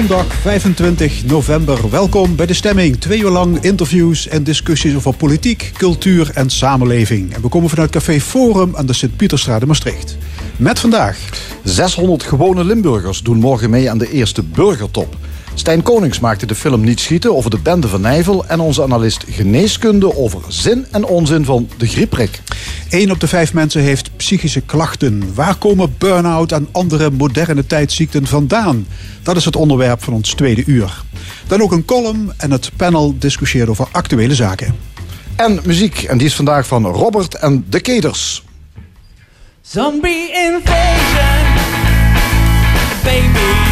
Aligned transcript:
Zondag 0.00 0.34
25 0.34 1.24
november. 1.24 1.90
Welkom 1.90 2.36
bij 2.36 2.46
de 2.46 2.54
stemming. 2.54 3.00
Twee 3.00 3.20
uur 3.20 3.30
lang 3.30 3.62
interviews 3.62 4.28
en 4.28 4.44
discussies 4.44 4.94
over 4.94 5.14
politiek, 5.14 5.70
cultuur 5.76 6.30
en 6.34 6.50
samenleving. 6.50 7.34
En 7.34 7.42
we 7.42 7.48
komen 7.48 7.68
vanuit 7.68 7.90
Café 7.90 8.20
Forum 8.20 8.76
aan 8.76 8.86
de 8.86 8.92
Sint-Pieterstraat 8.92 9.60
in 9.60 9.66
Maastricht. 9.66 10.16
Met 10.56 10.78
vandaag. 10.78 11.18
600 11.64 12.22
gewone 12.22 12.64
Limburgers 12.64 13.22
doen 13.22 13.38
morgen 13.38 13.70
mee 13.70 13.90
aan 13.90 13.98
de 13.98 14.10
eerste 14.10 14.42
burgertop. 14.42 15.16
Stijn 15.54 15.82
Konings 15.82 16.20
maakte 16.20 16.46
de 16.46 16.54
film 16.54 16.80
Niet 16.80 17.00
Schieten 17.00 17.36
over 17.36 17.50
de 17.50 17.58
bende 17.58 17.88
van 17.88 18.00
Nijvel... 18.00 18.46
en 18.46 18.60
onze 18.60 18.82
analist 18.82 19.24
geneeskunde 19.28 20.16
over 20.16 20.40
zin 20.48 20.86
en 20.90 21.04
onzin 21.04 21.44
van 21.44 21.68
de 21.76 21.86
griepprik. 21.86 22.40
Eén 22.90 23.10
op 23.10 23.20
de 23.20 23.28
vijf 23.28 23.52
mensen 23.52 23.82
heeft 23.82 24.16
psychische 24.16 24.60
klachten. 24.60 25.34
Waar 25.34 25.54
komen 25.54 25.94
burn-out 25.98 26.52
en 26.52 26.68
andere 26.72 27.10
moderne 27.10 27.66
tijdsziekten 27.66 28.26
vandaan? 28.26 28.86
Dat 29.22 29.36
is 29.36 29.44
het 29.44 29.56
onderwerp 29.56 30.02
van 30.02 30.12
ons 30.12 30.34
tweede 30.34 30.62
uur. 30.66 31.02
Dan 31.46 31.62
ook 31.62 31.72
een 31.72 31.84
column 31.84 32.32
en 32.36 32.50
het 32.50 32.70
panel 32.76 33.14
discussieert 33.18 33.68
over 33.68 33.88
actuele 33.92 34.34
zaken. 34.34 34.74
En 35.36 35.60
muziek, 35.64 36.02
en 36.02 36.18
die 36.18 36.26
is 36.26 36.34
vandaag 36.34 36.66
van 36.66 36.86
Robert 36.86 37.34
en 37.34 37.64
de 37.68 37.80
Keders. 37.80 38.44
Zombie 39.62 40.30
invasion, 40.32 41.54
baby. 43.04 43.69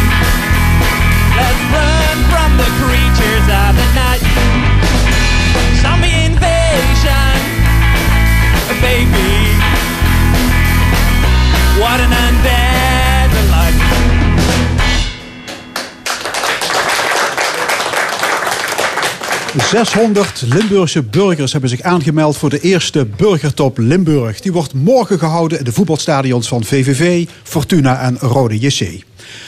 600 19.61 20.43
Limburgse 20.47 21.03
burgers 21.03 21.53
hebben 21.53 21.71
zich 21.71 21.83
aangemeld 21.83 22.37
voor 22.37 22.51
de 22.51 22.61
eerste 22.61 23.07
Burgertop 23.17 23.79
Limburg. 23.79 24.41
Die 24.41 24.53
wordt 24.53 24.75
morgen 24.75 25.19
gehouden 25.19 25.59
in 25.59 25.65
de 25.65 25.73
voetbalstadions 25.73 26.49
van 26.49 26.65
VVV, 26.65 27.27
Fortuna 27.43 28.01
en 28.01 28.19
Rode 28.19 28.59
JC. 28.59 29.03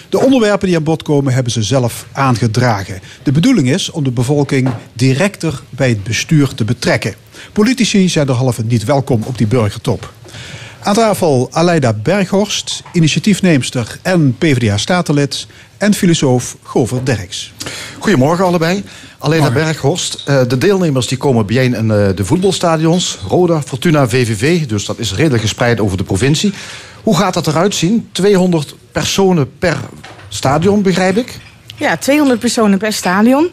De 0.08 0.18
onderwerpen 0.18 0.66
die 0.66 0.76
aan 0.76 0.82
bod 0.82 1.02
komen 1.02 1.32
hebben 1.32 1.52
ze 1.52 1.62
zelf 1.62 2.06
aangedragen. 2.12 3.00
De 3.22 3.32
bedoeling 3.32 3.70
is 3.70 3.90
om 3.90 4.04
de 4.04 4.10
bevolking 4.10 4.68
directer 4.92 5.62
bij 5.70 5.88
het 5.88 6.04
bestuur 6.04 6.54
te 6.54 6.64
betrekken. 6.64 7.14
Politici 7.52 8.08
zijn 8.08 8.26
derhalve 8.26 8.62
niet 8.64 8.84
welkom 8.84 9.22
op 9.22 9.38
die 9.38 9.46
burgertop. 9.46 10.12
Aan 10.82 10.94
tafel 10.94 11.48
Aleida 11.52 11.92
Berghorst, 11.92 12.82
initiatiefneemster 12.92 13.98
en 14.02 14.36
PvdA-statenlid... 14.38 15.46
en 15.78 15.94
filosoof 15.94 16.56
Govert 16.62 17.06
Derks. 17.06 17.52
Goedemorgen 17.98 18.44
allebei. 18.44 18.84
Alena 19.18 19.50
Berghorst, 19.50 20.22
eh, 20.26 20.40
de 20.48 20.58
deelnemers 20.58 21.06
die 21.06 21.18
komen 21.18 21.46
bijeen 21.46 21.74
in 21.74 21.90
eh, 21.90 22.08
de 22.14 22.24
voetbalstadions. 22.24 23.18
Roda, 23.28 23.62
Fortuna, 23.62 24.08
VVV, 24.08 24.66
dus 24.66 24.84
dat 24.84 24.98
is 24.98 25.14
redelijk 25.14 25.42
gespreid 25.42 25.80
over 25.80 25.96
de 25.96 26.04
provincie. 26.04 26.52
Hoe 27.02 27.16
gaat 27.16 27.34
dat 27.34 27.46
eruit 27.46 27.74
zien? 27.74 28.08
200 28.12 28.74
personen 28.92 29.58
per 29.58 29.76
stadion, 30.28 30.82
begrijp 30.82 31.16
ik? 31.16 31.38
Ja, 31.76 31.96
200 31.96 32.40
personen 32.40 32.78
per 32.78 32.92
stadion. 32.92 33.50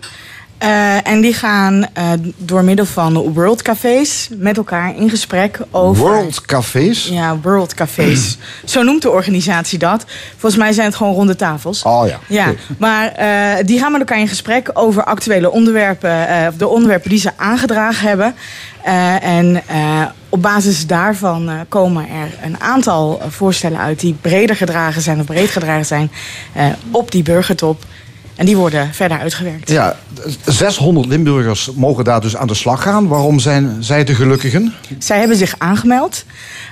Eh, 0.58 1.08
en 1.08 1.22
die 1.22 1.34
gaan 1.34 1.86
eh, 1.94 2.12
door 2.38 2.64
middel 2.64 2.86
van 2.86 3.34
World 3.34 3.62
Cafés 3.62 4.30
met 4.38 4.58
elkaar 4.58 4.96
in 4.96 5.10
gesprek 5.10 5.60
over. 5.72 6.04
World 6.04 6.42
Cafés? 6.42 7.08
Ja, 7.08 7.38
World 7.42 7.74
Cafés. 7.74 8.38
Zo 8.66 8.84
noemt 8.84 9.02
de 9.02 9.10
organisatie 9.10 9.80
dat. 9.80 10.06
Volgens 10.38 10.62
mij 10.62 10.72
zijn 10.72 10.88
het 10.88 10.96
gewoon 10.96 11.14
ronde 11.14 11.36
tafels. 11.36 11.84
Oh 11.84 12.08
ja. 12.08 12.20
Ja, 12.28 12.54
maar 12.78 13.12
eh, 13.12 13.66
die 13.66 13.80
gaan 13.80 13.92
met 13.92 14.00
elkaar 14.00 14.20
in 14.20 14.28
gesprek 14.28 14.70
over 14.74 15.04
actuele 15.04 15.52
onderwerpen, 15.52 16.28
de 16.58 16.68
onderwerpen 16.68 17.10
die 17.10 17.20
ze 17.20 17.32
aangedragen 17.36 18.08
hebben. 18.08 18.36
En 19.22 19.62
op 20.30 20.42
basis 20.42 20.88
daarvan 20.88 21.50
komen 21.70 22.04
er 22.10 22.46
een 22.46 22.60
aantal 22.60 23.22
voorstellen 23.30 23.80
uit 23.80 24.00
die 24.00 24.18
breder 24.22 24.56
gedragen 24.56 25.02
zijn 25.02 25.20
of 25.20 25.26
breed 25.26 25.50
gedragen 25.50 25.86
zijn 25.86 26.12
op 26.92 27.12
die 27.12 27.24
burgertop. 27.24 27.84
En 28.38 28.46
die 28.46 28.58
worden 28.58 28.94
verder 28.94 29.20
uitgewerkt. 29.20 29.70
Ja, 29.70 29.96
600 30.46 31.08
Limburgers 31.08 31.72
mogen 31.76 32.04
daar 32.04 32.22
dus 32.22 32.36
aan 32.36 32.48
de 32.48 32.54
slag 32.54 32.82
gaan. 32.82 33.08
Waarom 33.08 33.40
zijn 33.40 33.84
zij 33.84 34.04
de 34.04 34.16
gelukkigen? 34.16 34.74
Zij 35.00 35.20
hebben 35.20 35.38
zich 35.38 35.56
aangemeld. 35.58 36.26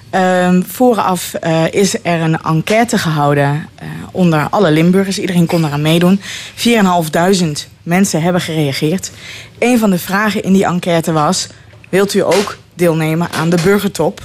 Ehm, 0.10 0.62
vooraf 0.68 1.34
eh, 1.34 1.64
is 1.72 1.96
er 2.04 2.22
een 2.22 2.42
enquête 2.42 2.98
gehouden 2.98 3.68
eh, 3.76 3.88
onder 4.12 4.48
alle 4.50 4.72
Limburgers. 4.72 5.20
Iedereen 5.20 5.46
kon 5.46 5.66
eraan 5.66 5.82
meedoen. 5.82 6.22
4.500 6.56 7.68
mensen 7.84 8.22
hebben 8.22 8.42
gereageerd. 8.42 9.12
Een 9.60 9.80
van 9.80 9.90
de 9.90 10.00
vragen 10.00 10.44
in 10.44 10.54
die 10.54 10.66
enquête 10.66 11.12
was... 11.12 11.48
wilt 11.90 12.14
u 12.14 12.20
ook 12.20 12.58
deelnemen 12.74 13.32
aan 13.32 13.50
de 13.50 13.58
burgertop 13.64 14.22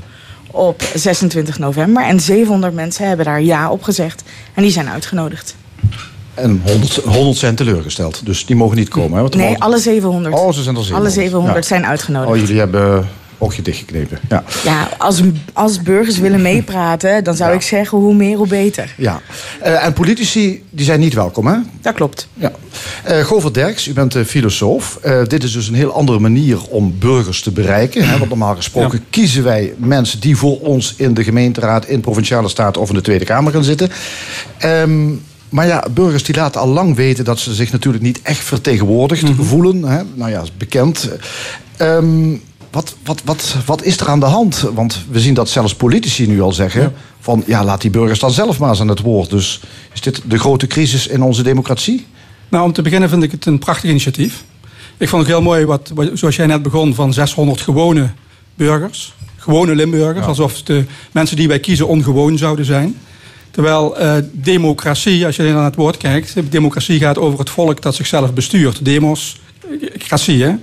op 0.51 0.83
26 0.95 1.59
november? 1.59 2.05
En 2.05 2.21
700 2.21 2.75
mensen 2.75 3.09
hebben 3.09 3.27
daar 3.27 3.43
ja 3.43 3.71
op 3.71 3.83
gezegd. 3.83 4.23
En 4.55 4.63
die 4.63 4.73
zijn 4.73 4.89
uitgenodigd. 4.89 5.55
En 6.41 6.61
100, 6.67 6.95
100 7.05 7.37
zijn 7.39 7.55
teleurgesteld, 7.55 8.21
dus 8.25 8.47
die 8.47 8.57
mogen 8.57 8.77
niet 8.77 8.89
komen. 8.89 9.15
Hè? 9.15 9.21
Want 9.21 9.35
Nee, 9.35 9.47
mogen- 9.47 9.61
alle 9.61 9.79
700. 9.79 10.35
Oh, 10.35 10.53
ze 10.53 10.63
zijn 10.63 10.77
er 10.77 10.83
700. 10.83 10.95
Alle 10.95 11.11
700 11.25 11.57
Ja. 11.57 11.69
zijn 11.77 11.87
uitgenodigd. 11.87 12.33
Oh, 12.33 12.39
jullie 12.39 12.59
hebben 12.59 13.09
oogje 13.43 13.63
dichtgeknepen. 13.63 14.19
Ja. 14.29 14.45
Ja, 14.65 14.89
als, 14.99 15.21
als 15.53 15.83
burgers 15.83 16.19
willen 16.19 16.43
meepraten, 16.43 17.25
dan 17.25 17.35
zou 17.37 17.51
Ja. 17.51 17.57
ik 17.57 17.63
zeggen 17.63 17.99
hoe 17.99 18.15
meer 18.15 18.37
hoe 18.37 18.47
beter. 18.47 18.95
ja. 18.97 19.21
Eh, 19.61 19.85
en 19.85 19.93
politici 19.93 20.63
die 20.71 20.85
zijn 20.85 21.01
niet 21.01 21.15
welkom, 21.15 21.47
hè? 21.47 21.57
Dat 21.83 21.95
klopt. 21.95 22.29
Ja. 22.35 22.53
Eh 23.05 23.21
Govert 23.25 23.55
Derks, 23.55 23.87
u 23.87 23.93
bent 23.93 24.15
eh, 24.15 24.25
filosoof. 24.25 24.99
Eh, 25.03 25.25
dit 25.25 25.43
is 25.45 25.53
dus 25.53 25.69
een 25.69 25.75
heel 25.75 25.93
andere 25.93 26.19
manier 26.19 26.59
om 26.69 26.95
burgers 26.99 27.43
te 27.43 27.51
bereiken. 27.51 28.09
Hè? 28.09 28.17
Want 28.19 28.29
normaal 28.29 28.55
gesproken 28.57 29.05
kiezen 29.11 29.45
wij 29.45 29.75
mensen 29.77 30.21
die 30.21 30.37
voor 30.37 30.61
ons 30.61 30.95
in 30.97 31.15
de 31.15 31.25
gemeenteraad, 31.25 31.87
in 31.87 32.01
provinciale 32.01 32.49
staten 32.49 32.81
of 32.83 32.89
in 32.89 32.95
de 32.95 33.01
Tweede 33.01 33.25
Kamer 33.25 33.53
gaan 33.53 33.65
zitten. 33.65 33.91
Ehm, 34.59 35.09
maar 35.51 35.67
ja, 35.67 35.85
burgers 35.95 36.23
die 36.25 36.35
laten 36.35 36.61
al 36.61 36.69
lang 36.69 36.97
weten 36.97 37.25
dat 37.25 37.39
ze 37.39 37.55
zich 37.55 37.73
natuurlijk 37.73 38.05
niet 38.05 38.21
echt 38.23 38.45
vertegenwoordigd 38.45 39.23
Mhm. 39.23 39.43
voelen. 39.43 39.83
Hè? 39.83 40.03
Nou 40.15 40.31
ja, 40.31 40.43
is 40.43 40.57
bekend. 40.57 41.11
Ehm, 41.77 42.37
wat, 42.71 42.95
wat, 43.05 43.23
wat, 43.25 43.55
wat 43.67 43.83
is 43.83 44.01
er 44.01 44.09
aan 44.09 44.21
de 44.21 44.27
hand? 44.27 44.65
Want 44.75 45.05
we 45.11 45.21
zien 45.21 45.35
dat 45.35 45.49
zelfs 45.49 45.75
politici 45.75 46.27
nu 46.27 46.41
al 46.43 46.53
zeggen: 46.53 46.93
van 47.21 47.43
ja, 47.47 47.65
laat 47.65 47.81
die 47.81 47.91
burgers 47.91 48.19
dan 48.21 48.31
zelf 48.31 48.59
maar 48.59 48.69
eens 48.69 48.81
aan 48.81 48.89
het 48.89 49.01
woord. 49.01 49.31
Dus 49.31 49.61
is 49.95 50.01
dit 50.01 50.23
de 50.27 50.39
grote 50.39 50.67
crisis 50.67 51.07
in 51.07 51.23
onze 51.23 51.43
democratie? 51.43 52.07
Nou, 52.49 52.65
om 52.65 52.73
te 52.73 52.83
beginnen 52.83 53.09
vind 53.09 53.23
ik 53.23 53.31
het 53.31 53.47
een 53.47 53.59
prachtig 53.59 53.91
initiatief. 53.91 54.45
Ik 54.97 55.09
vond 55.09 55.23
het 55.23 55.31
heel 55.31 55.43
mooi, 55.43 55.65
wat, 55.65 55.91
wat- 55.95 56.11
zoals 56.15 56.37
jij 56.37 56.47
net 56.47 56.63
begon, 56.63 56.95
van 56.95 57.13
600 57.13 57.61
gewone 57.61 58.11
burgers. 58.55 59.15
Gewone 59.37 59.75
Limburgers, 59.75 60.27
alsof 60.27 60.63
de 60.63 60.85
mensen 61.13 61.37
die 61.37 61.49
wij 61.49 61.61
kiezen 61.61 61.89
ongewoon 61.89 62.39
zouden 62.39 62.65
zijn. 62.65 62.97
Terwijl 63.51 63.99
eh, 63.99 64.17
democratie, 64.33 65.27
als 65.27 65.37
je 65.37 65.43
naar 65.43 65.65
het 65.65 65.75
woord 65.75 65.97
kijkt, 65.97 66.35
democratie 66.51 66.99
gaat 66.99 67.19
over 67.19 67.39
het 67.39 67.51
volk 67.51 67.83
dat 67.83 67.95
zichzelf 67.95 68.33
bestuurt. 68.33 68.85
Democratie, 68.85 70.43
hè? 70.43 70.55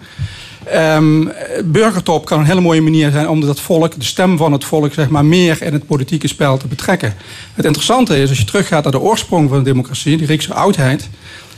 Ehm, 0.71 1.27
burgertop 1.65 2.25
kan 2.25 2.39
een 2.39 2.45
hele 2.45 2.61
mooie 2.61 2.81
manier 2.81 3.11
zijn 3.11 3.29
om 3.29 3.41
dat 3.41 3.59
volk, 3.59 3.99
de 3.99 4.05
stem 4.05 4.37
van 4.37 4.51
het 4.51 4.65
volk, 4.65 4.93
zeg 4.93 5.09
maar, 5.09 5.25
meer 5.25 5.61
in 5.61 5.73
het 5.73 5.85
politieke 5.85 6.27
spel 6.27 6.57
te 6.57 6.67
betrekken. 6.67 7.13
Het 7.53 7.65
interessante 7.65 8.21
is, 8.21 8.29
als 8.29 8.37
je 8.37 8.43
teruggaat 8.43 8.83
naar 8.83 8.91
de 8.91 8.99
oorsprong 8.99 9.49
van 9.49 9.57
de 9.57 9.63
democratie, 9.63 10.17
de 10.17 10.25
Griekse 10.25 10.53
oudheid. 10.53 11.09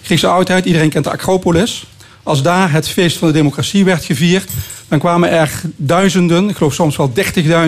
Griekse 0.01 0.27
oudheid, 0.27 0.65
iedereen 0.65 0.89
kent 0.89 1.03
de 1.03 1.11
Acropolis. 1.11 1.85
Als 2.23 2.41
daar 2.41 2.71
het 2.71 2.87
feest 2.87 3.17
van 3.17 3.27
de 3.27 3.33
democratie 3.33 3.85
werd 3.85 4.05
gevierd, 4.05 4.51
dan 4.87 4.99
kwamen 4.99 5.29
er 5.29 5.61
duizenden, 5.75 6.49
ik 6.49 6.55
geloof 6.55 6.73
soms 6.73 6.97
wel 6.97 7.11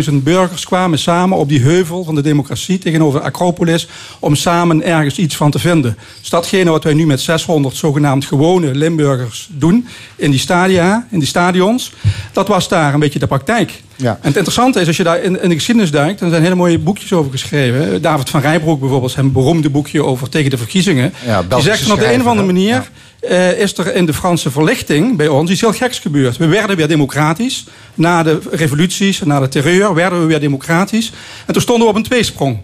30.000 0.09 0.13
burgers 0.13 0.65
kwamen 0.65 1.00
samen 1.00 1.38
op 1.38 1.50
die 1.50 1.59
heuvel 1.59 2.03
van 2.03 2.15
de 2.15 2.21
democratie 2.21 2.77
tegenover 2.77 3.19
de 3.19 3.25
Acropolis 3.25 3.88
om 4.19 4.36
samen 4.36 4.83
ergens 4.83 5.18
iets 5.18 5.36
van 5.36 5.51
te 5.51 5.59
vinden. 5.59 5.98
Dus 6.19 6.30
datgene 6.30 6.69
wat 6.69 6.83
wij 6.83 6.94
nu 6.94 7.06
met 7.06 7.21
600 7.21 7.75
zogenaamd 7.75 8.25
gewone 8.25 8.75
Limburgers 8.75 9.50
doen 9.51 9.88
in 10.15 10.31
die 10.31 10.39
stadia, 10.39 11.07
in 11.09 11.19
die 11.19 11.27
stadions, 11.27 11.92
dat 12.31 12.48
was 12.48 12.68
daar 12.68 12.94
een 12.94 13.00
beetje 13.00 13.19
de 13.19 13.27
praktijk. 13.27 13.81
Ja. 13.95 14.12
En 14.12 14.27
het 14.27 14.36
interessante 14.36 14.80
is, 14.80 14.88
als 14.88 14.98
je 14.98 15.03
daar 15.03 15.21
in, 15.24 15.42
in 15.42 15.50
de 15.50 15.56
geschiedenis 15.56 15.92
duikt, 15.92 16.21
er 16.21 16.30
zijn 16.30 16.44
hele 16.44 16.56
mooie 16.56 16.80
boekjes 16.80 17.13
over 17.13 17.31
geschreven. 17.31 18.01
David 18.01 18.30
van 18.30 18.42
Rijbroek 18.42 18.80
bijvoorbeeld, 18.80 19.12
zijn 19.12 19.31
beroemde 19.31 19.69
boekje 19.69 20.03
over 20.03 20.30
tegen 20.30 20.50
de 20.50 20.57
verkiezingen. 20.57 21.13
Ja, 21.25 21.44
die 21.44 21.62
zegt 21.62 21.81
van 21.81 21.92
op 21.92 22.00
de 22.00 22.13
een 22.13 22.21
of 22.21 22.27
andere 22.27 22.48
manier 22.48 22.89
eh, 23.22 23.60
is 23.60 23.78
er 23.78 23.96
in 23.96 24.06
de 24.06 24.14
Franse 24.14 24.52
verlichting 24.52 25.18
bij 25.18 25.28
ons 25.28 25.52
iets 25.52 25.62
heel 25.62 25.74
geks 25.74 26.00
gebeurd. 26.00 26.38
We 26.38 26.46
werden 26.46 26.76
weer 26.76 26.88
democratisch. 26.88 27.66
Na 27.94 28.24
de 28.24 28.40
revoluties, 28.52 29.22
na 29.22 29.40
de 29.40 29.48
terreur, 29.48 29.94
werden 29.94 30.20
we 30.20 30.26
weer 30.26 30.40
democratisch. 30.40 31.12
En 31.46 31.54
toen 31.54 31.62
stonden 31.62 31.84
we 31.84 31.90
op 31.90 31.98
een 31.98 32.04
tweesprong. 32.04 32.60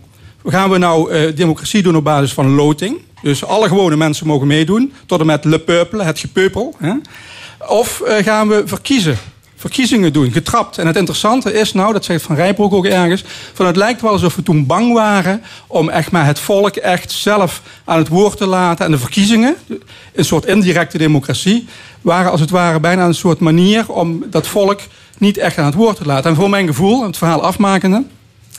Gaan 0.46 0.70
we 0.70 0.78
nou 0.78 1.12
eh, 1.12 1.36
democratie 1.36 1.84
doen 1.84 1.96
op 1.96 2.04
basis 2.04 2.34
van 2.34 2.56
loting? 2.56 3.02
Dus 3.22 3.46
alle 3.46 3.68
gewone 3.68 3.96
mensen 3.96 4.28
mogen 4.28 4.48
meedoen. 4.48 4.94
Tot 5.06 5.20
en 5.20 5.26
met 5.26 5.46
le 5.46 5.60
peuple, 5.60 6.04
het 6.04 6.20
gepeupel. 6.20 6.76
Hè? 6.78 6.94
Of 7.68 8.02
eh, 8.02 8.24
gaan 8.24 8.48
we 8.48 8.64
verkiezen? 8.66 9.18
Verkiezingen 9.58 10.14
doen, 10.14 10.32
getrapt. 10.32 10.78
En 10.78 10.88
het 10.88 10.96
interessante 10.96 11.54
is 11.54 11.74
nou, 11.74 11.94
dat 11.94 12.06
zegt 12.06 12.24
Van 12.24 12.36
Rijbroek 12.36 12.74
ook 12.74 12.86
ergens... 12.86 13.24
van 13.54 13.66
het 13.66 13.76
lijkt 13.76 14.02
wel 14.02 14.12
alsof 14.12 14.36
we 14.36 14.44
toen 14.44 14.66
bang 14.66 14.94
waren... 14.94 15.44
om 15.68 15.90
echt 15.90 16.12
maar 16.12 16.26
het 16.26 16.40
volk 16.40 16.76
echt 16.76 17.12
zelf 17.12 17.62
aan 17.86 17.98
het 17.98 18.08
woord 18.08 18.38
te 18.38 18.48
laten. 18.48 18.86
En 18.86 18.92
de 18.92 18.98
verkiezingen, 18.98 19.56
een 20.14 20.26
soort 20.26 20.46
indirecte 20.46 20.98
democratie... 20.98 21.68
waren 22.02 22.32
als 22.32 22.40
het 22.40 22.50
ware 22.50 22.80
bijna 22.80 23.06
een 23.06 23.16
soort 23.16 23.40
manier 23.40 23.92
om 23.92 24.24
dat 24.30 24.48
volk 24.48 24.80
niet 25.18 25.38
echt 25.38 25.58
aan 25.58 25.66
het 25.66 25.74
woord 25.74 25.98
te 25.98 26.06
laten. 26.06 26.30
En 26.30 26.36
voor 26.36 26.50
mijn 26.50 26.68
gevoel, 26.68 27.04
het 27.04 27.18
verhaal 27.18 27.44
afmakende 27.44 28.04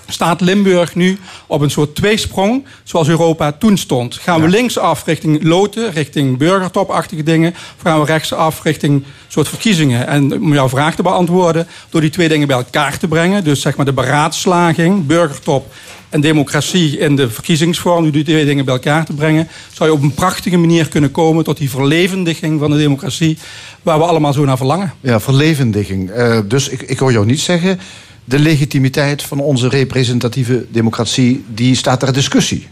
staat 0.09 0.41
Limburg 0.41 0.95
nu 0.95 1.19
op 1.47 1.61
een 1.61 1.71
soort 1.71 1.95
tweesprong 1.95 2.65
zoals 2.83 3.09
Europa 3.09 3.53
toen 3.53 3.77
stond. 3.77 4.15
Gaan 4.15 4.41
we 4.41 4.49
linksaf 4.49 5.05
richting 5.05 5.43
loten, 5.43 5.93
richting 5.93 6.39
burgertopachtige 6.39 7.23
dingen... 7.23 7.51
of 7.51 7.83
gaan 7.83 8.01
we 8.01 8.07
rechtsaf 8.07 8.63
richting 8.63 9.05
soort 9.29 9.49
verkiezingen? 9.49 10.07
En 10.07 10.33
om 10.33 10.53
jouw 10.53 10.69
vraag 10.69 10.95
te 10.95 11.03
beantwoorden, 11.03 11.67
door 11.89 12.01
die 12.01 12.11
twee 12.11 12.29
dingen 12.29 12.47
bij 12.47 12.57
elkaar 12.57 12.99
te 12.99 13.09
brengen... 13.09 13.45
dus 13.45 13.61
zeg 13.61 13.77
maar 13.77 13.87
de 13.87 13.93
beraadslaging, 13.93 15.07
burgertop 15.07 15.73
en 16.09 16.21
democratie 16.21 16.99
in 16.99 17.17
de 17.17 17.31
verkiezingsvorm... 17.31 18.03
door 18.03 18.13
die 18.13 18.25
twee 18.25 18.45
dingen 18.45 18.65
bij 18.65 18.75
elkaar 18.75 19.05
te 19.05 19.13
brengen... 19.13 19.49
zou 19.73 19.91
je 19.91 19.97
op 19.97 20.03
een 20.03 20.15
prachtige 20.15 20.57
manier 20.57 20.89
kunnen 20.89 21.11
komen 21.11 21.45
tot 21.45 21.59
die 21.59 21.71
verlevendiging 21.71 22.61
van 22.61 22.71
de 22.71 22.77
democratie... 22.77 23.39
waar 23.83 23.99
we 23.99 24.05
allemaal 24.05 24.33
zo 24.33 24.45
naar 24.45 24.57
verlangen. 24.57 24.93
Ja, 25.01 25.21
verlevendiging. 25.21 26.11
Eh, 26.11 26.39
dus 26.45 26.69
ik, 26.69 26.83
ik 26.83 26.99
hoor 26.99 27.13
jou 27.13 27.27
niet 27.27 27.41
zeggen... 27.41 27.81
de 28.29 28.39
legitimiteit 28.39 29.23
van 29.23 29.41
onze 29.41 29.69
representatieve 29.69 30.67
democratie... 30.71 31.45
die 31.49 31.77
staat 31.77 32.01
ter 32.01 32.13
discussie. 32.13 32.69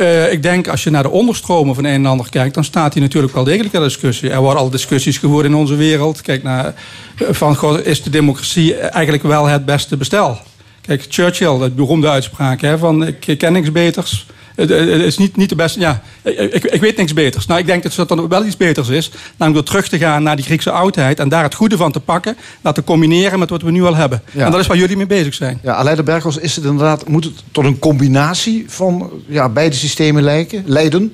Uh, 0.00 0.32
ik 0.32 0.42
denk 0.42 0.68
als 0.68 0.82
je 0.82 0.90
naar 0.90 1.02
de 1.02 1.10
onderstromen 1.10 1.74
van 1.74 1.84
een 1.84 1.94
en 1.94 2.06
ander 2.06 2.30
kijkt, 2.30 2.54
dan 2.54 2.64
staat 2.64 2.92
die 2.92 3.02
natuurlijk 3.02 3.34
wel 3.34 3.44
degelijk 3.44 3.70
ter 3.70 3.82
discussie. 3.82 4.30
Er 4.30 4.40
worden 4.40 4.62
al 4.62 4.70
discussies 4.70 5.18
gevoerd 5.18 5.44
in 5.44 5.54
onze 5.54 5.74
wereld. 5.74 6.20
Kijk 6.20 6.42
naar 6.42 6.74
eh, 7.16 7.26
van 7.30 7.80
is 7.82 8.02
de 8.02 8.10
democratie 8.10 8.76
eigenlijk 8.76 9.22
wel 9.22 9.46
het 9.46 9.64
beste 9.64 9.96
bestel? 9.96 10.38
Kijk, 10.80 11.06
Churchill, 11.08 11.58
dat 11.58 11.74
beroemde 11.76 12.08
uitspraak 12.08 12.60
hè, 12.60 12.78
van 12.78 13.06
ik 13.06 13.38
ken 13.38 13.52
niks 13.52 13.72
beters. 13.72 14.26
Het 14.54 14.70
is 14.70 15.18
niet, 15.18 15.36
niet 15.36 15.48
de 15.48 15.54
beste. 15.54 15.80
Ja, 15.80 16.02
ik, 16.22 16.64
ik 16.64 16.80
weet 16.80 16.96
niks 16.96 17.12
beters. 17.12 17.46
Nou, 17.46 17.60
ik 17.60 17.66
denk 17.66 17.82
dat 17.82 17.94
dat 17.94 18.08
dan 18.08 18.28
wel 18.28 18.44
iets 18.44 18.56
beters 18.56 18.88
is. 18.88 19.10
Namelijk 19.36 19.54
door 19.54 19.74
terug 19.74 19.88
te 19.88 19.98
gaan 19.98 20.22
naar 20.22 20.36
die 20.36 20.44
Griekse 20.44 20.70
oudheid. 20.70 21.18
En 21.18 21.28
daar 21.28 21.42
het 21.42 21.54
goede 21.54 21.76
van 21.76 21.92
te 21.92 22.00
pakken. 22.00 22.36
Dat 22.60 22.74
te 22.74 22.84
combineren 22.84 23.38
met 23.38 23.50
wat 23.50 23.62
we 23.62 23.70
nu 23.70 23.84
al 23.84 23.96
hebben. 23.96 24.22
Ja. 24.30 24.44
En 24.44 24.50
dat 24.50 24.60
is 24.60 24.66
waar 24.66 24.76
jullie 24.76 24.96
mee 24.96 25.06
bezig 25.06 25.34
zijn. 25.34 25.58
Ja, 25.62 25.74
Aleida 25.74 26.02
Bergels, 26.02 26.36
is 26.36 26.56
het 26.56 26.64
inderdaad, 26.64 27.08
moet 27.08 27.24
het 27.24 27.42
tot 27.52 27.64
een 27.64 27.78
combinatie 27.78 28.64
van 28.68 29.10
ja, 29.26 29.48
beide 29.48 29.76
systemen 29.76 30.22
lijken, 30.22 30.62
leiden? 30.66 31.12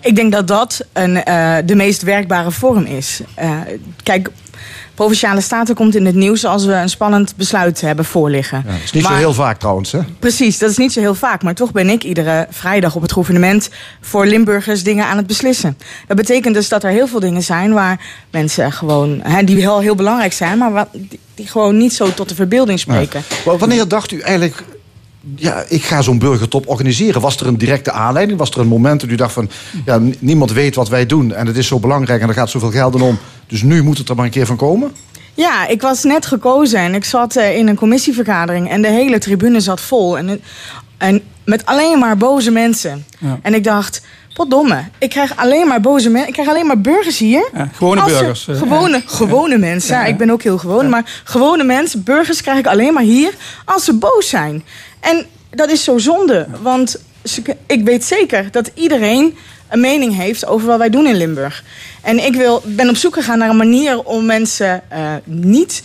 Ik 0.00 0.16
denk 0.16 0.32
dat 0.32 0.48
dat 0.48 0.86
een, 0.92 1.24
eh, 1.24 1.56
de 1.64 1.74
meest 1.74 2.02
werkbare 2.02 2.50
vorm 2.50 2.84
is. 2.84 3.20
Eh, 3.34 3.50
kijk, 4.02 4.30
Provinciale 4.96 5.40
Staten 5.40 5.74
komt 5.74 5.94
in 5.94 6.06
het 6.06 6.14
nieuws 6.14 6.44
als 6.44 6.64
we 6.64 6.72
een 6.72 6.88
spannend 6.88 7.36
besluit 7.36 7.80
hebben 7.80 8.04
voorliggen. 8.04 8.62
Ja, 8.66 8.72
dat 8.72 8.82
is 8.84 8.92
niet 8.92 9.04
zo 9.04 9.12
heel 9.12 9.34
vaak 9.34 9.58
trouwens, 9.58 9.92
hè? 9.92 9.98
Precies, 10.18 10.58
dat 10.58 10.70
is 10.70 10.76
niet 10.76 10.92
zo 10.92 11.00
heel 11.00 11.14
vaak. 11.14 11.42
Maar 11.42 11.54
toch 11.54 11.72
ben 11.72 11.88
ik 11.88 12.04
iedere 12.04 12.46
vrijdag 12.50 12.94
op 12.94 13.02
het 13.02 13.12
gouvernement 13.12 13.70
voor 14.00 14.26
Limburgers 14.26 14.82
dingen 14.82 15.06
aan 15.06 15.16
het 15.16 15.26
beslissen. 15.26 15.78
Dat 16.06 16.16
betekent 16.16 16.54
dus 16.54 16.68
dat 16.68 16.84
er 16.84 16.90
heel 16.90 17.06
veel 17.06 17.20
dingen 17.20 17.42
zijn 17.42 17.72
waar 17.72 18.00
mensen 18.30 18.72
gewoon, 18.72 19.20
hè, 19.22 19.44
die 19.44 19.56
heel, 19.56 19.80
heel 19.80 19.94
belangrijk 19.94 20.32
zijn, 20.32 20.58
maar 20.58 20.72
wat, 20.72 20.88
die, 21.34 21.46
gewoon 21.46 21.76
niet 21.76 21.94
zo 21.94 22.14
tot 22.14 22.28
de 22.28 22.34
verbeelding 22.34 22.78
spreken. 22.78 23.22
Wanneer 23.58 23.88
dacht 23.88 24.12
u 24.12 24.20
eigenlijk, 24.20 24.64
ja, 25.34 25.64
ik 25.68 25.82
ga 25.82 26.02
zo'n 26.02 26.18
burgertop 26.18 26.68
organiseren? 26.68 27.20
Was 27.20 27.36
er 27.36 27.46
een 27.46 27.58
directe 27.58 27.92
aanleiding? 27.92 28.38
Was 28.38 28.50
er 28.50 28.60
een 28.60 28.66
moment 28.66 29.00
dat 29.00 29.10
u 29.10 29.14
dacht 29.14 29.32
van, 29.32 29.50
ja, 29.84 30.00
niemand 30.18 30.52
weet 30.52 30.74
wat 30.74 30.88
wij 30.88 31.06
doen 31.06 31.34
en 31.34 31.46
het 31.46 31.56
is 31.56 31.66
zo 31.66 31.78
belangrijk 31.78 32.22
en 32.22 32.28
er 32.28 32.34
gaat 32.34 32.50
zoveel 32.50 32.70
geld 32.70 32.94
in 32.94 33.00
om, 33.00 33.18
dus 33.46 33.62
nu 33.62 33.82
moet 33.82 33.98
het 33.98 34.08
er 34.08 34.16
maar 34.16 34.24
een 34.24 34.30
keer 34.30 34.46
van 34.46 34.56
komen? 34.56 34.92
Ja, 35.34 35.66
ik 35.66 35.82
was 35.82 36.04
net 36.04 36.26
gekozen 36.26 36.78
en 36.78 36.94
ik 36.94 37.04
zat 37.04 37.36
eh, 37.36 37.56
in 37.56 37.68
een 37.68 37.76
commissievergadering 37.76 38.70
en 38.70 38.82
de 38.82 38.88
hele 38.88 39.18
tribune 39.18 39.60
zat 39.60 39.80
vol. 39.80 40.18
En, 40.18 40.40
en 40.98 41.22
met 41.44 41.66
alleen 41.66 41.98
maar 41.98 42.16
boze 42.16 42.50
mensen. 42.50 43.04
Ja. 43.18 43.38
En 43.42 43.54
ik 43.54 43.64
dacht, 43.64 44.02
potdomme, 44.34 44.84
ik 44.98 45.10
krijg 45.10 45.36
alleen 45.36 45.66
maar 45.66 45.80
boze 45.80 46.08
mensen. 46.08 46.28
Ik 46.28 46.34
krijg 46.34 46.48
alleen 46.48 46.66
maar 46.66 46.80
burgers 46.80 47.18
hier. 47.18 47.48
Ja, 47.54 47.68
gewone 47.72 48.00
Als 48.00 48.12
burgers. 48.12 48.48
Gewone, 48.50 49.02
gewone 49.06 49.58
mensen. 49.58 49.94
Ja, 49.94 50.04
ik 50.04 50.16
ben 50.16 50.30
ook 50.30 50.42
heel 50.42 50.58
gewoon. 50.58 50.88
Maar 50.88 51.20
gewone 51.24 51.64
mensen, 51.64 52.02
burgers 52.02 52.42
krijg 52.42 52.58
ik 52.58 52.66
alleen 52.66 52.92
maar 52.92 53.02
hier 53.02 53.34
als 53.64 53.84
ze 53.84 53.94
boos 53.94 54.28
zijn. 54.28 54.64
En 55.06 55.26
dat 55.50 55.70
is 55.70 55.84
zo 55.84 55.98
zonde. 55.98 56.46
Want 56.62 57.00
ik 57.66 57.84
weet 57.84 58.04
zeker 58.04 58.50
dat 58.50 58.70
iedereen 58.74 59.36
een 59.68 59.80
mening 59.80 60.16
heeft 60.16 60.46
over 60.46 60.66
wat 60.66 60.78
wij 60.78 60.90
doen 60.90 61.06
in 61.06 61.16
Limburg. 61.16 61.64
En 62.02 62.24
ik 62.24 62.34
wil, 62.34 62.62
ben 62.64 62.88
op 62.88 62.96
zoek 62.96 63.14
gegaan 63.14 63.38
naar 63.38 63.48
een 63.48 63.56
manier 63.56 64.02
om 64.02 64.26
mensen 64.26 64.82
eh, 64.90 65.14
niet... 65.24 65.82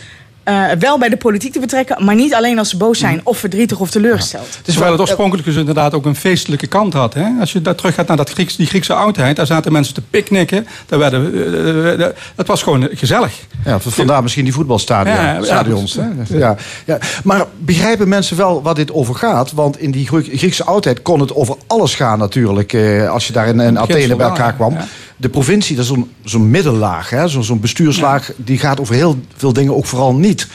eh, 0.51 0.77
wel 0.79 0.97
bij 0.97 1.09
de 1.09 1.17
politiek 1.17 1.53
te 1.53 1.59
betrekken, 1.59 2.05
maar 2.05 2.15
niet 2.15 2.33
alleen 2.33 2.57
als 2.57 2.69
ze 2.69 2.77
boos 2.77 2.99
zijn 2.99 3.21
of 3.23 3.37
verdrietig 3.37 3.79
of 3.79 3.89
teleurgesteld. 3.89 4.57
Het 4.57 4.67
is 4.67 4.77
wel 4.77 4.91
het 4.91 4.99
oorspronkelijk 4.99 5.47
dus 5.47 5.55
inderdaad 5.55 5.93
ook 5.93 6.05
een 6.05 6.15
feestelijke 6.15 6.67
kant 6.67 6.93
had. 6.93 7.13
Hè? 7.13 7.27
Als 7.39 7.51
je 7.51 7.61
daar 7.61 7.75
terug 7.75 7.95
gaat 7.95 8.07
naar 8.07 8.17
dat 8.17 8.29
Grieks, 8.29 8.55
die 8.55 8.67
Griekse 8.67 8.93
oudheid, 8.93 9.35
daar 9.35 9.45
zaten 9.45 9.71
mensen 9.71 9.93
te 9.93 10.01
picknicken. 10.09 10.67
Daar 10.85 10.99
werden, 10.99 11.33
eh, 11.33 12.05
eh, 12.05 12.13
het 12.35 12.47
was 12.47 12.63
gewoon 12.63 12.89
gezellig. 12.91 13.33
Ja, 13.65 13.79
vandaar 13.79 14.21
misschien 14.21 14.43
die 14.43 14.53
voetbalstadions. 14.53 15.17
Ja, 15.19 15.33
ja, 15.33 15.43
stadions, 15.43 15.93
ja. 15.93 16.11
hè? 16.27 16.37
ja, 16.37 16.55
ja. 16.85 16.97
Maar 17.23 17.45
begrijpen 17.57 18.09
mensen 18.09 18.37
wel 18.37 18.61
waar 18.61 18.75
dit 18.75 18.91
over 18.91 19.15
gaat? 19.15 19.51
Want 19.51 19.79
in 19.79 19.91
die 19.91 20.07
Grie- 20.07 20.37
Griekse 20.37 20.63
oudheid 20.63 21.01
kon 21.01 21.19
het 21.19 21.35
over 21.35 21.55
alles 21.67 21.95
gaan 21.95 22.19
natuurlijk. 22.19 22.73
Eh, 22.73 23.09
als 23.09 23.27
je 23.27 23.33
daar 23.33 23.47
in, 23.47 23.59
in 23.59 23.79
Athene 23.79 24.15
bij 24.15 24.27
elkaar 24.27 24.47
ja. 24.47 24.51
kwam. 24.51 24.77
De 25.21 25.29
provincie, 25.29 25.75
dat 25.75 25.85
is 25.85 25.91
zo'n 26.23 26.49
middenlaag. 26.49 27.09
hè, 27.09 27.27
Zo'n 27.27 27.43
zo'n 27.43 27.59
bestuurslaag, 27.59 28.31
die 28.37 28.57
gaat 28.57 28.79
over 28.79 28.95
heel 28.95 29.19
veel 29.35 29.53
dingen 29.53 29.75
ook 29.75 29.85
vooral 29.85 30.13
niet. 30.13 30.47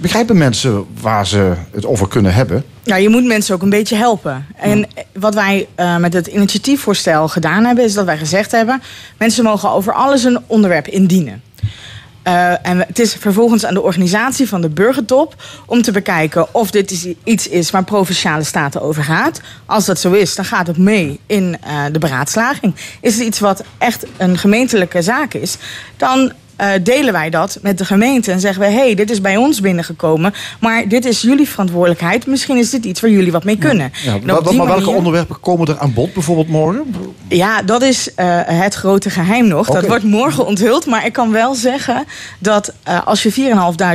Begrijpen 0.00 0.38
mensen 0.38 0.84
waar 1.00 1.26
ze 1.26 1.52
het 1.72 1.86
over 1.86 2.08
kunnen 2.08 2.34
hebben? 2.34 2.64
Ja, 2.82 2.96
je 2.96 3.08
moet 3.08 3.24
mensen 3.24 3.54
ook 3.54 3.62
een 3.62 3.70
beetje 3.70 3.96
helpen. 3.96 4.46
En 4.56 4.88
wat 5.12 5.34
wij 5.34 5.66
eh, 5.74 5.96
met 5.96 6.12
het 6.12 6.26
initiatiefvoorstel 6.26 7.28
gedaan 7.28 7.64
hebben, 7.64 7.84
is 7.84 7.94
dat 7.94 8.04
wij 8.04 8.18
gezegd 8.18 8.50
hebben: 8.50 8.82
mensen 9.18 9.44
mogen 9.44 9.70
over 9.70 9.92
alles 9.92 10.24
een 10.24 10.38
onderwerp 10.46 10.86
indienen. 10.86 11.42
Eh, 12.22 12.66
en 12.66 12.78
het 12.78 12.98
is 12.98 13.14
vervolgens 13.14 13.64
aan 13.64 13.74
de 13.74 13.82
organisatie 13.82 14.48
van 14.48 14.60
de 14.60 14.68
burgertop 14.68 15.34
om 15.66 15.82
te 15.82 15.92
bekijken 15.92 16.54
of 16.54 16.70
dit 16.70 17.14
iets 17.24 17.48
is 17.48 17.70
waar 17.70 17.84
provinciale 17.84 18.44
staten 18.44 18.82
over 18.82 19.04
gaat. 19.04 19.40
Als 19.66 19.86
dat 19.86 19.98
zo 19.98 20.12
is, 20.12 20.34
dan 20.34 20.44
gaat 20.44 20.66
het 20.66 20.78
mee 20.78 21.20
in 21.26 21.56
eh, 21.60 21.84
de 21.92 21.98
beraadslaging. 21.98 22.74
Is 23.00 23.14
het 23.14 23.26
iets 23.26 23.38
wat 23.38 23.64
echt 23.78 24.06
een 24.16 24.38
gemeentelijke 24.38 25.02
zaak 25.02 25.34
is, 25.34 25.56
dan 25.96 26.32
eh, 26.60 26.68
delen 26.82 27.12
wij 27.12 27.30
dat 27.30 27.58
met 27.62 27.78
de 27.78 27.84
gemeente 27.84 28.32
en 28.32 28.40
zeggen 28.40 28.62
we: 28.62 28.68
hé, 28.68 28.74
hey, 28.74 28.94
dit 28.94 29.10
is 29.10 29.20
bij 29.20 29.36
ons 29.36 29.60
binnengekomen, 29.60 30.34
maar 30.60 30.88
dit 30.88 31.04
is 31.04 31.20
jullie 31.20 31.48
verantwoordelijkheid. 31.48 32.26
Misschien 32.26 32.56
is 32.56 32.70
dit 32.70 32.84
iets 32.84 33.00
waar 33.00 33.10
jullie 33.10 33.32
wat 33.32 33.44
mee 33.44 33.58
kunnen. 33.58 33.92
Ja, 34.02 34.16
maar 34.24 34.66
welke 34.66 34.90
onderwerpen 34.90 35.40
komen 35.40 35.66
er 35.66 35.78
aan 35.78 35.92
bod 35.92 36.12
bijvoorbeeld 36.12 36.48
morgen? 36.48 36.94
ja, 37.28 37.62
dat 37.62 37.82
is 37.82 38.14
eh, 38.14 38.40
het 38.44 38.74
grote 38.74 39.10
geheim 39.10 39.46
nog. 39.46 39.66
Dat 39.66 39.86
wordt 39.86 40.04
morgen 40.04 40.46
onthuld. 40.46 40.86
Maar 40.86 41.06
ik 41.06 41.12
kan 41.12 41.32
wel 41.32 41.54
zeggen 41.54 42.04
dat 42.38 42.72
eh, 42.82 43.06
als 43.06 43.22
je 43.22 43.32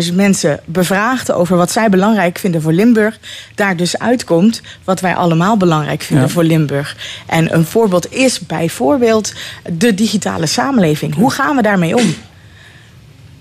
4.500 0.10 0.14
mensen 0.14 0.60
bevraagt 0.66 1.32
over 1.32 1.58
wat 1.58 1.72
zij 1.72 1.90
belangrijk 1.90 2.38
vinden 2.38 2.62
voor 2.62 2.74
Limburg, 2.74 3.20
daar 3.56 3.76
dus 3.76 4.00
uitkomt 4.00 4.62
wat 4.84 5.00
wij 5.00 5.16
allemaal 5.16 5.58
belangrijk 5.58 6.02
vinden 6.02 6.26
Ja. 6.26 6.32
voor 6.32 6.44
Limburg. 6.44 6.98
En 7.26 7.54
een 7.54 7.66
voorbeeld 7.66 8.14
is 8.14 8.40
bijvoorbeeld 8.40 9.34
de 9.74 9.94
digitale 9.94 10.46
samenleving. 10.46 11.16
Hoe 11.16 11.32
gaan 11.32 11.56
we 11.56 11.62
daarmee 11.62 11.96
om? 11.98 12.16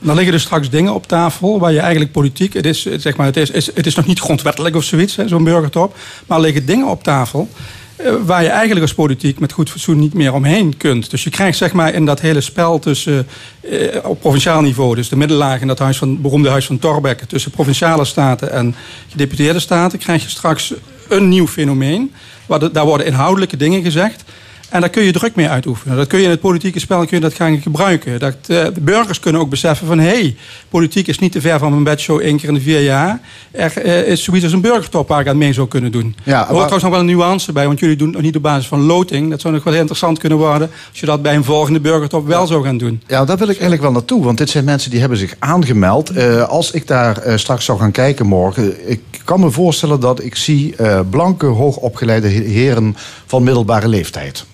Dan 0.05 0.17
liggen 0.17 0.35
er 0.35 0.41
straks 0.41 0.71
dingen 0.71 0.95
op 0.95 1.07
tafel 1.07 1.59
waar 1.59 1.73
je 1.73 1.81
eigenlijk 1.81 2.13
politiek... 2.13 2.53
Het 2.53 2.67
is, 2.67 2.87
eh, 2.87 2.99
zeg 2.99 3.17
maar, 3.17 3.27
het 3.27 3.37
is, 3.37 3.51
is, 3.51 3.67
het 3.75 3.87
is 3.87 3.95
nog 3.95 4.07
niet 4.07 4.21
grondwettelijk 4.21 4.77
of 4.77 4.85
zoiets, 4.85 5.19
zo'n 5.27 5.45
burgertop. 5.45 5.97
Maar 6.27 6.39
er 6.39 6.45
liggen 6.45 6.67
dingen 6.67 6.87
op 6.87 7.03
tafel 7.03 7.49
eh, 7.97 8.13
waar 8.25 8.43
je 8.43 8.49
eigenlijk 8.49 8.81
als 8.81 8.95
politiek 8.95 9.39
met 9.39 9.53
goed 9.53 9.71
fatsoen 9.71 9.99
niet 9.99 10.15
meer 10.15 10.33
omheen 10.33 10.77
kunt. 10.77 11.11
Dus 11.11 11.25
je 11.25 11.31
krijgt 11.31 11.59
zeg 11.59 11.73
maar 11.73 11.95
in 11.95 12.05
dat 12.05 12.21
hele 12.21 12.41
spel 12.41 12.79
tussen 12.79 13.27
eh, 13.61 13.79
op 14.03 14.21
provinciaal 14.21 14.61
niveau... 14.61 14.95
dus 14.95 15.09
de 15.09 15.17
middenlaag 15.17 15.61
in 15.61 15.67
dat 15.67 15.79
huis 15.79 15.97
van, 15.97 16.21
beroemde 16.21 16.49
huis 16.49 16.67
van 16.67 16.79
Torbeck... 16.79 17.21
tussen 17.21 17.51
provinciale 17.51 18.05
staten 18.05 18.53
en 18.53 18.75
gedeputeerde 19.09 19.61
staten... 19.61 19.99
krijg 19.99 20.23
je 20.23 20.29
straks 20.29 20.75
een 21.09 21.29
nieuw 21.29 21.47
fenomeen. 21.47 22.13
Waar 22.47 22.59
de- 22.59 22.71
daar 22.71 22.87
worden 22.87 23.07
inhoudelijke 23.07 23.57
dingen 23.57 23.83
gezegd... 23.83 24.25
En 24.75 24.81
daar 24.81 24.91
kun 24.91 25.03
je 25.03 25.13
druk 25.13 25.35
mee 25.35 25.49
uitoefenen. 25.49 25.97
Dat 25.97 26.07
kun 26.07 26.19
je 26.19 26.25
in 26.25 26.31
het 26.31 26.41
politieke 26.41 26.79
spel 26.81 26.99
kun 26.99 27.17
je 27.17 27.21
dat 27.21 27.35
gaan 27.35 27.61
gebruiken. 27.61 28.19
Dat, 28.19 28.35
eh, 28.47 28.47
de 28.47 28.81
burgers 28.81 29.21
kunnen 29.21 29.41
ook 29.41 29.49
beseffen 29.49 29.87
van... 29.87 29.99
hé, 29.99 30.07
hey, 30.07 30.37
politiek 30.69 31.07
is 31.07 31.19
niet 31.19 31.33
te 31.33 31.41
ver 31.41 31.59
van 31.59 31.71
mijn 31.71 31.85
bedshow 31.85 32.21
één 32.21 32.37
keer 32.37 32.49
in 32.49 32.55
de 32.55 32.61
vier 32.61 32.81
jaar. 32.81 33.21
Er 33.51 33.77
eh, 33.77 34.07
is 34.07 34.23
zoiets 34.25 34.45
als 34.45 34.53
een 34.53 34.61
burgertop 34.61 35.09
waar 35.09 35.21
ik 35.21 35.29
aan 35.29 35.39
mee 35.39 35.53
zou 35.53 35.69
kunnen 35.69 35.93
doen. 35.93 36.17
Ja, 36.23 36.41
er 36.41 36.47
hoort 36.47 36.49
trouwens 36.51 36.83
nog 36.83 36.91
wel 36.91 37.01
een 37.01 37.07
nuance 37.07 37.53
bij... 37.53 37.67
want 37.67 37.79
jullie 37.79 37.97
doen 37.97 38.07
het 38.07 38.17
nog 38.17 38.25
niet 38.25 38.37
op 38.37 38.43
basis 38.43 38.67
van 38.67 38.81
loting. 38.81 39.31
Dat 39.31 39.41
zou 39.41 39.55
nog 39.55 39.65
wel 39.65 39.73
heel 39.73 39.83
interessant 39.83 40.19
kunnen 40.19 40.39
worden... 40.39 40.71
als 40.91 41.01
je 41.01 41.07
dat 41.07 41.23
bij 41.23 41.35
een 41.35 41.45
volgende 41.45 41.81
burgertop 41.81 42.27
wel 42.27 42.47
zou 42.47 42.65
gaan 42.65 42.79
doen. 42.79 43.03
Ja, 43.07 43.25
daar 43.25 43.37
wil 43.37 43.49
ik 43.49 43.53
eigenlijk 43.53 43.83
wel 43.83 43.93
naartoe. 43.93 44.25
Want 44.25 44.39
dit 44.39 44.51
zijn 44.51 44.65
mensen 44.65 44.91
die 44.91 45.01
hebben 45.01 45.19
zich 45.19 45.35
aangemeld. 45.39 46.11
Eh, 46.11 46.49
als 46.49 46.71
ik 46.71 46.87
daar 46.87 47.23
straks 47.39 47.65
zou 47.65 47.79
gaan 47.79 47.93
kijken 47.93 48.27
morgen... 48.27 48.91
ik 48.91 49.01
kan 49.25 49.41
me 49.41 49.51
voorstellen 49.51 50.01
dat 50.01 50.25
ik 50.25 50.37
zie 50.37 50.75
blanke, 51.11 51.47
hoogopgeleide 51.47 52.29
he- 52.29 52.49
heren 52.49 52.97
van 53.27 53.43
middelbare 53.43 53.89
leeftijd. 53.89 54.45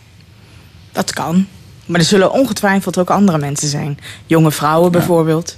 Dat 0.93 1.13
kan. 1.13 1.47
Maar 1.87 2.01
er 2.01 2.07
zullen 2.07 2.33
ongetwijfeld 2.33 2.99
ook 2.99 3.11
andere 3.11 3.39
mensen 3.39 3.69
zijn. 3.69 3.99
Jonge 4.27 4.51
vrouwen 4.51 4.93
bijvoorbeeld. 4.93 5.57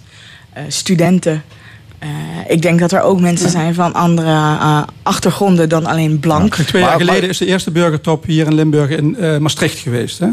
eh, 0.53 0.62
studenten. 0.69 1.43
Eh, 1.99 2.09
ik 2.49 2.62
denk 2.62 2.81
dat 2.81 2.93
er 2.93 3.01
ook 3.01 3.21
mensen 3.21 3.51
zijn 3.51 3.75
van 3.75 3.93
andere 3.93 4.29
eh, 4.31 4.83
achtergronden 5.03 5.69
dan 5.69 5.87
alleen 5.87 6.19
blank. 6.21 6.55
Twee 6.55 6.83
jaar 6.83 6.99
geleden 7.01 7.29
is 7.29 7.39
de 7.39 7.47
eerste 7.47 7.71
burgertop 7.71 8.25
hier 8.25 8.47
in 8.47 8.55
Limburg 8.55 8.91
in 8.91 9.17
eh, 9.17 9.37
Maastricht 9.39 9.79
geweest. 9.79 10.19
Hè? 10.19 10.29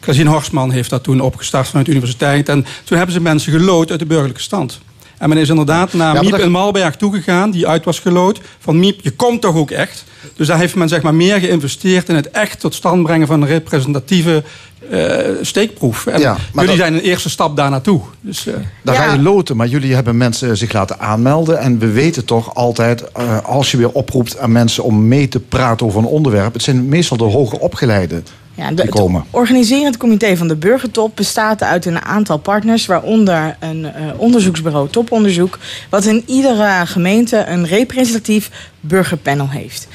Casien 0.00 0.26
Horstman 0.26 0.70
heeft 0.70 0.90
dat 0.90 1.02
toen 1.02 1.20
opgestart 1.20 1.66
vanuit 1.68 1.86
de 1.86 1.92
universiteit. 1.92 2.48
En 2.48 2.66
toen 2.84 2.96
hebben 2.96 3.14
ze 3.14 3.20
mensen 3.20 3.52
gelood 3.52 3.90
uit 3.90 3.98
de 3.98 4.06
burgerlijke 4.06 4.42
stand. 4.42 4.80
En 5.22 5.28
men 5.28 5.38
is 5.38 5.48
inderdaad 5.48 5.92
naar 5.92 6.20
Miep 6.20 6.30
dat- 6.30 6.40
in 6.40 6.50
Malberg 6.50 6.96
toegegaan, 6.96 7.50
die 7.50 7.66
uit 7.68 7.84
was 7.84 7.98
gelood. 7.98 8.40
Van 8.58 8.78
Miep, 8.78 9.00
je 9.02 9.10
komt 9.10 9.40
toch 9.40 9.56
ook 9.56 9.70
echt? 9.70 10.04
Dus 10.36 10.46
daar 10.46 10.58
heeft 10.58 10.74
men 10.74 10.88
zeg 10.88 11.02
maar 11.02 11.14
meer 11.14 11.38
geïnvesteerd 11.40 12.08
in 12.08 12.14
het 12.14 12.30
echt 12.30 12.60
tot 12.60 12.74
stand 12.74 13.02
brengen 13.02 13.26
van 13.26 13.42
een 13.42 13.48
representatieve 13.48 14.42
eh, 14.90 15.18
steekproef. 15.40 16.06
En 16.06 16.20
Ja, 16.20 16.30
maar 16.32 16.64
jullie 16.64 16.66
dat- 16.66 16.76
zijn 16.86 16.94
een 16.94 17.00
eerste 17.10 17.30
stap 17.30 17.56
daar 17.56 17.70
naartoe. 17.70 18.00
Dus, 18.20 18.46
eh, 18.46 18.54
Dan 18.82 18.94
Ja. 18.94 19.02
ga 19.02 19.12
je 19.12 19.22
loten, 19.22 19.56
maar 19.56 19.66
jullie 19.66 19.94
hebben 19.94 20.16
mensen 20.16 20.56
zich 20.56 20.72
laten 20.72 21.00
aanmelden. 21.00 21.58
En 21.58 21.78
we 21.78 21.90
weten 21.90 22.24
toch 22.24 22.54
altijd, 22.54 23.12
eh, 23.12 23.38
als 23.44 23.70
je 23.70 23.76
weer 23.76 23.90
oproept 23.90 24.38
aan 24.38 24.52
mensen 24.52 24.84
om 24.84 25.08
mee 25.08 25.28
te 25.28 25.40
praten 25.40 25.86
over 25.86 25.98
een 25.98 26.06
onderwerp. 26.06 26.52
Het 26.52 26.62
zijn 26.62 26.88
meestal 26.88 27.16
de 27.16 27.24
hoger 27.24 27.58
opgeleiden 27.58 28.24
Ja, 28.54 28.72
de, 28.72 28.82
het 28.82 29.24
organiserend 29.30 29.96
comité 29.96 30.36
van 30.36 30.48
de 30.48 30.56
Burgertop 30.56 31.16
bestaat 31.16 31.62
uit 31.62 31.86
een 31.86 32.02
aantal 32.02 32.38
partners, 32.38 32.86
waaronder 32.86 33.56
een 33.60 33.84
eh, 33.84 33.92
onderzoeksbureau 34.16 34.88
Toponderzoek, 34.88 35.58
wat 35.88 36.04
in 36.04 36.22
iedere 36.26 36.86
gemeente 36.86 37.44
een 37.46 37.66
representatief 37.66 38.70
burgerpanel 38.80 39.48
heeft. 39.48 39.88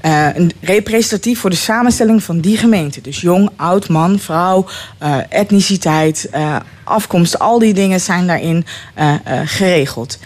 Eh, 0.00 0.26
een 0.34 0.52
representatief 0.60 1.38
voor 1.38 1.50
de 1.50 1.56
samenstelling 1.56 2.22
van 2.22 2.40
die 2.40 2.56
gemeente. 2.56 3.00
Dus 3.00 3.20
jong, 3.20 3.50
oud, 3.56 3.88
man, 3.88 4.18
vrouw, 4.18 4.66
eh, 4.98 5.16
etniciteit, 5.28 6.30
afkomst, 6.84 7.38
al 7.38 7.58
die 7.58 7.74
dingen 7.74 8.00
zijn 8.00 8.26
daarin 8.26 8.64
geregeld. 9.44 10.18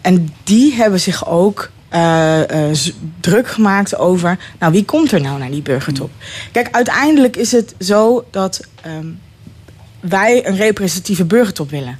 En 0.00 0.34
die 0.44 0.74
hebben 0.74 1.00
zich 1.00 1.28
ook 1.28 1.70
eh, 1.88 2.70
eh, 2.70 2.76
druk 3.20 3.48
gemaakt 3.48 3.96
over, 3.96 4.38
nou 4.58 4.72
wie 4.72 4.84
komt 4.84 5.12
er 5.12 5.20
nou 5.20 5.38
naar 5.38 5.50
die 5.50 5.62
burgertop? 5.62 6.10
Kijk, 6.52 6.68
uiteindelijk 6.70 7.36
is 7.36 7.52
het 7.52 7.74
zo 7.78 8.24
dat 8.30 8.60
ehm, 8.82 9.06
wij 10.00 10.46
een 10.46 10.56
representatieve 10.56 11.24
burgertop 11.24 11.70
willen. 11.70 11.98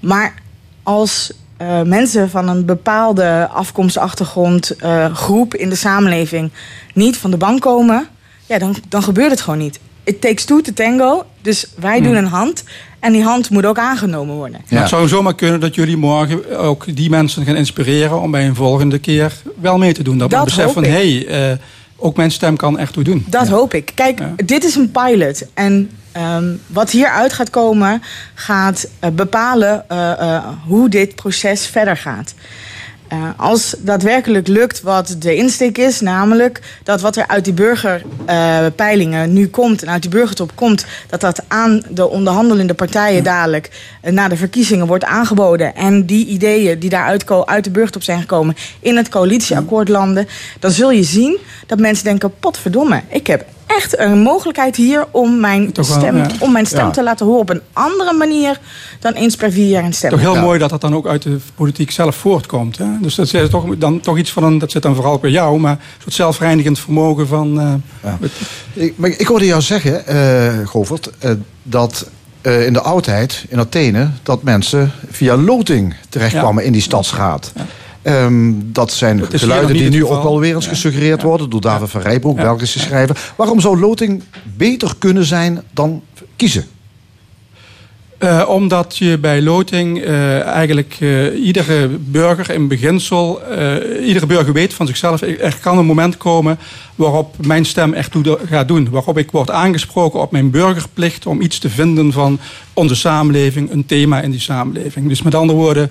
Maar 0.00 0.34
als 0.82 1.32
eh, 1.56 1.82
mensen 1.82 2.30
van 2.30 2.48
een 2.48 2.64
bepaalde 2.64 3.48
afkomst, 3.52 3.96
achtergrond, 3.96 4.76
eh, 4.76 5.14
groep 5.14 5.54
in 5.54 5.68
de 5.68 5.74
samenleving 5.74 6.50
niet 6.94 7.16
van 7.16 7.30
de 7.30 7.36
bank 7.36 7.60
komen, 7.60 8.08
ja, 8.46 8.58
dan, 8.58 8.76
dan 8.88 9.02
gebeurt 9.02 9.30
het 9.30 9.40
gewoon 9.40 9.58
niet. 9.58 9.80
It 10.04 10.20
takes 10.20 10.44
two 10.44 10.60
to 10.60 10.72
tango. 10.72 11.24
Dus 11.40 11.66
wij 11.76 12.00
doen 12.00 12.14
een 12.14 12.26
hand. 12.26 12.64
En 13.02 13.12
die 13.12 13.22
hand 13.22 13.50
moet 13.50 13.66
ook 13.66 13.78
aangenomen 13.78 14.34
worden. 14.34 14.60
Ja. 14.68 14.78
Het 14.78 14.88
zou 14.88 15.08
zomaar 15.08 15.34
kunnen 15.34 15.60
dat 15.60 15.74
jullie 15.74 15.96
morgen 15.96 16.58
ook 16.58 16.96
die 16.96 17.10
mensen 17.10 17.44
gaan 17.44 17.56
inspireren 17.56 18.20
om 18.20 18.30
bij 18.30 18.46
een 18.46 18.54
volgende 18.54 18.98
keer 18.98 19.32
wel 19.60 19.78
mee 19.78 19.92
te 19.92 20.02
doen. 20.02 20.18
Dat, 20.18 20.30
Dat 20.30 20.50
hoop 20.50 20.72
van, 20.72 20.84
hé, 20.84 20.90
hey, 21.24 21.50
eh, 21.50 21.58
ook 21.96 22.16
mijn 22.16 22.30
stem 22.30 22.56
kan 22.56 22.78
echt 22.78 22.92
toe 22.92 23.04
doen. 23.04 23.24
Dat 23.28 23.48
hoop 23.48 23.74
ik. 23.74 23.92
Kijk, 23.94 24.18
Ja. 24.18 24.32
dit 24.44 24.64
is 24.64 24.74
een 24.74 24.90
pilot. 24.90 25.44
En 25.54 25.90
ehm, 26.12 26.44
wat 26.66 26.90
hieruit 26.90 27.32
gaat 27.32 27.50
komen, 27.50 28.02
gaat 28.34 28.88
eh, 28.98 29.10
bepalen 29.10 29.84
eh, 29.88 30.12
eh, 30.34 30.44
hoe 30.66 30.88
dit 30.88 31.14
proces 31.14 31.66
verder 31.66 31.96
gaat. 31.96 32.34
Eh, 33.12 33.28
als 33.36 33.74
daadwerkelijk 33.78 34.48
lukt 34.48 34.82
wat 34.82 35.16
de 35.18 35.34
insteek 35.36 35.78
is, 35.78 36.00
namelijk 36.00 36.60
dat 36.82 37.00
wat 37.00 37.16
er 37.16 37.26
uit 37.26 37.44
die 37.44 37.52
burgerpeilingen 37.52 39.32
nu 39.32 39.48
komt 39.48 39.82
en 39.82 39.90
uit 39.90 40.02
die 40.02 40.10
burgertop 40.10 40.52
komt, 40.54 40.86
dat 41.08 41.20
dat 41.20 41.42
aan 41.48 41.82
de 41.88 42.08
onderhandelende 42.08 42.74
partijen 42.74 43.24
dadelijk 43.24 43.70
eh, 44.00 44.12
na 44.12 44.28
de 44.28 44.36
verkiezingen 44.36 44.86
wordt 44.86 45.04
aangeboden 45.04 45.74
en 45.74 46.06
die 46.06 46.26
ideeën 46.26 46.78
die 46.78 46.90
daaruit 46.90 47.24
ko- 47.24 47.44
uit 47.44 47.64
de 47.64 47.70
burgertop 47.70 48.02
zijn 48.02 48.20
gekomen 48.20 48.56
in 48.80 48.96
het 48.96 49.08
coalitieakkoord 49.08 49.88
landen, 49.88 50.28
dan 50.58 50.70
zul 50.70 50.90
je 50.90 51.02
zien 51.02 51.38
dat 51.66 51.78
mensen 51.78 52.04
denken, 52.04 52.32
potverdomme, 52.40 53.02
ik 53.08 53.26
heb 53.26 53.44
echt 53.76 53.98
een 53.98 54.18
mogelijkheid 54.18 54.76
hier 54.76 55.06
om 55.10 55.40
mijn 55.40 55.72
Toch 55.72 55.88
wel, 55.88 55.98
stem, 55.98 56.16
ja. 56.16 56.26
om 56.38 56.52
mijn 56.52 56.66
stem 56.66 56.84
Ja. 56.86 56.90
te 56.90 57.02
laten 57.02 57.26
horen 57.26 57.40
op 57.40 57.50
een 57.50 57.60
andere 57.72 58.12
manier 58.12 58.60
dan 59.00 59.12
eens 59.12 59.36
per 59.36 59.52
vier 59.52 59.68
jaar 59.68 59.84
een 59.84 59.92
stem. 59.94 60.10
Toch 60.10 60.20
heel 60.20 60.34
Ja. 60.34 60.40
mooi 60.40 60.58
dat 60.58 60.70
dat 60.70 60.80
dan 60.80 60.94
ook 60.94 61.06
uit 61.06 61.22
de 61.22 61.38
politiek 61.54 61.90
zelf 61.90 62.16
voortkomt. 62.16 62.78
Hè? 62.78 62.86
Dus 63.00 63.14
dat 63.14 63.32
is 63.34 63.50
toch, 63.50 63.76
dan 63.76 64.00
toch 64.00 64.18
iets 64.18 64.32
van 64.32 64.44
een, 64.44 64.58
dat 64.58 64.70
zit 64.70 64.82
dan 64.82 64.94
vooral 64.94 65.18
bij 65.18 65.30
jou, 65.30 65.58
maar 65.60 65.72
een 65.72 65.78
soort 66.02 66.14
zelfreinigend 66.14 66.78
vermogen 66.78 67.26
van. 67.28 67.60
eh, 67.60 67.72
Ja. 68.02 68.18
Ik, 68.72 68.92
maar 68.96 69.10
ik 69.10 69.26
hoorde 69.26 69.46
jou 69.46 69.60
zeggen, 69.62 70.06
eh 70.06 70.66
Govert, 70.68 71.10
eh, 71.18 71.30
dat 71.62 72.06
eh, 72.40 72.66
in 72.66 72.72
de 72.72 72.80
oudheid 72.80 73.44
in 73.48 73.58
Athene... 73.58 74.10
dat 74.22 74.42
mensen 74.42 74.92
via 75.10 75.36
loting 75.36 75.94
terechtkwamen 76.08 76.64
in 76.64 76.72
die 76.72 76.82
stadsraad. 76.82 77.52
Ehm, 78.02 78.52
dat 78.56 78.92
zijn 78.92 79.18
hier 79.18 79.38
geluiden 79.38 79.76
die 79.76 79.90
nu 79.90 80.04
ook 80.04 80.22
wel 80.22 80.40
weer 80.40 80.54
eens 80.54 80.64
Ja. 80.64 80.70
gesuggereerd 80.70 81.22
worden... 81.22 81.50
door 81.50 81.60
David 81.60 81.90
van 81.90 82.00
Rijbroek. 82.00 82.36
Belgische 82.36 82.78
schrijver. 82.78 83.32
Waarom 83.36 83.60
zou 83.60 83.80
loting 83.80 84.22
beter 84.56 84.94
kunnen 84.98 85.24
zijn 85.24 85.62
dan 85.72 86.02
kiezen? 86.36 86.66
Eh, 88.22 88.48
omdat 88.48 88.96
je 88.96 89.18
bij 89.18 89.42
loting 89.42 90.00
eh, 90.00 90.40
eigenlijk 90.40 90.96
eh, 91.00 91.44
iedere 91.44 91.88
burger 91.88 92.50
in 92.50 92.68
beginsel, 92.68 93.40
iedere 94.04 94.26
burger 94.26 94.52
weet 94.52 94.74
van 94.74 94.86
zichzelf, 94.86 95.22
er 95.22 95.58
kan 95.60 95.78
een 95.78 95.86
moment 95.86 96.16
komen 96.16 96.58
waarop 96.94 97.46
mijn 97.46 97.64
stem 97.64 97.92
echt 97.92 98.10
toe 98.10 98.38
gaat 98.48 98.68
doen. 98.68 98.90
Waarop 98.90 99.18
ik 99.18 99.30
word 99.30 99.50
aangesproken 99.50 100.20
op 100.20 100.30
mijn 100.30 100.50
burgerplicht 100.50 101.26
om 101.26 101.40
iets 101.40 101.58
te 101.58 101.70
vinden 101.70 102.12
van 102.12 102.38
onze 102.72 102.94
samenleving, 102.94 103.70
een 103.70 103.86
thema 103.86 104.20
in 104.20 104.30
die 104.30 104.40
samenleving. 104.40 105.08
Dus 105.08 105.22
met 105.22 105.34
andere 105.34 105.58
woorden, 105.58 105.90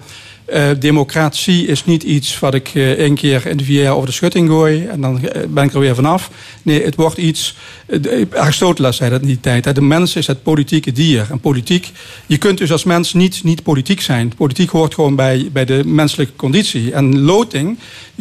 eh, 0.51 0.70
democratie 0.79 1.67
is 1.67 1.86
niet 1.86 2.03
iets 2.03 2.39
wat 2.39 2.53
ik 2.53 2.72
eh, 2.74 2.91
één 2.91 3.15
keer 3.15 3.46
in 3.48 3.58
de 3.58 3.63
vier 3.63 3.89
over 3.89 4.05
de 4.08 4.13
schutting 4.13 4.48
gooi 4.50 4.86
en 4.86 5.01
dan 5.01 5.27
eh, 5.27 5.41
ben 5.50 5.63
ik 5.63 5.74
er 5.74 5.79
weer 5.79 5.96
vanaf. 5.96 6.29
Nee, 6.63 6.84
het 6.84 6.96
wordt 6.96 7.17
iets. 7.17 7.55
de- 7.86 8.27
Aristoteles 8.36 8.98
zei 8.98 9.10
dat 9.10 9.22
in 9.22 9.27
die 9.27 9.39
tijd. 9.39 9.75
De 9.75 9.81
mens 9.81 10.15
is 10.15 10.27
het 10.27 10.43
politieke 10.43 10.91
dier. 10.91 11.27
En 11.31 11.39
politiek, 11.39 11.89
je 12.25 12.38
kunt 12.38 12.58
dus 12.58 12.72
als 12.72 12.84
mens 12.84 13.13
niet, 13.13 13.43
niet 13.43 13.63
politiek 13.63 14.01
zijn. 14.01 14.34
Politiek 14.38 14.70
hoort 14.70 14.93
gewoon 14.93 15.15
bij, 15.15 15.50
bij 15.53 15.65
de 15.65 15.81
menselijke 15.86 16.36
conditie. 16.36 16.93
En 16.93 17.20
loting, 17.22 17.77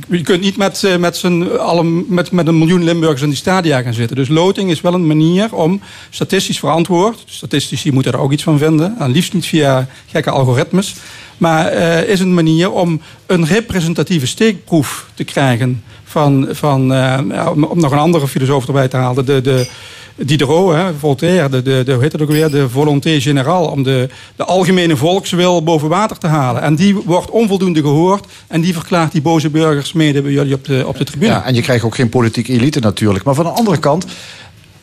je- 0.09 0.23
kunt 0.23 0.41
niet 0.41 0.57
met, 0.57 0.97
met, 0.99 1.17
z'n 1.17 1.43
allen, 1.59 2.05
met, 2.09 2.31
met 2.31 2.47
een 2.47 2.59
miljoen 2.59 2.85
Limburgers 2.85 3.23
in 3.23 3.29
die 3.29 3.37
stadia 3.37 3.83
gaan 3.83 3.95
zitten. 3.95 4.17
Dus 4.17 4.29
loting 4.29 4.71
is 4.71 4.81
wel 4.81 4.95
een 4.95 5.07
manier 5.07 5.55
om 5.55 5.81
statistisch 6.11 6.59
verantwoord. 6.59 7.23
Statistici 7.27 7.93
moeten 7.93 8.13
er 8.13 8.19
ook 8.19 8.33
iets 8.33 8.43
van 8.43 8.59
vinden. 8.59 8.95
En 8.99 9.11
liefst 9.11 9.33
niet 9.33 9.47
via 9.47 9.89
gekke 10.07 10.31
algoritmes. 10.31 10.95
Maar 11.41 11.67
eh, 11.67 12.09
is 12.09 12.21
een 12.21 12.35
manier 12.35 12.71
om 12.73 13.01
een 13.27 13.47
representatieve 13.47 14.27
steekproef 14.27 15.07
te 15.15 15.25
krijgen 15.25 15.83
van, 16.05 16.49
van 16.51 16.93
eh, 16.93 17.49
om, 17.55 17.81
nog 17.81 17.93
een 17.93 17.99
andere 17.99 18.29
filosoof 18.29 18.67
erbij 18.67 18.89
te 18.89 18.97
halen, 18.97 19.27
de, 19.27 19.41
de 19.41 19.69
Diderot, 20.17 20.75
hè, 20.75 20.95
Voltaire, 20.95 21.49
de, 21.49 21.63
de, 21.63 21.83
de, 21.85 21.93
hoe 21.93 22.03
heet 22.03 22.13
het 22.13 22.23
ook 22.23 22.31
weer, 22.31 22.51
de 22.51 22.69
volonté 22.69 23.21
générale, 23.21 23.67
om 23.67 23.83
de, 23.83 24.09
de 24.37 24.45
algemene 24.45 24.97
volkswil 24.97 25.63
boven 25.63 25.89
water 25.89 26.19
te 26.19 26.27
halen. 26.27 26.63
En 26.63 26.75
die 26.75 26.95
wordt 26.95 27.31
onvoldoende 27.31 27.81
gehoord 27.81 28.27
en 28.47 28.61
die 28.61 28.73
verklaart 28.73 29.13
die 29.13 29.23
boze 29.23 29.51
burgers 29.51 29.93
mede 29.93 30.23
bij 30.23 30.33
jullie 30.33 30.55
op 30.55 30.65
de, 30.65 30.85
op 30.87 30.97
de 30.97 31.05
tribune. 31.05 31.33
Ja, 31.33 31.45
en 31.45 31.55
je 31.55 31.63
krijgt 31.63 31.85
ook 31.85 31.95
geen 31.95 32.09
politieke 32.09 32.53
elite 32.53 32.81
natuurlijk. 32.81 33.25
Maar 33.25 33.35
van 33.35 33.45
de 33.45 33.51
andere 33.51 33.79
kant, 33.79 34.07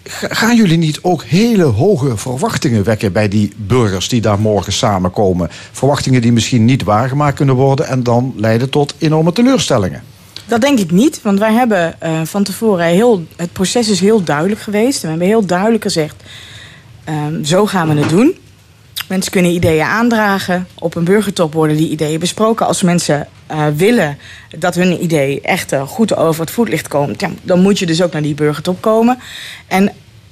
gaan 0.10 0.56
jullie 0.56 0.78
niet 0.78 1.00
ook 1.02 1.24
hele 1.24 1.64
hoge 1.64 2.18
verwachtingen 2.18 2.84
wekken 2.84 3.12
bij 3.12 3.28
die 3.28 3.54
burgers 3.56 4.10
die 4.10 4.22
daar 4.22 4.40
morgen 4.40 4.74
samenkomen? 4.74 5.50
Verwachtingen 5.72 6.22
die 6.22 6.32
misschien 6.32 6.66
niet 6.66 6.84
waargemaakt 6.84 7.36
kunnen 7.36 7.56
worden 7.56 7.88
en 7.88 8.04
dan 8.04 8.34
leiden 8.36 8.70
tot 8.70 8.96
enorme 8.98 9.32
teleurstellingen. 9.32 10.04
Dat 10.46 10.62
denk 10.62 10.80
ik 10.80 10.92
niet, 10.92 11.22
want 11.22 11.40
wij 11.40 11.54
hebben 11.54 12.02
eh, 12.02 12.22
van 12.24 12.44
tevoren 12.44 12.86
heel. 12.86 13.26
Het 13.36 13.54
proces 13.54 13.90
is 13.90 14.00
heel 14.00 14.24
duidelijk 14.24 14.62
geweest. 14.62 14.96
En 14.96 15.04
we 15.04 15.10
hebben 15.10 15.28
heel 15.28 15.46
duidelijk 15.46 15.84
gezegd: 15.84 16.24
ehm, 17.04 17.44
zo 17.44 17.66
gaan 17.66 17.88
we 17.88 18.00
het 18.00 18.10
doen. 18.10 18.38
Mensen 19.08 19.32
kunnen 19.32 19.52
ideeën 19.52 19.86
aandragen. 19.86 20.68
Op 20.76 20.96
een 20.96 21.04
burgertop 21.04 21.54
worden 21.54 21.78
die 21.78 21.90
ideeën 21.90 22.20
besproken. 22.20 22.66
Als 22.66 22.82
mensen 22.82 23.28
eh, 23.48 23.66
willen 23.76 24.18
dat 24.58 24.76
hun 24.76 25.04
idee 25.04 25.42
echt 25.42 25.72
eh, 25.72 25.88
goed 25.88 26.16
over 26.16 26.42
het 26.42 26.52
voetlicht 26.52 26.88
komt, 26.88 27.22
ja, 27.22 27.30
dan 27.42 27.62
moet 27.62 27.80
je 27.80 27.86
dus 27.86 28.02
ook 28.02 28.12
naar 28.12 28.22
die 28.22 28.36
burgertop 28.36 28.82
komen. 28.82 29.20
En 29.68 29.92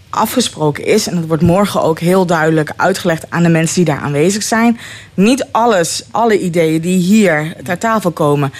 afgesproken 0.09 0.85
is, 0.85 1.07
en 1.07 1.15
dat 1.15 1.25
wordt 1.25 1.43
morgen 1.43 1.81
ook 1.81 1.99
heel 1.99 2.25
duidelijk 2.25 2.71
uitgelegd 2.75 3.25
aan 3.29 3.43
de 3.43 3.49
mensen 3.49 3.75
die 3.75 3.93
daar 3.93 4.03
aanwezig 4.03 4.43
zijn. 4.43 4.79
Niet 5.13 5.47
alles, 5.51 6.03
alle 6.11 6.39
ideeën 6.39 6.81
die 6.81 6.99
hier 6.99 7.55
ter 7.63 7.77
tafel 7.77 8.11
komen, 8.11 8.53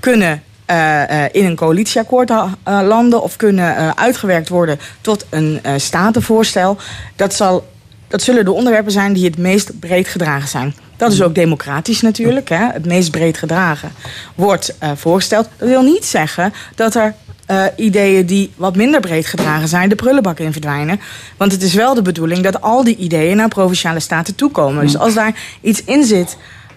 kunnen 0.00 0.42
eh, 0.66 1.24
eh, 1.24 1.30
in 1.32 1.44
een 1.44 1.56
coalitieakkoord 1.56 2.30
eh, 2.30 2.52
landen 2.64 3.22
of 3.22 3.36
kunnen 3.36 3.96
uitgewerkt 3.96 4.48
worden 4.48 4.78
tot 5.00 5.26
een 5.30 5.60
statenvoorstel. 5.76 6.76
Dat, 7.16 7.34
zal, 7.34 7.66
dat 8.14 8.22
zullen 8.22 8.44
de 8.44 8.52
onderwerpen 8.52 8.92
zijn 8.92 9.12
die 9.12 9.24
het 9.24 9.38
meest 9.38 9.78
breed 9.80 10.08
gedragen 10.08 10.48
zijn. 10.48 10.74
Dat 10.96 11.12
is 11.12 11.22
ook 11.22 11.34
democratisch 11.34 12.00
natuurlijk. 12.00 12.48
Hè? 12.48 12.66
Het 12.72 12.86
meest 12.86 13.10
breed 13.10 13.38
gedragen 13.38 13.92
wordt 14.34 14.74
eh, 14.78 14.90
voorgesteld. 14.94 15.48
Dat 15.56 15.68
wil 15.68 15.82
niet 15.82 16.04
zeggen 16.04 16.52
dat 16.74 16.94
er 16.94 17.14
eh, 17.46 17.64
ideeën 17.76 18.26
die 18.26 18.52
wat 18.56 18.76
minder 18.76 19.00
breed 19.00 19.26
gedragen 19.26 19.68
zijn, 19.68 19.88
de 19.88 19.94
prullenbak 19.94 20.38
in 20.38 20.52
verdwijnen. 20.52 21.00
Want 21.36 21.52
het 21.52 21.62
is 21.62 21.74
wel 21.74 21.94
de 21.94 22.02
bedoeling 22.02 22.42
dat 22.42 22.60
al 22.60 22.84
die 22.84 22.96
ideeën 22.96 23.36
naar 23.36 23.48
provinciale 23.48 24.00
staten 24.00 24.34
toekomen. 24.34 24.82
Dus 24.84 24.96
als 24.98 25.14
daar 25.14 25.34
iets 25.60 25.84
in 25.84 26.04
zit 26.04 26.36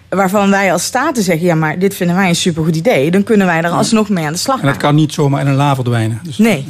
waarvan 0.10 0.50
wij 0.50 0.72
als 0.72 0.84
staten 0.84 1.24
zeggen: 1.24 1.46
ja, 1.46 1.56
maar 1.56 1.79
dit 1.79 1.96
vinden 1.96 2.15
wij 2.15 2.29
een 2.29 2.36
supergoed 2.36 2.75
idee, 2.75 3.12
dan 3.12 3.24
kunnen 3.24 3.48
wij 3.48 3.62
er 3.62 3.70
alsnog 3.70 4.10
mee 4.10 4.25
aan 4.25 4.34
de 4.34 4.39
slag 4.39 4.56
En 4.60 4.62
dat 4.65 4.72
gaan. 4.72 4.82
kan 4.82 4.96
niet 4.96 5.13
zomaar 5.13 5.41
in 5.41 5.48
een 5.48 5.56
la 5.56 5.75
verdwijnen. 5.75 6.20
Dus, 6.24 6.38
Nee. 6.38 6.67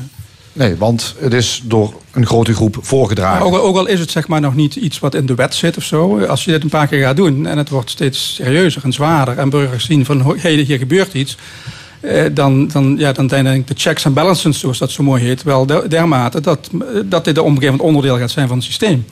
Nee, 0.57 0.75
want 0.75 1.15
het 1.19 1.33
is 1.33 1.61
door 1.63 1.93
een 2.11 2.25
grote 2.25 2.53
groep 2.53 2.77
voorgedragen. 2.81 3.45
Ook, 3.45 3.53
ook 3.53 3.75
al 3.75 3.87
is 3.87 3.99
het 3.99 4.11
zeg 4.11 4.27
maar 4.27 4.41
nog 4.41 4.55
niet 4.55 4.75
iets 4.75 4.99
wat 4.99 5.15
in 5.15 5.25
de 5.25 5.35
wet 5.35 5.55
zit 5.55 5.77
of 5.77 5.83
zo. 5.83 6.25
Als 6.25 6.45
je 6.45 6.51
dit 6.51 6.63
een 6.63 6.69
paar 6.69 6.87
keer 6.87 7.03
gaat 7.03 7.15
doen 7.15 7.45
en 7.45 7.57
het 7.57 7.69
wordt 7.69 7.89
steeds 7.89 8.35
serieuzer 8.35 8.83
en 8.83 8.93
zwaarder. 8.93 9.37
En 9.37 9.49
burgers 9.49 9.85
zien 9.85 10.05
van 10.05 10.37
hey, 10.37 10.53
hier 10.53 10.77
gebeurt 10.77 11.13
iets. 11.13 11.37
Eh, 11.99 12.23
dan, 12.31 12.67
dan, 12.67 12.95
ja, 12.97 13.11
dan 13.11 13.29
zijn 13.29 13.43
denk 13.43 13.57
ik 13.57 13.67
de 13.67 13.73
checks 13.77 14.05
en 14.05 14.13
balances, 14.13 14.59
zoals 14.59 14.77
dat 14.77 14.91
zo 14.91 15.03
mooi 15.03 15.23
heet, 15.23 15.43
wel 15.43 15.65
der- 15.65 15.89
dermate 15.89 16.41
dat, 16.41 16.69
dat 17.05 17.25
dit 17.25 17.37
gegeven 17.55 17.77
moment 17.77 17.81
onderdeel 17.81 18.17
gaat 18.17 18.31
zijn 18.31 18.47
van 18.47 18.57
het 18.57 18.65
systeem. 18.65 19.05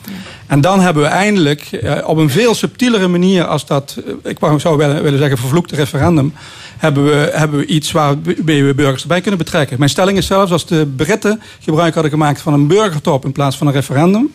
En 0.48 0.62
dan 0.62 0.80
hebben 0.82 1.04
we 1.04 1.10
eindelijk 1.10 1.62
eh, 1.62 2.08
op 2.08 2.18
een 2.18 2.30
veel 2.30 2.56
subtielere 2.56 3.08
manier 3.08 3.46
als 3.46 3.65
dat, 3.65 3.98
eh, 4.24 4.32
ik 4.32 4.38
zou 4.58 4.77
willen, 4.77 5.18
zeggen, 5.18 5.38
vervloekte 5.38 5.75
referendum, 5.75 6.34
hebben 6.77 7.06
we, 7.06 7.30
hebben 7.34 7.60
we 7.60 7.65
iets 7.65 7.92
waarbij 7.92 8.63
we 8.63 8.74
burgers 8.75 9.01
erbij 9.01 9.22
kunnen 9.22 9.39
betrekken. 9.39 9.77
Mijn 9.77 9.89
stelling 9.89 10.18
is 10.18 10.25
zelfs, 10.25 10.51
als 10.51 10.65
de 10.65 10.94
Britten 10.96 11.42
gebruik 11.60 11.94
hadden 11.94 12.12
gemaakt 12.12 12.42
van 12.42 12.54
een 12.54 12.68
burgertop 12.68 13.25
in 13.25 13.32
plaats 13.32 13.58
van 13.58 13.68
een 13.68 13.74
referendum, 13.74 14.32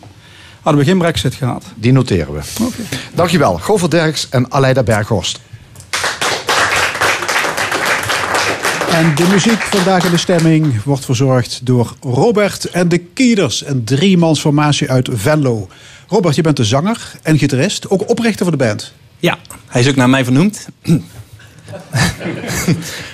hadden 0.61 0.81
we 0.81 0.87
geen 0.87 0.97
brexit 0.97 1.35
gehad. 1.35 1.63
Die 1.75 1.91
noteren 1.91 2.33
we. 2.33 2.39
Dankjewel. 3.13 3.57
Govert 3.57 3.91
Derks 3.91 4.29
en 4.29 4.51
Aleida 4.51 4.83
Berghorst. 4.83 5.39
En 8.93 9.15
de 9.15 9.27
muziek 9.31 9.61
vandaag 9.61 10.05
in 10.05 10.11
de 10.11 10.17
stemming 10.17 10.83
wordt 10.83 11.05
verzorgd 11.05 11.59
door 11.63 11.95
Robert 12.01 12.65
en 12.65 12.89
de 12.89 12.97
Kieders. 12.97 13.65
Een 13.65 13.83
driemansformatie 13.83 14.91
uit 14.91 15.09
Venlo. 15.13 15.67
Robert, 16.07 16.35
je 16.35 16.41
bent 16.41 16.57
de 16.57 16.63
zanger 16.63 17.11
en 17.21 17.37
gitarist, 17.37 17.89
ook 17.89 18.09
oprichter 18.09 18.45
van 18.45 18.57
de 18.57 18.65
band. 18.65 18.93
Ja, 19.19 19.37
hij 19.67 19.81
is 19.81 19.87
ook 19.87 19.95
naar 19.95 20.09
mij 20.09 20.23
vernoemd. 20.23 20.67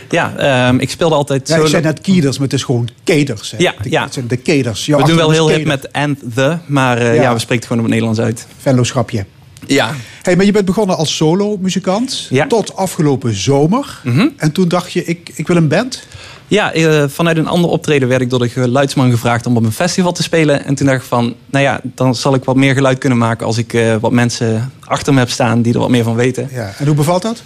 ja, 0.09 0.33
ehm, 0.37 0.79
ik 0.79 0.89
speelde 0.89 1.15
altijd 1.15 1.47
Ja, 1.47 1.55
ik 1.57 1.67
zei 1.67 1.81
net 1.83 2.01
Kieders, 2.01 2.37
maar 2.37 2.47
het 2.47 2.55
is 2.55 2.63
gewoon 2.63 2.89
Keders. 3.03 3.51
hè. 3.51 3.57
Ja, 3.57 3.73
De- 3.81 3.89
ja. 3.89 4.03
Het 4.03 4.13
zijn 4.13 4.27
de 4.27 4.37
Keders. 4.37 4.85
Jouw 4.85 4.99
we 4.99 5.05
doen 5.07 5.15
wel 5.15 5.31
heel 5.31 5.49
hip 5.49 5.65
met 5.65 5.93
and 5.93 6.19
the, 6.35 6.57
maar 6.65 6.97
eh, 6.97 7.15
Ja. 7.15 7.21
ja. 7.21 7.33
we 7.33 7.39
spreken 7.39 7.55
het 7.55 7.65
gewoon 7.65 7.83
op 7.83 7.91
het 7.91 7.93
Nederlands 8.01 8.19
uit. 8.19 8.47
Venlo-schapje. 8.61 9.25
Ja. 9.65 9.93
Hey, 10.21 10.35
maar 10.35 10.45
je 10.45 10.51
bent 10.51 10.65
begonnen 10.65 10.97
als 10.97 11.15
solo-muzikant 11.15 12.27
Ja. 12.29 12.47
tot 12.47 12.75
afgelopen 12.75 13.33
zomer. 13.35 14.01
Mhm. 14.03 14.27
En 14.37 14.51
toen 14.51 14.67
dacht 14.67 14.91
je, 14.93 15.03
ik, 15.05 15.31
ik 15.35 15.47
wil 15.47 15.55
een 15.55 15.67
band. 15.67 16.03
Ja, 16.47 16.73
eh, 16.73 17.03
vanuit 17.07 17.37
een 17.37 17.47
ander 17.47 17.69
optreden 17.69 18.07
werd 18.07 18.21
ik 18.21 18.29
door 18.29 18.39
de 18.39 18.49
geluidsman 18.49 19.11
gevraagd 19.11 19.45
om 19.45 19.57
op 19.57 19.63
een 19.63 19.71
festival 19.71 20.11
te 20.11 20.23
spelen. 20.23 20.65
En 20.65 20.75
toen 20.75 20.85
dacht 20.87 20.99
ik 21.01 21.07
van, 21.07 21.35
nou 21.45 21.63
ja, 21.63 21.79
dan 21.83 22.15
zal 22.15 22.33
ik 22.33 22.43
wat 22.43 22.55
meer 22.55 22.73
geluid 22.73 22.97
kunnen 22.97 23.17
maken 23.17 23.45
als 23.45 23.57
ik 23.57 23.73
eh, 23.73 23.95
wat 23.99 24.11
mensen 24.11 24.71
achter 24.85 25.13
me 25.13 25.19
heb 25.19 25.29
staan 25.29 25.61
die 25.61 25.73
er 25.73 25.79
wat 25.79 25.89
meer 25.89 26.03
van 26.03 26.15
weten. 26.15 26.49
Ja. 26.51 26.73
En 26.77 26.85
hoe 26.85 26.95
bevalt 26.95 27.21
dat? 27.21 27.41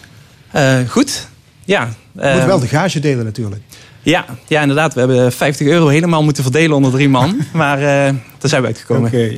Eh, 0.52 0.78
goed. 0.88 1.28
Ja. 1.66 1.90
Je 2.14 2.32
moet 2.36 2.46
wel 2.46 2.60
de 2.60 2.68
gage 2.68 3.00
delen 3.00 3.26
natuurlijk. 3.26 3.62
Ja, 4.04 4.26
ja, 4.48 4.62
inderdaad. 4.62 4.94
We 4.94 5.00
hebben 5.00 5.32
50 5.32 5.68
euro 5.68 5.88
helemaal 5.88 6.24
moeten 6.24 6.44
verdelen 6.44 6.76
onder 6.76 6.92
drie 6.92 7.10
man. 7.10 7.38
maar 7.54 7.78
eh, 7.78 8.14
daar 8.38 8.50
zijn 8.50 8.62
we 8.62 8.68
uitgekomen. 8.68 9.08
Oké. 9.08 9.36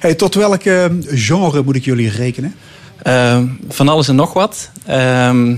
Hey, 0.00 0.14
tot 0.14 0.34
welk 0.34 0.62
eh, 0.62 0.84
genre 1.06 1.62
moet 1.62 1.76
ik 1.76 1.84
jullie 1.84 2.10
rekenen? 2.10 2.54
Ehm, 3.02 3.46
van 3.68 3.88
alles 3.88 4.08
en 4.08 4.14
nog 4.14 4.32
wat. 4.32 4.70
Ehm, 4.86 5.50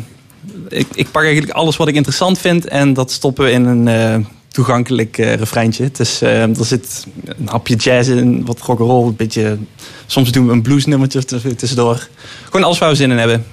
ik, 0.68 0.86
ik 0.94 1.10
pak 1.10 1.22
eigenlijk 1.22 1.52
alles 1.52 1.76
wat 1.76 1.88
ik 1.88 1.94
interessant 1.94 2.38
vind 2.38 2.66
en 2.68 2.92
dat 2.92 3.10
stoppen 3.10 3.44
we 3.44 3.50
in 3.50 3.64
een 3.64 3.88
eh, 3.88 4.26
toegankelijk 4.48 5.18
eh 5.18 5.34
refreintje. 5.34 5.90
Dus 5.92 6.22
eh, 6.22 6.42
er 6.58 6.64
zit 6.64 7.06
een 7.24 7.48
hapje 7.48 7.74
jazz 7.76 8.08
in, 8.08 8.44
wat 8.44 8.60
rock'n'roll, 8.60 9.06
een 9.06 9.16
beetje. 9.16 9.58
Soms 10.06 10.32
doen 10.32 10.46
we 10.46 10.52
een 10.52 10.62
bluesnummertje 10.62 11.24
tuss- 11.24 11.44
tussendoor. 11.56 12.08
Gewoon 12.44 12.66
alles 12.66 12.78
waar 12.78 12.88
we 12.88 12.94
zin 12.94 13.10
in 13.10 13.18
hebben. 13.18 13.44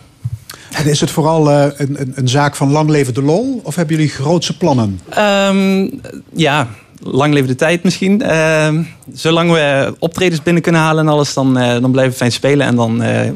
En 0.71 0.85
is 0.85 0.99
het 0.99 1.11
vooral 1.11 1.51
eh, 1.51 1.65
een, 1.77 2.01
een, 2.01 2.11
een 2.15 2.27
zaak 2.27 2.55
van 2.55 2.71
lang 2.71 2.89
leven 2.89 3.13
de 3.13 3.21
lol? 3.21 3.61
Of 3.63 3.75
hebben 3.75 3.95
jullie 3.95 4.11
grootse 4.11 4.57
plannen? 4.57 4.99
Ehm, 5.09 5.87
ja, 6.33 6.67
lang 7.03 7.33
leven 7.33 7.47
de 7.47 7.55
tijd 7.55 7.83
misschien. 7.83 8.21
Ehm, 8.21 8.83
zolang 9.13 9.51
we 9.51 9.95
optredens 9.99 10.43
binnen 10.43 10.61
kunnen 10.61 10.81
halen 10.81 11.05
en 11.05 11.11
alles, 11.11 11.33
dan, 11.33 11.57
eh, 11.57 11.81
dan 11.81 11.91
blijven 11.91 12.11
we 12.11 12.17
fijn 12.17 12.31
spelen 12.31 12.67
en 12.67 12.75
dan, 12.75 13.01
eh, 13.01 13.31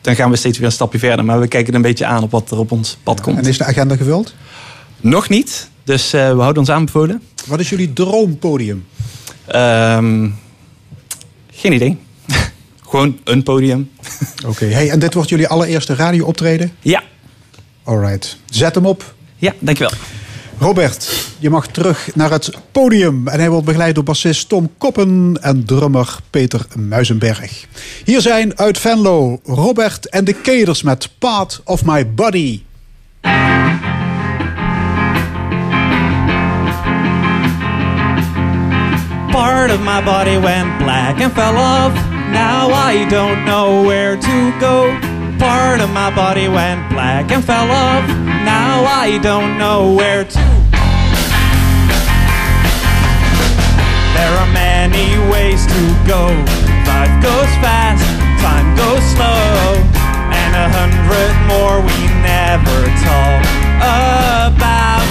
dan 0.00 0.14
gaan 0.14 0.30
we 0.30 0.36
steeds 0.36 0.58
weer 0.58 0.66
een 0.66 0.72
stapje 0.72 0.98
verder. 0.98 1.24
Maar 1.24 1.40
we 1.40 1.48
kijken 1.48 1.68
er 1.70 1.76
een 1.76 1.82
beetje 1.82 2.06
aan 2.06 2.22
op 2.22 2.30
wat 2.30 2.50
er 2.50 2.58
op 2.58 2.72
ons 2.72 2.98
pad 3.02 3.20
komt. 3.20 3.38
En 3.38 3.44
is 3.44 3.58
de 3.58 3.64
agenda 3.64 3.96
gevuld? 3.96 4.34
Nog 5.00 5.28
niet. 5.28 5.70
Dus 5.84 6.10
we 6.10 6.18
houden 6.18 6.58
ons 6.58 6.70
aanbevolen. 6.70 7.22
Wat 7.46 7.60
is 7.60 7.68
jullie 7.68 7.92
droompodium? 7.92 8.84
Ehm, 9.46 10.28
geen 11.52 11.72
idee. 11.72 11.98
Gewoon 12.92 13.18
een 13.24 13.42
podium. 13.42 13.90
Oké. 14.46 14.64
Hey, 14.64 14.90
en 14.90 14.98
dit 14.98 15.14
wordt 15.14 15.28
jullie 15.28 15.48
allereerste 15.48 15.94
radio-optreden? 15.94 16.72
Ja, 16.80 17.02
Alright. 17.84 18.36
Zet 18.50 18.74
hem 18.74 18.86
op. 18.86 19.14
ja 19.36 19.54
dankjewel. 19.58 19.92
Robert, 20.58 21.26
je 21.38 21.50
mag 21.50 21.66
terug 21.66 22.14
naar 22.14 22.30
het 22.30 22.50
podium. 22.72 23.28
En 23.28 23.38
hij 23.38 23.50
wordt 23.50 23.66
begeleid 23.66 23.94
door 23.94 24.04
bassist 24.04 24.48
Tom 24.48 24.70
Koppen 24.78 25.38
en 25.40 25.64
drummer 25.64 26.16
Peter 26.30 26.66
Muizenberg. 26.78 27.66
Hier 28.04 28.20
zijn 28.20 28.58
uit 28.58 28.78
Venlo 28.78 29.40
Robert 29.44 30.08
en 30.08 30.24
de 30.24 30.32
Keders 30.32 30.82
met 30.82 31.08
Part 31.18 31.60
of 31.64 31.84
My 31.84 32.10
Body. 32.14 32.62
Part 39.30 39.70
of 39.70 39.80
my 39.80 40.02
body 40.04 40.38
went 40.40 40.78
black 40.78 41.20
and 41.20 41.32
fell 41.32 41.56
off. 41.56 42.11
Now 42.32 42.70
I 42.72 43.06
don't 43.10 43.44
know 43.44 43.82
where 43.82 44.16
to 44.16 44.36
go. 44.58 44.96
Part 45.38 45.80
of 45.80 45.90
my 45.90 46.14
body 46.14 46.48
went 46.48 46.88
black 46.90 47.30
and 47.30 47.44
fell 47.44 47.70
off. 47.70 48.08
Now 48.44 48.84
I 48.88 49.18
don't 49.22 49.58
know 49.58 49.92
where 49.92 50.24
to. 50.24 50.44
There 54.16 54.34
are 54.40 54.52
many 54.52 55.18
ways 55.30 55.66
to 55.66 55.82
go. 56.08 56.32
Life 56.88 57.12
goes 57.20 57.52
fast, 57.60 58.04
time 58.40 58.68
goes 58.80 59.04
slow, 59.12 59.76
and 60.32 60.52
a 60.56 60.68
hundred 60.72 61.32
more 61.52 61.84
we 61.84 61.98
never 62.24 62.78
talk 63.04 63.42
about. 63.82 65.04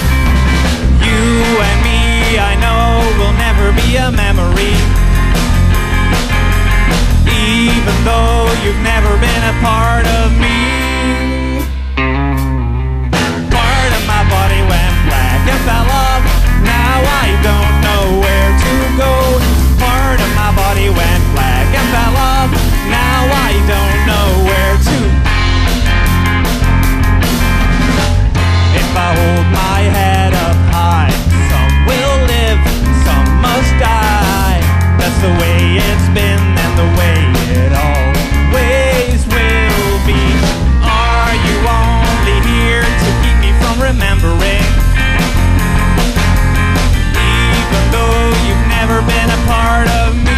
You 1.06 1.22
and 1.68 1.78
me, 1.86 2.38
I 2.40 2.56
know, 2.58 3.04
will 3.18 3.36
never 3.36 3.70
be 3.78 3.96
a 3.96 4.10
memory 4.10 5.01
even 7.82 8.04
though 8.04 8.46
you've 8.62 8.78
never 8.78 9.10
been 9.18 9.42
a 9.42 9.54
part 9.58 10.06
of 10.22 10.30
me. 10.38 11.66
Part 13.50 13.90
of 13.98 14.02
my 14.06 14.22
body 14.30 14.62
went 14.70 14.94
black 15.10 15.42
and 15.50 15.60
fell 15.66 15.90
off. 15.90 16.22
Now 16.62 17.02
I 17.02 17.26
don't 17.42 17.74
know 17.82 18.22
where 18.22 18.50
to 18.62 18.72
go. 19.02 19.14
Part 19.82 20.18
of 20.22 20.30
my 20.38 20.54
body 20.54 20.94
went 20.94 21.22
black 21.34 21.66
and 21.74 21.86
fell 21.90 22.16
off. 22.22 22.50
Now 22.86 23.20
I 23.26 23.50
don't 23.66 24.00
know 24.06 24.28
where 24.46 24.76
to. 24.86 24.98
If 28.78 28.90
I 28.94 29.08
hold 29.18 29.46
my 29.50 29.80
head 29.90 30.32
up 30.38 30.58
high, 30.70 31.14
some 31.50 31.74
will 31.90 32.18
live, 32.30 32.62
some 33.02 33.26
must 33.42 33.74
die. 33.82 34.62
That's 35.02 35.18
the 35.18 35.34
way 35.42 35.82
it's 35.82 36.08
been 36.14 36.38
and 36.38 36.72
the 36.78 36.88
way 36.94 37.41
remembering. 43.92 44.64
Even 47.12 47.82
though 47.92 48.32
you've 48.46 48.66
never 48.68 49.02
been 49.02 49.28
a 49.28 49.46
part 49.46 49.88
of 49.88 50.16
me. 50.24 50.31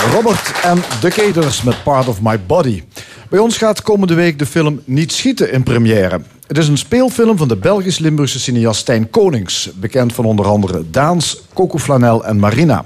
Robert 0.00 0.52
en 0.62 0.78
de 1.00 1.10
Keters 1.10 1.62
met 1.62 1.82
Part 1.82 2.08
of 2.08 2.22
My 2.22 2.40
Body. 2.46 2.82
Bij 3.30 3.38
ons 3.38 3.56
gaat 3.56 3.82
komende 3.82 4.14
week 4.14 4.38
de 4.38 4.46
film 4.46 4.80
Niet 4.84 5.12
Schieten 5.12 5.52
in 5.52 5.62
première. 5.62 6.20
Het 6.46 6.58
is 6.58 6.68
een 6.68 6.78
speelfilm 6.78 7.36
van 7.36 7.48
de 7.48 7.56
Belgisch-Limburgse 7.56 8.40
cineast 8.40 8.80
Stijn 8.80 9.10
Konings. 9.10 9.70
Bekend 9.74 10.12
van 10.12 10.24
onder 10.24 10.46
andere 10.46 10.90
Daans, 10.90 11.42
Coco 11.54 11.78
Flanel 11.78 12.24
en 12.24 12.38
Marina. 12.38 12.84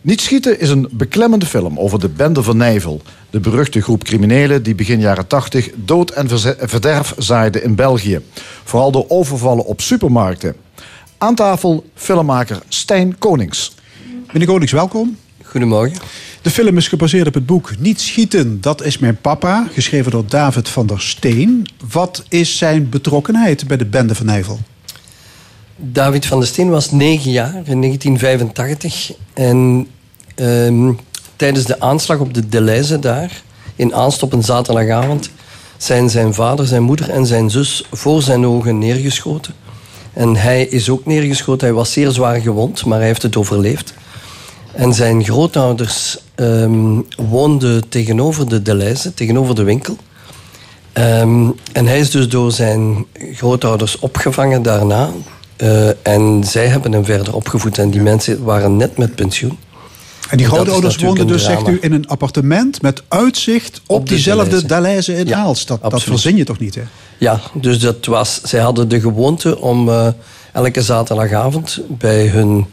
Niet 0.00 0.20
Schieten 0.20 0.60
is 0.60 0.70
een 0.70 0.88
beklemmende 0.90 1.46
film 1.46 1.78
over 1.78 2.00
de 2.00 2.08
Bende 2.08 2.42
van 2.42 2.56
Nijvel. 2.56 3.02
De 3.30 3.40
beruchte 3.40 3.80
groep 3.80 4.04
criminelen 4.04 4.62
die 4.62 4.74
begin 4.74 5.00
jaren 5.00 5.26
80 5.26 5.70
dood 5.74 6.10
en 6.10 6.28
verderf 6.68 7.14
zaaide 7.18 7.62
in 7.62 7.74
België. 7.74 8.20
Vooral 8.64 8.90
door 8.90 9.04
overvallen 9.08 9.64
op 9.64 9.80
supermarkten. 9.80 10.54
Aan 11.18 11.34
tafel 11.34 11.84
filmmaker 11.94 12.58
Stijn 12.68 13.18
Konings. 13.18 13.74
Meneer 14.32 14.48
Konings, 14.48 14.72
welkom. 14.72 15.16
Goedemorgen. 15.54 15.98
De 16.42 16.50
film 16.50 16.76
is 16.76 16.88
gebaseerd 16.88 17.26
op 17.26 17.34
het 17.34 17.46
boek 17.46 17.78
Niet 17.78 18.00
schieten, 18.00 18.60
dat 18.60 18.84
is 18.84 18.98
mijn 18.98 19.16
papa, 19.20 19.68
geschreven 19.72 20.10
door 20.10 20.26
David 20.26 20.68
van 20.68 20.86
der 20.86 21.00
Steen. 21.00 21.66
Wat 21.90 22.24
is 22.28 22.58
zijn 22.58 22.88
betrokkenheid 22.88 23.66
bij 23.66 23.76
de 23.76 23.84
bende 23.84 24.14
van 24.14 24.26
Nijvel? 24.26 24.58
David 25.76 26.26
van 26.26 26.38
der 26.38 26.48
Steen 26.48 26.70
was 26.70 26.90
negen 26.90 27.30
jaar 27.30 27.54
in 27.54 27.80
1985. 27.80 29.12
En 29.32 29.86
ehm, 30.34 30.92
tijdens 31.36 31.64
de 31.64 31.80
aanslag 31.80 32.18
op 32.18 32.34
de 32.34 32.48
Deleuze 32.48 32.98
daar, 32.98 33.42
in 33.76 33.94
Aanst 33.94 34.22
op 34.22 34.32
een 34.32 34.44
zaterdagavond, 34.44 35.30
zijn 35.76 36.10
zijn 36.10 36.34
vader, 36.34 36.66
zijn 36.66 36.82
moeder 36.82 37.10
en 37.10 37.26
zijn 37.26 37.50
zus 37.50 37.84
voor 37.92 38.22
zijn 38.22 38.46
ogen 38.46 38.78
neergeschoten. 38.78 39.54
En 40.12 40.36
hij 40.36 40.64
is 40.64 40.90
ook 40.90 41.06
neergeschoten. 41.06 41.66
Hij 41.66 41.76
was 41.76 41.92
zeer 41.92 42.10
zwaar 42.10 42.40
gewond, 42.40 42.84
maar 42.84 42.98
hij 42.98 43.06
heeft 43.06 43.22
het 43.22 43.36
overleefd. 43.36 43.94
En 44.74 44.94
zijn 44.94 45.24
grootouders 45.24 46.18
ehm, 46.34 47.00
woonden 47.16 47.88
tegenover 47.88 48.48
de 48.48 48.62
Deleuze, 48.62 49.14
tegenover 49.14 49.54
de 49.54 49.62
winkel. 49.62 49.96
Ehm, 50.92 51.50
en 51.72 51.86
hij 51.86 51.98
is 51.98 52.10
dus 52.10 52.28
door 52.28 52.52
zijn 52.52 53.06
grootouders 53.32 53.98
opgevangen 53.98 54.62
daarna. 54.62 55.10
Eh, 55.56 56.06
en 56.06 56.44
zij 56.44 56.66
hebben 56.66 56.92
hem 56.92 57.04
verder 57.04 57.34
opgevoed. 57.34 57.78
En 57.78 57.90
die 57.90 58.00
mensen 58.00 58.44
waren 58.44 58.76
net 58.76 58.96
met 58.96 59.14
pensioen. 59.14 59.58
En 60.30 60.36
die 60.36 60.46
grootouders 60.46 60.96
woonden 60.96 61.26
dus, 61.26 61.44
zegt 61.44 61.68
u, 61.68 61.78
in 61.80 61.92
een 61.92 62.08
appartement 62.08 62.82
met 62.82 63.02
uitzicht 63.08 63.80
op, 63.86 63.96
Op 63.96 64.08
de 64.08 64.14
diezelfde. 64.14 64.66
Dalaise 64.66 65.16
in 65.16 65.26
Ja, 65.26 65.38
Aalst. 65.38 65.68
Dat, 65.68 66.02
verzin 66.02 66.36
je 66.36 66.44
toch 66.44 66.58
niet, 66.58 66.74
hè? 66.74 66.82
Ja, 67.18 67.40
dus 67.52 67.78
dat 67.78 68.06
was, 68.06 68.40
zij 68.42 68.60
hadden 68.60 68.88
de 68.88 69.00
gewoonte 69.00 69.60
om 69.60 69.88
eh, 69.88 70.08
elke 70.52 70.82
zaterdagavond 70.82 71.80
bij 71.88 72.26
hun 72.26 72.66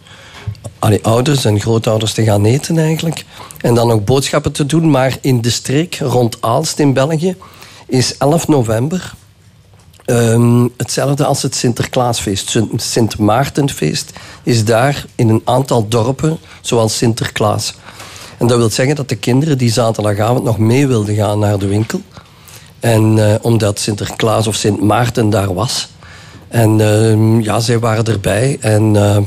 allee, 0.79 1.03
ouders 1.03 1.45
en 1.45 1.59
grootouders 1.59 2.13
te 2.13 2.23
gaan 2.23 2.45
eten 2.45 2.77
eigenlijk. 2.77 3.25
En 3.61 3.73
dan 3.73 3.91
ook 3.91 4.05
boodschappen 4.05 4.51
te 4.51 4.65
doen. 4.65 4.89
Maar 4.91 5.17
in 5.21 5.41
de 5.41 5.49
streek 5.49 5.95
rond 5.99 6.37
Aalst 6.41 6.79
in 6.79 6.93
België 6.93 7.35
is 7.87 8.17
11 8.17 8.47
november 8.47 9.13
ehm, 10.05 10.67
hetzelfde 10.77 11.25
als 11.25 11.41
het 11.41 11.55
Sinterklaasfeest. 11.55 12.49
Sint- 12.49 12.81
Sint 12.81 13.17
Maartenfeest 13.17 14.11
is 14.43 14.65
daar 14.65 15.05
in 15.15 15.29
een 15.29 15.41
aantal 15.43 15.87
dorpen 15.87 16.37
zoals 16.61 16.97
Sinterklaas. 16.97 17.73
En 18.37 18.47
dat 18.47 18.57
wil 18.57 18.69
zeggen 18.69 18.95
dat 18.95 19.09
de 19.09 19.15
kinderen 19.15 19.57
die 19.57 19.71
zaterdagavond 19.71 20.43
nog 20.43 20.57
mee 20.57 20.87
wilden 20.87 21.15
gaan 21.15 21.39
naar 21.39 21.57
de 21.59 21.67
winkel. 21.67 22.01
En 22.79 23.29
eh, 23.31 23.35
omdat 23.41 23.79
Sinterklaas 23.79 24.47
of 24.47 24.55
Sint 24.55 24.81
Maarten 24.81 25.29
daar 25.29 25.53
was. 25.53 25.89
En 26.47 26.81
ehm, 26.81 27.39
ja, 27.39 27.59
zij 27.59 27.79
waren 27.79 28.05
erbij. 28.05 28.57
En 28.59 28.95
eh, 28.95 29.17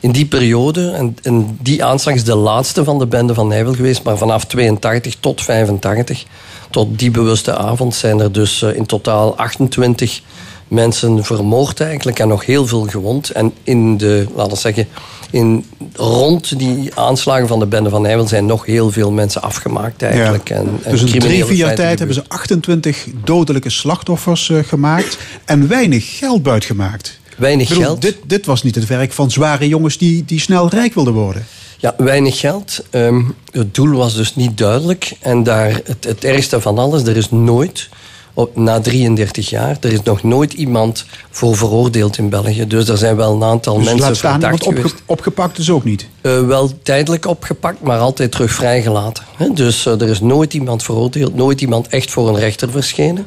in 0.00 0.12
die 0.12 0.26
periode, 0.26 0.90
en, 0.90 1.16
en 1.22 1.58
die 1.62 1.84
aanslag 1.84 2.14
is 2.14 2.24
de 2.24 2.34
laatste 2.34 2.84
van 2.84 2.98
de 2.98 3.06
bende 3.06 3.34
van 3.34 3.48
Nijvel 3.48 3.74
geweest, 3.74 4.02
maar 4.02 4.18
vanaf 4.18 4.44
82 4.44 5.16
tot 5.20 5.42
85, 5.42 6.24
tot 6.70 6.98
die 6.98 7.10
bewuste 7.10 7.56
avond, 7.56 7.94
zijn 7.94 8.20
er 8.20 8.32
dus 8.32 8.62
eh, 8.62 8.74
in 8.76 8.86
totaal 8.86 9.36
28 9.36 10.20
mensen 10.68 11.24
vermoord 11.24 11.80
eigenlijk 11.80 12.18
en 12.18 12.28
nog 12.28 12.46
heel 12.46 12.66
veel 12.66 12.86
gewond. 12.86 13.30
En 13.30 13.52
in 13.62 13.96
de, 13.96 14.26
laten 14.34 14.52
we 14.52 14.58
zeggen, 14.58 14.88
in, 15.30 15.64
rond 15.94 16.58
die 16.58 16.94
aanslagen 16.94 17.48
van 17.48 17.58
de 17.58 17.66
bende 17.66 17.90
van 17.90 18.02
Nijvel 18.02 18.26
zijn 18.26 18.46
nog 18.46 18.66
heel 18.66 18.90
veel 18.90 19.10
mensen 19.10 19.42
afgemaakt 19.42 20.02
eigenlijk. 20.02 20.50
En, 20.50 20.80
en 20.82 20.90
dus 20.90 21.02
in 21.02 21.20
drie, 21.20 21.44
vier 21.44 21.56
jaar 21.56 21.74
tijd 21.74 21.98
hebben 21.98 22.16
ze 22.16 22.24
28 22.28 23.06
dodelijke 23.24 23.70
slachtoffers 23.70 24.50
eh, 24.50 24.58
gemaakt 24.62 25.18
en 25.44 25.68
weinig 25.68 26.18
geld 26.18 26.42
buitgemaakt. 26.42 27.18
Weinig 27.38 27.68
bedoel, 27.68 27.82
geld. 27.82 28.02
Dit, 28.02 28.16
dit 28.26 28.46
was 28.46 28.62
niet 28.62 28.74
het 28.74 28.86
werk 28.86 29.12
van 29.12 29.30
zware 29.30 29.68
jongens 29.68 29.98
die, 29.98 30.24
die 30.24 30.40
snel 30.40 30.68
rijk 30.68 30.94
wilden 30.94 31.14
worden. 31.14 31.46
Ja, 31.78 31.94
weinig 31.96 32.38
geld. 32.38 32.84
Ehm, 32.90 33.22
het 33.50 33.74
doel 33.74 33.96
was 33.96 34.14
dus 34.14 34.34
niet 34.36 34.58
duidelijk. 34.58 35.12
En 35.20 35.42
daar, 35.42 35.80
het, 35.84 36.04
het 36.04 36.24
ergste 36.24 36.60
van 36.60 36.78
alles, 36.78 37.02
er 37.02 37.16
is 37.16 37.30
nooit, 37.30 37.88
op, 38.34 38.56
na 38.56 38.80
33 38.80 39.50
jaar, 39.50 39.76
er 39.80 39.92
is 39.92 40.02
nog 40.02 40.22
nooit 40.22 40.52
iemand 40.52 41.04
voor 41.30 41.56
veroordeeld 41.56 42.18
in 42.18 42.28
België. 42.28 42.66
Dus 42.66 42.88
er 42.88 42.98
zijn 42.98 43.16
wel 43.16 43.34
een 43.34 43.42
aantal 43.42 43.76
Dus 43.76 43.84
mensen 43.84 44.06
laat 44.06 44.16
staan, 44.16 44.40
want 44.40 44.64
opge- 44.64 44.90
opgepakt 45.06 45.58
is 45.58 45.70
ook 45.70 45.84
niet. 45.84 46.06
Eh, 46.20 46.46
wel 46.46 46.70
tijdelijk 46.82 47.26
opgepakt, 47.26 47.80
maar 47.82 47.98
altijd 47.98 48.32
terug 48.32 48.52
vrijgelaten. 48.52 49.24
Dus 49.54 49.86
eh, 49.86 50.00
er 50.00 50.08
is 50.08 50.20
nooit 50.20 50.54
iemand 50.54 50.82
veroordeeld, 50.82 51.34
nooit 51.34 51.60
iemand 51.60 51.88
echt 51.88 52.10
voor 52.10 52.28
een 52.28 52.38
rechter 52.38 52.70
verschenen. 52.70 53.26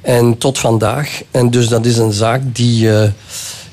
En 0.00 0.38
tot 0.38 0.58
vandaag. 0.58 1.22
En 1.30 1.50
dus 1.50 1.68
dat 1.68 1.86
is 1.86 1.96
een 1.96 2.12
zaak 2.12 2.40
die 2.52 2.92
eh, 2.92 3.08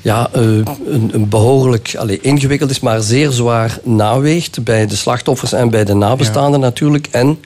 ja, 0.06 0.28
eh, 0.32 0.42
een, 0.42 1.10
een 1.12 1.28
behoorlijk 1.28 1.94
allee, 1.98 2.20
ingewikkeld 2.20 2.70
is, 2.70 2.80
maar 2.80 3.00
zeer 3.00 3.30
zwaar 3.30 3.78
naweegt 3.82 4.64
bij 4.64 4.86
de 4.86 4.96
slachtoffers 4.96 5.52
en 5.52 5.70
bij 5.70 5.84
de 5.84 5.94
nabestaanden 5.94 6.60
natuurlijk. 6.60 7.08
En 7.10 7.38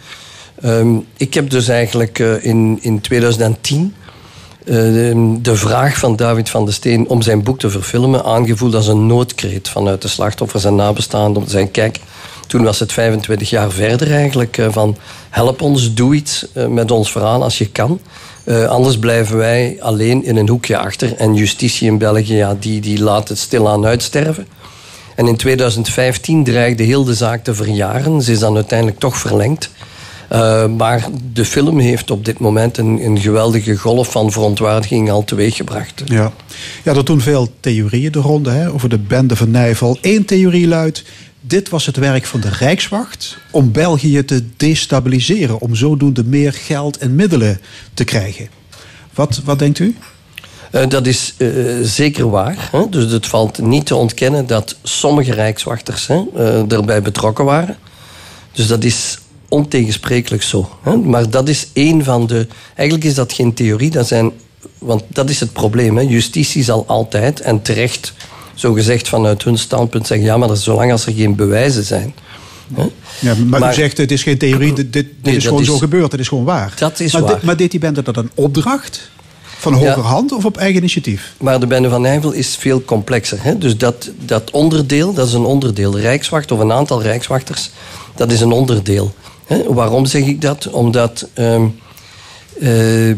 ehm, 0.62 0.96
ik 1.16 1.34
heb 1.34 1.50
dus 1.50 1.68
eigenlijk 1.68 2.18
eh, 2.18 2.44
in, 2.44 2.78
in 2.80 3.00
2010 3.00 3.94
eh, 4.64 4.74
de, 4.74 5.38
de 5.42 5.56
vraag 5.56 5.98
van 5.98 6.16
David 6.16 6.48
van 6.48 6.64
der 6.64 6.74
Steen 6.74 7.08
om 7.08 7.22
zijn 7.22 7.42
boek 7.42 7.58
te 7.58 7.70
verfilmen 7.70 8.24
aangevoeld 8.24 8.74
als 8.74 8.86
een 8.86 9.06
noodkreet 9.06 9.68
vanuit 9.68 10.02
de 10.02 10.08
slachtoffers 10.08 10.64
en 10.64 10.74
nabestaanden. 10.74 11.36
Om 11.36 11.44
te 11.44 11.50
zeggen, 11.50 11.70
kijk, 11.70 12.00
toen 12.50 12.62
was 12.62 12.78
het 12.78 12.92
25 12.92 13.50
jaar 13.50 13.70
verder 13.70 14.12
eigenlijk 14.12 14.58
eh, 14.58 14.66
van 14.70 14.96
help 15.30 15.62
ons, 15.62 15.94
doe 15.94 16.14
iets 16.14 16.46
eh, 16.52 16.66
met 16.66 16.90
ons 16.90 17.12
verhaal 17.12 17.42
als 17.42 17.58
je 17.58 17.70
kan. 17.70 18.00
Eh, 18.44 18.64
anders 18.64 18.98
blijven 18.98 19.36
wij 19.36 19.76
alleen 19.80 20.24
in 20.24 20.36
een 20.36 20.48
hoekje 20.48 20.78
achter. 20.78 21.16
En 21.16 21.34
justitie 21.34 21.88
in 21.88 21.98
België, 21.98 22.34
ja, 22.34 22.56
die, 22.60 22.80
die 22.80 23.02
laat 23.02 23.28
het 23.28 23.38
stilaan 23.38 23.86
uitsterven. 23.86 24.46
En 25.16 25.26
in 25.26 25.36
2015 25.36 26.44
dreigde 26.44 26.82
heel 26.82 27.04
de 27.04 27.14
zaak 27.14 27.44
te 27.44 27.54
verjaren. 27.54 28.22
Ze 28.22 28.32
is 28.32 28.38
dan 28.38 28.54
uiteindelijk 28.54 28.98
toch 28.98 29.16
verlengd. 29.16 29.70
Maar 30.76 31.06
de 31.32 31.44
film 31.44 31.78
heeft 31.78 32.10
op 32.10 32.24
dit 32.24 32.38
moment 32.38 32.78
een, 32.78 33.04
een 33.04 33.18
geweldige 33.18 33.76
golf 33.76 34.10
van 34.10 34.32
verontwaardiging 34.32 35.10
al 35.10 35.24
teweeggebracht. 35.24 36.02
Ja. 36.04 36.32
ja, 36.84 36.94
er 36.94 37.04
doen 37.04 37.20
veel 37.20 37.48
theorieën 37.60 38.12
de 38.12 38.18
ronde 38.18 38.50
hè, 38.50 38.72
over 38.72 38.88
de 38.88 38.98
bende 38.98 39.36
van 39.36 39.50
Nijvel. 39.50 39.98
Eén 40.00 40.24
theorie 40.24 40.68
luidt, 40.68 41.04
dit 41.50 41.68
was 41.68 41.86
het 41.86 41.96
werk 41.96 42.26
van 42.26 42.40
de 42.40 42.48
Rijkswacht 42.48 43.36
om 43.50 43.72
België 43.72 44.24
te 44.24 44.44
destabiliseren. 44.56 45.60
Om 45.60 45.74
zodoende 45.74 46.24
meer 46.24 46.52
geld 46.52 46.98
en 46.98 47.14
middelen 47.14 47.60
te 47.94 48.04
krijgen. 48.04 48.48
Wat, 49.14 49.40
wat 49.44 49.58
denkt 49.58 49.78
u? 49.78 49.96
Uh, 50.72 50.88
dat 50.88 51.06
is 51.06 51.34
uh, 51.38 51.78
zeker 51.82 52.30
waar. 52.30 52.68
Hè? 52.72 52.88
Dus 52.88 53.12
het 53.12 53.26
valt 53.26 53.58
niet 53.58 53.86
te 53.86 53.94
ontkennen 53.94 54.46
dat 54.46 54.76
sommige 54.82 55.32
rijkswachters 55.32 56.06
hè, 56.06 56.22
uh, 56.36 56.72
erbij 56.72 57.02
betrokken 57.02 57.44
waren. 57.44 57.76
Dus 58.52 58.66
dat 58.66 58.84
is 58.84 59.18
ontegensprekelijk 59.48 60.42
zo. 60.42 60.78
Hè? 60.82 60.96
Maar 60.96 61.30
dat 61.30 61.48
is 61.48 61.68
één 61.72 62.04
van 62.04 62.26
de. 62.26 62.46
Eigenlijk 62.74 63.08
is 63.08 63.14
dat 63.14 63.32
geen 63.32 63.54
theorie, 63.54 63.90
dat 63.90 64.06
zijn. 64.06 64.32
Want 64.78 65.02
dat 65.08 65.30
is 65.30 65.40
het 65.40 65.52
probleem. 65.52 66.00
Justitie 66.00 66.64
zal 66.64 66.84
altijd 66.86 67.40
en 67.40 67.62
terecht, 67.62 68.12
zo 68.54 68.72
gezegd 68.72 69.08
vanuit 69.08 69.44
hun 69.44 69.58
standpunt, 69.58 70.06
zeggen: 70.06 70.26
ja, 70.26 70.36
maar 70.36 70.48
dat 70.48 70.56
is 70.56 70.64
zolang 70.64 70.92
als 70.92 71.06
er 71.06 71.12
geen 71.12 71.34
bewijzen 71.34 71.84
zijn. 71.84 72.14
Ja, 73.20 73.34
maar, 73.46 73.60
maar, 73.60 73.70
u 73.70 73.74
zegt 73.74 73.96
het 73.96 74.10
is 74.10 74.22
geen 74.22 74.38
theorie, 74.38 74.72
dit, 74.72 74.92
dit 74.92 75.06
nee, 75.22 75.36
is 75.36 75.44
gewoon 75.44 75.60
is, 75.60 75.66
zo 75.66 75.78
gebeurd, 75.78 76.12
het 76.12 76.20
is 76.20 76.28
gewoon 76.28 76.44
waar. 76.44 76.74
Dat 76.78 77.00
is 77.00 77.12
maar, 77.12 77.22
waar. 77.22 77.34
Dit, 77.34 77.42
maar 77.42 77.56
deed 77.56 77.70
die 77.70 77.80
bende 77.80 78.02
dat 78.02 78.16
een 78.16 78.30
opdracht? 78.34 79.10
Van 79.58 79.72
hoger 79.72 80.02
hand 80.02 80.30
ja. 80.30 80.36
of 80.36 80.44
op 80.44 80.56
eigen 80.56 80.78
initiatief? 80.78 81.34
Maar 81.38 81.60
de 81.60 81.66
Bende 81.66 81.88
van 81.88 82.00
Nijvel 82.00 82.32
is 82.32 82.56
veel 82.56 82.84
complexer. 82.84 83.42
Hè? 83.42 83.58
Dus 83.58 83.76
dat, 83.76 84.10
dat 84.24 84.50
onderdeel, 84.50 85.14
dat 85.14 85.26
is 85.26 85.32
een 85.32 85.44
onderdeel. 85.44 85.90
De 85.90 86.00
Rijkswacht 86.00 86.52
of 86.52 86.58
een 86.58 86.72
aantal 86.72 87.02
Rijkswachters, 87.02 87.70
dat 88.14 88.32
is 88.32 88.40
een 88.40 88.52
onderdeel. 88.52 89.14
Hè? 89.46 89.72
Waarom 89.72 90.06
zeg 90.06 90.22
ik 90.22 90.40
dat? 90.40 90.68
Omdat 90.70 91.28
uh, 91.34 91.62
uh, 92.60 93.16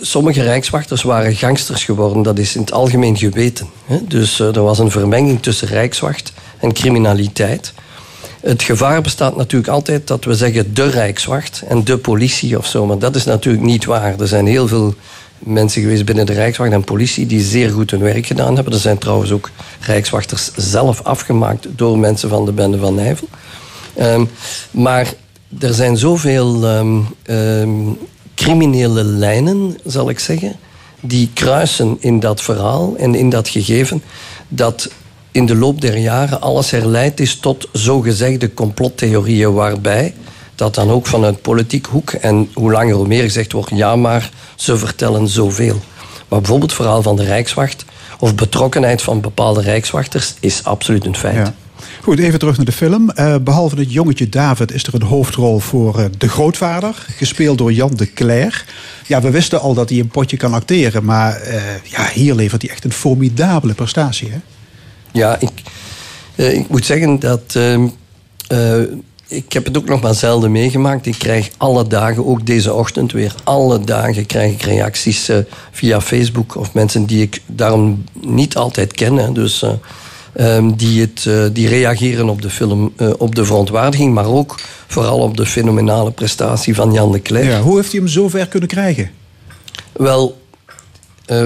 sommige 0.00 0.42
Rijkswachters 0.42 1.02
waren 1.02 1.34
gangsters 1.34 1.84
geworden. 1.84 2.22
Dat 2.22 2.38
is 2.38 2.54
in 2.54 2.60
het 2.60 2.72
algemeen 2.72 3.16
geweten. 3.16 3.66
Dus 4.02 4.40
uh, 4.40 4.56
er 4.56 4.62
was 4.62 4.78
een 4.78 4.90
vermenging 4.90 5.42
tussen 5.42 5.68
Rijkswacht 5.68 6.32
en 6.58 6.72
criminaliteit. 6.72 7.72
Het 8.40 8.62
gevaar 8.62 9.00
bestaat 9.00 9.36
natuurlijk 9.36 9.72
altijd 9.72 10.06
dat 10.06 10.24
we 10.24 10.34
zeggen 10.34 10.74
de 10.74 10.90
Rijkswacht 10.90 11.62
en 11.68 11.84
de 11.84 11.98
politie 11.98 12.58
of 12.58 12.66
zo. 12.66 12.86
Maar 12.86 12.98
dat 12.98 13.16
is 13.16 13.24
natuurlijk 13.24 13.64
niet 13.64 13.84
waar. 13.84 14.20
Er 14.20 14.28
zijn 14.28 14.46
heel 14.46 14.68
veel 14.68 14.94
mensen 15.38 15.82
geweest 15.82 16.04
binnen 16.04 16.26
de 16.26 16.32
Rijkswacht 16.32 16.72
en 16.72 16.84
politie 16.84 17.26
die 17.26 17.40
zeer 17.40 17.70
goed 17.70 17.90
hun 17.90 18.00
werk 18.00 18.26
gedaan 18.26 18.54
hebben. 18.54 18.72
Er 18.72 18.78
zijn 18.78 18.98
trouwens 18.98 19.30
ook 19.30 19.50
Rijkswachters 19.80 20.50
zelf 20.56 21.02
afgemaakt 21.02 21.66
door 21.70 21.98
mensen 21.98 22.28
van 22.28 22.44
de 22.44 22.52
Bende 22.52 22.78
van 22.78 22.94
Nijvel. 22.94 23.28
Ehm, 23.94 24.24
maar 24.70 25.12
er 25.58 25.74
zijn 25.74 25.96
zoveel 25.96 26.66
ehm, 26.66 27.00
criminele 28.36 29.04
lijnen, 29.04 29.78
zal 29.84 30.08
ik 30.08 30.18
zeggen, 30.18 30.56
die 31.00 31.30
kruisen 31.34 31.96
in 32.00 32.20
dat 32.20 32.42
verhaal 32.42 32.94
en 32.96 33.14
in 33.14 33.30
dat 33.30 33.48
gegeven, 33.48 34.02
dat 34.48 34.90
in 35.30 35.46
de 35.46 35.56
loop 35.56 35.80
der 35.80 35.96
jaren 35.96 36.40
alles 36.40 36.70
herleid 36.70 37.20
is 37.20 37.36
tot 37.36 37.68
zogezegde 37.72 38.54
complottheorieën, 38.54 39.52
waarbij 39.52 40.14
dat 40.54 40.74
dan 40.74 40.90
ook 40.90 41.06
vanuit 41.06 41.42
politiek 41.42 41.86
hoek 41.86 42.10
en 42.10 42.50
hoe 42.54 42.72
langer 42.72 42.94
hoe 42.94 43.06
meer 43.06 43.22
gezegd 43.22 43.52
wordt, 43.52 43.70
ja 43.74 43.96
maar 43.96 44.30
ze 44.54 44.76
vertellen 44.76 45.28
zoveel. 45.28 45.80
Maar 46.28 46.40
bijvoorbeeld 46.40 46.70
het 46.70 46.80
verhaal 46.80 47.02
van 47.02 47.16
de 47.16 47.24
Rijkswacht 47.24 47.84
of 48.18 48.34
betrokkenheid 48.34 49.02
van 49.02 49.20
bepaalde 49.20 49.60
Rijkswachters 49.60 50.34
is 50.40 50.64
absoluut 50.64 51.04
een 51.04 51.16
feit. 51.16 51.52
Goed, 52.02 52.18
even 52.18 52.38
terug 52.38 52.56
naar 52.56 52.66
de 52.66 52.72
film. 52.72 53.10
Eh, 53.10 53.36
behalve 53.42 53.76
het 53.76 53.92
jongetje 53.92 54.28
David 54.28 54.72
is 54.72 54.82
er 54.82 54.94
een 54.94 55.02
hoofdrol 55.02 55.58
voor 55.58 55.98
eh, 55.98 56.04
de 56.18 56.28
grootvader, 56.28 57.06
gespeeld 57.16 57.58
door 57.58 57.72
Jan 57.72 57.94
de 57.94 58.12
Cler. 58.12 58.64
Ja, 59.06 59.20
we 59.20 59.30
wisten 59.30 59.60
al 59.60 59.74
dat 59.74 59.88
hij 59.88 59.98
een 59.98 60.08
potje 60.08 60.36
kan 60.36 60.54
acteren, 60.54 61.04
maar 61.04 61.40
eh, 61.40 61.62
ja, 61.84 62.08
hier 62.12 62.34
levert 62.34 62.62
hij 62.62 62.70
echt 62.70 62.84
een 62.84 62.92
formidabele 62.92 63.74
prestatie. 63.74 64.30
Hè? 64.30 64.38
Ja, 65.12 65.40
ik, 65.40 65.50
ik 66.34 66.68
moet 66.68 66.84
zeggen 66.84 67.18
dat. 67.18 67.42
ehm, 67.54 67.86
eh, 68.48 68.80
ik 69.28 69.52
heb 69.52 69.64
het 69.64 69.76
ook 69.76 69.88
nog 69.88 70.00
maar 70.00 70.14
zelden 70.14 70.52
meegemaakt. 70.52 71.06
Ik 71.06 71.18
krijg 71.18 71.50
alle 71.56 71.86
dagen, 71.86 72.26
ook 72.26 72.46
deze 72.46 72.74
ochtend 72.74 73.12
weer, 73.12 73.34
alle 73.44 73.80
dagen 73.80 74.26
krijg 74.26 74.52
ik 74.52 74.62
reacties 74.62 75.30
via 75.70 76.00
Facebook 76.00 76.56
of 76.56 76.74
mensen 76.74 77.06
die 77.06 77.22
ik 77.22 77.42
daarom 77.46 78.04
niet 78.20 78.56
altijd 78.56 78.92
ken. 78.92 79.32
Dus 79.34 79.64
eh, 80.36 80.56
ehm, 80.56 80.70
die, 80.76 81.00
het, 81.00 81.26
eh, 81.26 81.44
die 81.52 81.68
reageren 81.68 82.28
op 82.28 82.42
de 82.42 82.50
film, 82.50 82.92
eh, 82.96 83.10
op 83.18 83.34
de 83.34 83.44
verontwaardiging, 83.44 84.14
maar 84.14 84.26
ook 84.26 84.54
vooral 84.86 85.18
op 85.18 85.36
de 85.36 85.46
fenomenale 85.46 86.10
prestatie 86.10 86.74
van 86.74 86.92
Jan 86.92 87.12
de 87.12 87.22
Cler. 87.22 87.44
Ja, 87.44 87.60
hoe 87.60 87.76
heeft 87.76 87.90
hij 87.92 88.00
hem 88.00 88.08
zo 88.08 88.28
ver 88.28 88.46
kunnen 88.48 88.68
krijgen? 88.68 89.10
Wel, 89.92 90.40
eh, 91.26 91.44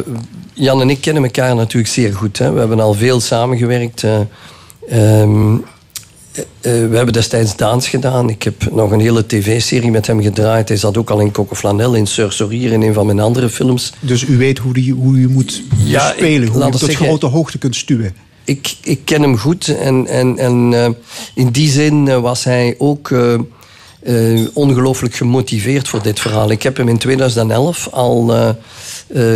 Jan 0.55 0.81
en 0.81 0.91
ik 0.91 1.01
kennen 1.01 1.23
elkaar 1.25 1.55
natuurlijk 1.55 1.93
zeer 1.93 2.15
goed. 2.15 2.39
Hè. 2.39 2.53
We 2.53 2.59
hebben 2.59 2.81
al 2.81 2.95
veel 2.95 3.21
samengewerkt. 3.21 4.05
eh, 4.05 4.21
ehm, 4.89 5.55
eh, 6.33 6.43
eh, 6.61 6.91
we 6.91 6.97
hebben 6.97 7.13
destijds 7.13 7.57
Daans 7.57 7.89
gedaan. 7.89 8.29
Ik 8.31 8.43
heb 8.43 8.71
nog 8.73 8.91
een 8.91 9.01
hele 9.01 9.27
tv-serie 9.27 9.91
met 9.91 10.07
hem 10.07 10.23
gedraaid. 10.23 10.69
Hij 10.69 10.77
zat 10.77 10.97
ook 10.97 11.11
al 11.11 11.21
in 11.21 11.31
Coco 11.33 11.55
Flanel, 11.55 11.95
in 11.95 12.07
Sir 12.07 12.33
Sorier 12.33 12.73
en 12.73 12.83
een 12.83 12.95
van 12.95 13.07
mijn 13.07 13.21
andere 13.21 13.49
films. 13.49 13.93
Dus 14.01 14.23
u 14.23 14.37
weet 14.37 14.59
hoe, 14.59 14.73
die, 14.73 14.93
hoe 14.93 15.17
u 15.17 15.29
moet 15.29 15.63
Ja, 15.85 16.09
spelen, 16.11 16.49
hoe 16.49 16.67
u 16.67 16.71
tot 16.71 16.81
zeggen- 16.81 17.07
grote 17.07 17.27
hoogte 17.27 17.59
kunt 17.59 17.77
stuwen. 17.77 18.15
Ik, 18.51 18.77
ik 18.83 19.01
ken 19.05 19.23
hem 19.23 19.39
goed 19.39 19.69
en, 19.69 20.07
en, 20.07 20.39
en 20.39 20.71
eh, 20.73 20.89
in 21.35 21.51
die 21.51 21.71
zin 21.71 22.09
eh, 22.09 22.21
was 22.21 22.45
hij 22.45 22.75
ook 22.79 23.11
eh, 23.11 23.39
ongelooflijk 24.53 25.15
gemotiveerd 25.15 25.89
voor 25.89 26.03
dit 26.03 26.21
verhaal. 26.21 26.51
Ik 26.51 26.63
heb 26.63 26.77
hem 26.77 26.89
in 26.89 26.99
2011 26.99 27.89
al 27.91 28.35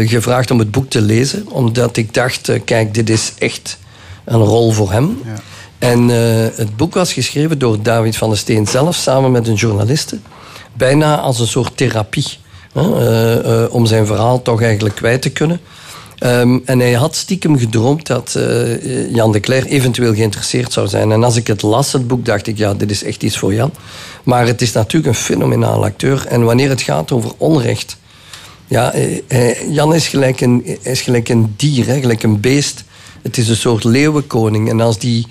gevraagd 0.04 0.50
om 0.50 0.58
het 0.58 0.70
boek 0.70 0.90
te 0.90 1.00
lezen, 1.00 1.46
omdat 1.50 1.96
ik 1.96 2.14
dacht, 2.14 2.50
kijk, 2.64 2.94
dit 2.94 3.10
is 3.10 3.32
echt 3.38 3.78
een 4.24 4.40
rol 4.40 4.70
voor 4.70 4.92
hem. 4.92 5.18
Ja. 5.24 5.34
En 5.78 6.08
het 6.54 6.76
boek 6.76 6.94
was 6.94 7.12
geschreven 7.12 7.58
door 7.58 7.82
David 7.82 8.16
van 8.16 8.28
der 8.28 8.38
Steen 8.38 8.66
zelf, 8.66 8.96
samen 8.96 9.32
met 9.32 9.48
een 9.48 9.54
journaliste. 9.54 10.18
Bijna 10.72 11.18
als 11.18 11.40
een 11.40 11.46
soort 11.46 11.76
therapie. 11.76 12.26
Om 13.70 13.86
zijn 13.86 14.06
verhaal 14.06 14.42
toch 14.42 14.62
eigenlijk 14.62 14.94
kwijt 14.94 15.22
te 15.22 15.30
kunnen. 15.30 15.60
Ehm, 16.24 16.58
en 16.64 16.78
hij 16.78 16.92
had 16.92 17.16
stiekem 17.16 17.58
gedroomd 17.58 18.06
dat 18.06 18.34
eh, 18.34 19.14
Jan 19.14 19.32
de 19.32 19.40
Cler 19.40 19.66
eventueel 19.66 20.14
geïnteresseerd 20.14 20.72
zou 20.72 20.88
zijn. 20.88 21.12
En 21.12 21.24
als 21.24 21.36
ik 21.36 21.46
het 21.46 21.62
las, 21.62 21.92
het 21.92 22.06
boek, 22.06 22.24
dacht 22.24 22.46
ik, 22.46 22.58
ja, 22.58 22.74
dit 22.74 22.90
is 22.90 23.02
echt 23.02 23.22
iets 23.22 23.38
voor 23.38 23.54
Jan. 23.54 23.72
Maar 24.22 24.46
het 24.46 24.62
is 24.62 24.72
natuurlijk 24.72 25.06
een 25.06 25.22
fenomenaal 25.22 25.84
acteur. 25.84 26.26
En 26.26 26.44
wanneer 26.44 26.68
het 26.68 26.82
gaat 26.82 27.12
over 27.12 27.30
onrecht... 27.36 27.96
Ja, 28.66 28.92
eh, 28.92 29.18
eh, 29.26 29.74
Jan 29.74 29.94
is 29.94 30.08
gelijk 30.08 30.40
een, 30.40 30.78
is 30.82 31.00
gelijk 31.00 31.28
een 31.28 31.54
dier, 31.56 31.84
gelijk 31.84 32.22
een 32.22 32.40
beest. 32.40 32.84
Het 33.22 33.38
is 33.38 33.48
een 33.48 33.56
soort 33.56 33.84
leeuwenkoning. 33.84 34.68
En 34.68 34.80
als 34.80 34.98
die 34.98 35.26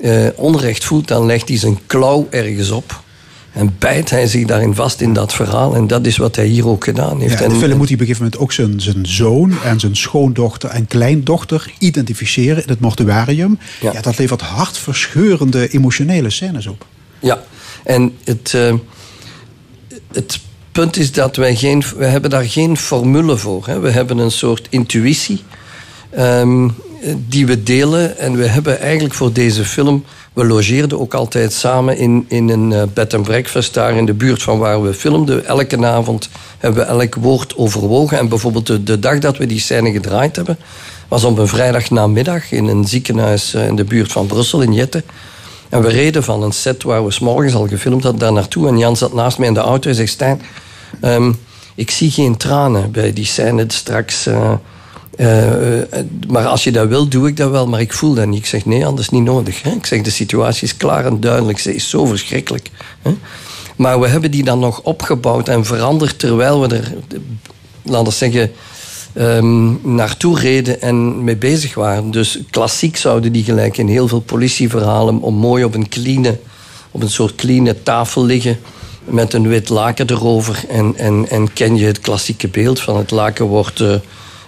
eh, 0.00 0.26
onrecht 0.36 0.84
voelt, 0.84 1.08
dan 1.08 1.26
legt 1.26 1.48
hij 1.48 1.58
zijn 1.58 1.78
klauw 1.86 2.26
ergens 2.30 2.70
op. 2.70 3.00
En 3.52 3.74
bijt 3.78 4.10
hij 4.10 4.26
zich 4.26 4.46
daarin 4.46 4.74
vast 4.74 5.00
in 5.00 5.12
dat 5.12 5.32
verhaal. 5.34 5.74
En 5.74 5.86
dat 5.86 6.06
is 6.06 6.16
wat 6.16 6.36
hij 6.36 6.46
hier 6.46 6.68
ook 6.68 6.84
gedaan 6.84 7.20
heeft. 7.20 7.32
Ja, 7.32 7.38
de 7.38 7.44
En- 7.44 7.50
film 7.60 7.76
moet 7.76 7.86
hij 7.88 7.94
op 7.94 8.00
een 8.00 8.06
gegeven 8.06 8.22
moment 8.22 8.38
ook 8.38 8.52
zijn, 8.52 8.80
zijn 8.80 9.06
zoon 9.06 9.52
en 9.64 9.80
zijn 9.80 9.96
schoondochter 9.96 10.70
en 10.70 10.86
kleindochter 10.86 11.72
identificeren 11.78 12.62
in 12.62 12.68
het 12.68 12.80
mortuarium. 12.80 13.58
Ja. 13.80 13.92
Ja. 13.92 14.00
dat 14.00 14.18
levert 14.18 14.40
hartverscheurende 14.40 15.68
emotionele 15.68 16.30
scènes 16.30 16.66
op. 16.66 16.86
Ja, 17.18 17.42
en 17.84 18.12
het, 18.24 18.54
eh, 18.54 18.74
het 20.12 20.38
punt 20.72 20.96
is 20.96 21.12
dat 21.12 21.36
wij 21.36 21.56
geen, 21.56 21.82
we 21.96 22.04
hebben 22.04 22.30
daar 22.30 22.44
geen 22.44 22.76
formule 22.76 23.36
voor. 23.36 23.66
Hè. 23.66 23.80
We 23.80 23.90
hebben 23.90 24.18
een 24.18 24.30
soort 24.30 24.66
intuïtie 24.70 25.42
ehm, 26.10 26.68
die 27.16 27.46
we 27.46 27.62
delen. 27.62 28.18
En 28.18 28.36
we 28.36 28.46
hebben 28.46 28.80
eigenlijk 28.80 29.14
voor 29.14 29.32
deze 29.32 29.64
film... 29.64 30.04
We 30.32 30.44
logeerden 30.44 31.00
ook 31.00 31.14
altijd 31.14 31.52
samen 31.52 31.96
in, 31.96 32.24
in 32.28 32.48
een 32.48 32.72
eh, 32.72 32.82
bed 32.94 33.14
and 33.14 33.22
breakfast 33.22 33.74
daar 33.74 33.96
in 33.96 34.06
de 34.06 34.12
buurt 34.12 34.42
van 34.42 34.58
waar 34.58 34.82
we 34.82 34.94
filmden. 34.94 35.46
Elke 35.46 35.86
avond 35.86 36.28
hebben 36.58 36.80
we 36.80 36.90
elk 36.90 37.14
woord 37.14 37.56
overwogen. 37.56 38.18
En 38.18 38.28
bijvoorbeeld 38.28 38.66
de, 38.66 38.82
de 38.82 38.98
dag 38.98 39.18
dat 39.18 39.36
we 39.36 39.46
die 39.46 39.60
scène 39.60 39.92
gedraaid 39.92 40.36
hebben... 40.36 40.58
was 41.08 41.24
op 41.24 41.38
een 41.38 41.48
vrijdagnamiddag 41.48 42.52
in 42.52 42.66
een 42.66 42.84
ziekenhuis 42.84 43.54
eh, 43.54 43.66
in 43.66 43.76
de 43.76 43.84
buurt 43.84 44.12
van 44.12 44.26
Brussel, 44.26 44.60
in 44.60 44.72
Jette. 44.72 45.02
En 45.68 45.82
we 45.82 45.88
reden 45.88 46.22
van 46.22 46.42
een 46.42 46.52
set 46.52 46.82
waar 46.82 47.04
we 47.04 47.10
s'morgens 47.10 47.54
al 47.54 47.68
gefilmd 47.68 48.02
hadden 48.02 48.20
daar 48.20 48.32
naartoe. 48.32 48.68
En 48.68 48.78
Jan 48.78 48.96
zat 48.96 49.12
naast 49.12 49.38
mij 49.38 49.48
in 49.48 49.54
de 49.54 49.60
auto 49.60 49.88
en 49.88 49.94
zegt... 49.94 50.10
Stijn, 50.10 50.42
ehm, 51.00 51.32
ik 51.74 51.90
zie 51.90 52.10
geen 52.10 52.36
tranen 52.36 52.90
bij 52.90 53.12
die 53.12 53.26
scène 53.26 53.64
straks. 53.68 54.26
eh, 54.26 54.52
eh, 55.20 55.80
eh, 55.80 56.04
maar 56.28 56.46
als 56.46 56.64
je 56.64 56.72
dat 56.72 56.88
wil, 56.88 57.08
doe 57.08 57.28
ik 57.28 57.36
dat 57.36 57.50
wel. 57.50 57.66
Maar 57.66 57.80
ik 57.80 57.92
voel 57.92 58.14
dat 58.14 58.26
niet. 58.26 58.38
Ik 58.38 58.46
zeg, 58.46 58.64
nee, 58.64 58.86
anders 58.86 59.08
niet 59.08 59.22
nodig. 59.22 59.62
Hè? 59.62 59.70
Ik 59.70 59.86
zeg, 59.86 60.02
de 60.02 60.10
situatie 60.10 60.66
is 60.66 60.76
klaar 60.76 61.06
en 61.06 61.20
duidelijk. 61.20 61.58
Ze 61.58 61.74
is 61.74 61.88
zo 61.88 62.04
verschrikkelijk. 62.04 62.70
Hè? 63.02 63.14
Maar 63.76 64.00
we 64.00 64.08
hebben 64.08 64.30
die 64.30 64.44
dan 64.44 64.58
nog 64.58 64.80
opgebouwd 64.82 65.48
en 65.48 65.64
veranderd... 65.64 66.18
terwijl 66.18 66.60
we 66.60 66.74
er, 66.74 66.92
laten 67.82 68.04
we 68.04 68.10
zeggen 68.10 68.52
ehm, 69.12 69.94
naartoe 69.94 70.38
reden 70.38 70.80
en 70.80 71.24
mee 71.24 71.36
bezig 71.36 71.74
waren. 71.74 72.10
Dus 72.10 72.38
klassiek 72.50 72.96
zouden 72.96 73.32
die 73.32 73.44
gelijk 73.44 73.76
in 73.76 73.88
heel 73.88 74.08
veel 74.08 74.20
politieverhalen 74.20 75.20
om 75.20 75.34
mooi 75.34 75.64
op 75.64 75.74
een 75.74 75.88
clean, 75.88 76.26
op 76.90 77.02
een 77.02 77.10
soort 77.10 77.34
clean 77.34 77.74
tafel 77.82 78.24
liggen 78.24 78.58
met 79.04 79.32
een 79.32 79.48
wit 79.48 79.68
laken 79.68 80.10
erover. 80.10 80.64
En, 80.68 80.96
en, 80.96 81.26
en 81.28 81.52
ken 81.52 81.76
je 81.76 81.86
het 81.86 82.00
klassieke 82.00 82.48
beeld 82.48 82.80
van 82.80 82.96
het 82.96 83.10
laken 83.10 83.44
wordt 83.44 83.80
eh, 83.80 83.94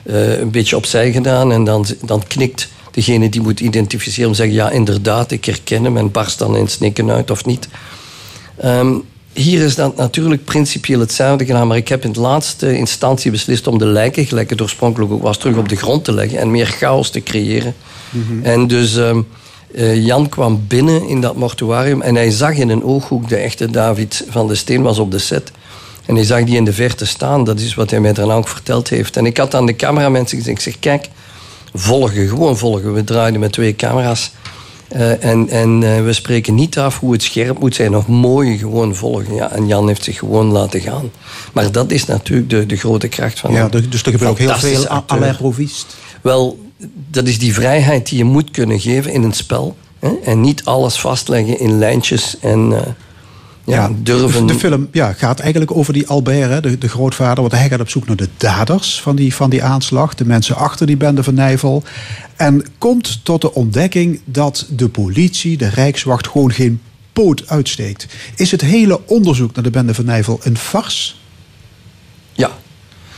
eh, 0.03 0.39
een 0.39 0.51
beetje 0.51 0.77
opzij 0.77 1.13
gedaan 1.13 1.53
en 1.53 1.65
dan, 1.65 1.87
dan 2.05 2.23
knikt 2.27 2.69
degene 2.91 3.29
die 3.29 3.41
moet 3.41 3.61
identificeren 3.61 4.27
om 4.27 4.35
te 4.35 4.43
zeggen 4.43 4.57
ja 4.57 4.71
inderdaad, 4.71 5.31
ik 5.31 5.45
herken 5.45 5.85
hem 5.85 5.97
en 5.97 6.11
barst 6.11 6.39
dan 6.39 6.57
in 6.57 6.69
snikken 6.69 7.11
uit 7.11 7.31
of 7.31 7.45
niet. 7.45 7.69
Ehm, 8.57 8.95
hier 9.33 9.63
is 9.63 9.75
dat 9.75 9.97
natuurlijk 9.97 10.45
principieel 10.45 11.01
hetzelfde 11.01 11.45
gedaan, 11.45 11.67
maar 11.67 11.77
ik 11.77 11.89
heb 11.89 12.05
in 12.05 12.13
de 12.13 12.21
laatste 12.21 12.77
instantie 12.77 13.31
beslist 13.31 13.67
om 13.67 13.79
de 13.79 13.87
lijken, 13.87 14.27
gelijk 14.27 14.51
het 14.51 14.61
oorspronkelijk 14.61 15.13
ook 15.13 15.23
was, 15.23 15.39
terug 15.39 15.57
op 15.57 15.69
de 15.69 15.77
grond 15.77 16.05
te 16.05 16.13
leggen 16.13 16.39
en 16.39 16.51
meer 16.51 16.67
chaos 16.67 17.11
te 17.11 17.23
creëren. 17.23 17.75
En 18.43 18.67
dus 18.67 18.97
ehm, 18.97 19.21
eh, 19.75 20.05
Jan 20.05 20.29
kwam 20.29 20.65
binnen 20.69 21.09
in 21.09 21.21
dat 21.21 21.37
mortuarium 21.37 22.03
en 22.03 22.15
hij 22.15 22.31
zag 22.31 22.55
in 22.55 22.69
een 22.69 22.85
ooghoek 22.85 23.29
de 23.29 23.37
echte 23.37 23.71
David 23.71 24.25
van 24.29 24.49
de 24.49 24.55
Steen 24.55 24.83
was 24.83 24.99
op 24.99 25.11
de 25.11 25.19
set. 25.19 25.53
En 26.07 26.15
hij 26.15 26.25
zag 26.25 26.45
die 26.45 26.57
in 26.57 26.65
de 26.65 26.73
verte 26.73 27.07
staan, 27.07 27.45
dat 27.45 27.61
is 27.61 27.75
wat 27.75 27.91
hij 27.91 28.01
mij 28.01 28.13
daarna 28.13 28.35
ook 28.35 28.49
verteld 28.49 28.89
heeft. 28.89 29.17
En 29.17 29.27
ik 29.27 29.37
had 29.37 29.55
aan 29.55 29.67
de 29.67 29.77
cameramensen 29.77 30.39
gezegd, 30.39 30.57
ik 30.57 30.63
zeg, 30.63 30.79
kijk, 30.79 31.09
volgen, 31.75 32.29
gewoon 32.29 32.57
volgen. 32.57 32.95
We 32.95 33.05
draaiden 33.05 33.41
met 33.41 33.53
twee 33.53 33.77
camera's. 33.77 34.33
Eh, 34.89 35.25
en 35.25 35.49
en 35.49 35.83
eh, 35.83 36.05
we 36.05 36.13
spreken 36.13 36.55
niet 36.55 36.79
af 36.79 36.99
hoe 36.99 37.13
het 37.13 37.23
scherp 37.23 37.59
moet 37.59 37.75
zijn, 37.75 37.97
of 37.97 38.07
mooi 38.07 38.59
gewoon 38.59 38.95
volgen. 38.95 39.35
Ja, 39.35 39.51
en 39.51 39.67
Jan 39.67 39.87
heeft 39.87 40.05
zich 40.05 40.19
gewoon 40.19 40.47
laten 40.47 40.81
gaan. 40.81 41.11
Maar 41.53 41.73
dat 41.73 41.91
is 41.91 42.05
natuurlijk 42.05 42.51
de, 42.51 42.67
de 42.67 42.77
grote 42.77 43.09
kracht 43.09 43.41
van 43.41 43.53
Ja, 43.53 43.69
een 43.71 43.91
dus 43.91 44.03
er 44.03 44.13
gebeurt 44.13 44.31
ook 44.31 44.39
heel 44.39 44.55
veel 44.55 44.91
à. 44.91 45.05
Wel, 46.21 46.59
dat 47.11 47.27
is 47.27 47.39
die 47.39 47.55
vrijheid 47.55 48.09
die 48.09 48.19
je 48.19 48.25
moet 48.25 48.51
kunnen 48.51 48.81
geven 48.81 49.13
in 49.13 49.23
een 49.23 49.33
spel. 49.33 49.77
Hè? 49.99 50.11
En 50.25 50.41
niet 50.41 50.65
alles 50.65 50.97
vastleggen 50.97 51.59
in 51.59 51.79
lijntjes 51.79 52.37
en 52.41 52.73
eh, 52.73 52.81
ja, 53.65 53.91
durven... 53.97 54.47
De 54.47 54.55
film 54.55 54.89
ja, 54.93 55.13
gaat 55.13 55.41
eigenlijk 55.41 55.77
over 55.77 55.93
die 55.93 56.09
Albert, 56.09 56.51
hè, 56.51 56.61
de, 56.61 56.79
de 56.79 56.89
grootvader. 56.89 57.41
Want 57.41 57.53
hij 57.53 57.69
gaat 57.69 57.81
op 57.81 57.89
zoek 57.89 58.07
naar 58.07 58.17
de 58.17 58.29
daders 58.37 59.01
van 59.01 59.17
die, 59.17 59.35
van 59.35 59.51
die 59.51 59.63
aanslag. 59.63 60.15
De 60.15 60.25
mensen 60.25 60.57
achter 60.57 60.87
die 60.87 60.97
bende 60.97 61.23
van 61.23 61.35
Nijvel. 61.35 61.83
En 62.37 62.65
komt 62.79 63.25
tot 63.25 63.41
de 63.41 63.55
ontdekking 63.55 64.21
dat 64.25 64.67
de 64.71 64.89
politie, 64.89 65.57
de 65.57 65.69
Rijkswacht, 65.69 66.29
gewoon 66.29 66.53
geen 66.53 66.81
poot 67.13 67.49
uitsteekt. 67.49 68.07
Is 68.37 68.51
het 68.51 68.61
hele 68.61 69.01
onderzoek 69.07 69.55
naar 69.55 69.65
de 69.65 69.71
bende 69.71 69.95
van 69.95 70.05
Nijvel 70.05 70.41
een 70.43 70.59
farce? 70.59 71.13
Ja. 72.33 72.51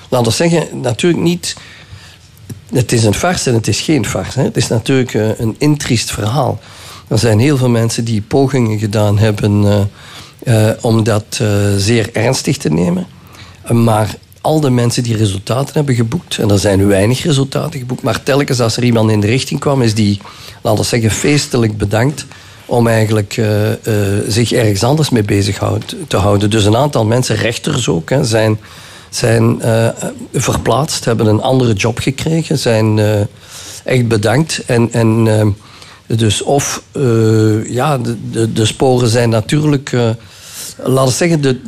Laten 0.09 0.28
we 0.28 0.37
zeggen, 0.37 0.80
natuurlijk 0.80 1.22
niet... 1.22 1.57
Het 2.72 2.92
is 2.92 3.04
een 3.04 3.14
farce 3.14 3.48
en 3.48 3.54
het 3.54 3.68
is 3.68 3.80
geen 3.80 4.07
farce. 4.07 4.38
Hè. 4.38 4.44
Het 4.44 4.57
is 4.57 4.68
natuurlijk 4.68 5.14
eh, 5.14 5.38
een 5.38 5.54
intriest 5.59 6.11
verhaal. 6.11 6.61
Er 7.09 7.18
zijn 7.18 7.38
heel 7.38 7.57
veel 7.57 7.68
mensen 7.68 8.04
die 8.04 8.22
pogingen 8.22 8.78
gedaan 8.78 9.18
hebben 9.18 9.64
eh, 9.64 9.80
eh, 10.44 10.68
om 10.80 11.04
dat 11.04 11.24
eh, 11.40 11.48
zeer 11.76 12.11
ernstig 12.12 12.57
te 12.57 12.68
nemen. 12.68 13.07
Maar 13.70 14.14
al 14.40 14.61
de 14.61 14.70
mensen 14.70 15.02
die 15.02 15.16
resultaten 15.16 15.74
hebben 15.74 15.94
geboekt, 15.94 16.38
en 16.38 16.50
er 16.50 16.59
zijn 16.59 16.87
weinig 16.87 17.22
resultaten 17.22 17.78
geboekt, 17.78 18.02
maar 18.02 18.22
telkens 18.22 18.61
als 18.61 18.76
er 18.76 18.85
iemand 18.85 19.11
in 19.11 19.20
de 19.20 19.26
richting 19.26 19.61
kwam, 19.61 19.83
is 19.83 19.94
die, 19.94 20.20
laten 20.62 20.80
we 20.80 20.87
zeggen, 20.87 21.11
feestelijk 21.11 21.76
bedankt 21.76 22.26
om 22.66 22.87
eigenlijk 22.87 23.37
eh, 23.37 23.46
zich 24.28 24.52
ergens 24.52 24.83
anders 24.83 25.11
mee 25.11 25.22
bezig 25.22 25.62
te 26.09 26.16
houden. 26.16 26.50
Dus 26.50 26.64
een 26.64 26.76
aantal 26.76 27.04
mensen, 27.04 27.37
rechters 27.37 27.88
ook, 27.88 28.11
hè, 28.11 28.24
zijn, 28.24 28.59
zijn 29.11 29.61
verplaatst, 30.33 31.04
hebben 31.04 31.26
een 31.26 31.42
andere 31.42 31.72
job 31.72 31.98
gekregen, 31.98 32.59
zijn 32.59 33.00
echt 33.85 34.09
bedankt. 34.09 34.62
En, 34.66 34.92
en 34.92 35.57
dus 36.07 36.42
of, 36.42 36.83
ja, 37.66 37.98
de, 37.98 38.16
de, 38.30 38.52
de 38.52 38.66
sporen 38.66 39.09
zijn 39.09 39.28
natuurlijk, 39.28 39.92
laten 40.82 41.04
we 41.04 41.16
zeggen, 41.16 41.40
de, 41.40 41.60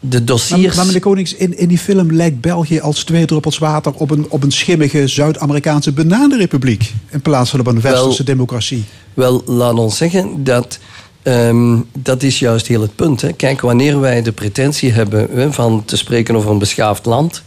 de 0.00 0.16
Maar, 0.16 0.24
dossiers... 0.24 0.76
maar 0.76 0.86
meneer 0.86 1.00
Konings, 1.00 1.34
in, 1.34 1.58
in 1.58 1.68
die 1.68 1.78
film 1.78 2.12
lijkt 2.12 2.40
België 2.40 2.80
als 2.80 3.04
twee 3.04 3.24
druppels 3.26 3.58
water 3.58 3.92
op 3.92 4.10
een, 4.10 4.26
op 4.28 4.42
een 4.42 4.52
schimmige 4.52 5.08
Zuid-Amerikaanse 5.08 5.92
bananenrepubliek. 5.92 6.92
In 7.10 7.20
plaats 7.20 7.50
van 7.50 7.60
op 7.60 7.66
een 7.66 7.80
westerse 7.80 8.24
democratie. 8.24 8.84
Wel, 9.14 9.42
laat 9.46 9.74
ons 9.78 9.96
zeggen 9.96 10.44
dat. 10.44 10.78
ehm, 11.22 11.76
dat 11.92 12.22
is 12.22 12.38
juist 12.38 12.66
heel 12.66 12.80
het 12.80 12.96
punt. 12.96 13.20
Hè. 13.20 13.32
Kijk, 13.32 13.60
wanneer 13.60 14.00
wij 14.00 14.22
de 14.22 14.32
pretentie 14.32 14.92
hebben 14.92 15.28
hè, 15.30 15.52
van 15.52 15.82
te 15.84 15.96
spreken 15.96 16.36
over 16.36 16.50
een 16.50 16.58
beschaafd 16.58 17.06
land. 17.06 17.42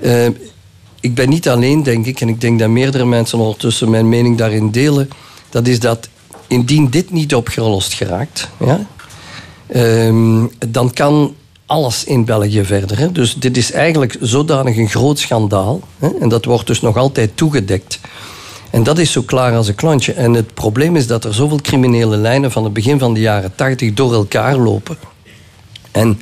eh, 0.00 0.26
ik 1.00 1.14
ben 1.14 1.28
niet 1.28 1.48
alleen, 1.48 1.82
denk 1.82 2.06
ik, 2.06 2.20
en 2.20 2.28
ik 2.28 2.40
denk 2.40 2.58
dat 2.58 2.68
meerdere 2.68 3.04
mensen 3.04 3.38
ondertussen 3.38 3.90
mijn 3.90 4.08
mening 4.08 4.38
daarin 4.38 4.70
delen. 4.70 5.08
Dat 5.50 5.66
is 5.66 5.80
dat 5.80 6.08
indien 6.46 6.90
dit 6.90 7.10
niet 7.10 7.34
opgelost 7.34 7.92
geraakt, 7.92 8.48
ja, 8.60 8.86
ehm, 9.66 10.46
dan 10.68 10.92
kan 10.92 11.34
alles 11.66 12.04
in 12.04 12.24
België 12.24 12.64
verder. 12.64 12.98
Hè. 12.98 13.12
Dus 13.12 13.34
dit 13.34 13.56
is 13.56 13.72
eigenlijk 13.72 14.16
zodanig 14.20 14.76
een 14.76 14.88
groot 14.88 15.18
schandaal. 15.18 15.80
Hè, 15.98 16.08
en 16.20 16.28
dat 16.28 16.44
wordt 16.44 16.66
dus 16.66 16.80
nog 16.80 16.96
altijd 16.96 17.30
toegedekt. 17.34 18.00
En 18.70 18.82
dat 18.82 18.98
is 18.98 19.12
zo 19.12 19.22
klaar 19.22 19.54
als 19.56 19.68
een 19.68 19.74
klontje. 19.74 20.12
En 20.12 20.32
het 20.32 20.54
probleem 20.54 20.96
is 20.96 21.06
dat 21.06 21.24
er 21.24 21.34
zoveel 21.34 21.60
criminele 21.60 22.16
lijnen 22.16 22.50
van 22.50 22.64
het 22.64 22.72
begin 22.72 22.98
van 22.98 23.14
de 23.14 23.20
jaren 23.20 23.54
80 23.54 23.94
door 23.94 24.12
elkaar 24.12 24.56
lopen. 24.56 24.96
En 25.90 26.20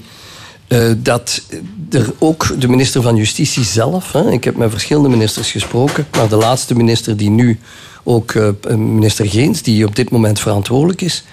eh, 0.68 0.90
dat 0.96 1.42
er 1.90 2.12
ook 2.18 2.60
de 2.60 2.68
minister 2.68 3.02
van 3.02 3.16
Justitie 3.16 3.64
zelf, 3.64 4.12
hè, 4.12 4.30
ik 4.30 4.44
heb 4.44 4.56
met 4.56 4.70
verschillende 4.70 5.08
ministers 5.08 5.50
gesproken, 5.50 6.06
maar 6.16 6.28
de 6.28 6.36
laatste 6.36 6.74
minister 6.74 7.16
die 7.16 7.30
nu 7.30 7.58
ook, 8.02 8.30
eh, 8.30 8.74
minister 8.74 9.28
Geens, 9.28 9.62
die 9.62 9.86
op 9.86 9.96
dit 9.96 10.10
moment 10.10 10.40
verantwoordelijk 10.40 11.00
is, 11.00 11.24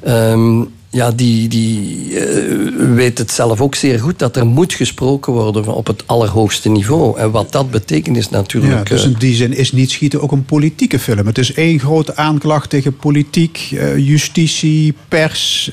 ehm, 0.00 0.62
ja, 0.94 1.10
die, 1.10 1.48
die 1.48 2.18
eh, 2.18 2.94
weet 2.94 3.18
het 3.18 3.30
zelf 3.30 3.60
ook 3.60 3.74
zeer 3.74 4.00
goed 4.00 4.18
dat 4.18 4.36
er 4.36 4.46
moet 4.46 4.72
gesproken 4.72 5.32
worden 5.32 5.74
op 5.74 5.86
het 5.86 6.02
allerhoogste 6.06 6.68
niveau. 6.68 7.18
En 7.18 7.30
wat 7.30 7.52
dat 7.52 7.70
betekent 7.70 8.16
is 8.16 8.28
Ja, 8.28 8.36
natuurlijk. 8.36 8.88
dus 8.88 9.04
eh, 9.04 9.10
in 9.10 9.16
die 9.18 9.34
zin 9.34 9.56
is 9.56 9.72
Niet 9.72 9.90
Schieten 9.90 10.20
ook 10.20 10.32
een 10.32 10.44
politieke 10.44 10.98
film. 10.98 11.26
Het 11.26 11.38
is 11.38 11.54
één 11.54 11.78
grote 11.78 12.16
aanklacht 12.16 12.70
tegen 12.70 12.96
politiek, 12.96 13.68
eh, 13.72 13.96
justitie, 13.96 14.94
pers, 15.08 15.70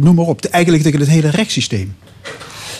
noem 0.00 0.14
maar 0.14 0.26
op. 0.26 0.44
Eigenlijk 0.44 0.84
tegen 0.84 1.00
het 1.00 1.08
hele 1.08 1.30
rechtssysteem. 1.30 1.94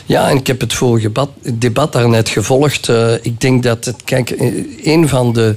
Ja, 0.06 0.30
en 0.30 0.36
ik 0.36 0.46
heb 0.46 0.60
het 0.60 0.72
vorige 0.72 1.06
debat, 1.06 1.30
debat 1.54 1.92
daarnet 1.92 2.28
gevolgd. 2.28 2.88
Ik 3.22 3.40
denk 3.40 3.62
dat 3.62 3.84
het, 3.84 3.96
kijk, 4.04 4.34
een 4.82 5.08
van 5.08 5.32
de 5.32 5.56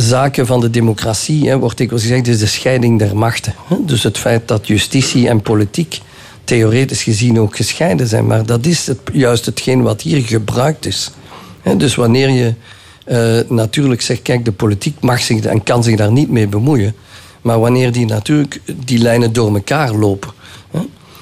zaken 0.00 0.46
van 0.46 0.60
de 0.60 0.70
democratie, 0.70 1.48
hè, 1.48 1.58
wordt 1.58 1.76
dikwijls 1.76 2.04
gezegd, 2.04 2.26
is 2.26 2.38
de 2.38 2.46
scheiding 2.46 2.98
der 2.98 3.16
machten. 3.16 3.54
Dus 3.80 4.02
het 4.02 4.18
feit 4.18 4.48
dat 4.48 4.66
justitie 4.66 5.28
en 5.28 5.42
politiek 5.42 6.00
theoretisch 6.44 7.02
gezien 7.02 7.40
ook 7.40 7.56
gescheiden 7.56 8.06
zijn. 8.06 8.26
Maar 8.26 8.46
dat 8.46 8.66
is 8.66 8.86
het, 8.86 8.98
juist 9.12 9.46
hetgeen 9.46 9.82
wat 9.82 10.02
hier 10.02 10.22
gebruikt 10.22 10.86
is. 10.86 11.10
Dus 11.76 11.94
wanneer 11.94 12.30
je 12.30 12.54
eh, 13.04 13.50
natuurlijk 13.50 14.00
zegt, 14.00 14.22
kijk, 14.22 14.44
de 14.44 14.52
politiek 14.52 15.00
mag 15.00 15.20
zich 15.20 15.40
en 15.40 15.62
kan 15.62 15.82
zich 15.82 15.96
daar 15.96 16.12
niet 16.12 16.30
mee 16.30 16.46
bemoeien. 16.46 16.94
Maar 17.42 17.60
wanneer 17.60 17.92
die 17.92 18.06
natuurlijk 18.06 18.60
die 18.84 18.98
lijnen 18.98 19.32
door 19.32 19.54
elkaar 19.54 19.92
lopen. 19.92 20.30
Hè, 20.70 20.80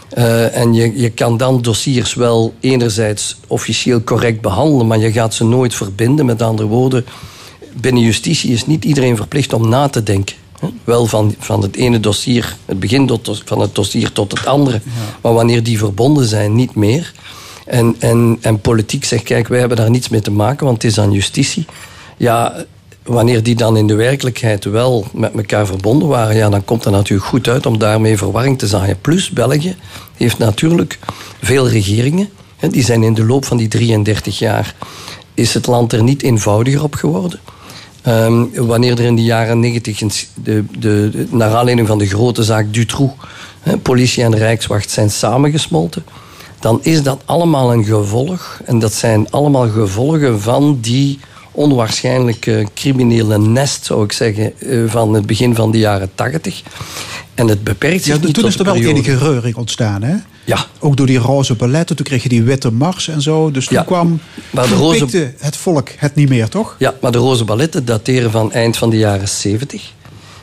eh, 0.09 0.57
en 0.57 0.75
je, 0.75 1.01
je 1.01 1.11
kan 1.11 1.37
dan 1.37 1.63
dossiers 1.63 2.15
wel 2.15 2.55
enerzijds 2.61 3.37
officieel 3.47 4.03
correct 4.03 4.41
behandelen, 4.41 4.87
maar 4.87 4.99
je 4.99 5.13
gaat 5.13 5.35
ze 5.35 5.45
nooit 5.45 5.75
verbinden. 5.75 6.27
Met 6.27 6.43
andere 6.43 6.69
woorden, 6.69 7.05
binnen 7.81 8.03
justitie 8.03 8.53
is 8.53 8.67
niet 8.67 8.85
iedereen 8.85 9.17
verplicht 9.17 9.53
om 9.53 9.69
na 9.69 9.89
te 9.89 10.03
denken. 10.03 10.37
Wel 10.85 11.07
van, 11.07 11.35
van 11.39 11.63
het 11.63 11.77
ene 11.77 12.01
dossier, 12.01 12.57
het 12.65 12.81
begin 12.81 13.07
tot, 13.07 13.43
van 13.45 13.61
het 13.61 13.75
dossier 13.75 14.13
tot 14.13 14.31
het 14.33 14.47
andere. 14.47 14.81
Maar 15.23 15.33
wanneer 15.33 15.63
die 15.63 15.79
verbonden 15.79 16.27
zijn, 16.27 16.55
niet 16.55 16.75
meer. 16.75 17.13
En, 17.67 17.97
en, 17.99 18.39
en 18.41 18.61
politiek 18.61 19.05
zegt, 19.05 19.23
kijk, 19.23 19.49
wij 19.49 19.59
hebben 19.59 19.77
daar 19.77 19.91
niets 19.91 20.09
mee 20.09 20.21
te 20.21 20.31
maken, 20.31 20.67
want 20.67 20.83
het 20.83 20.93
is 20.93 21.01
aan 21.01 21.13
justitie. 21.13 21.67
Ja, 22.17 22.65
wanneer 23.03 23.43
die 23.43 23.55
dan 23.55 23.77
in 23.77 23.87
de 23.87 23.95
werkelijkheid 23.95 24.65
wel 24.65 25.07
met 25.13 25.33
elkaar 25.33 25.67
verbonden 25.67 26.09
waren, 26.09 26.37
ja, 26.37 26.49
dan 26.49 26.65
komt 26.65 26.85
het 26.85 26.93
natuurlijk 26.93 27.29
goed 27.29 27.49
uit 27.49 27.67
om 27.67 27.79
daarmee 27.79 28.17
verwarring 28.17 28.59
te 28.59 28.67
zaaien. 28.67 29.01
Plus, 29.01 29.31
België 29.31 29.77
heeft 30.17 30.39
natuurlijk 30.39 30.99
veel 31.43 31.69
regeringen. 31.69 32.29
Hè, 32.57 32.69
die 32.69 32.85
zijn 32.85 33.03
in 33.03 33.15
de 33.15 33.25
loop 33.25 33.45
van 33.45 33.57
die 33.57 33.69
33 33.69 34.39
jaar 34.39 34.75
is 35.35 35.55
het 35.55 35.67
land 35.67 35.93
er 35.93 36.03
niet 36.03 36.23
eenvoudiger 36.23 36.83
op 36.83 36.95
geworden. 36.95 37.41
Ehm, 38.07 38.45
wanneer 38.55 38.93
er 38.99 39.05
in 39.05 39.17
de 39.17 39.23
jaren 39.23 39.61
90, 39.61 40.01
een 40.01 40.11
s- 40.11 40.29
de, 40.35 40.65
de, 40.79 41.09
de- 41.13 41.27
naar 41.31 41.55
aanleiding 41.55 41.89
van 41.89 41.99
de 41.99 42.07
grote 42.07 42.43
zaak 42.43 42.73
Dutroux, 42.75 43.15
politie 43.83 44.23
en 44.23 44.37
rijkswacht 44.37 44.91
zijn 44.91 45.11
samengesmolten, 45.11 46.05
dan 46.61 46.79
is 46.83 47.03
dat 47.03 47.21
allemaal 47.25 47.73
een 47.73 47.85
gevolg. 47.85 48.61
En 48.65 48.79
dat 48.79 48.93
zijn 48.93 49.31
allemaal 49.31 49.69
gevolgen 49.69 50.41
van 50.41 50.79
die 50.81 51.19
onwaarschijnlijke 51.53 52.67
criminele 52.75 53.39
nest, 53.39 53.85
zou 53.85 54.05
ik 54.05 54.13
zeggen, 54.13 54.61
eh, 54.61 54.79
van 54.87 55.15
het 55.15 55.27
begin 55.27 55.55
van 55.55 55.71
de 55.71 55.79
jaren 55.79 56.11
80. 56.15 56.63
En 57.35 57.49
het 57.49 57.65
beperkt 57.65 58.05
zich 58.05 58.15
Ja, 58.15 58.21
niet 58.25 58.35
toen 58.35 58.43
tot 58.43 58.53
is 58.53 58.59
er 58.59 58.65
wel 58.65 58.75
periode. 58.75 58.95
enige 58.99 59.19
reuring 59.19 59.57
ontstaan, 59.57 60.03
hè? 60.03 60.15
Ja. 60.47 60.67
Ook 60.79 60.97
door 60.97 61.07
die 61.07 61.19
roze 61.19 61.55
balletten. 61.55 61.97
Toen 61.97 62.05
kreeg 62.05 62.23
je 62.23 62.29
die 62.29 62.43
witte 62.43 62.71
mars 62.71 63.09
en 63.09 63.23
zo. 63.23 63.51
Dus 63.51 63.67
toen 63.67 63.77
Ja. 63.77 63.83
kwam... 63.83 64.21
Maar 64.51 64.69
de 64.69 64.75
roze- 64.75 64.99
pikte 64.99 65.35
het 65.39 65.57
volk 65.57 65.89
het 65.97 66.15
niet 66.15 66.29
meer, 66.29 66.49
toch? 66.49 66.77
Ja, 66.79 66.95
maar 67.01 67.13
de 67.13 67.19
roze 67.19 67.45
balletten 67.45 67.85
dateren 67.85 68.31
van 68.31 68.53
eind 68.53 68.77
van 68.77 68.91
de 68.91 68.99
jaren 68.99 69.29
70. 69.29 69.93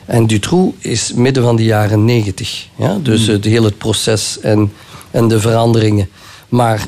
En 0.06 0.26
Dutroux 0.26 0.76
is 0.78 1.12
midden 1.14 1.42
van 1.42 1.56
de 1.56 1.64
jaren 1.64 2.04
90. 2.04 2.66
Ja? 2.78 2.98
Dus 3.02 3.26
het 3.26 3.44
heel 3.44 3.64
het 3.64 3.78
proces 3.78 4.38
en, 4.40 4.72
en 5.10 5.28
de 5.28 5.40
veranderingen. 5.40 6.08
Maar 6.48 6.86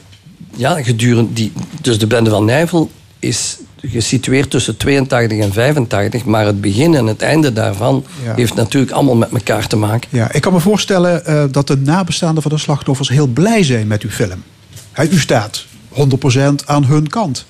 ja, 0.57 0.83
gedurende 0.83 1.33
die, 1.33 1.53
dus 1.81 1.99
de 1.99 2.07
bende 2.07 2.31
van 2.31 2.45
Nijvel 2.45 2.91
is 3.19 3.57
gesitueerd 3.89 4.51
tussen 4.51 4.77
82 4.77 5.39
en 5.39 5.53
85. 5.53 6.25
Maar 6.25 6.47
het 6.47 6.61
begin 6.61 6.95
en 6.95 7.07
het 7.07 7.23
einde 7.23 7.53
daarvan 7.53 8.05
Ja. 8.25 8.35
heeft 8.35 8.55
natuurlijk 8.55 8.93
allemaal 8.93 9.17
met 9.17 9.31
elkaar 9.33 9.67
te 9.67 9.77
maken. 9.77 10.09
Ja, 10.13 10.33
ik 10.33 10.41
kan 10.41 10.53
me 10.53 10.61
voorstellen 10.61 11.25
eh, 11.27 11.45
dat 11.51 11.67
de 11.67 11.77
nabestaanden 11.77 12.43
van 12.43 12.51
de 12.51 12.59
slachtoffers 12.59 13.09
heel 13.09 13.27
blij 13.27 13.63
zijn 13.63 13.87
met 13.87 14.03
uw 14.03 14.11
film. 14.11 14.43
Hè, 14.93 15.09
u 15.09 15.19
staat 15.19 15.65
100% 15.93 16.65
aan 16.65 16.85
hun 16.85 17.09
kant. 17.09 17.47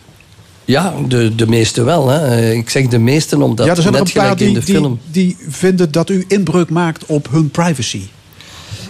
Ja, 0.64 0.94
de, 1.08 1.34
de 1.34 1.46
meeste 1.46 1.82
wel. 1.82 2.08
Hè. 2.08 2.26
Eh, 2.26 2.52
Ik 2.52 2.70
zeg 2.70 2.86
de 2.86 2.98
meesten 2.98 3.42
omdat 3.42 3.66
ja, 3.66 3.74
er 3.76 3.82
zijn 3.82 3.94
er 3.94 4.00
net 4.00 4.08
een 4.08 4.14
paar 4.14 4.22
gelijk 4.22 4.40
in 4.40 4.46
die, 4.46 4.60
de 4.60 4.64
die, 4.66 4.74
film... 4.74 4.98
die 5.10 5.36
vinden 5.48 5.92
dat 5.92 6.10
u 6.10 6.24
inbreuk 6.28 6.70
maakt 6.70 7.06
op 7.06 7.28
hun 7.30 7.50
privacy. 7.50 8.00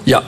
Ja, 0.03 0.23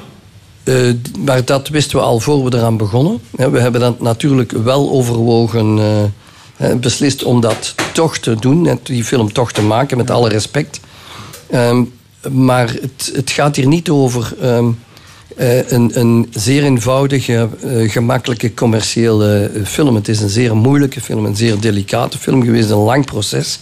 eh, 0.65 0.93
maar 1.25 1.45
dat 1.45 1.69
wisten 1.69 1.99
we 1.99 2.05
al 2.05 2.21
voor 2.21 2.45
we 2.45 2.57
eraan 2.57 2.77
begonnen. 2.77 3.21
We 3.31 3.61
hebben 3.61 3.81
dat 3.81 4.01
natuurlijk 4.01 4.53
wel 4.53 4.91
overwogen, 4.91 5.79
beslist 6.81 7.25
om 7.25 7.41
dat 7.41 7.75
toch 7.93 8.19
te 8.19 8.35
doen, 8.35 8.67
en 8.67 8.81
die 8.83 9.05
film 9.05 9.33
toch 9.33 9.53
te 9.53 9.63
maken, 9.63 9.97
met 9.97 10.11
alle 10.11 10.29
respect. 10.29 10.81
Ehm, 11.51 11.83
maar 12.31 12.69
het, 12.69 13.11
het 13.15 13.31
gaat 13.31 13.57
hier 13.57 13.67
niet 13.67 13.89
over 13.89 14.33
ehm, 14.41 14.71
eh, 15.37 15.71
een, 15.71 15.91
een 15.99 16.29
zeer 16.31 16.65
eenvoudige, 16.65 17.49
eh, 17.63 17.91
gemakkelijke 17.91 18.55
commerciële 18.55 19.51
eh, 19.55 19.65
film. 19.65 19.95
Het 19.95 20.09
is 20.09 20.21
een 20.21 20.29
zeer 20.29 20.57
moeilijke 20.57 21.01
film, 21.01 21.25
een 21.25 21.37
zeer 21.37 21.61
delicate 21.61 22.19
film 22.19 22.43
geweest, 22.45 22.71
een 22.71 22.77
lang 22.77 23.05
proces. 23.05 23.59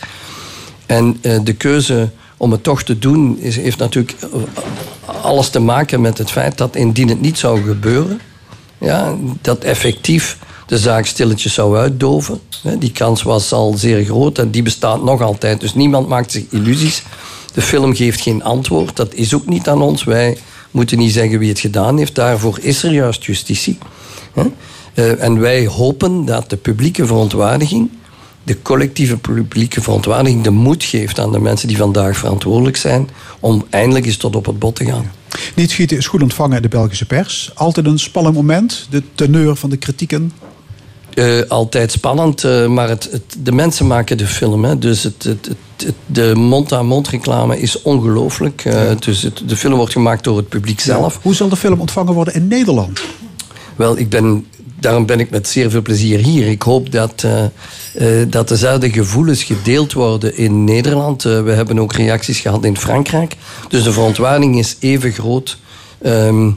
En 0.86 1.18
eh, 1.20 1.38
de 1.44 1.52
keuze 1.52 2.10
om 2.36 2.52
het 2.52 2.62
toch 2.62 2.82
te 2.82 2.98
doen 2.98 3.38
is, 3.38 3.56
heeft 3.56 3.78
natuurlijk 3.78 4.16
eh, 4.20 4.28
alles 5.22 5.48
te 5.48 5.60
maken 5.60 6.00
met 6.00 6.18
het 6.18 6.30
feit 6.30 6.58
dat 6.58 6.76
indien 6.76 7.08
het 7.08 7.20
niet 7.20 7.38
zou 7.38 7.62
gebeuren, 7.62 8.20
ja, 8.78 9.14
dat 9.40 9.64
effectief 9.64 10.38
de 10.66 10.78
zaak 10.78 11.06
stilletjes 11.06 11.54
zou 11.54 11.76
uitdoven. 11.76 12.40
Die 12.78 12.92
kans 12.92 13.22
was 13.22 13.52
al 13.52 13.74
zeer 13.76 14.04
groot 14.04 14.38
en 14.38 14.50
die 14.50 14.62
bestaat 14.62 15.02
nog 15.02 15.22
altijd. 15.22 15.60
Dus 15.60 15.74
niemand 15.74 16.08
maakt 16.08 16.32
zich 16.32 16.44
illusies. 16.50 17.02
De 17.54 17.62
film 17.62 17.94
geeft 17.94 18.20
geen 18.20 18.42
antwoord. 18.42 18.96
Dat 18.96 19.14
is 19.14 19.34
ook 19.34 19.46
niet 19.46 19.68
aan 19.68 19.82
ons. 19.82 20.04
Wij 20.04 20.36
moeten 20.70 20.98
niet 20.98 21.12
zeggen 21.12 21.38
wie 21.38 21.48
het 21.48 21.58
gedaan 21.58 21.98
heeft. 21.98 22.14
Daarvoor 22.14 22.58
is 22.60 22.82
er 22.82 22.92
juist 22.92 23.24
justitie. 23.24 23.78
Eh, 24.94 25.22
En 25.22 25.40
wij 25.40 25.66
hopen 25.66 26.24
dat 26.24 26.50
de 26.50 26.56
publieke 26.56 27.06
verontwaardiging 27.06 27.90
de 28.42 28.62
collectieve 28.62 29.16
publieke 29.16 29.82
verontwaardiging 29.82 30.42
de 30.42 30.50
moed 30.50 30.84
geeft 30.84 31.18
aan 31.20 31.32
de 31.32 31.40
mensen 31.40 31.68
die 31.68 31.76
vandaag 31.76 32.16
verantwoordelijk 32.16 32.76
zijn 32.76 33.08
om 33.40 33.64
eindelijk 33.70 34.06
eens 34.06 34.16
tot 34.16 34.36
op 34.36 34.46
het 34.46 34.58
bot 34.58 34.74
te 34.76 34.84
gaan. 34.84 35.10
Niet 35.54 35.70
schieten 35.70 35.96
is 35.96 36.06
goed 36.06 36.22
ontvangen 36.22 36.62
de 36.62 36.68
Belgische 36.68 37.06
pers. 37.06 37.50
Altijd 37.54 37.86
een 37.86 37.98
spannend 37.98 38.34
moment, 38.34 38.86
de 38.90 39.02
teneur 39.14 39.56
van 39.56 39.70
de 39.70 39.76
kritieken. 39.76 40.32
Uh, 41.16 41.42
altijd 41.48 41.92
spannend, 41.92 42.44
uh, 42.44 42.66
maar 42.66 42.88
het, 42.88 43.08
het, 43.10 43.36
de 43.38 43.52
mensen 43.52 43.86
maken 43.86 44.18
de 44.18 44.26
film. 44.26 44.64
Hè. 44.64 44.78
Dus 44.78 45.02
het, 45.02 45.22
het, 45.22 45.56
de 46.06 46.34
mond-aan-mond 46.34 47.08
reclame 47.08 47.60
is 47.60 47.82
ongelooflijk. 47.82 48.64
Uh, 48.64 48.90
dus 48.98 49.30
de 49.46 49.56
film 49.56 49.74
wordt 49.74 49.92
gemaakt 49.92 50.24
door 50.24 50.36
het 50.36 50.48
publiek 50.48 50.80
zelf. 50.80 51.14
Ja. 51.14 51.20
Hoe 51.22 51.34
zal 51.34 51.48
de 51.48 51.56
film 51.56 51.80
ontvangen 51.80 52.12
worden 52.12 52.34
in 52.34 52.48
Nederland? 52.48 53.00
Wel, 53.76 53.98
ik 53.98 54.08
ben, 54.08 54.46
daarom 54.80 55.06
ben 55.06 55.20
ik 55.20 55.30
met 55.30 55.48
zeer 55.48 55.70
veel 55.70 55.82
plezier 55.82 56.18
hier. 56.18 56.48
Ik 56.48 56.62
hoop 56.62 56.92
dat, 56.92 57.26
dat 58.28 58.48
dezelfde 58.48 58.90
gevoelens 58.90 59.44
gedeeld 59.44 59.92
worden 59.92 60.36
in 60.36 60.64
Nederland. 60.64 61.22
we 61.22 61.52
hebben 61.52 61.78
ook 61.78 61.92
reacties 61.92 62.40
gehad 62.40 62.64
in 62.64 62.76
Frankrijk. 62.76 63.36
Dus 63.68 63.82
de 63.82 63.92
verontwaardiging 63.92 64.58
is 64.58 64.76
even 64.80 65.12
groot. 65.12 65.58
Um, 66.06 66.46
uh, 66.48 66.52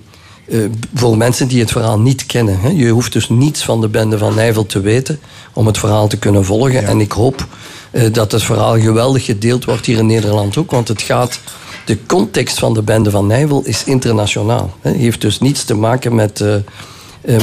voor 0.93 1.17
mensen 1.17 1.47
die 1.47 1.59
het 1.59 1.71
verhaal 1.71 1.99
niet 1.99 2.25
kennen. 2.25 2.59
Hè. 2.59 2.69
Je 2.69 2.89
hoeft 2.89 3.13
dus 3.13 3.29
niets 3.29 3.63
van 3.63 3.81
de 3.81 3.87
bende 3.87 4.17
van 4.17 4.35
Nijvel 4.35 4.65
te 4.65 4.79
weten 4.79 5.19
om 5.53 5.65
het 5.65 5.77
verhaal 5.77 6.07
te 6.07 6.17
kunnen 6.17 6.45
volgen. 6.45 6.87
En 6.87 6.99
ik 6.99 7.11
hoop 7.11 7.47
uh, 7.91 8.13
dat 8.13 8.31
het 8.31 8.43
verhaal 8.43 8.79
geweldig 8.79 9.25
gedeeld 9.25 9.65
wordt 9.65 9.85
hier 9.85 9.97
in 9.97 10.05
Nederland 10.05 10.57
ook. 10.57 10.71
Want 10.71 10.87
het 10.87 11.01
gaat. 11.01 11.39
De 11.85 12.05
context 12.05 12.59
van 12.59 12.73
de 12.73 12.81
bende 12.81 13.11
van 13.11 13.27
Nijvel 13.27 13.61
is 13.65 13.83
internationaal. 13.83 14.73
Het 14.81 14.95
heeft 14.95 15.21
dus 15.21 15.39
niets 15.39 15.63
te 15.63 15.73
maken 15.73 16.15
met. 16.15 16.39
Uh, 16.39 16.55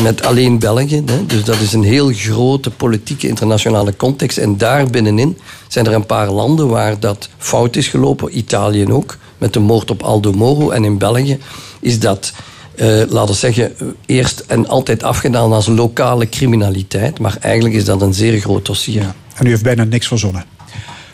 met 0.03 0.25
alleen 0.25 0.59
België. 0.59 1.03
Hè. 1.07 1.27
Dus 1.27 1.45
dat 1.45 1.61
is 1.61 1.73
een 1.73 1.83
heel 1.83 2.13
grote 2.13 2.71
politieke 2.71 3.29
internationale 3.29 3.97
context. 3.97 4.39
En 4.39 4.57
daar 4.57 4.87
binnenin 4.87 5.39
zijn 5.69 5.87
er 5.87 5.93
een 5.93 6.07
paar 6.07 6.31
landen 6.31 6.69
waar 6.69 7.01
dat 7.01 7.29
fout 7.39 7.77
is 7.77 7.89
gelopen. 7.89 8.39
Italië 8.39 8.93
ook, 8.93 9.17
met 9.39 9.53
de 9.53 9.61
moord 9.61 9.91
op 9.91 10.03
Aldo 10.03 10.33
Moro. 10.33 10.71
En 10.71 10.85
in 10.85 10.99
België 10.99 11.39
is 11.81 11.99
dat 11.99 12.33
uh, 12.77 13.03
laten 13.09 13.35
we 13.35 13.41
zeggen, 13.41 13.75
eerst 14.07 14.45
en 14.47 14.69
altijd 14.69 15.03
afgedaan 15.03 15.53
als 15.53 15.67
lokale 15.67 16.29
criminaliteit. 16.29 17.19
Maar 17.19 17.37
eigenlijk 17.41 17.75
is 17.75 17.85
dat 17.85 18.03
een 18.03 18.15
zeer 18.15 18.41
groot 18.41 18.67
dossier. 18.67 19.03
Ja. 19.03 19.15
En 19.35 19.47
u 19.47 19.49
heeft 19.49 19.63
bijna 19.63 19.85
niks 19.85 20.07
verzonnen. 20.07 20.45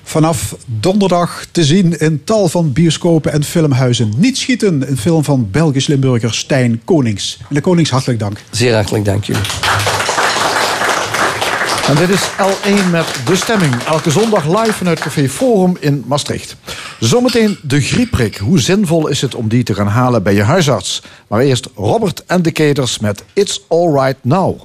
Vanaf 0.02 0.56
donderdag 0.66 1.46
te 1.50 1.64
zien 1.64 1.98
in 1.98 2.24
tal 2.24 2.48
van 2.48 2.72
bioscopen 2.72 3.32
en 3.32 3.44
filmhuizen. 3.44 4.12
Niet 4.16 4.38
schieten, 4.38 4.90
een 4.90 4.96
film 4.96 5.24
van 5.24 5.48
Belgisch 5.50 5.86
Limburger 5.86 6.34
Stijn 6.34 6.80
Konings. 6.84 7.38
de 7.48 7.60
Konings, 7.60 7.90
hartelijk 7.90 8.18
dank. 8.18 8.38
Zeer 8.50 8.74
hartelijk 8.74 9.04
dank 9.04 9.24
jullie. 9.24 9.42
En 11.86 11.94
dit 11.94 12.08
is 12.08 12.20
L1 12.22 12.90
met 12.90 13.06
De 13.24 13.36
Stemming. 13.36 13.74
Elke 13.86 14.10
zondag 14.10 14.46
live 14.46 14.72
vanuit 14.72 15.00
Café 15.00 15.28
Forum 15.28 15.76
in 15.80 16.04
Maastricht. 16.06 16.56
Zometeen 17.02 17.58
de 17.62 17.80
griepprik. 17.80 18.36
Hoe 18.36 18.60
zinvol 18.60 19.08
is 19.08 19.20
het 19.20 19.34
om 19.34 19.48
die 19.48 19.62
te 19.62 19.74
gaan 19.74 19.86
halen 19.86 20.22
bij 20.22 20.34
je 20.34 20.42
huisarts? 20.42 21.02
Maar 21.28 21.40
eerst 21.40 21.68
Robert 21.74 22.24
en 22.26 22.42
de 22.42 22.50
Keters 22.50 22.98
met 22.98 23.24
It's 23.32 23.60
Alright 23.68 24.16
Now. 24.24 24.60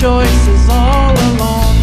Choices 0.00 0.68
all 0.68 1.14
along. 1.32 1.74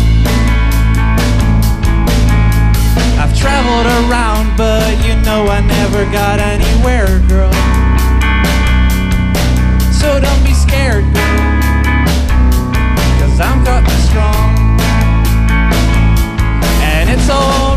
I've 3.18 3.36
traveled 3.36 3.88
around, 4.06 4.56
but 4.56 5.04
you 5.04 5.16
know 5.26 5.48
I 5.48 5.62
never 5.62 6.06
got 6.12 6.40
anywhere, 6.40 7.20
girl. 7.28 7.52
So 9.92 10.20
don't 10.22 10.44
be 10.44 10.54
scared, 10.54 11.06
girl. 11.10 11.40
Cause 13.18 13.40
I'm 13.42 13.66
cutting 13.66 14.02
strong. 14.06 14.78
And 16.86 17.10
it's 17.10 17.28
alright, 17.32 17.73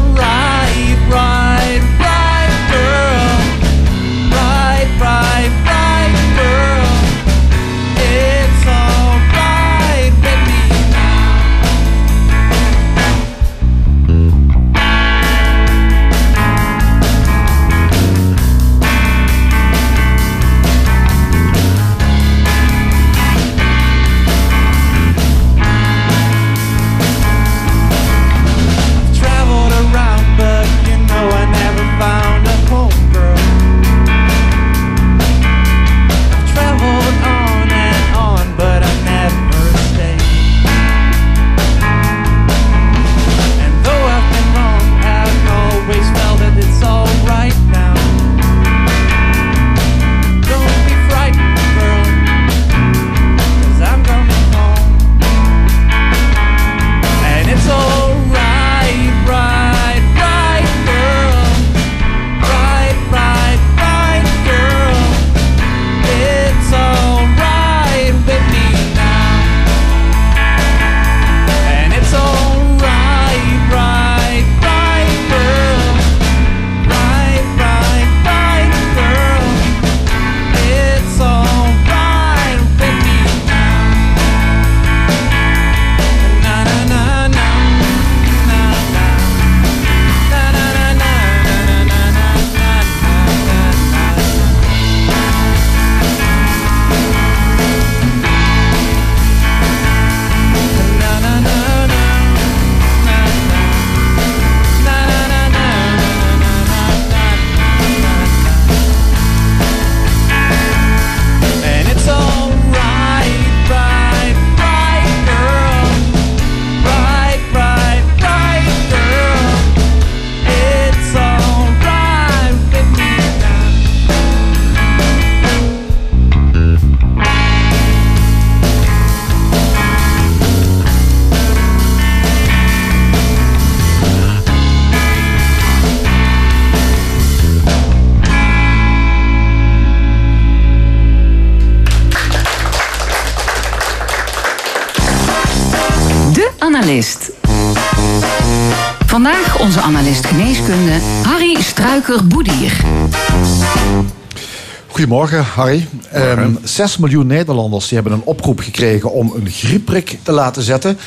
Goedemorgen, 155.26 155.62
Harry. 155.62 155.88
Ehm 156.10 156.54
6 156.62 156.96
miljoen 156.96 157.26
Nederlanders 157.26 157.88
die 157.88 157.94
hebben 157.94 158.12
een 158.12 158.24
oproep 158.24 158.60
gekregen 158.60 159.12
om 159.12 159.32
een 159.34 159.50
griepprik 159.50 160.18
te 160.22 160.32
laten 160.32 160.62
zetten. 160.62 160.98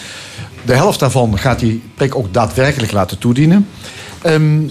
De 0.66 0.74
helft 0.74 1.00
daarvan 1.00 1.38
gaat 1.38 1.60
die 1.60 1.84
prik 1.96 2.16
ook 2.16 2.34
daadwerkelijk 2.34 2.92
laten 2.92 3.18
toedienen. 3.18 3.68
Ehm, 4.22 4.62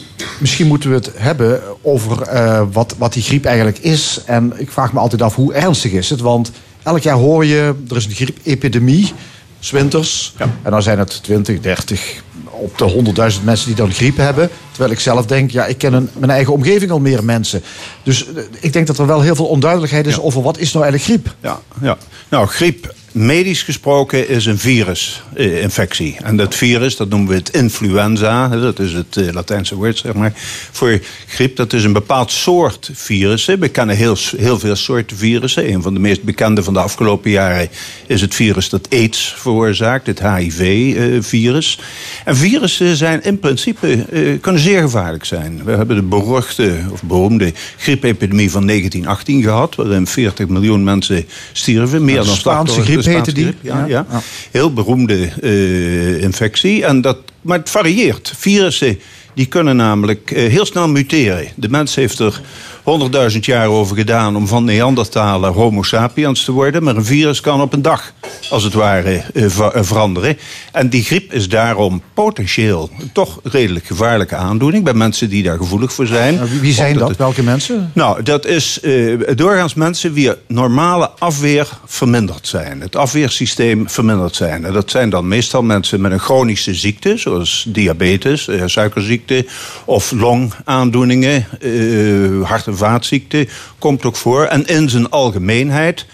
misschien 0.41 0.67
moeten 0.67 0.91
we 0.91 0.95
het 0.97 1.11
hebben 1.15 1.61
over 1.83 2.23
eh, 2.23 2.63
wat, 2.73 2.95
wat 2.99 3.13
die 3.13 3.23
griep 3.23 3.45
eigenlijk 3.45 3.79
is. 3.79 4.21
En 4.27 4.53
ik 4.57 4.71
vraag 4.71 4.93
me 4.93 4.99
altijd 4.99 5.23
af, 5.23 5.35
hoe 5.35 5.55
ernstig 5.55 5.93
is 5.93 6.11
het? 6.11 6.21
Want 6.21 6.51
elk 6.83 7.03
jaar 7.03 7.17
hoor 7.17 7.45
je, 7.45 7.75
er 7.89 7.97
is 7.97 8.05
een 8.05 8.11
griepepidemie, 8.11 9.13
zwinters. 9.59 10.35
En 10.63 10.71
dan 10.71 10.83
zijn 10.83 10.99
het 10.99 11.23
20, 11.23 11.61
30, 11.61 12.23
op 12.59 12.79
de 12.79 13.33
100.000 13.39 13.45
mensen 13.45 13.67
die 13.67 13.77
dan 13.77 13.93
griep 13.93 14.17
hebben. 14.17 14.51
Terwijl 14.71 14.93
ik 14.93 15.01
zelf 15.01 15.27
denk, 15.27 15.51
ja, 15.51 15.67
ik 15.67 15.79
ken 15.79 16.11
mijn 16.19 16.31
eigen 16.31 16.53
omgeving 16.53 16.91
al 16.91 17.01
meer 17.01 17.25
mensen. 17.25 17.63
Dus 18.03 18.33
eh, 18.33 18.43
ik 18.61 18.73
denk 18.73 18.87
dat 18.87 18.99
er 18.99 19.07
wel 19.07 19.21
heel 19.21 19.35
veel 19.35 19.47
onduidelijkheid 19.47 20.07
is 20.07 20.21
over 20.21 20.43
wat 20.43 20.59
is 20.59 20.73
nou 20.73 20.85
eigenlijk 20.85 21.21
griep. 21.21 21.35
Ja, 21.43 21.61
ja. 21.81 21.97
Nou, 22.29 22.47
griep, 22.47 22.95
medisch 23.19 23.63
gesproken, 23.63 24.29
is 24.29 24.47
een 24.47 24.59
virusinfectie. 24.59 26.17
en 26.23 26.37
dat 26.37 26.55
virus, 26.55 26.97
dat 26.97 27.09
noemen 27.09 27.29
we 27.29 27.35
het 27.35 27.51
influenza. 27.51 28.49
Dat 28.49 28.79
is 28.79 28.93
het 28.93 29.17
eh, 29.17 29.33
Latijnse 29.33 29.75
woord, 29.75 29.99
zeg 29.99 30.13
maar. 30.13 30.33
Voor 30.73 31.01
griep, 31.27 31.57
dat 31.57 31.73
is 31.73 31.85
een 31.85 31.93
bepaald 31.93 32.31
soort 32.31 32.91
virussen. 32.93 33.61
We 33.61 33.69
kennen 33.69 33.97
heel, 33.97 34.17
heel 34.37 34.59
veel 34.59 34.77
soorten 34.77 35.17
virussen. 35.17 35.73
Een 35.73 35.83
van 35.83 35.95
de 35.95 36.01
meest 36.01 36.23
bekende 36.23 36.63
van 36.63 36.73
de 36.73 36.81
afgelopen 36.81 37.31
jaren 37.31 37.69
is 38.07 38.21
het 38.21 38.35
virus 38.35 38.69
dat 38.69 38.89
AIDS 38.91 39.35
veroorzaakt. 39.37 40.07
Het 40.07 40.21
HIV-virus. 40.23 41.79
en 42.25 42.37
virussen 42.37 42.97
zijn 42.97 43.23
in 43.23 43.39
principe, 43.39 44.05
eh, 44.11 44.41
kunnen 44.41 44.63
zeer 44.63 44.81
gevaarlijk 44.81 45.25
zijn. 45.25 45.61
We 45.65 45.71
hebben 45.71 45.97
de 45.97 46.03
beruchte 46.03 46.81
of 46.91 47.03
beroemde 47.03 47.53
griepepidemie 47.77 48.51
van 48.51 48.65
1918 48.65 49.43
gehad. 49.43 49.75
Waarin 49.75 50.07
40 50.07 50.49
miljoen 50.49 50.85
mensen 50.85 51.27
stierven. 51.53 52.05
Meer 52.05 52.25
dan 52.25 52.37
Spaanse 52.37 52.81
griep 52.81 53.07
heette 53.09 53.33
die. 53.33 53.55
Ja. 53.61 53.85
ja. 53.85 54.07
Heel 54.51 54.73
beroemde 54.73 55.31
eh, 55.43 56.23
infectie. 56.23 56.85
En 56.85 57.01
dat, 57.01 57.19
maar 57.41 57.59
het 57.59 57.71
varieert. 57.71 58.33
Virussen 58.37 58.99
die 59.39 59.47
kunnen 59.47 59.77
namelijk 59.77 60.31
eh, 60.31 60.51
heel 60.51 60.67
snel 60.67 60.89
muteren. 60.89 61.49
De 61.55 61.69
mens 61.69 61.95
heeft 61.95 62.19
er 62.19 62.41
100.000 62.89 63.39
jaar 63.41 63.67
over 63.67 63.97
gedaan 63.97 64.37
om 64.37 64.47
van 64.47 64.65
Neandertaler 64.65 65.51
Homo 65.51 65.83
sapiens 65.83 66.45
te 66.45 66.53
worden. 66.53 66.83
Maar 66.83 66.97
een 66.97 67.05
virus 67.05 67.41
kan 67.41 67.61
op 67.61 67.73
een 67.73 67.83
dag, 67.83 68.13
als 68.51 68.63
het 68.65 68.73
ware, 68.73 69.23
eh, 69.35 69.45
eh, 69.45 69.69
veranderen. 69.75 70.39
En 70.73 70.89
die 70.89 71.03
griep 71.03 71.33
is 71.33 71.49
daarom 71.49 72.03
potentieel 72.15 72.91
toch 73.13 73.41
redelijk 73.43 73.87
gevaarlijke 73.87 74.37
aandoening 74.37 74.85
bij 74.85 74.95
mensen 74.95 75.29
die 75.29 75.43
daar 75.43 75.57
gevoelig 75.57 75.93
voor 75.93 76.07
zijn. 76.07 76.61
Wie- 76.61 76.73
zijn 76.73 76.97
dat? 76.99 77.09
het- 77.09 77.19
Welke 77.19 77.43
mensen? 77.43 77.91
nou, 77.95 78.23
dat 78.23 78.47
is 78.47 78.81
eh, 78.81 79.19
doorgaans 79.35 79.75
mensen 79.75 80.13
wie 80.13 80.31
normale 80.47 81.11
afweer 81.19 81.69
verminderd 81.85 82.47
zijn. 82.47 82.81
Het 82.81 82.97
afweersysteem 82.97 83.89
verminderd 83.89 84.35
zijn. 84.37 84.65
En 84.65 84.73
dat 84.73 84.91
zijn 84.91 85.11
dan 85.11 85.29
meestal 85.29 85.63
mensen 85.63 86.01
met 86.01 86.13
een 86.13 86.19
chronische 86.21 86.75
ziekte, 86.75 87.17
zoals 87.17 87.65
diabetes, 87.69 88.49
suikerziekte 88.65 89.47
of 89.85 90.11
longaandoeningen, 90.13 91.47
eh, 91.61 92.49
hart- 92.49 92.67
en 92.67 92.77
vaatziekten, 92.79 93.49
komt 93.79 94.05
ook 94.05 94.17
voor. 94.17 94.45
En 94.45 94.67
in 94.67 94.91
zijn 94.91 95.11
algemeenheid 95.11 96.07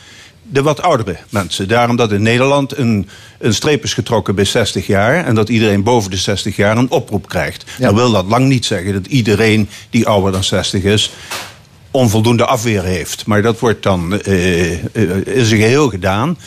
de 0.50 0.62
wat 0.62 0.82
oudere 0.82 1.16
mensen. 1.28 1.68
Daarom 1.68 1.96
dat 1.96 2.12
in 2.12 2.22
Nederland 2.22 2.76
een, 2.76 3.08
een 3.38 3.54
streep 3.54 3.84
is 3.84 3.94
getrokken 3.94 4.34
bij 4.34 4.44
60 4.44 4.86
jaar... 4.86 5.24
en 5.24 5.34
dat 5.34 5.48
iedereen 5.48 5.82
boven 5.82 6.10
de 6.10 6.16
60 6.16 6.56
jaar 6.56 6.76
een 6.76 6.90
oproep 6.90 7.28
krijgt. 7.28 7.64
Ja. 7.78 7.86
Dan 7.86 7.94
wil 7.94 8.10
dat 8.10 8.26
lang 8.26 8.46
niet 8.46 8.64
zeggen 8.64 8.92
dat 8.92 9.06
iedereen 9.06 9.68
die 9.90 10.06
ouder 10.06 10.32
dan 10.32 10.44
60 10.44 10.82
is... 10.82 11.10
onvoldoende 11.90 12.44
afweer 12.44 12.82
heeft. 12.82 13.26
Maar 13.26 13.42
dat 13.42 13.58
wordt 13.58 13.82
dan 13.82 14.20
eh, 14.20 14.72
eh, 14.72 14.80
in 15.24 15.44
zijn 15.44 15.60
geheel 15.60 15.88
gedaan. 15.88 16.38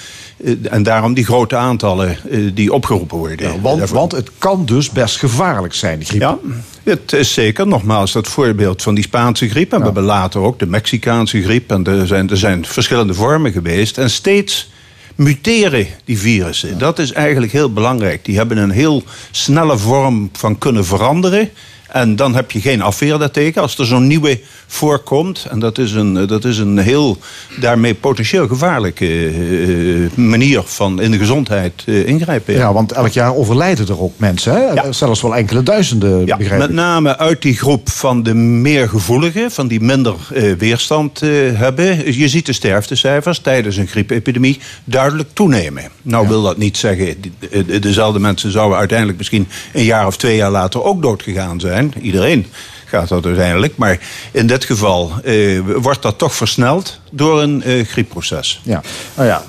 Eh, 0.44 0.54
en 0.70 0.84
daarom 0.84 1.14
die 1.14 1.26
grote 1.26 1.56
aantallen 1.56 2.18
eh, 2.30 2.40
die 2.54 2.74
opgeroepen 2.74 3.18
worden. 3.18 3.54
Ja, 3.54 3.60
want, 3.60 3.90
want 3.90 4.12
het 4.12 4.32
kan 4.38 4.66
dus 4.66 4.90
best 4.90 5.18
gevaarlijk 5.18 5.74
zijn, 5.74 6.00
die 6.00 6.08
griep. 6.08 6.22
ja, 6.22 6.38
het 6.84 7.14
is 7.14 7.34
zeker 7.34 7.68
nogmaals 7.68 8.12
dat 8.12 8.28
voorbeeld 8.28 8.82
van 8.82 8.96
die 8.96 9.04
Spaanse 9.04 9.50
griep. 9.50 9.74
En 9.74 9.80
we 9.80 9.86
hebben 9.86 10.04
later 10.04 10.42
ook 10.42 10.60
de 10.60 10.68
Mexicaanse 10.68 11.42
griep. 11.42 11.72
En 11.72 11.84
er 11.84 12.08
zijn, 12.08 12.30
er 12.30 12.38
zijn 12.38 12.66
verschillende 12.66 13.14
vormen 13.14 13.52
geweest. 13.52 13.98
En 13.98 14.10
steeds 14.10 14.70
muteren 15.16 15.88
die 16.06 16.20
virussen. 16.20 16.78
Dat 16.78 17.00
is 17.00 17.12
eigenlijk 17.12 17.52
heel 17.52 17.74
belangrijk. 17.74 18.26
Die 18.26 18.38
hebben 18.38 18.58
een 18.58 18.72
heel 18.72 19.04
snelle 19.32 19.78
vorm 19.78 20.30
van 20.34 20.58
kunnen 20.58 20.86
veranderen. 20.86 21.50
En 21.92 22.16
dan 22.16 22.36
heb 22.36 22.52
je 22.52 22.62
geen 22.62 22.82
afweer 22.82 23.18
daartegen. 23.18 23.62
Als 23.62 23.78
er 23.78 23.86
zo'n 23.86 24.08
nieuwe 24.08 24.40
voorkomt. 24.68 25.48
En 25.50 25.60
dat 25.60 25.78
is 25.78 25.92
een, 25.92 26.28
dat 26.28 26.46
is 26.46 26.58
een 26.58 26.78
heel 26.78 27.18
daarmee 27.60 27.94
potentieel 27.94 28.48
gevaarlijke 28.48 29.28
eh, 29.28 30.18
manier 30.18 30.62
van 30.66 31.02
in 31.02 31.12
de 31.12 31.18
gezondheid 31.18 31.84
eh, 31.86 32.08
ingrijpen. 32.08 32.54
Ja, 32.54 32.74
want 32.74 32.92
elk 32.92 33.12
jaar 33.12 33.36
overlijden 33.36 33.88
er 33.88 34.02
ook 34.02 34.14
mensen. 34.18 34.54
Hè? 34.54 34.60
Ja. 34.60 34.92
Zelfs 34.92 35.22
wel 35.22 35.36
enkele 35.36 35.64
duizenden, 35.64 36.26
Ja, 36.26 36.38
met 36.58 36.72
name 36.72 37.18
uit 37.18 37.42
die 37.42 37.58
groep 37.58 37.90
van 37.90 38.24
de 38.24 38.34
meer 38.34 38.90
gevoeligen, 38.90 39.52
van 39.52 39.68
die 39.68 39.82
minder 39.82 40.16
eh, 40.34 40.54
weerstand 40.54 41.22
eh, 41.22 41.30
hebben. 41.54 42.14
Je 42.18 42.28
ziet 42.28 42.46
de 42.46 42.54
sterftecijfers 42.54 43.40
tijdens 43.40 43.78
een 43.78 43.88
griepepidemie 43.88 44.60
duidelijk 44.84 45.30
toenemen. 45.34 45.84
Nou 46.02 46.28
wil 46.28 46.42
dat 46.42 46.58
niet 46.58 46.78
zeggen, 46.78 47.16
eh, 47.52 47.82
dezelfde 47.82 48.20
mensen 48.20 48.52
zouden 48.52 48.78
uiteindelijk 48.78 49.18
misschien 49.18 49.48
een 49.74 49.84
jaar 49.84 50.08
of 50.08 50.18
twee 50.18 50.36
jaar 50.36 50.52
later 50.52 50.84
ook 50.84 51.02
doodgegaan 51.02 51.60
zijn. 51.60 51.77
Iedereen 52.02 52.46
gaat 52.86 53.08
dat 53.08 53.26
uiteindelijk. 53.26 53.78
Maar 53.78 54.00
in 54.32 54.48
dit 54.48 54.66
geval 54.66 55.12
eh, 55.24 55.60
wordt 55.76 56.02
dat 56.02 56.18
toch 56.18 56.36
versneld 56.36 57.00
door 57.12 57.42
een 57.42 57.64
eh, 57.64 57.86
griepproces. 57.86 58.62
Ja. 58.64 58.82
Nou 59.16 59.28
ja, 59.28 59.44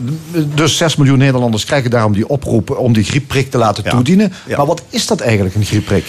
dus 0.55 0.76
6 0.76 0.97
miljoen 0.97 1.18
Nederlanders 1.18 1.64
krijgen 1.64 1.91
daarom 1.91 2.12
die 2.12 2.29
oproep 2.29 2.70
om 2.70 2.93
die 2.93 3.05
griepprik 3.05 3.51
te 3.51 3.59
laten 3.59 3.85
Ja. 3.85 3.91
toedienen. 3.91 4.33
Ja. 4.47 4.57
Maar 4.57 4.66
wat 4.66 4.83
is 4.89 5.07
dat 5.07 5.20
eigenlijk, 5.20 5.55
een 5.55 5.64
griepprik? 5.64 6.05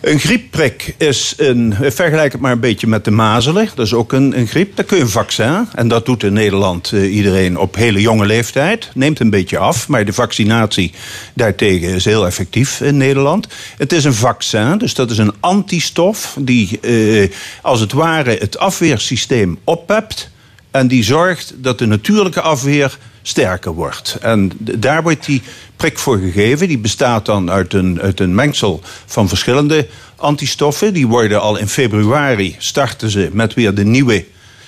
Een 0.00 0.18
griepprik 0.18 0.94
is 0.98 1.34
een. 1.36 1.74
Vergelijk 1.80 2.32
het 2.32 2.40
maar 2.40 2.52
een 2.52 2.60
beetje 2.60 2.86
met 2.86 3.04
de 3.04 3.10
mazelen. 3.10 3.68
Dat 3.74 3.86
is 3.86 3.94
ook 3.94 4.12
een, 4.12 4.38
een 4.38 4.46
griep. 4.46 4.76
Daar 4.76 4.84
kun 4.84 4.96
je 4.96 5.02
een 5.02 5.08
vaccin. 5.08 5.68
En 5.74 5.88
dat 5.88 6.06
doet 6.06 6.22
in 6.22 6.32
Nederland 6.32 6.92
eh, 6.92 7.14
iedereen 7.14 7.58
op 7.58 7.74
hele 7.74 8.00
jonge 8.00 8.26
leeftijd. 8.26 8.90
Neemt 8.94 9.20
een 9.20 9.30
beetje 9.30 9.58
af. 9.58 9.88
Maar 9.88 10.04
de 10.04 10.12
vaccinatie 10.12 10.92
daartegen 11.34 11.88
is 11.88 12.04
heel 12.04 12.26
effectief 12.26 12.80
in 12.80 12.96
Nederland. 12.96 13.46
Het 13.76 13.92
is 13.92 14.04
een 14.04 14.14
vaccin. 14.14 14.78
Dus 14.78 14.94
dat 14.94 15.10
is 15.10 15.18
een 15.18 15.34
antistof. 15.40 16.36
Die 16.40 16.80
eh, 16.80 17.30
als 17.62 17.80
het 17.80 17.92
ware 17.92 18.36
het 18.38 18.58
afweersysteem 18.58 19.58
oppept. 19.64 20.30
En 20.70 20.88
die 20.88 21.04
zorgt 21.04 21.54
dat 21.56 21.78
de 21.78 21.86
natuurlijke 21.86 22.40
afweer 22.40 22.98
sterker 23.28 23.72
wordt. 23.72 24.16
En 24.20 24.50
daar 24.58 25.02
wordt 25.02 25.26
die 25.26 25.42
prik 25.76 25.98
voor 25.98 26.18
gegeven. 26.18 26.68
Die 26.68 26.78
bestaat 26.78 27.26
dan 27.26 27.50
uit 27.50 27.72
een, 27.72 28.00
uit 28.00 28.20
een 28.20 28.34
mengsel 28.34 28.80
van 29.06 29.28
verschillende 29.28 29.86
antistoffen. 30.16 30.92
Die 30.92 31.06
worden 31.06 31.40
al 31.40 31.56
in 31.56 31.68
februari 31.68 32.56
starten 32.58 33.10
ze 33.10 33.28
met 33.32 33.54
weer 33.54 33.74
de 33.74 33.84
nieuwe 33.84 34.24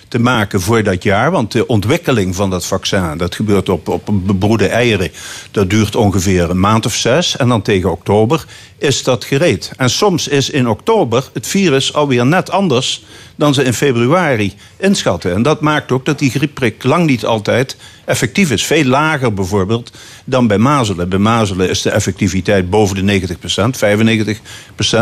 te 0.09 0.19
maken 0.19 0.61
voor 0.61 0.83
dat 0.83 1.03
jaar. 1.03 1.31
Want 1.31 1.53
de 1.53 1.67
ontwikkeling 1.67 2.35
van 2.35 2.51
dat 2.51 2.67
vaccin, 2.67 3.17
dat 3.17 3.35
gebeurt 3.35 3.69
op, 3.69 3.89
op 3.89 4.09
bebroede 4.13 4.69
eieren. 4.69 5.11
Dat 5.51 5.71
duurt 5.71 5.97
ongeveer 5.97 6.51
een 6.51 6.61
maand 6.61 6.87
of 6.87 6.95
zes. 6.95 7.37
En 7.37 7.49
dan 7.49 7.63
tegen 7.63 7.91
oktober 7.91 8.45
is 8.79 9.03
dat 9.03 9.25
gereed. 9.25 9.73
En 9.77 9.91
soms 9.91 10.29
is 10.29 10.51
in 10.51 10.69
oktober 10.69 11.31
het 11.33 11.47
virus 11.47 11.95
alweer 11.95 12.27
net 12.27 12.51
anders 12.51 13.05
dan 13.37 13.55
ze 13.55 13.65
in 13.65 13.75
februari 13.75 14.55
inschatten. 14.77 15.35
En 15.35 15.43
dat 15.43 15.61
maakt 15.61 15.93
ook 15.93 16.05
dat 16.05 16.19
die 16.19 16.31
griepprik 16.31 16.85
lang 16.85 17.07
niet 17.07 17.25
altijd 17.25 17.77
effectief 18.11 18.51
is. 18.51 18.65
Veel 18.65 18.85
lager 18.85 19.35
bijvoorbeeld 19.35 19.91
dan 20.25 20.47
bij 20.47 20.59
mazelen. 20.59 21.09
Bij 21.09 21.19
mazelen 21.19 21.69
is 21.69 21.83
de 21.83 21.91
effectiviteit 21.91 22.71
boven 22.71 23.07
de 23.07 23.21
90% 23.21 23.33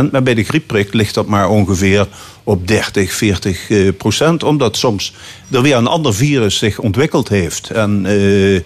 95% 0.06 0.10
Maar 0.10 0.22
bij 0.22 0.34
de 0.34 0.44
griepprik 0.44 0.92
ligt 0.92 1.14
dat 1.14 1.26
maar 1.26 1.48
ongeveer 1.48 2.06
op 2.44 2.68
30, 2.68 3.12
40 3.12 3.70
eh, 3.70 3.88
procent. 3.98 4.42
Omdat 4.42 4.76
soms 4.76 5.14
er 5.50 5.62
weer 5.62 5.76
een 5.76 5.86
ander 5.86 6.14
virus 6.14 6.58
zich 6.58 6.78
ontwikkeld 6.78 7.28
heeft. 7.28 7.70
En 7.70 8.06
eh, 8.06 8.60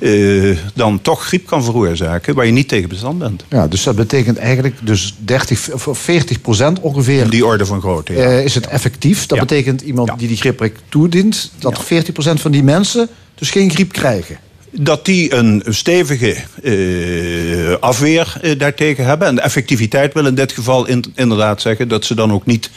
eh, 0.00 0.56
dan 0.74 1.00
toch 1.02 1.24
griep 1.26 1.46
kan 1.46 1.64
veroorzaken 1.64 2.34
waar 2.34 2.46
je 2.46 2.52
niet 2.52 2.68
tegen 2.68 2.88
bestand 2.88 3.18
bent. 3.18 3.44
Ja, 3.48 3.66
dus 3.68 3.82
dat 3.82 3.96
betekent 3.96 4.38
eigenlijk 4.38 4.74
dus 4.82 5.14
30 5.18 5.70
of 5.86 5.98
40 5.98 6.40
procent 6.40 6.80
ongeveer 6.80 7.22
In 7.22 7.30
die 7.30 7.46
orde 7.46 7.66
van 7.66 7.80
grootte. 7.80 8.12
ja. 8.12 8.18
eh, 8.18 8.44
is 8.44 8.54
het 8.54 8.66
effectief. 8.66 9.26
Dat 9.26 9.38
Ja. 9.38 9.44
betekent 9.44 9.80
iemand 9.80 10.08
Ja. 10.08 10.16
die 10.16 10.28
die 10.28 10.36
griepprik 10.36 10.76
toedient, 10.88 11.50
dat 11.58 11.76
Ja. 11.76 11.82
40 11.82 12.12
procent 12.12 12.40
van 12.40 12.50
die 12.50 12.62
mensen 12.62 13.08
dus 13.34 13.50
geen 13.50 13.70
griep 13.70 13.92
krijgen. 13.92 14.38
dat 14.72 15.04
die 15.04 15.34
een 15.34 15.62
stevige 15.68 16.36
eh, 16.62 17.74
afweer 17.80 18.40
daartegen 18.58 19.04
hebben. 19.04 19.28
En 19.28 19.34
de 19.34 19.40
effectiviteit 19.40 20.14
wil 20.14 20.26
in 20.26 20.34
dit 20.34 20.52
geval 20.52 20.86
in- 20.86 21.04
inderdaad 21.14 21.60
zeggen 21.60 21.88
dat 21.88 22.04
ze 22.04 22.14
dan 22.14 22.32
ook 22.32 22.46
niet 22.46 22.70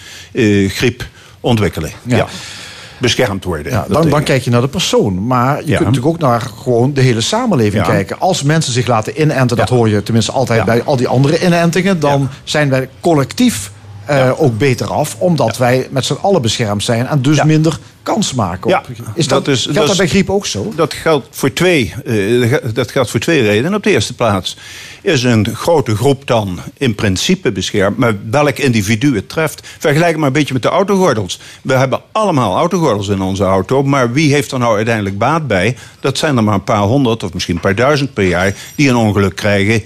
griep 0.68 1.08
ontwikkelen. 1.40 1.92
Ja. 2.06 2.18
Ja. 2.18 2.28
Beschermd 3.04 3.44
worden. 3.44 3.72
Ja, 3.72 3.86
dan, 3.90 4.10
dan 4.10 4.24
kijk 4.24 4.42
je 4.44 4.50
naar 4.50 4.62
de 4.62 4.68
persoon. 4.68 5.28
Maar 5.28 5.56
je 5.62 5.68
Ja. 5.70 5.78
kunt 5.78 5.90
natuurlijk 5.90 6.14
ook 6.16 6.20
naar 6.22 6.42
gewoon 6.42 6.94
de 6.94 7.02
hele 7.02 7.22
samenleving 7.22 7.86
Ja. 7.86 7.92
kijken. 7.92 8.20
Als 8.20 8.44
mensen 8.44 8.74
zich 8.74 8.88
laten 8.88 9.22
inenten, 9.22 9.58
dat 9.58 9.70
hoor 9.70 9.90
je 9.90 10.04
tenminste 10.04 10.32
altijd 10.32 10.66
bij 10.66 10.84
al 10.84 10.96
die 10.96 11.08
andere 11.08 11.46
inentingen, 11.46 12.00
dan 12.00 12.30
zijn 12.44 12.70
wij 12.70 12.90
collectief 13.00 13.72
eh, 14.06 14.42
ook 14.42 14.58
beter 14.58 14.88
af, 14.92 15.16
omdat 15.20 15.58
wij 15.58 15.88
met 15.92 16.06
z'n 16.06 16.14
allen 16.22 16.42
beschermd 16.42 16.84
zijn 16.84 17.08
en 17.08 17.22
dus 17.22 17.36
Ja. 17.36 17.44
minder 17.44 17.80
kans 18.04 18.34
maken. 18.34 18.78
Op. 18.78 18.88
Is 19.16 19.28
dat, 19.28 19.46
dat 19.46 19.56
is- 19.56 19.62
geldt 19.64 19.78
dat 19.78 19.88
dat 19.88 19.98
bij 19.98 20.08
griep 20.08 20.30
ook 20.30 20.46
zo? 20.46 20.74
Dat 20.76 20.94
geldt 20.94 21.28
voor 21.32 21.54
twee, 21.54 21.94
eh, 22.06 22.54
dat 22.74 22.92
geldt 22.92 23.10
voor 23.10 23.20
twee 23.20 23.42
redenen. 23.42 23.74
Op 23.74 23.84
de 23.84 23.90
eerste 23.90 24.14
plaats 24.16 24.58
is 25.02 25.24
een 25.24 25.48
grote 25.56 25.96
groep 25.96 26.28
dan 26.28 26.60
in 26.78 26.96
principe 26.96 27.52
beschermd. 27.52 27.98
Maar 27.98 28.16
welk 28.30 28.58
individu 28.58 29.16
het 29.16 29.30
treft. 29.30 29.68
Vergelijk 29.80 30.10
het 30.10 30.18
maar 30.18 30.28
een 30.28 30.34
beetje 30.34 30.54
met 30.54 30.62
de 30.64 30.70
autogordels. 30.70 31.40
We 31.62 31.74
hebben 31.74 32.02
allemaal 32.12 32.56
autogordels 32.58 33.08
in 33.08 33.22
onze 33.22 33.44
auto. 33.44 33.84
Maar 33.84 34.14
wie 34.14 34.34
heeft 34.34 34.52
er 34.52 34.60
nou 34.60 34.76
uiteindelijk 34.76 35.18
baat 35.18 35.48
bij? 35.48 35.76
Dat 36.00 36.18
zijn 36.18 36.38
er 36.38 36.44
maar 36.44 36.54
een 36.54 36.64
paar 36.64 36.82
honderd 36.82 37.24
of 37.24 37.34
misschien 37.34 37.56
een 37.56 37.62
paar 37.62 37.76
duizend 37.76 38.14
per 38.14 38.28
jaar... 38.28 38.54
die 38.76 38.90
een 38.90 38.96
ongeluk 38.96 39.36
krijgen 39.36 39.84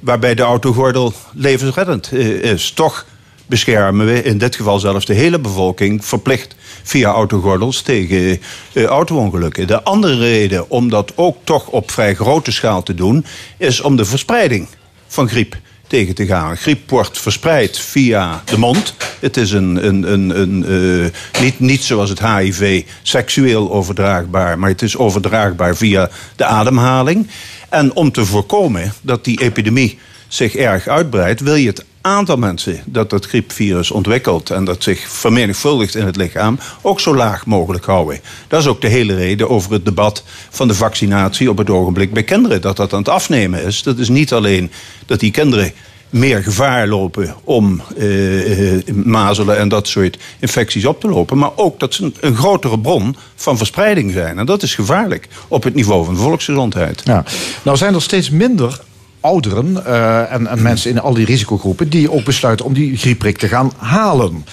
waarbij 0.00 0.34
de 0.34 0.42
autogordel 0.42 1.12
levensreddend 1.34 2.10
eh, 2.12 2.26
is. 2.28 2.70
Toch 2.70 3.04
beschermen 3.46 4.06
we 4.06 4.22
in 4.22 4.38
dit 4.38 4.56
geval 4.56 4.78
zelfs 4.78 5.06
de 5.06 5.14
hele 5.14 5.38
bevolking 5.38 6.04
verplicht 6.04 6.54
via 6.82 7.10
autogordels 7.10 7.82
tegen 7.82 8.40
eh, 8.72 8.84
auto-ongelukken. 8.84 9.66
De 9.66 9.82
andere 9.82 10.18
reden 10.18 10.70
om 10.70 10.88
dat 10.88 11.12
ook 11.14 11.36
toch 11.44 11.66
op 11.66 11.90
vrij 11.90 12.14
grote 12.14 12.52
schaal 12.52 12.82
te 12.82 12.94
doen, 12.94 13.24
is 13.58 13.80
om 13.80 13.96
de 13.96 14.04
verspreiding 14.04 14.68
van 15.06 15.28
griep 15.28 15.56
tegen 15.86 16.14
te 16.14 16.26
gaan. 16.26 16.56
Griep 16.56 16.90
wordt 16.90 17.20
verspreid 17.20 17.78
via 17.78 18.42
de 18.44 18.58
mond. 18.58 18.94
Het 19.20 19.36
is 19.36 19.52
een, 19.52 19.86
een, 19.86 20.12
een, 20.12 20.40
een, 20.40 20.64
eh, 20.64 21.40
niet, 21.42 21.60
niet 21.60 21.82
zoals 21.82 22.10
het 22.10 22.26
HIV 22.26 22.82
seksueel 23.02 23.72
overdraagbaar, 23.72 24.58
maar 24.58 24.70
het 24.70 24.82
is 24.82 24.96
overdraagbaar 24.96 25.76
via 25.76 26.10
de 26.36 26.44
ademhaling. 26.44 27.28
En 27.68 27.94
om 27.94 28.12
te 28.12 28.24
voorkomen 28.24 28.92
dat 29.00 29.24
die 29.24 29.40
epidemie 29.40 29.98
zich 30.28 30.54
erg 30.54 30.88
uitbreidt, 30.88 31.40
wil 31.40 31.54
je 31.54 31.66
het 31.66 31.84
aantal 32.04 32.36
mensen 32.36 32.82
dat 32.84 33.10
dat 33.10 33.26
griepvirus 33.26 33.90
ontwikkelt 33.90 34.50
en 34.50 34.64
dat 34.64 34.82
zich 34.82 35.08
vermenigvuldigt 35.08 35.94
in 35.94 36.06
het 36.06 36.16
lichaam 36.16 36.58
ook 36.82 37.00
zo 37.00 37.14
laag 37.14 37.46
mogelijk 37.46 37.84
houden. 37.84 38.20
Dat 38.48 38.60
is 38.60 38.66
ook 38.66 38.80
de 38.80 38.88
hele 38.88 39.14
reden 39.14 39.50
over 39.50 39.72
het 39.72 39.84
debat 39.84 40.24
van 40.50 40.68
de 40.68 40.74
vaccinatie 40.74 41.50
op 41.50 41.58
het 41.58 41.70
ogenblik 41.70 42.12
bij 42.12 42.22
kinderen. 42.22 42.60
Dat 42.60 42.76
dat 42.76 42.92
aan 42.92 42.98
het 42.98 43.08
afnemen 43.08 43.64
is. 43.64 43.82
Dat 43.82 43.98
is 43.98 44.08
niet 44.08 44.32
alleen 44.32 44.70
dat 45.06 45.20
die 45.20 45.30
kinderen 45.30 45.72
meer 46.10 46.42
gevaar 46.42 46.88
lopen 46.88 47.34
om 47.44 47.82
eh, 47.96 48.76
eh, 48.76 48.94
mazelen 48.94 49.58
en 49.58 49.68
dat 49.68 49.88
soort 49.88 50.18
infecties 50.38 50.86
op 50.86 51.00
te 51.00 51.08
lopen. 51.08 51.38
Maar 51.38 51.50
ook 51.56 51.80
dat 51.80 51.94
ze 51.94 52.12
een, 52.20 52.36
grotere 52.36 52.78
bron 52.78 53.16
van 53.34 53.56
verspreiding 53.56 54.12
zijn. 54.12 54.38
En 54.38 54.46
dat 54.46 54.62
is 54.62 54.74
gevaarlijk 54.74 55.28
op 55.48 55.62
het 55.62 55.74
niveau 55.74 56.04
van 56.04 56.14
de 56.14 56.20
volksgezondheid. 56.20 57.02
Ja. 57.04 57.24
Nou 57.62 57.76
zijn 57.76 57.94
er 57.94 58.02
steeds 58.02 58.30
minder 58.30 58.80
ouderen 59.24 59.86
eh, 59.86 60.32
en, 60.32 60.46
en 60.46 60.62
mensen 60.62 60.90
in 60.90 61.00
al 61.00 61.14
die 61.14 61.24
risicogroepen 61.26 61.88
die 61.88 62.10
ook 62.12 62.24
besluiten 62.24 62.66
om 62.66 62.72
die 62.74 62.96
griepprik 62.96 63.38
te 63.38 63.48
gaan 63.48 63.72
halen. 63.76 64.44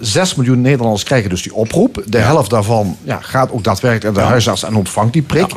6 0.00 0.34
miljoen 0.34 0.60
Nederlanders 0.60 1.02
krijgen 1.02 1.30
dus 1.30 1.42
die 1.42 1.54
oproep. 1.54 2.02
De 2.06 2.18
helft 2.18 2.50
daarvan 2.50 2.96
ja, 3.02 3.18
gaat 3.20 3.50
ook 3.52 3.64
daadwerkelijk 3.64 4.14
naar 4.16 4.24
de 4.24 4.30
huisarts 4.30 4.62
en 4.62 4.74
ontvangt 4.74 5.12
die 5.12 5.22
prik. 5.22 5.50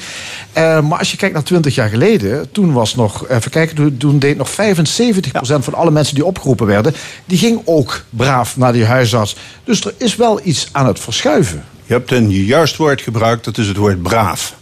Eh, 0.54 0.82
maar 0.82 1.00
als 1.00 1.12
je 1.12 1.18
kijkt 1.18 1.34
naar 1.34 1.44
20 1.44 1.76
jaar 1.76 1.90
geleden, 1.90 2.52
toen 2.52 2.74
was 2.74 2.96
nog, 2.96 3.28
even 3.30 3.52
kijken, 3.52 3.76
toen- 3.76 3.98
toen 3.98 4.20
deed 4.20 4.38
nog 4.38 4.50
75% 4.50 5.64
van 5.64 5.74
alle 5.74 5.92
mensen 5.92 6.16
die 6.16 6.26
opgeroepen 6.26 6.68
werden, 6.68 6.94
die 7.26 7.38
ging 7.38 7.62
ook 7.66 8.04
braaf 8.10 8.58
naar 8.58 8.74
die 8.74 8.86
huisarts. 8.86 9.36
Dus 9.64 9.86
er 9.86 9.94
is 9.98 10.16
wel 10.16 10.40
iets 10.44 10.70
aan 10.72 10.88
het 10.88 11.00
verschuiven. 11.00 11.64
Je 11.86 11.94
hebt 11.94 12.12
een 12.12 12.30
juist 12.32 12.76
woord 12.78 13.02
gebruikt, 13.02 13.46
dat 13.46 13.58
is 13.58 13.68
het 13.68 13.78
woord 13.78 14.02
braaf. 14.02 14.56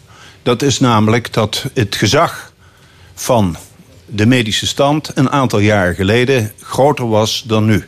Dat 0.43 0.61
is 0.61 0.79
namelijk 0.79 1.33
dat 1.33 1.65
het 1.73 1.95
gezag 1.95 2.51
van 3.15 3.55
de 4.11 4.25
medische 4.25 4.67
stand 4.67 5.11
een 5.13 5.29
aantal 5.29 5.59
jaren 5.59 5.95
geleden 5.95 6.51
groter 6.61 7.09
was 7.09 7.43
dan 7.47 7.65
nu. 7.65 7.83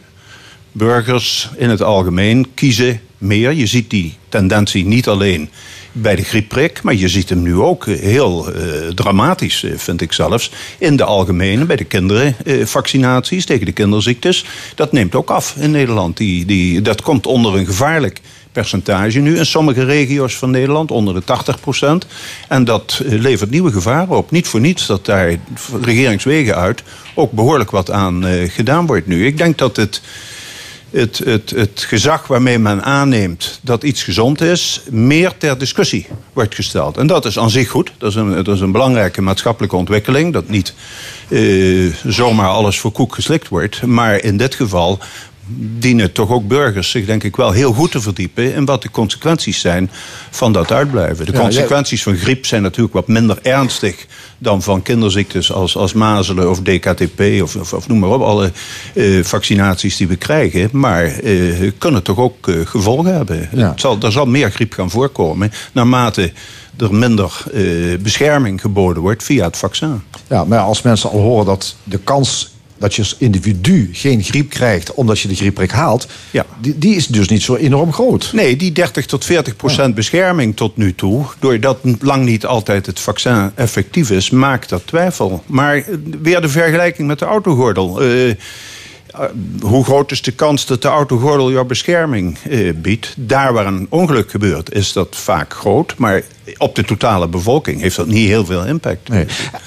Burgers 0.72 1.50
in 1.58 1.70
het 1.70 1.82
algemeen 1.82 2.48
kiezen 2.54 3.02
meer. 3.18 3.52
Je 3.52 3.66
ziet 3.66 3.90
die 3.90 4.18
tendentie 4.30 4.86
niet 4.86 5.08
alleen 5.08 5.50
bij 5.92 6.16
de 6.16 6.24
griepprik, 6.24 6.82
maar 6.82 6.96
je 6.96 7.10
ziet 7.10 7.30
hem 7.30 7.42
nu 7.42 7.56
ook 7.56 7.88
eh, 7.88 8.00
heel 8.00 8.54
eh, 8.54 8.88
dramatisch, 8.88 9.64
eh, 9.64 9.72
vind 9.76 10.02
ik 10.02 10.14
zelfs, 10.14 10.52
in 10.78 10.96
de 10.96 11.04
algemene, 11.04 11.66
bij 11.66 11.76
de 11.76 11.84
kinderen, 11.84 12.36
eh, 12.46 12.66
vaccinaties 12.66 13.46
tegen 13.46 13.66
de 13.66 13.72
kinderziektes. 13.72 14.46
Dat 14.76 14.92
neemt 14.92 15.16
ook 15.16 15.30
af 15.30 15.56
in 15.58 15.72
Nederland. 15.72 16.18
Die, 16.18 16.46
die, 16.46 16.82
dat 16.82 17.02
komt 17.02 17.28
onder 17.28 17.56
een 17.56 17.66
gevaarlijk 17.66 18.22
percentage 18.52 19.20
nu 19.20 19.38
in 19.38 19.46
sommige 19.46 19.84
regio's 19.84 20.36
van 20.36 20.52
Nederland, 20.52 20.92
onder 20.92 21.14
de 21.14 21.24
80 21.24 21.60
procent. 21.60 22.06
En 22.48 22.64
dat 22.64 23.02
eh, 23.06 23.20
levert 23.20 23.50
nieuwe 23.50 23.72
gevaren 23.72 24.18
op. 24.18 24.32
Niet 24.32 24.48
voor 24.48 24.60
niets 24.60 24.86
dat 24.86 25.06
daar 25.06 25.38
regeringswegen 25.82 26.56
uit 26.56 26.84
ook 27.14 27.32
behoorlijk 27.32 27.72
wat 27.72 27.92
aan 27.92 28.26
eh, 28.26 28.50
gedaan 28.50 28.86
wordt 28.86 29.08
nu. 29.08 29.26
Ik 29.26 29.38
denk 29.38 29.58
dat 29.58 29.76
het 29.76 30.02
het, 30.92 31.18
het, 31.18 31.50
het 31.50 31.86
gezag 31.88 32.28
waarmee 32.28 32.60
men 32.60 32.84
aanneemt 32.84 33.60
dat 33.62 33.84
iets 33.84 34.04
gezond 34.04 34.42
is, 34.42 34.82
meer 34.90 35.38
ter 35.38 35.58
discussie 35.58 36.08
wordt 36.34 36.56
gesteld. 36.56 36.98
En 36.98 37.08
dat 37.08 37.26
is 37.26 37.40
aan 37.40 37.50
zich 37.50 37.70
goed. 37.70 37.92
Dat 37.98 38.10
is 38.10 38.16
een, 38.16 38.44
dat 38.44 38.56
is 38.56 38.62
een 38.62 38.72
belangrijke 38.72 39.22
maatschappelijke 39.22 39.76
ontwikkeling. 39.76 40.34
Dat 40.34 40.50
niet 40.50 40.74
eh, 41.30 41.94
zomaar 42.06 42.50
alles 42.50 42.80
voor 42.80 42.92
koek 42.92 43.16
geslikt 43.16 43.48
wordt. 43.48 43.86
Maar 43.86 44.24
in 44.24 44.38
dit 44.38 44.56
geval 44.56 45.00
dienen 45.58 46.12
toch 46.12 46.30
ook 46.30 46.48
burgers 46.48 46.90
zich 46.90 47.06
denk 47.06 47.24
ik 47.24 47.36
wel 47.36 47.52
heel 47.52 47.74
goed 47.74 47.92
te 47.92 48.02
verdiepen 48.02 48.54
in 48.54 48.66
wat 48.66 48.82
de 48.82 48.92
consequenties 48.92 49.60
zijn 49.60 49.92
van 50.30 50.54
dat 50.54 50.72
uitblijven. 50.72 51.26
De 51.26 51.32
Ja, 51.32 51.40
consequenties 51.40 52.04
van 52.04 52.16
griep 52.16 52.46
zijn 52.46 52.62
natuurlijk 52.62 52.94
wat 52.94 53.08
minder 53.08 53.40
ernstig 53.42 54.06
dan 54.38 54.62
van 54.62 54.82
kinderziektes 54.82 55.52
als, 55.52 55.78
als 55.78 55.94
mazelen 55.94 56.50
of 56.50 56.62
DKTP 56.62 57.22
of, 57.42 57.56
of, 57.56 57.74
of 57.74 57.88
noem 57.88 58.00
maar 58.00 58.10
op, 58.10 58.22
alle 58.22 58.52
eh, 58.94 59.24
vaccinaties 59.24 59.98
die 59.98 60.08
we 60.08 60.16
krijgen. 60.16 60.70
Maar 60.72 61.06
eh, 61.06 61.72
kunnen 61.78 62.04
toch 62.04 62.18
ook 62.18 62.48
eh, 62.48 62.56
gevolgen 62.66 63.14
hebben. 63.16 63.50
Ja. 63.52 63.70
Het 63.70 63.80
zal, 63.80 63.98
er 64.02 64.12
zal 64.12 64.26
meer 64.26 64.52
griep 64.52 64.74
gaan 64.74 64.90
voorkomen 64.90 65.52
naarmate 65.72 66.32
er 66.78 66.96
minder 66.96 67.44
bescherming 68.02 68.62
geboden 68.62 69.02
wordt 69.02 69.24
via 69.24 69.46
het 69.46 69.58
vaccin. 69.58 70.02
Ja, 70.28 70.46
maar 70.46 70.60
als 70.60 70.82
mensen 70.82 71.10
al 71.10 71.20
horen 71.20 71.46
dat 71.46 71.76
de 71.84 71.98
kans 71.98 72.52
dat 72.82 72.96
je 72.96 73.02
als 73.02 73.16
individu 73.20 73.90
geen 73.92 74.24
griep 74.24 74.50
krijgt 74.50 74.94
omdat 74.94 75.20
je 75.20 75.28
de 75.28 75.36
griepprik 75.36 75.72
haalt, 75.72 76.08
Ja. 76.32 76.46
die, 76.62 76.78
die 76.78 76.96
is 76.96 77.08
dus 77.08 77.30
niet 77.30 77.42
zo 77.42 77.56
enorm 77.56 77.94
groot. 77.94 78.30
Nee, 78.34 78.56
die 78.56 78.72
30 78.72 79.06
tot 79.06 79.26
40 79.26 79.56
procent 79.56 79.96
bescherming 79.96 80.56
tot 80.56 80.78
nu 80.78 80.96
toe, 80.96 81.26
doordat 81.40 81.78
lang 82.00 82.26
niet 82.26 82.46
altijd 82.46 82.86
het 82.86 83.00
vaccin 83.00 83.52
effectief 83.56 84.10
is, 84.12 84.30
maakt 84.30 84.70
dat 84.70 84.82
twijfel. 84.86 85.44
Maar 85.46 85.76
eh, 85.76 85.84
weer 86.22 86.42
de 86.42 86.50
vergelijking 86.50 87.08
met 87.08 87.20
de 87.20 87.26
autogordel. 87.26 88.02
Eh, 88.02 88.36
hoe 89.62 89.84
groot 89.84 90.12
is 90.12 90.22
de 90.22 90.32
kans 90.32 90.66
dat 90.66 90.82
de 90.82 90.88
autogordel 90.88 91.52
jouw 91.52 91.66
bescherming 91.66 92.38
eh, 92.50 92.74
biedt? 92.76 93.14
Daar 93.18 93.54
waar 93.54 93.66
een 93.66 93.88
ongeluk 93.90 94.32
gebeurt, 94.32 94.74
is 94.74 94.94
dat 94.94 95.16
vaak 95.16 95.54
groot. 95.54 95.94
Maar 95.98 96.22
op 96.58 96.76
de 96.76 96.84
totale 96.84 97.28
bevolking 97.28 97.82
heeft 97.82 97.96
dat 97.96 98.08
niet 98.08 98.28
heel 98.28 98.46
veel 98.46 98.66
impact. 98.66 99.10
Nee. 99.10 99.26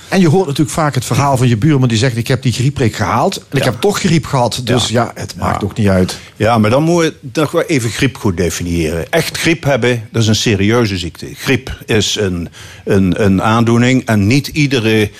En 0.08 0.20
je 0.20 0.28
hoort 0.28 0.46
natuurlijk 0.46 0.76
vaak 0.76 0.94
het 0.94 1.04
verhaal 1.04 1.36
van 1.36 1.48
je 1.48 1.56
buurman 1.56 1.88
die 1.88 1.98
zegt: 1.98 2.16
Ik 2.16 2.28
heb 2.28 2.42
die 2.42 2.52
griepprik 2.52 2.94
gehaald 2.96 3.36
en 3.48 3.58
ik 3.58 3.64
heb 3.64 3.80
toch 3.80 3.98
griep 3.98 4.26
gehad. 4.26 4.60
Dus 4.64 4.88
ja, 4.88 5.02
Ja. 5.14 5.20
het 5.20 5.34
maakt 5.36 5.60
Ja. 5.60 5.66
ook 5.66 5.76
niet 5.76 5.88
uit. 5.88 6.18
Ja, 6.36 6.58
maar 6.58 6.70
dan 6.70 6.82
moeten 6.82 7.14
we 7.20 7.28
nog 7.40 7.50
wel 7.50 7.62
even 7.62 7.90
griep 7.90 8.16
goed 8.16 8.36
definiëren. 8.36 9.10
Echt 9.12 9.36
griep 9.38 9.64
hebben, 9.64 10.08
dat 10.12 10.22
is 10.22 10.28
een 10.28 10.34
serieuze 10.34 10.98
ziekte. 10.98 11.26
Griep 11.34 11.78
is 11.86 12.16
een, 12.20 12.48
een, 12.84 13.24
een 13.24 13.42
aandoening 13.42 14.04
en 14.06 14.26
niet 14.26 14.46
iedere 14.46 15.10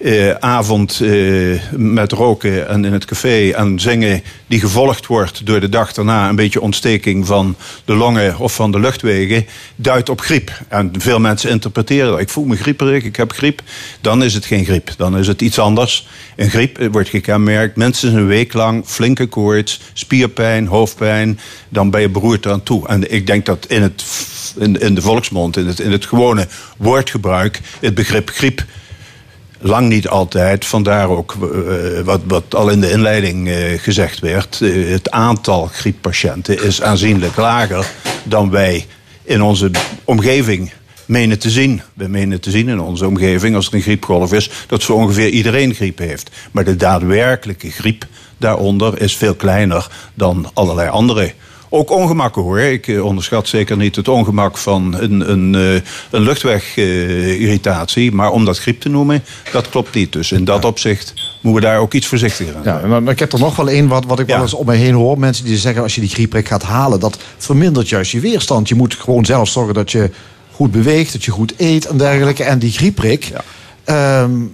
eh, 0.00 0.30
avond 0.30 1.00
eh, 1.00 1.60
met 1.70 2.12
roken 2.12 2.68
en 2.68 2.84
in 2.84 2.92
het 2.92 3.04
café 3.04 3.50
en 3.50 3.80
zingen... 3.80 4.22
die 4.46 4.60
gevolgd 4.60 5.06
wordt 5.06 5.46
door 5.46 5.60
de 5.60 5.68
dag 5.68 5.92
daarna 5.92 6.28
een 6.28 6.36
beetje 6.36 6.60
ontsteking 6.60 7.26
van 7.26 7.56
de 7.84 7.94
longen 7.94 8.38
of 8.38 8.54
van 8.54 8.70
de 8.70 8.80
luchtwegen... 8.80 9.46
duidt 9.76 10.08
op 10.08 10.20
griep. 10.20 10.50
En 10.68 10.92
veel 10.98 11.20
mensen 11.20 11.50
interpreteren 11.50 12.10
dat. 12.10 12.20
Ik 12.20 12.28
voel 12.28 12.44
me 12.44 12.56
grieperig, 12.56 13.04
ik 13.04 13.16
heb 13.16 13.32
griep. 13.32 13.62
Dan 14.00 14.22
is 14.22 14.34
het 14.34 14.44
geen 14.44 14.64
griep, 14.64 14.90
dan 14.96 15.18
is 15.18 15.26
het 15.26 15.42
iets 15.42 15.58
anders. 15.58 16.08
Een 16.36 16.50
griep 16.50 16.78
eh, 16.78 16.88
wordt 16.92 17.08
gekenmerkt 17.08 17.76
minstens 17.76 18.12
een 18.12 18.26
week 18.26 18.52
lang 18.52 18.84
flinke 18.86 19.26
koorts, 19.26 19.80
spierpijn, 19.92 20.66
hoofdpijn. 20.66 21.40
Dan 21.68 21.90
ben 21.90 22.00
je 22.00 22.08
beroerd 22.08 22.46
aan 22.46 22.62
toe. 22.62 22.88
En 22.88 23.12
ik 23.12 23.26
denk 23.26 23.46
dat 23.46 23.66
in, 23.68 23.82
het, 23.82 24.04
in, 24.58 24.80
in 24.80 24.94
de 24.94 25.02
volksmond, 25.02 25.56
in 25.56 25.66
het, 25.66 25.80
in 25.80 25.92
het 25.92 26.06
gewone 26.06 26.48
woordgebruik... 26.76 27.60
het 27.80 27.94
begrip 27.94 28.30
griep 28.30 28.64
lang 29.60 29.88
niet 29.88 30.08
altijd. 30.08 30.64
Vandaar 30.64 31.08
ook 31.08 31.34
eh, 31.34 32.00
wat, 32.00 32.20
wat 32.24 32.54
al 32.54 32.68
in 32.68 32.80
de 32.80 32.90
inleiding 32.90 33.48
eh, 33.48 33.78
gezegd 33.78 34.18
werd. 34.18 34.60
eh, 34.60 34.90
het 34.90 35.10
aantal 35.10 35.66
grieppatiënten 35.72 36.64
is 36.64 36.82
aanzienlijk 36.82 37.36
lager 37.36 37.90
dan 38.22 38.50
wij 38.50 38.86
in 39.22 39.42
onze 39.42 39.70
omgeving 40.04 40.72
menen 41.06 41.38
te 41.38 41.50
zien. 41.50 41.82
We 41.94 42.08
menen 42.08 42.40
te 42.40 42.50
zien 42.50 42.68
in 42.68 42.80
onze 42.80 43.06
omgeving, 43.06 43.54
als 43.56 43.66
er 43.66 43.74
een 43.74 43.80
griepgolf 43.80 44.32
is, 44.32 44.50
dat 44.66 44.82
zo 44.82 44.92
ongeveer 44.92 45.28
iedereen 45.28 45.74
griep 45.74 45.98
heeft. 45.98 46.30
Maar 46.50 46.64
de 46.64 46.76
daadwerkelijke 46.76 47.70
griep 47.70 48.06
daaronder 48.36 49.00
is 49.00 49.16
veel 49.16 49.34
kleiner 49.34 49.86
dan 50.14 50.50
allerlei 50.54 50.88
andere 50.88 51.32
Ook 51.72 51.90
ongemakken 51.90 52.42
hoor. 52.42 52.60
Ik 52.60 52.88
eh, 52.88 53.04
onderschat 53.04 53.48
zeker 53.48 53.76
niet 53.76 53.96
het 53.96 54.08
ongemak 54.08 54.56
van 54.58 54.94
een, 54.98 55.30
een, 55.30 55.54
eh, 55.54 55.82
een 56.10 56.22
luchtwegirritatie. 56.22 58.12
maar 58.12 58.30
om 58.30 58.44
dat 58.44 58.58
griep 58.58 58.80
te 58.80 58.88
noemen, 58.88 59.22
dat 59.52 59.68
klopt 59.68 59.94
niet. 59.94 60.12
Dus 60.12 60.32
in 60.32 60.44
dat 60.44 60.64
opzicht 60.64 61.14
moeten 61.40 61.62
we 61.62 61.68
daar 61.68 61.78
ook 61.78 61.94
iets 61.94 62.06
voorzichtiger 62.06 62.56
aan 62.56 62.90
Ja, 62.90 63.10
ik 63.10 63.18
heb 63.18 63.32
er 63.32 63.38
nog 63.38 63.56
wel 63.56 63.68
één 63.68 63.88
wat, 63.88 64.04
wat 64.04 64.18
ik 64.18 64.26
Ja. 64.28 64.34
wel 64.34 64.42
eens 64.42 64.54
om 64.54 64.66
me 64.66 64.74
heen 64.74 64.94
hoor. 64.94 65.18
Mensen 65.18 65.44
die 65.44 65.56
zeggen 65.58 65.82
als 65.82 65.94
je 65.94 66.00
die 66.00 66.10
griepprik 66.10 66.48
gaat 66.48 66.62
halen, 66.62 67.00
dat 67.00 67.18
vermindert 67.36 67.88
juist 67.88 68.10
je 68.12 68.20
weerstand. 68.20 68.68
Je 68.68 68.74
moet 68.74 68.94
gewoon 68.94 69.24
zelf 69.24 69.48
zorgen 69.48 69.74
dat 69.74 69.90
je 69.92 70.10
goed 70.52 70.70
beweegt, 70.70 71.12
dat 71.12 71.24
je 71.24 71.30
goed 71.30 71.52
eet 71.56 71.86
en 71.86 71.96
dergelijke. 71.96 72.44
En 72.44 72.58
die 72.58 72.72
griepprik, 72.72 73.24
ja. 73.24 73.44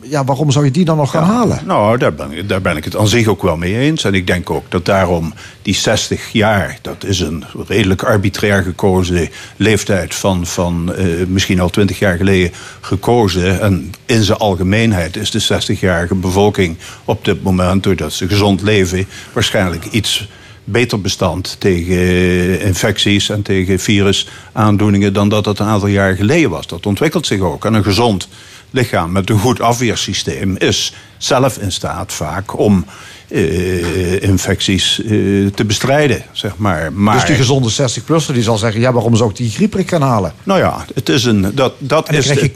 Ja, 0.03 0.24
waarom 0.24 0.51
zou 0.51 0.64
je 0.64 0.70
die 0.70 0.85
dan 0.85 0.97
nog 0.97 1.11
gaan 1.11 1.24
halen? 1.24 1.61
Nou, 1.66 1.99
daar 1.99 2.14
ben, 2.14 2.33
ik- 2.33 2.49
daar 2.49 2.61
ben 2.61 2.77
ik 2.77 2.85
het 2.85 2.97
aan 2.97 3.09
zich 3.09 3.27
ook 3.27 3.43
wel 3.43 3.57
mee 3.57 3.77
eens. 3.79 4.05
En 4.05 4.14
ik 4.14 4.27
denk 4.27 4.51
ook 4.51 4.64
dat 4.70 4.85
daarom 4.85 5.35
die 5.62 5.74
60 5.74 6.33
jaar, 6.33 6.79
dat 6.83 7.05
is 7.05 7.20
een 7.20 7.45
redelijk 7.68 8.03
arbitrair 8.03 8.62
gekozen 8.62 9.29
leeftijd 9.57 10.14
van, 10.14 10.47
van 10.47 10.95
eh, 10.95 11.07
misschien 11.29 11.61
al 11.61 11.70
20 11.70 11.99
jaar 11.99 12.16
geleden 12.16 12.51
gekozen. 12.81 13.61
En 13.61 13.93
in 14.07 14.22
zijn 14.22 14.39
algemeenheid 14.39 15.16
is 15.16 15.31
de 15.31 15.41
60-jarige 15.43 16.14
bevolking 16.14 16.77
op 17.05 17.24
dit 17.24 17.43
moment, 17.43 17.83
doordat 17.83 18.12
ze 18.12 18.29
gezond 18.29 18.62
leven, 18.62 19.07
waarschijnlijk 19.33 19.85
iets 19.85 20.29
beter 20.64 21.01
bestand 21.01 21.57
tegen 21.59 22.61
infecties 22.61 23.29
en 23.29 23.43
tegen 23.43 23.79
virusaandoeningen 23.81 25.12
dan 25.12 25.29
dat 25.29 25.45
het 25.45 25.59
een 25.59 25.66
aantal 25.66 25.89
jaar 25.89 26.14
geleden 26.16 26.51
was. 26.51 26.66
Dat 26.66 26.87
ontwikkelt 26.87 27.27
zich 27.27 27.41
ook. 27.41 27.64
En 27.64 27.74
een 27.74 27.85
gezond 27.85 28.29
lichaam 28.71 29.12
met 29.12 29.31
een 29.31 29.39
goed 29.39 29.61
afweersysteem 29.61 30.57
is 30.57 30.93
zelf 31.19 31.59
in 31.59 31.73
staat 31.73 32.12
vaak 32.12 32.59
om 32.59 32.85
eh, 33.29 34.23
infecties 34.23 35.01
eh, 35.03 35.11
te 35.55 35.64
bestrijden, 35.67 36.23
zeg 36.33 36.57
maar. 36.57 36.93
maar 36.93 37.14
Dus 37.14 37.25
die 37.25 37.37
gezonde 37.37 37.71
60-plusser 37.73 38.33
die 38.33 38.43
zal 38.43 38.59
zeggen, 38.59 38.81
ja, 38.81 38.93
waarom 38.93 39.17
zou 39.17 39.31
ik 39.31 39.37
die 39.37 39.51
griepprik 39.51 39.89
gaan 39.89 40.03
halen? 40.03 40.33
Nou 40.43 40.61
ja, 40.61 40.85
het 40.95 41.09
is 41.09 41.25
een. 41.25 41.43
Dat, 41.55 41.73
dat 41.79 42.07
En 42.07 42.12
dan 42.12 42.23
is 42.23 42.31
krijg 42.31 42.41
je 42.41 42.49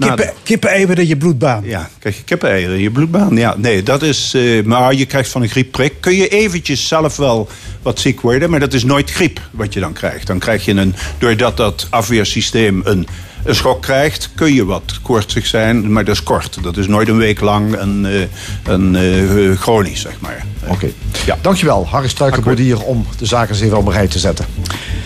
kippen, 0.42 0.98
in 0.98 1.06
je 1.06 1.16
bloedbaan. 1.16 1.64
Ja, 1.64 1.90
krijg 1.98 2.16
je 2.16 2.22
kippeneieren 2.24 2.76
in 2.76 2.82
je 2.82 2.90
bloedbaan. 2.90 3.36
Ja, 3.36 3.54
nee, 3.56 3.82
dat 3.82 4.02
is. 4.02 4.34
eh, 4.34 4.64
maar 4.64 4.94
je 4.94 5.06
krijgt 5.06 5.30
van 5.30 5.42
een 5.42 5.48
griepprik. 5.48 5.92
Kun 6.00 6.14
je 6.14 6.28
eventjes 6.28 6.88
zelf 6.88 7.16
wel 7.16 7.48
wat 7.82 8.00
ziek 8.00 8.20
worden, 8.20 8.50
maar 8.50 8.60
dat 8.60 8.72
is 8.72 8.84
nooit 8.84 9.10
griep 9.10 9.40
wat 9.50 9.72
je 9.72 9.80
dan 9.80 9.92
krijgt. 9.92 10.26
Dan 10.26 10.38
krijg 10.38 10.64
je 10.64 10.72
een. 10.72 10.94
Doordat 11.18 11.56
dat 11.56 11.86
afweersysteem 11.90 12.80
een. 12.84 13.06
Een 13.44 13.54
schok 13.54 13.82
krijgt, 13.82 14.30
kun 14.34 14.54
je 14.54 14.64
wat 14.64 14.98
koortsig 15.02 15.46
zijn, 15.46 15.92
maar 15.92 16.04
dat 16.04 16.14
is 16.14 16.22
kort. 16.22 16.62
Dat 16.62 16.76
is 16.76 16.86
nooit 16.86 17.08
een 17.08 17.16
week 17.16 17.40
lang 17.40 17.74
en, 17.74 18.06
eh, 18.06 18.72
en, 18.72 18.96
eh, 18.96 19.58
chronisch, 19.58 20.00
zeg 20.00 20.20
maar. 20.20 20.44
Oké. 20.66 20.90
Ja. 21.26 21.38
Dankjewel, 21.40 21.86
Harry 21.86 22.08
Struikenbodier, 22.08 22.82
om 22.82 23.06
de 23.18 23.26
zaken 23.26 23.54
eens 23.54 23.60
even 23.64 23.76
op 23.76 23.86
een 23.86 23.92
rij 23.92 24.08
te 24.08 24.18
zetten. 24.18 24.46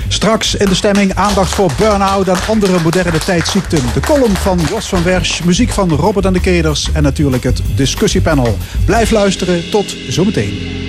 Straks 0.09 0.55
in 0.55 0.67
de 0.67 0.75
stemming 0.75 1.15
aandacht 1.15 1.55
voor 1.55 1.71
burn-out 1.79 2.29
en 2.29 2.37
andere 2.49 2.81
moderne 2.83 3.19
tijdsziekten. 3.19 3.79
De 3.95 4.01
column 4.01 4.37
van 4.37 4.61
Jos 4.71 4.89
van 4.89 5.03
Wersch, 5.03 5.45
muziek 5.45 5.71
van 5.71 5.91
Robert 5.91 6.27
en 6.27 6.33
de 6.33 6.41
Keders 6.41 6.89
en 6.93 7.03
natuurlijk 7.03 7.43
het 7.43 7.63
discussiepanel. 7.77 8.59
Blijf 8.85 9.11
luisteren, 9.11 9.71
tot 9.71 9.97
zometeen. 10.09 10.83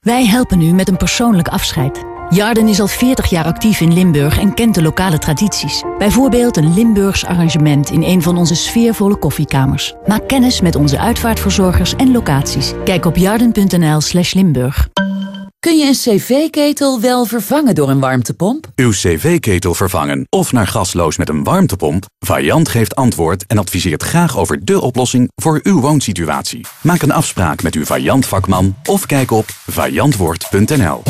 Wij 0.00 0.26
helpen 0.26 0.60
u 0.60 0.72
met 0.72 0.88
een 0.88 0.96
persoonlijk 0.96 1.48
afscheid. 1.48 2.15
Jarden 2.30 2.68
is 2.68 2.80
al 2.80 2.86
40 2.86 3.30
jaar 3.30 3.44
actief 3.44 3.80
in 3.80 3.92
Limburg 3.92 4.38
en 4.38 4.54
kent 4.54 4.74
de 4.74 4.82
lokale 4.82 5.18
tradities. 5.18 5.82
Bijvoorbeeld 5.98 6.56
een 6.56 6.74
Limburgs 6.74 7.24
arrangement 7.24 7.90
in 7.90 8.02
een 8.02 8.22
van 8.22 8.36
onze 8.36 8.54
sfeervolle 8.54 9.16
koffiekamers. 9.16 9.94
Maak 10.06 10.28
kennis 10.28 10.60
met 10.60 10.76
onze 10.76 10.98
uitvaartverzorgers 10.98 11.96
en 11.96 12.12
locaties. 12.12 12.72
Kijk 12.84 13.04
op 13.04 13.16
jarden.nl 13.16 14.00
slash 14.00 14.32
Limburg. 14.34 14.88
Kun 15.58 15.78
je 15.78 15.86
een 15.86 15.92
cv-ketel 15.92 17.00
wel 17.00 17.24
vervangen 17.24 17.74
door 17.74 17.90
een 17.90 18.00
warmtepomp? 18.00 18.66
Uw 18.74 18.90
cv-ketel 18.90 19.74
vervangen 19.74 20.26
of 20.28 20.52
naar 20.52 20.66
gasloos 20.66 21.16
met 21.16 21.28
een 21.28 21.44
warmtepomp? 21.44 22.04
Variant 22.18 22.68
geeft 22.68 22.94
antwoord 22.94 23.46
en 23.46 23.58
adviseert 23.58 24.02
graag 24.02 24.38
over 24.38 24.64
de 24.64 24.80
oplossing 24.80 25.28
voor 25.34 25.60
uw 25.62 25.80
woonsituatie. 25.80 26.66
Maak 26.80 27.02
een 27.02 27.12
afspraak 27.12 27.62
met 27.62 27.74
uw 27.74 27.84
Variant-vakman 27.84 28.76
of 28.84 29.06
kijk 29.06 29.30
op 29.30 29.44
variantwoord.nl. 29.66 31.02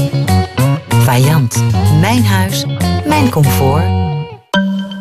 Variant. 0.98 1.62
Mijn 2.00 2.24
huis, 2.24 2.64
mijn 3.06 3.30
comfort. 3.30 3.84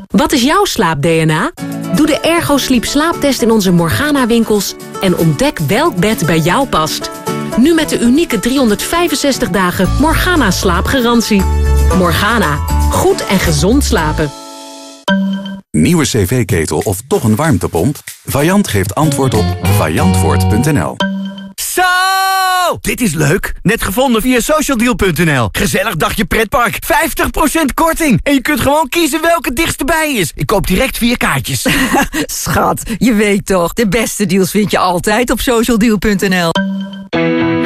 Wat 0.08 0.32
is 0.32 0.42
jouw 0.42 0.66
slaap-DNA? 0.66 1.52
Doe 1.96 2.06
de 2.06 2.20
Ergo 2.20 2.58
Sleep 2.58 2.86
slaaptest 2.86 3.42
in 3.42 3.52
onze 3.52 3.72
Morgana-winkels... 3.72 4.76
en 5.02 5.18
ontdek 5.18 5.60
welk 5.60 5.96
bed 5.96 6.26
bij 6.26 6.40
jou 6.40 6.68
past. 6.68 7.12
Nu 7.58 7.74
met 7.74 7.90
de 7.90 8.00
unieke 8.00 8.40
365 8.40 9.50
dagen 9.50 9.90
Morgana 10.00 10.52
slaapgarantie. 10.52 11.44
Morgana. 11.98 12.56
Goed 12.92 13.26
en 13.26 13.40
gezond 13.40 13.84
slapen. 13.84 14.32
Nieuwe 15.72 16.04
cv-ketel 16.04 16.82
of 16.84 17.02
toch 17.08 17.24
een 17.24 17.36
warmtepomp? 17.36 17.98
Variant 18.26 18.68
geeft 18.68 18.96
antwoord 18.96 19.34
op 19.34 19.46
variantwoord.nl. 19.64 20.96
Dit 22.82 23.02
is 23.02 23.14
leuk. 23.14 23.54
Net 23.62 23.84
gevonden 23.84 24.22
via 24.22 24.40
socialdeal.nl. 24.40 25.50
Gezellig 25.52 25.96
dagje 25.96 26.26
pretpark. 26.26 26.78
50% 26.84 27.66
korting. 27.74 28.20
En 28.24 28.34
je 28.34 28.42
kunt 28.42 28.60
gewoon 28.60 28.90
kiezen 28.90 29.22
welke 29.22 29.48
het 29.48 29.58
dichtst 29.58 29.86
bij 29.86 30.14
is. 30.14 30.32
Ik 30.36 30.46
koop 30.46 30.68
direct 30.68 30.98
vier 30.98 31.18
kaartjes. 31.18 31.66
Schat, 32.42 32.82
je 32.98 33.14
weet 33.14 33.46
toch, 33.46 33.74
de 33.74 33.88
beste 33.88 34.26
deals 34.26 34.52
vind 34.52 34.72
je 34.72 34.78
altijd 34.78 35.32
op 35.32 35.40
socialdeal.nl. 35.40 36.50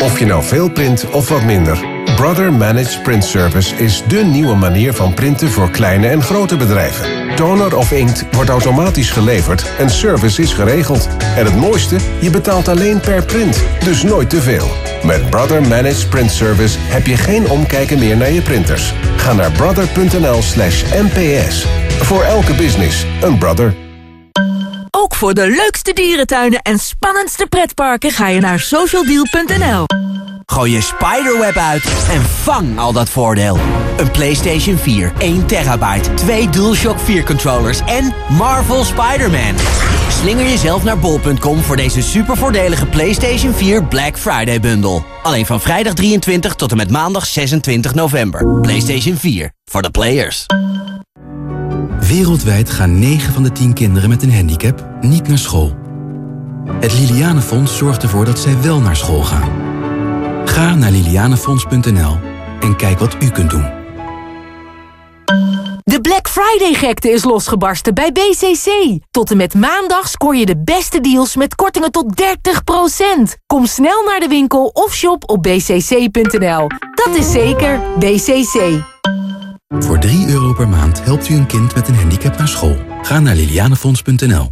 Of 0.03 0.19
je 0.19 0.25
nou 0.25 0.43
veel 0.43 0.69
print 0.69 1.09
of 1.09 1.29
wat 1.29 1.43
minder. 1.43 1.99
Brother 2.15 2.53
Managed 2.53 3.03
Print 3.03 3.23
Service 3.23 3.75
is 3.75 4.03
dé 4.07 4.23
nieuwe 4.23 4.55
manier 4.55 4.93
van 4.93 5.13
printen 5.13 5.49
voor 5.49 5.69
kleine 5.69 6.07
en 6.07 6.21
grote 6.21 6.57
bedrijven. 6.57 7.35
Toner 7.35 7.77
of 7.77 7.91
inkt 7.91 8.25
wordt 8.31 8.49
automatisch 8.49 9.09
geleverd 9.09 9.65
en 9.77 9.89
service 9.89 10.41
is 10.41 10.53
geregeld. 10.53 11.07
En 11.35 11.45
het 11.45 11.55
mooiste, 11.55 11.97
je 12.19 12.29
betaalt 12.29 12.67
alleen 12.67 12.99
per 12.99 13.25
print, 13.25 13.63
dus 13.83 14.03
nooit 14.03 14.29
te 14.29 14.41
veel. 14.41 14.67
Met 15.03 15.29
Brother 15.29 15.61
Managed 15.61 16.09
Print 16.09 16.31
Service 16.31 16.77
heb 16.79 17.05
je 17.05 17.17
geen 17.17 17.49
omkijken 17.49 17.99
meer 17.99 18.17
naar 18.17 18.31
je 18.31 18.41
printers. 18.41 18.93
Ga 19.17 19.33
naar 19.33 19.51
brother.nl 19.51 20.41
slash 20.41 20.83
mps. 20.83 21.67
Voor 21.99 22.23
elke 22.23 22.53
business 22.53 23.05
een 23.21 23.37
brother. 23.37 23.88
Ook 24.91 25.15
voor 25.15 25.33
de 25.33 25.49
leukste 25.49 25.93
dierentuinen 25.93 26.61
en 26.61 26.79
spannendste 26.79 27.47
pretparken 27.47 28.11
ga 28.11 28.27
je 28.27 28.39
naar 28.39 28.59
socialdeal.nl. 28.59 29.83
Gooi 30.45 30.71
je 30.71 30.81
spiderweb 30.81 31.55
uit 31.55 31.83
en 32.09 32.21
vang 32.21 32.79
al 32.79 32.93
dat 32.93 33.09
voordeel. 33.09 33.59
Een 33.97 34.11
PlayStation 34.11 34.77
4, 34.77 35.13
1 35.17 35.45
terabyte, 35.45 36.13
twee 36.13 36.49
DualShock 36.49 36.99
4 36.99 37.23
controllers 37.23 37.79
en 37.85 38.13
Marvel 38.29 38.83
Spider-Man. 38.83 39.55
Slinger 40.09 40.45
jezelf 40.45 40.83
naar 40.83 40.99
bol.com 40.99 41.61
voor 41.61 41.75
deze 41.75 42.01
super 42.01 42.37
voordelige 42.37 42.85
PlayStation 42.85 43.53
4 43.53 43.83
Black 43.83 44.17
Friday 44.17 44.59
bundle. 44.59 45.01
Alleen 45.23 45.45
van 45.45 45.61
vrijdag 45.61 45.93
23 45.93 46.55
tot 46.55 46.71
en 46.71 46.77
met 46.77 46.91
maandag 46.91 47.25
26 47.25 47.93
november. 47.93 48.59
PlayStation 48.61 49.15
4, 49.15 49.51
voor 49.65 49.81
de 49.81 49.89
players. 49.89 50.45
Wereldwijd 52.07 52.69
gaan 52.69 52.99
9 52.99 53.33
van 53.33 53.43
de 53.43 53.51
10 53.51 53.73
kinderen 53.73 54.09
met 54.09 54.23
een 54.23 54.33
handicap 54.33 54.87
niet 55.01 55.27
naar 55.27 55.37
school. 55.37 55.75
Het 56.79 56.93
Lilianenfonds 56.93 57.77
zorgt 57.77 58.03
ervoor 58.03 58.25
dat 58.25 58.39
zij 58.39 58.61
wel 58.61 58.79
naar 58.81 58.95
school 58.95 59.23
gaan. 59.23 59.51
Ga 60.45 60.75
naar 60.75 60.91
lilianenfonds.nl 60.91 62.17
en 62.59 62.75
kijk 62.75 62.99
wat 62.99 63.15
u 63.23 63.29
kunt 63.29 63.49
doen. 63.49 63.77
De 65.83 66.01
Black 66.01 66.29
Friday-gekte 66.29 67.09
is 67.09 67.23
losgebarsten 67.23 67.93
bij 67.93 68.11
BCC. 68.11 68.97
Tot 69.11 69.31
en 69.31 69.37
met 69.37 69.53
maandag 69.53 70.07
scoor 70.07 70.35
je 70.35 70.45
de 70.45 70.63
beste 70.63 70.99
deals 70.99 71.35
met 71.35 71.55
kortingen 71.55 71.91
tot 71.91 72.21
30%. 72.21 72.25
Kom 73.45 73.65
snel 73.65 74.03
naar 74.03 74.19
de 74.19 74.27
winkel 74.27 74.65
of 74.65 74.95
shop 74.95 75.29
op 75.29 75.43
bcc.nl. 75.43 76.67
Dat 77.05 77.15
is 77.15 77.31
zeker 77.31 77.81
BCC. 77.99 78.83
Voor 79.77 79.99
3 79.99 80.29
euro 80.29 80.53
per 80.53 80.67
maand 80.67 81.03
helpt 81.03 81.29
u 81.29 81.35
een 81.35 81.45
kind 81.45 81.75
met 81.75 81.87
een 81.87 81.95
handicap 81.95 82.37
naar 82.37 82.47
school. 82.47 82.75
Ga 83.01 83.19
naar 83.19 83.35
lilianenfonds.nl. 83.35 84.49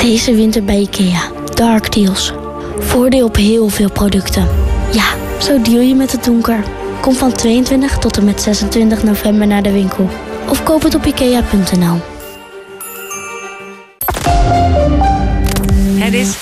Deze 0.00 0.34
winter 0.34 0.64
bij 0.64 0.80
IKEA. 0.80 1.30
Dark 1.54 1.92
deals. 1.92 2.32
Voordeel 2.78 3.26
op 3.26 3.36
heel 3.36 3.68
veel 3.68 3.90
producten. 3.90 4.48
Ja, 4.92 5.04
zo 5.40 5.62
deal 5.62 5.80
je 5.80 5.94
met 5.94 6.12
het 6.12 6.24
donker. 6.24 6.64
Kom 7.00 7.14
van 7.14 7.32
22 7.32 7.98
tot 7.98 8.16
en 8.16 8.24
met 8.24 8.40
26 8.40 9.02
november 9.02 9.46
naar 9.46 9.62
de 9.62 9.72
winkel. 9.72 10.08
Of 10.48 10.62
koop 10.62 10.82
het 10.82 10.94
op 10.94 11.04
ikea.nl. 11.04 12.00
Het 15.94 16.14
is 16.14 16.36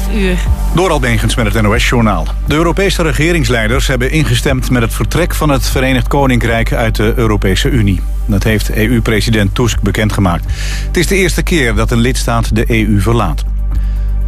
12 0.00 0.14
uur. 0.14 0.38
Door 0.74 1.00
met 1.36 1.54
het 1.54 1.62
NOS-journaal. 1.62 2.26
De 2.46 2.54
Europese 2.54 3.02
regeringsleiders 3.02 3.86
hebben 3.86 4.10
ingestemd 4.10 4.70
met 4.70 4.82
het 4.82 4.94
vertrek 4.94 5.34
van 5.34 5.48
het 5.48 5.68
Verenigd 5.68 6.08
Koninkrijk 6.08 6.72
uit 6.72 6.96
de 6.96 7.12
Europese 7.16 7.70
Unie. 7.70 8.00
Dat 8.26 8.42
heeft 8.42 8.70
EU-president 8.70 9.54
Tusk 9.54 9.80
bekendgemaakt. 9.80 10.44
Het 10.86 10.96
is 10.96 11.06
de 11.06 11.16
eerste 11.16 11.42
keer 11.42 11.74
dat 11.74 11.90
een 11.90 11.98
lidstaat 11.98 12.54
de 12.54 12.64
EU 12.70 13.00
verlaat. 13.00 13.44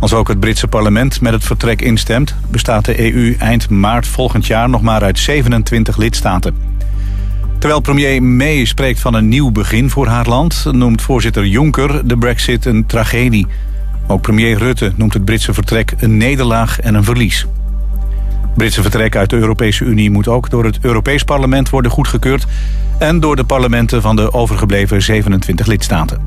Als 0.01 0.13
ook 0.13 0.29
het 0.29 0.41
Britse 0.41 0.69
parlement 0.69 1.21
met 1.21 1.33
het 1.33 1.45
vertrek 1.45 1.83
instemt... 1.83 2.35
bestaat 2.51 2.85
de 2.85 3.15
EU 3.15 3.37
eind 3.39 3.69
maart 3.71 4.07
volgend 4.07 4.47
jaar 4.47 4.69
nog 4.69 4.83
maar 4.83 5.03
uit 5.03 5.19
27 5.19 5.97
lidstaten. 5.97 6.57
Terwijl 7.59 7.81
premier 7.81 8.23
May 8.23 8.65
spreekt 8.65 9.01
van 9.01 9.15
een 9.15 9.29
nieuw 9.29 9.51
begin 9.51 9.91
voor 9.91 10.07
haar 10.07 10.27
land... 10.27 10.65
noemt 10.73 11.03
voorzitter 11.03 11.47
Juncker 11.47 12.09
de 12.09 12.19
brexit 12.19 12.65
een 12.65 12.87
tragedie. 12.87 13.47
Ook 14.07 14.21
premier 14.21 14.59
Rutte 14.59 14.93
noemt 14.97 15.15
het 15.15 15.25
Britse 15.25 15.55
vertrek 15.55 15.95
een 15.99 16.17
nederlaag 16.17 16.81
en 16.81 16.95
een 16.95 17.05
verlies. 17.05 17.47
Het 18.41 18.55
Britse 18.55 18.83
vertrek 18.83 19.17
uit 19.17 19.31
de 19.31 19.37
Europese 19.37 19.85
Unie 19.85 20.11
moet 20.11 20.29
ook 20.29 20.51
door 20.51 20.65
het 20.65 20.79
Europees 20.81 21.23
Parlement 21.23 21.71
worden 21.71 21.91
goedgekeurd... 21.91 22.47
en 22.99 23.21
door 23.21 23.37
de 23.37 23.45
parlementen 23.45 24.03
van 24.03 24.17
de 24.17 24.33
overgebleven 24.33 25.03
27 25.03 25.67
lidstaten. 25.67 26.21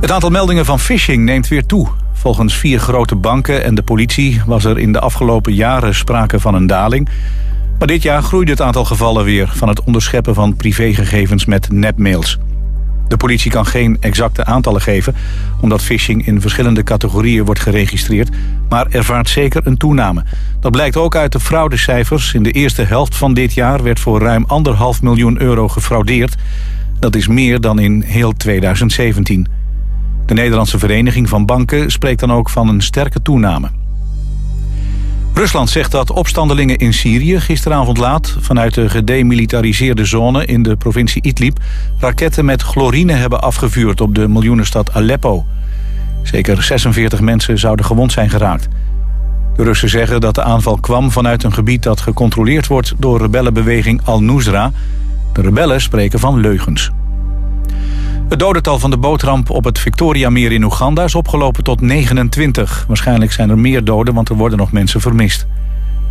Het 0.00 0.10
aantal 0.10 0.30
meldingen 0.30 0.64
van 0.64 0.80
phishing 0.80 1.24
neemt 1.24 1.48
weer 1.48 1.66
toe. 1.66 1.88
Volgens 2.12 2.56
vier 2.56 2.78
grote 2.78 3.16
banken 3.16 3.64
en 3.64 3.74
de 3.74 3.82
politie 3.82 4.42
was 4.46 4.64
er 4.64 4.78
in 4.78 4.92
de 4.92 5.00
afgelopen 5.00 5.54
jaren 5.54 5.94
sprake 5.94 6.40
van 6.40 6.54
een 6.54 6.66
daling... 6.66 7.08
Maar 7.78 7.92
dit 7.92 8.02
jaar 8.02 8.22
groeide 8.22 8.50
het 8.50 8.60
aantal 8.60 8.84
gevallen 8.84 9.24
weer 9.24 9.52
van 9.54 9.68
het 9.68 9.84
onderscheppen 9.84 10.34
van 10.34 10.56
privégegevens 10.56 11.44
met 11.44 11.72
nepmails. 11.72 12.38
De 13.08 13.16
politie 13.16 13.50
kan 13.50 13.66
geen 13.66 13.96
exacte 14.00 14.44
aantallen 14.44 14.80
geven, 14.80 15.14
omdat 15.60 15.82
phishing 15.82 16.26
in 16.26 16.40
verschillende 16.40 16.82
categorieën 16.82 17.44
wordt 17.44 17.60
geregistreerd, 17.60 18.28
maar 18.68 18.86
ervaart 18.90 19.28
zeker 19.28 19.66
een 19.66 19.76
toename. 19.76 20.24
Dat 20.60 20.72
blijkt 20.72 20.96
ook 20.96 21.16
uit 21.16 21.32
de 21.32 21.40
fraudecijfers. 21.40 22.34
In 22.34 22.42
de 22.42 22.50
eerste 22.50 22.82
helft 22.82 23.16
van 23.16 23.34
dit 23.34 23.54
jaar 23.54 23.82
werd 23.82 24.00
voor 24.00 24.20
ruim 24.20 24.44
anderhalf 24.46 25.02
miljoen 25.02 25.40
euro 25.40 25.68
gefraudeerd. 25.68 26.34
Dat 26.98 27.16
is 27.16 27.26
meer 27.26 27.60
dan 27.60 27.78
in 27.78 28.02
heel 28.02 28.32
2017. 28.32 29.46
De 30.26 30.34
Nederlandse 30.34 30.78
Vereniging 30.78 31.28
van 31.28 31.46
Banken 31.46 31.90
spreekt 31.90 32.20
dan 32.20 32.32
ook 32.32 32.50
van 32.50 32.68
een 32.68 32.82
sterke 32.82 33.22
toename. 33.22 33.70
Rusland 35.34 35.70
zegt 35.70 35.90
dat 35.90 36.10
opstandelingen 36.10 36.76
in 36.76 36.92
Syrië 36.92 37.40
gisteravond 37.40 37.98
laat... 37.98 38.36
vanuit 38.40 38.74
de 38.74 38.88
gedemilitariseerde 38.88 40.04
zone 40.04 40.44
in 40.44 40.62
de 40.62 40.76
provincie 40.76 41.22
Idlib... 41.22 41.58
raketten 41.98 42.44
met 42.44 42.62
chlorine 42.62 43.12
hebben 43.12 43.42
afgevuurd 43.42 44.00
op 44.00 44.14
de 44.14 44.28
miljoenenstad 44.28 44.92
Aleppo. 44.92 45.46
Zeker 46.22 46.62
46 46.62 47.20
mensen 47.20 47.58
zouden 47.58 47.84
gewond 47.84 48.12
zijn 48.12 48.30
geraakt. 48.30 48.68
De 49.56 49.62
Russen 49.62 49.88
zeggen 49.88 50.20
dat 50.20 50.34
de 50.34 50.42
aanval 50.42 50.76
kwam 50.76 51.10
vanuit 51.10 51.42
een 51.42 51.52
gebied 51.52 51.82
dat 51.82 52.00
gecontroleerd 52.00 52.66
wordt... 52.66 52.94
door 52.98 53.20
rebellenbeweging 53.20 54.00
Al-Nusra. 54.04 54.72
De 55.32 55.40
rebellen 55.40 55.80
spreken 55.80 56.18
van 56.18 56.40
leugens. 56.40 56.90
Het 58.28 58.38
dodental 58.38 58.78
van 58.78 58.90
de 58.90 58.96
bootramp 58.96 59.50
op 59.50 59.64
het 59.64 59.78
Victoriameer 59.78 60.52
in 60.52 60.62
Oeganda 60.62 61.04
is 61.04 61.14
opgelopen 61.14 61.64
tot 61.64 61.80
29. 61.80 62.84
Waarschijnlijk 62.88 63.32
zijn 63.32 63.50
er 63.50 63.58
meer 63.58 63.84
doden, 63.84 64.14
want 64.14 64.28
er 64.28 64.36
worden 64.36 64.58
nog 64.58 64.72
mensen 64.72 65.00
vermist. 65.00 65.46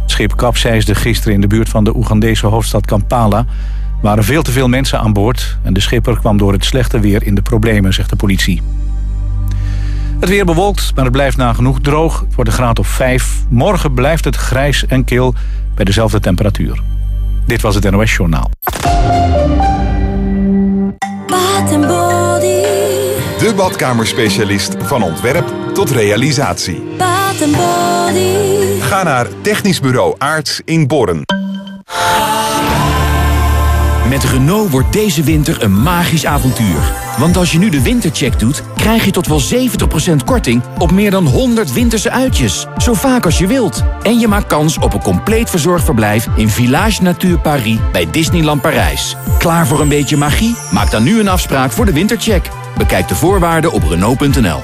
Het 0.01 0.11
schip 0.11 0.35
kapseisde 0.35 0.95
gisteren 0.95 1.33
in 1.33 1.41
de 1.41 1.47
buurt 1.47 1.69
van 1.69 1.83
de 1.83 1.95
Oegandese 1.95 2.47
hoofdstad 2.47 2.85
Kampala. 2.85 3.37
Er 3.37 3.45
waren 4.01 4.23
veel 4.23 4.41
te 4.41 4.51
veel 4.51 4.67
mensen 4.67 4.99
aan 4.99 5.13
boord 5.13 5.57
en 5.63 5.73
de 5.73 5.79
schipper 5.79 6.19
kwam 6.19 6.37
door 6.37 6.51
het 6.51 6.65
slechte 6.65 6.99
weer 6.99 7.23
in 7.23 7.35
de 7.35 7.41
problemen, 7.41 7.93
zegt 7.93 8.09
de 8.09 8.15
politie. 8.15 8.61
Het 10.19 10.29
weer 10.29 10.45
bewolkt, 10.45 10.91
maar 10.95 11.03
het 11.03 11.13
blijft 11.13 11.37
nagenoeg 11.37 11.79
droog. 11.81 12.19
Het 12.19 12.35
wordt 12.35 12.51
graad 12.51 12.79
of 12.79 12.87
5. 12.87 13.43
Morgen 13.49 13.93
blijft 13.93 14.25
het 14.25 14.35
grijs 14.35 14.85
en 14.85 15.03
kil 15.03 15.33
bij 15.75 15.85
dezelfde 15.85 16.19
temperatuur. 16.19 16.81
Dit 17.45 17.61
was 17.61 17.75
het 17.75 17.91
NOS 17.91 18.15
Journaal. 18.15 18.49
De 23.43 23.53
badkamerspecialist 23.53 24.75
van 24.83 25.03
ontwerp 25.03 25.53
tot 25.73 25.89
realisatie. 25.89 26.83
Ga 28.79 29.03
naar 29.03 29.27
Technisch 29.41 29.79
Bureau 29.79 30.15
Aarts 30.17 30.61
in 30.65 30.87
Borren. 30.87 31.21
Met 34.09 34.23
Renault 34.23 34.69
wordt 34.69 34.93
deze 34.93 35.23
winter 35.23 35.63
een 35.63 35.81
magisch 35.81 36.25
avontuur. 36.25 36.77
Want 37.17 37.37
als 37.37 37.51
je 37.51 37.57
nu 37.57 37.69
de 37.69 37.81
wintercheck 37.81 38.39
doet, 38.39 38.63
krijg 38.75 39.05
je 39.05 39.11
tot 39.11 39.27
wel 39.27 39.41
70% 39.41 40.23
korting 40.25 40.61
op 40.77 40.91
meer 40.91 41.11
dan 41.11 41.25
100 41.25 41.73
winterse 41.73 42.11
uitjes. 42.11 42.67
Zo 42.77 42.93
vaak 42.93 43.25
als 43.25 43.37
je 43.37 43.47
wilt. 43.47 43.83
En 44.03 44.19
je 44.19 44.27
maakt 44.27 44.47
kans 44.47 44.77
op 44.77 44.93
een 44.93 45.01
compleet 45.01 45.49
verzorgd 45.49 45.83
verblijf 45.83 46.27
in 46.35 46.49
Village 46.49 47.01
Natuur 47.01 47.39
Paris 47.39 47.77
bij 47.91 48.11
Disneyland 48.11 48.61
Parijs. 48.61 49.15
Klaar 49.37 49.67
voor 49.67 49.81
een 49.81 49.89
beetje 49.89 50.17
magie? 50.17 50.55
Maak 50.71 50.91
dan 50.91 51.03
nu 51.03 51.19
een 51.19 51.27
afspraak 51.27 51.71
voor 51.71 51.85
de 51.85 51.93
wintercheck. 51.93 52.49
Bekijk 52.83 53.07
de 53.07 53.15
voorwaarden 53.15 53.71
op 53.71 53.83
Renault.nl. 53.83 54.61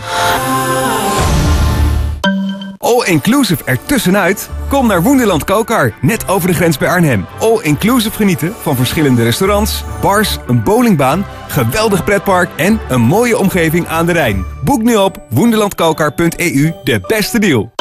All-inclusive 2.78 3.64
ertussenuit? 3.64 4.50
Kom 4.68 4.88
naar 4.88 5.02
Woenderland 5.02 5.44
Kokar, 5.44 5.94
net 6.02 6.28
over 6.28 6.48
de 6.48 6.54
grens 6.54 6.78
bij 6.78 6.90
Arnhem. 6.90 7.26
All-inclusive 7.40 8.16
genieten 8.16 8.54
van 8.62 8.76
verschillende 8.76 9.24
restaurants, 9.24 9.84
bars, 10.02 10.38
een 10.48 10.64
bowlingbaan, 10.64 11.26
geweldig 11.48 12.04
pretpark 12.04 12.50
en 12.56 12.80
een 12.90 13.02
mooie 13.02 13.38
omgeving 13.38 13.88
aan 13.88 14.06
de 14.06 14.12
Rijn. 14.12 14.46
Boek 14.64 14.82
nu 14.82 14.96
op 14.96 15.22
woenderlandkokar.eu 15.30 16.74
de 16.84 17.02
beste 17.08 17.40
deal. 17.40 17.72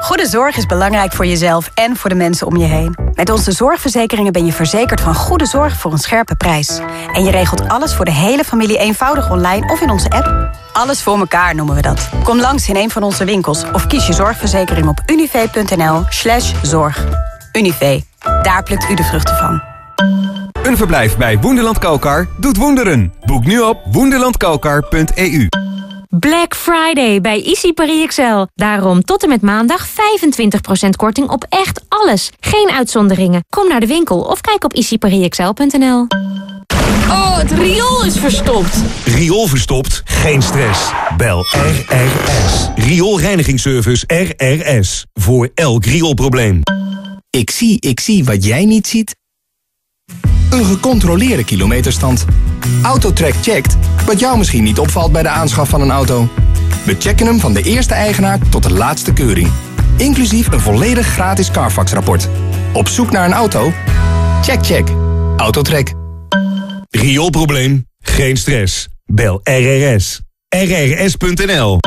Goede 0.00 0.26
zorg 0.26 0.56
is 0.56 0.66
belangrijk 0.66 1.12
voor 1.12 1.26
jezelf 1.26 1.70
en 1.74 1.96
voor 1.96 2.10
de 2.10 2.16
mensen 2.16 2.46
om 2.46 2.56
je 2.56 2.64
heen. 2.64 2.96
Met 3.14 3.30
onze 3.30 3.52
zorgverzekeringen 3.52 4.32
ben 4.32 4.46
je 4.46 4.52
verzekerd 4.52 5.00
van 5.00 5.14
goede 5.14 5.46
zorg 5.46 5.76
voor 5.76 5.92
een 5.92 5.98
scherpe 5.98 6.36
prijs. 6.36 6.80
En 7.12 7.24
je 7.24 7.30
regelt 7.30 7.68
alles 7.68 7.94
voor 7.94 8.04
de 8.04 8.10
hele 8.10 8.44
familie 8.44 8.78
eenvoudig 8.78 9.30
online 9.30 9.72
of 9.72 9.80
in 9.80 9.90
onze 9.90 10.10
app. 10.10 10.50
Alles 10.72 11.02
voor 11.02 11.18
elkaar 11.18 11.54
noemen 11.54 11.74
we 11.74 11.82
dat. 11.82 12.08
Kom 12.24 12.40
langs 12.40 12.68
in 12.68 12.76
een 12.76 12.90
van 12.90 13.02
onze 13.02 13.24
winkels 13.24 13.64
of 13.72 13.86
kies 13.86 14.06
je 14.06 14.12
zorgverzekering 14.12 14.88
op 14.88 15.00
unive.nl 15.06 16.04
slash 16.08 16.52
zorg. 16.62 17.04
Unive, 17.52 18.02
daar 18.42 18.62
plukt 18.62 18.90
u 18.90 18.94
de 18.94 19.04
vruchten 19.04 19.36
van. 19.36 19.62
Een 20.62 20.76
verblijf 20.76 21.16
bij 21.16 21.38
Woenderland 21.38 21.78
Kokar 21.78 22.26
doet 22.36 22.56
wonderen. 22.56 23.12
Boek 23.24 23.44
nu 23.44 23.60
op 23.60 23.78
woenderlandkokar.eu. 23.84 25.48
Black 26.18 26.54
Friday 26.54 27.20
bij 27.20 27.44
Easy 27.44 27.72
Paris 27.72 28.02
Excel. 28.02 28.48
Daarom 28.54 29.04
tot 29.04 29.22
en 29.22 29.28
met 29.28 29.42
maandag 29.42 29.88
25% 29.88 29.92
korting 30.96 31.28
op 31.28 31.46
echt 31.48 31.80
alles. 31.88 32.30
Geen 32.40 32.70
uitzonderingen. 32.70 33.44
Kom 33.48 33.68
naar 33.68 33.80
de 33.80 33.86
winkel 33.86 34.20
of 34.20 34.40
kijk 34.40 34.64
op 34.64 34.72
easyparisexcel.nl. 34.72 36.06
Oh, 37.08 37.36
het 37.36 37.50
riool 37.50 38.04
is 38.04 38.18
verstopt. 38.18 38.76
Riool 39.04 39.46
verstopt? 39.46 40.02
Geen 40.04 40.42
stress. 40.42 40.90
Bel 41.16 41.44
RRS. 41.86 42.68
Rioolreinigingsservice 42.74 44.04
RRS. 44.06 45.06
Voor 45.12 45.50
elk 45.54 45.84
rioolprobleem. 45.84 46.62
Ik 47.30 47.50
zie, 47.50 47.80
ik 47.80 48.00
zie 48.00 48.24
wat 48.24 48.44
jij 48.44 48.64
niet 48.64 48.86
ziet. 48.86 49.14
Een 50.50 50.64
gecontroleerde 50.64 51.44
kilometerstand. 51.44 52.24
Autotrack 52.82 53.34
checkt 53.42 53.76
wat 54.06 54.20
jou 54.20 54.38
misschien 54.38 54.62
niet 54.62 54.78
opvalt 54.78 55.12
bij 55.12 55.22
de 55.22 55.28
aanschaf 55.28 55.68
van 55.68 55.80
een 55.80 55.90
auto. 55.90 56.28
We 56.84 56.96
checken 56.98 57.26
hem 57.26 57.40
van 57.40 57.52
de 57.52 57.62
eerste 57.62 57.94
eigenaar 57.94 58.38
tot 58.48 58.62
de 58.62 58.72
laatste 58.72 59.12
keuring. 59.12 59.50
Inclusief 59.96 60.52
een 60.52 60.60
volledig 60.60 61.06
gratis 61.06 61.50
Carfax-rapport. 61.50 62.28
Op 62.72 62.88
zoek 62.88 63.10
naar 63.10 63.26
een 63.26 63.32
auto? 63.32 63.72
Check, 64.42 64.64
check. 64.64 64.88
Autotrack. 65.36 65.92
Rioolprobleem? 66.90 67.86
Geen 67.98 68.36
stress. 68.36 68.88
Bel 69.06 69.40
RRS. 69.42 70.20
RRS.nl 70.48 71.78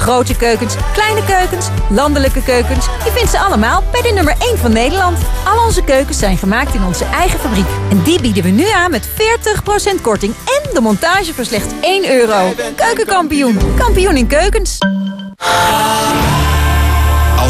Grote 0.00 0.36
keukens, 0.36 0.74
kleine 0.92 1.24
keukens, 1.24 1.68
landelijke 1.90 2.42
keukens. 2.42 2.86
Je 3.04 3.10
vindt 3.10 3.30
ze 3.30 3.38
allemaal 3.38 3.82
bij 3.92 4.02
de 4.02 4.10
nummer 4.12 4.34
1 4.38 4.58
van 4.58 4.72
Nederland. 4.72 5.18
Al 5.44 5.64
onze 5.64 5.84
keukens 5.84 6.18
zijn 6.18 6.36
gemaakt 6.36 6.74
in 6.74 6.84
onze 6.84 7.04
eigen 7.04 7.38
fabriek. 7.38 7.66
En 7.90 8.02
die 8.02 8.20
bieden 8.20 8.42
we 8.42 8.48
nu 8.48 8.68
aan 8.68 8.90
met 8.90 9.08
40% 9.08 10.00
korting 10.02 10.34
en 10.34 10.74
de 10.74 10.80
montage 10.80 11.34
voor 11.34 11.44
slechts 11.44 11.72
1 11.80 12.10
euro. 12.10 12.52
Keukenkampioen. 12.76 13.58
Kampioen 13.76 14.16
in 14.16 14.26
keukens. 14.26 14.78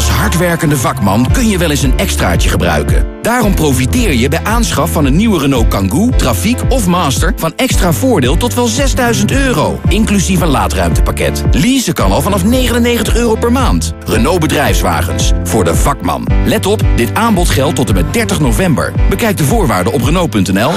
Als 0.01 0.09
hardwerkende 0.09 0.77
vakman 0.77 1.31
kun 1.31 1.47
je 1.49 1.57
wel 1.57 1.69
eens 1.69 1.83
een 1.83 1.97
extraatje 1.97 2.49
gebruiken. 2.49 3.05
Daarom 3.21 3.55
profiteer 3.55 4.13
je 4.13 4.29
bij 4.29 4.43
aanschaf 4.43 4.91
van 4.91 5.05
een 5.05 5.15
nieuwe 5.15 5.39
Renault 5.39 5.67
Kangoo, 5.67 6.09
Trafiek 6.09 6.59
of 6.69 6.87
Master... 6.87 7.33
van 7.35 7.53
extra 7.55 7.93
voordeel 7.93 8.37
tot 8.37 8.53
wel 8.53 8.67
6000 8.67 9.31
euro, 9.31 9.79
inclusief 9.87 10.41
een 10.41 10.47
laadruimtepakket. 10.47 11.43
Leasen 11.51 11.93
kan 11.93 12.11
al 12.11 12.21
vanaf 12.21 12.43
99 12.43 13.15
euro 13.15 13.35
per 13.35 13.51
maand. 13.51 13.93
Renault 14.05 14.39
Bedrijfswagens, 14.39 15.31
voor 15.43 15.63
de 15.63 15.75
vakman. 15.75 16.27
Let 16.45 16.65
op, 16.65 16.83
dit 16.95 17.13
aanbod 17.13 17.49
geldt 17.49 17.75
tot 17.75 17.89
en 17.89 17.95
met 17.95 18.13
30 18.13 18.39
november. 18.39 18.93
Bekijk 19.09 19.37
de 19.37 19.43
voorwaarden 19.43 19.93
op 19.93 20.01
Renault.nl. 20.01 20.71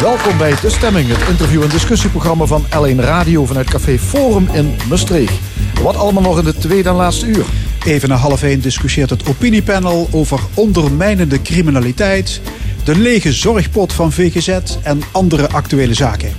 welkom 0.00 0.38
bij 0.38 0.54
De 0.60 0.70
Stemming, 0.70 1.08
het 1.08 1.28
interview- 1.28 1.62
en 1.62 1.68
discussieprogramma 1.68 2.44
van 2.44 2.64
L1 2.64 2.96
Radio 2.96 3.46
vanuit 3.46 3.70
Café 3.70 3.98
Forum 3.98 4.48
in 4.52 4.76
Maastricht. 4.88 5.38
Wat 5.82 5.96
allemaal 5.96 6.22
nog 6.22 6.38
in 6.38 6.44
de 6.44 6.54
tweede 6.54 6.88
en 6.88 6.94
laatste 6.94 7.26
uur. 7.26 7.44
Even 7.84 8.08
na 8.08 8.14
half 8.14 8.42
één 8.42 8.60
discussieert 8.60 9.10
het 9.10 9.28
opiniepanel 9.28 10.08
over 10.10 10.40
ondermijnende 10.54 11.42
criminaliteit, 11.42 12.40
de 12.84 12.96
lege 12.96 13.32
zorgpot 13.32 13.92
van 13.92 14.12
VGZ 14.12 14.58
en 14.82 15.02
andere 15.12 15.48
actuele 15.48 15.94
zaken. 15.94 16.32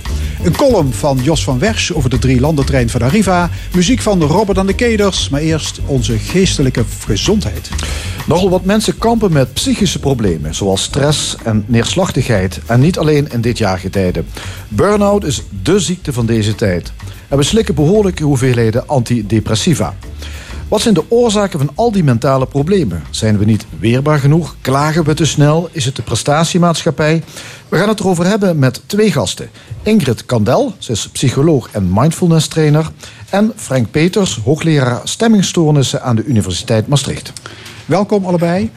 Een 0.44 0.56
column 0.56 0.92
van 0.92 1.18
Jos 1.22 1.44
van 1.44 1.58
Wersch 1.58 1.92
over 1.92 2.10
de 2.10 2.18
drie 2.18 2.40
landentrein 2.40 2.90
van 2.90 3.02
Arriva, 3.02 3.50
muziek 3.74 4.00
van 4.00 4.22
Robert 4.22 4.58
aan 4.58 4.66
de 4.66 4.74
Keders, 4.74 5.28
maar 5.28 5.40
eerst 5.40 5.80
onze 5.86 6.18
geestelijke 6.18 6.84
gezondheid. 7.06 7.70
Nogal 8.26 8.50
wat 8.50 8.64
mensen 8.64 8.98
kampen 8.98 9.32
met 9.32 9.52
psychische 9.52 9.98
problemen, 9.98 10.54
zoals 10.54 10.82
stress 10.82 11.36
en 11.44 11.64
neerslachtigheid. 11.66 12.60
En 12.66 12.80
niet 12.80 12.98
alleen 12.98 13.28
in 13.32 13.40
dit 13.40 13.58
jaargetijde. 13.58 14.24
Burnout 14.68 15.24
is 15.24 15.42
dé 15.62 15.78
ziekte 15.78 16.12
van 16.12 16.26
deze 16.26 16.54
tijd. 16.54 16.92
En 17.28 17.36
we 17.36 17.42
slikken 17.42 17.74
behoorlijke 17.74 18.24
hoeveelheden 18.24 18.88
antidepressiva. 18.88 19.94
Wat 20.68 20.80
zijn 20.80 20.94
de 20.94 21.04
oorzaken 21.10 21.58
van 21.58 21.70
al 21.74 21.92
die 21.92 22.04
mentale 22.04 22.46
problemen? 22.46 23.02
Zijn 23.10 23.38
we 23.38 23.44
niet 23.44 23.66
weerbaar 23.78 24.18
genoeg? 24.18 24.56
Klagen 24.60 25.04
we 25.04 25.14
te 25.14 25.24
snel? 25.24 25.68
Is 25.72 25.84
het 25.84 25.96
de 25.96 26.02
prestatiemaatschappij? 26.02 27.22
We 27.68 27.76
gaan 27.76 27.88
het 27.88 28.00
erover 28.00 28.26
hebben 28.26 28.58
met 28.58 28.82
twee 28.86 29.12
gasten. 29.12 29.50
Ingrid 29.82 30.26
Kandel, 30.26 30.74
ze 30.78 30.92
is 30.92 31.08
psycholoog 31.08 31.68
en 31.72 31.90
mindfulness 31.92 32.46
trainer. 32.46 32.90
En 33.30 33.52
Frank 33.56 33.90
Peters, 33.90 34.40
hoogleraar 34.44 35.00
stemmingstoornissen 35.04 36.02
aan 36.02 36.16
de 36.16 36.24
Universiteit 36.24 36.86
Maastricht. 36.86 37.32
Welkom 37.86 38.24
allebei. 38.24 38.70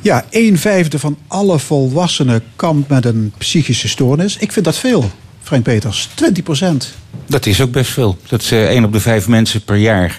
Ja, 0.00 0.24
een 0.30 0.58
vijfde 0.58 0.98
van 0.98 1.16
alle 1.26 1.58
volwassenen 1.58 2.42
kampt 2.56 2.88
met 2.88 3.04
een 3.04 3.32
psychische 3.38 3.88
stoornis. 3.88 4.36
Ik 4.36 4.52
vind 4.52 4.64
dat 4.64 4.76
veel, 4.76 5.10
Frank 5.42 5.62
Peters. 5.62 6.08
20 6.14 6.42
procent. 6.44 6.94
Dat 7.26 7.46
is 7.46 7.60
ook 7.60 7.70
best 7.70 7.90
veel. 7.90 8.16
Dat 8.28 8.40
is 8.40 8.52
eh, 8.52 8.64
één 8.64 8.84
op 8.84 8.92
de 8.92 9.00
vijf 9.00 9.28
mensen 9.28 9.62
per 9.62 9.76
jaar 9.76 10.18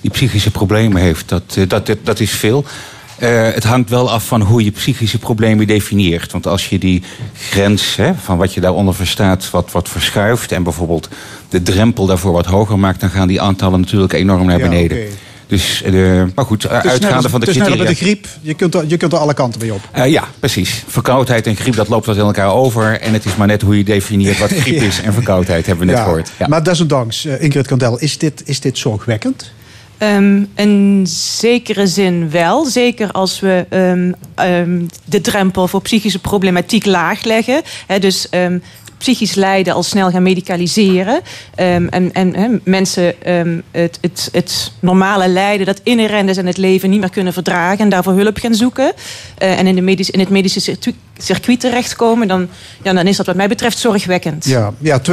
die 0.00 0.10
psychische 0.10 0.50
problemen 0.50 1.02
heeft. 1.02 1.28
Dat, 1.28 1.42
eh, 1.48 1.68
dat, 1.68 1.86
dat, 1.86 1.98
dat 2.02 2.20
is 2.20 2.30
veel. 2.30 2.64
Uh, 3.22 3.52
het 3.52 3.64
hangt 3.64 3.90
wel 3.90 4.10
af 4.10 4.26
van 4.26 4.40
hoe 4.40 4.64
je 4.64 4.70
psychische 4.70 5.18
problemen 5.18 5.66
definieert. 5.66 6.32
Want 6.32 6.46
als 6.46 6.68
je 6.68 6.78
die 6.78 7.02
grens 7.34 7.96
hè, 7.96 8.14
van 8.14 8.38
wat 8.38 8.54
je 8.54 8.60
daaronder 8.60 8.94
verstaat 8.94 9.50
wat, 9.50 9.70
wat 9.70 9.88
verschuift... 9.88 10.52
en 10.52 10.62
bijvoorbeeld 10.62 11.08
de 11.48 11.62
drempel 11.62 12.06
daarvoor 12.06 12.32
wat 12.32 12.46
hoger 12.46 12.78
maakt... 12.78 13.00
dan 13.00 13.10
gaan 13.10 13.28
die 13.28 13.40
aantallen 13.40 13.80
natuurlijk 13.80 14.12
enorm 14.12 14.46
naar 14.46 14.58
beneden. 14.58 14.98
Ja, 14.98 15.04
okay. 15.04 15.16
Dus, 15.52 15.82
uh, 15.86 16.22
maar 16.34 16.44
goed, 16.44 16.68
uitgaande 16.68 17.28
van 17.28 17.40
de 17.40 17.46
het 17.46 17.56
is 17.56 17.62
criteria. 17.62 17.84
net 17.84 17.98
de 17.98 18.04
griep, 18.04 18.26
je 18.40 18.54
kunt, 18.54 18.74
er, 18.74 18.84
je 18.86 18.96
kunt 18.96 19.12
er 19.12 19.18
alle 19.18 19.34
kanten 19.34 19.60
mee 19.60 19.72
op. 19.72 19.80
Uh, 19.96 20.06
ja, 20.06 20.24
precies. 20.38 20.84
Verkoudheid 20.86 21.46
en 21.46 21.56
griep, 21.56 21.74
dat 21.74 21.88
loopt 21.88 22.06
wat 22.06 22.16
in 22.16 22.22
elkaar 22.22 22.52
over. 22.52 23.00
En 23.00 23.12
het 23.12 23.24
is 23.24 23.36
maar 23.36 23.46
net 23.46 23.62
hoe 23.62 23.76
je 23.76 23.84
definieert 23.84 24.38
wat 24.38 24.50
griep 24.50 24.80
is 24.90 25.00
en 25.00 25.12
verkoudheid, 25.12 25.66
hebben 25.66 25.86
we 25.86 25.92
net 25.92 26.00
ja, 26.00 26.06
gehoord. 26.06 26.30
Ja. 26.38 26.46
Maar 26.48 26.62
desondanks, 26.62 27.24
uh, 27.24 27.42
Ingrid 27.42 27.66
Kandel, 27.66 27.98
is 27.98 28.18
dit, 28.18 28.42
is 28.44 28.60
dit 28.60 28.78
zorgwekkend? 28.78 29.52
Um, 29.98 30.48
in 30.54 31.06
zekere 31.08 31.86
zin 31.86 32.30
wel. 32.30 32.64
Zeker 32.64 33.10
als 33.10 33.40
we 33.40 33.66
um, 33.70 34.14
um, 34.46 34.86
de 35.04 35.20
drempel 35.20 35.68
voor 35.68 35.82
psychische 35.82 36.18
problematiek 36.18 36.86
laag 36.86 37.24
leggen. 37.24 37.62
He, 37.86 37.98
dus 37.98 38.28
psychisch 39.02 39.34
lijden 39.34 39.74
al 39.74 39.82
snel 39.82 40.10
gaan 40.10 40.22
medicaliseren. 40.22 41.20
Um, 41.60 41.88
en 41.88 42.12
en 42.12 42.60
mensen 42.64 43.30
um, 43.32 43.62
het, 43.70 43.98
het, 44.00 44.28
het 44.32 44.72
normale 44.80 45.28
lijden 45.28 45.66
dat 45.66 45.80
inherent 45.82 46.28
is 46.28 46.36
in 46.36 46.46
het 46.46 46.56
leven 46.56 46.90
niet 46.90 47.00
meer 47.00 47.10
kunnen 47.10 47.32
verdragen 47.32 47.78
en 47.78 47.88
daarvoor 47.88 48.12
hulp 48.12 48.36
gaan 48.36 48.54
zoeken. 48.54 48.92
Uh, 49.42 49.58
en 49.58 49.66
in, 49.66 49.74
de 49.74 49.80
medisch, 49.80 50.10
in 50.10 50.20
het 50.20 50.28
medische 50.28 50.60
circuit, 50.60 50.94
circuit 51.16 51.60
terechtkomen, 51.60 52.28
dan, 52.28 52.48
ja, 52.82 52.92
dan 52.92 53.06
is 53.06 53.16
dat 53.16 53.26
wat 53.26 53.36
mij 53.36 53.48
betreft 53.48 53.78
zorgwekkend. 53.78 54.44
Ja, 54.44 54.72
ja 54.78 55.00
20% 55.00 55.12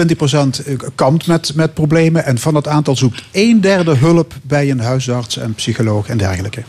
kampt 0.96 1.28
met, 1.28 1.56
met 1.56 1.74
problemen 1.74 2.26
en 2.26 2.38
van 2.38 2.54
dat 2.54 2.68
aantal 2.68 2.96
zoekt 2.96 3.24
een 3.32 3.62
derde 3.62 3.96
hulp 3.96 4.34
bij 4.42 4.70
een 4.70 4.80
huisarts 4.80 5.38
en 5.38 5.54
psycholoog 5.54 6.08
en 6.08 6.18
dergelijke. 6.18 6.64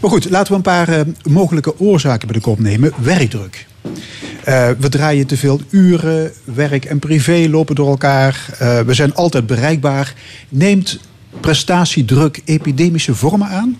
Maar 0.00 0.10
goed, 0.10 0.30
laten 0.30 0.48
we 0.48 0.56
een 0.56 0.62
paar 0.62 0.88
uh, 0.88 1.00
mogelijke 1.22 1.80
oorzaken 1.80 2.28
bij 2.28 2.36
de 2.36 2.42
kop 2.42 2.58
nemen. 2.58 2.92
Werkdruk. 2.96 3.67
Uh, 3.84 4.70
we 4.78 4.88
draaien 4.88 5.26
te 5.26 5.36
veel 5.36 5.60
uren, 5.70 6.32
werk 6.44 6.84
en 6.84 6.98
privé 6.98 7.48
lopen 7.48 7.74
door 7.74 7.88
elkaar. 7.88 8.46
Uh, 8.62 8.80
we 8.80 8.94
zijn 8.94 9.14
altijd 9.14 9.46
bereikbaar. 9.46 10.14
Neemt 10.48 11.00
prestatiedruk 11.40 12.40
epidemische 12.44 13.14
vormen 13.14 13.48
aan? 13.48 13.76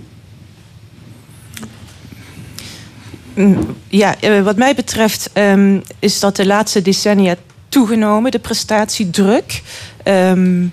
Ja, 3.88 4.16
uh, 4.20 4.42
wat 4.42 4.56
mij 4.56 4.74
betreft 4.74 5.30
um, 5.34 5.82
is 5.98 6.20
dat 6.20 6.36
de 6.36 6.46
laatste 6.46 6.82
decennia 6.82 7.36
toegenomen, 7.68 8.30
de 8.30 8.38
prestatiedruk. 8.38 9.62
Um, 10.04 10.72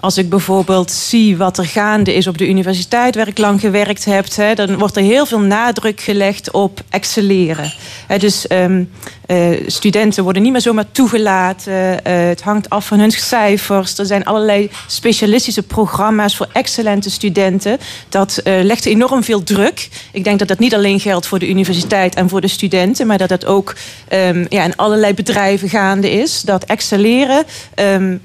als 0.00 0.18
ik 0.18 0.28
bijvoorbeeld 0.28 0.90
zie 0.90 1.36
wat 1.36 1.58
er 1.58 1.66
gaande 1.66 2.14
is 2.14 2.26
op 2.26 2.38
de 2.38 2.48
universiteit 2.48 3.14
waar 3.14 3.28
ik 3.28 3.38
lang 3.38 3.60
gewerkt 3.60 4.04
heb, 4.04 4.26
hè, 4.34 4.54
dan 4.54 4.78
wordt 4.78 4.96
er 4.96 5.02
heel 5.02 5.26
veel 5.26 5.40
nadruk 5.40 6.00
gelegd 6.00 6.50
op 6.50 6.80
excelleren. 6.88 7.72
Hè, 8.06 8.18
dus 8.18 8.46
um, 8.48 8.90
uh, 9.26 9.60
studenten 9.66 10.24
worden 10.24 10.42
niet 10.42 10.52
meer 10.52 10.60
zomaar 10.60 10.90
toegelaten. 10.92 11.72
Uh, 11.72 11.98
het 12.04 12.42
hangt 12.42 12.70
af 12.70 12.86
van 12.86 12.98
hun 12.98 13.10
cijfers. 13.10 13.98
Er 13.98 14.06
zijn 14.06 14.24
allerlei 14.24 14.70
specialistische 14.86 15.62
programma's 15.62 16.36
voor 16.36 16.48
excellente 16.52 17.10
studenten. 17.10 17.78
Dat 18.08 18.40
uh, 18.44 18.62
legt 18.62 18.86
enorm 18.86 19.24
veel 19.24 19.42
druk. 19.42 19.88
Ik 20.12 20.24
denk 20.24 20.38
dat 20.38 20.48
dat 20.48 20.58
niet 20.58 20.74
alleen 20.74 21.00
geldt 21.00 21.26
voor 21.26 21.38
de 21.38 21.48
universiteit 21.48 22.14
en 22.14 22.28
voor 22.28 22.40
de 22.40 22.48
studenten, 22.48 23.06
maar 23.06 23.18
dat 23.18 23.28
dat 23.28 23.46
ook 23.46 23.74
um, 24.12 24.46
ja, 24.48 24.64
in 24.64 24.76
allerlei 24.76 25.14
bedrijven 25.14 25.68
gaande 25.68 26.10
is. 26.10 26.42
Dat 26.42 26.64
excelleren 26.64 27.44
um, 27.74 28.20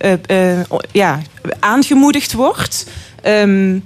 ja, 0.91 1.19
aangemoedigd 1.62 2.34
wordt. 2.34 2.86
Um, 3.24 3.84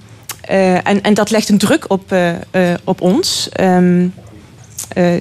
uh, 0.50 0.88
en, 0.88 1.02
en 1.02 1.14
dat 1.14 1.30
legt 1.30 1.50
een 1.50 1.58
druk 1.58 1.86
op, 1.88 2.12
uh, 2.12 2.30
uh, 2.30 2.74
op 2.84 3.02
ons. 3.02 3.50
Um, 3.60 4.14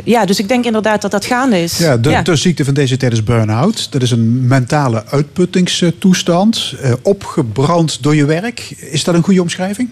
ja, 0.05 0.25
dus 0.25 0.39
ik 0.39 0.49
denk 0.49 0.65
inderdaad 0.65 1.03
dat 1.03 1.11
dat 1.11 1.25
gaande 1.25 1.63
is. 1.63 1.79
Ja, 1.79 1.97
de, 1.97 2.11
ja. 2.11 2.23
de 2.23 2.37
ziekte 2.37 2.65
van 2.65 2.75
deze 2.75 2.97
tijd 2.97 3.13
is 3.13 3.25
burn-out. 3.25 3.93
Dat 3.93 4.03
is 4.03 4.11
een 4.11 4.47
mentale 4.47 5.05
uitputtingstoestand. 5.07 6.75
opgebrand 7.03 8.03
door 8.03 8.15
je 8.15 8.25
werk. 8.25 8.61
Is 8.91 9.05
dat 9.05 9.15
een 9.15 9.23
goede 9.23 9.41
omschrijving? 9.41 9.89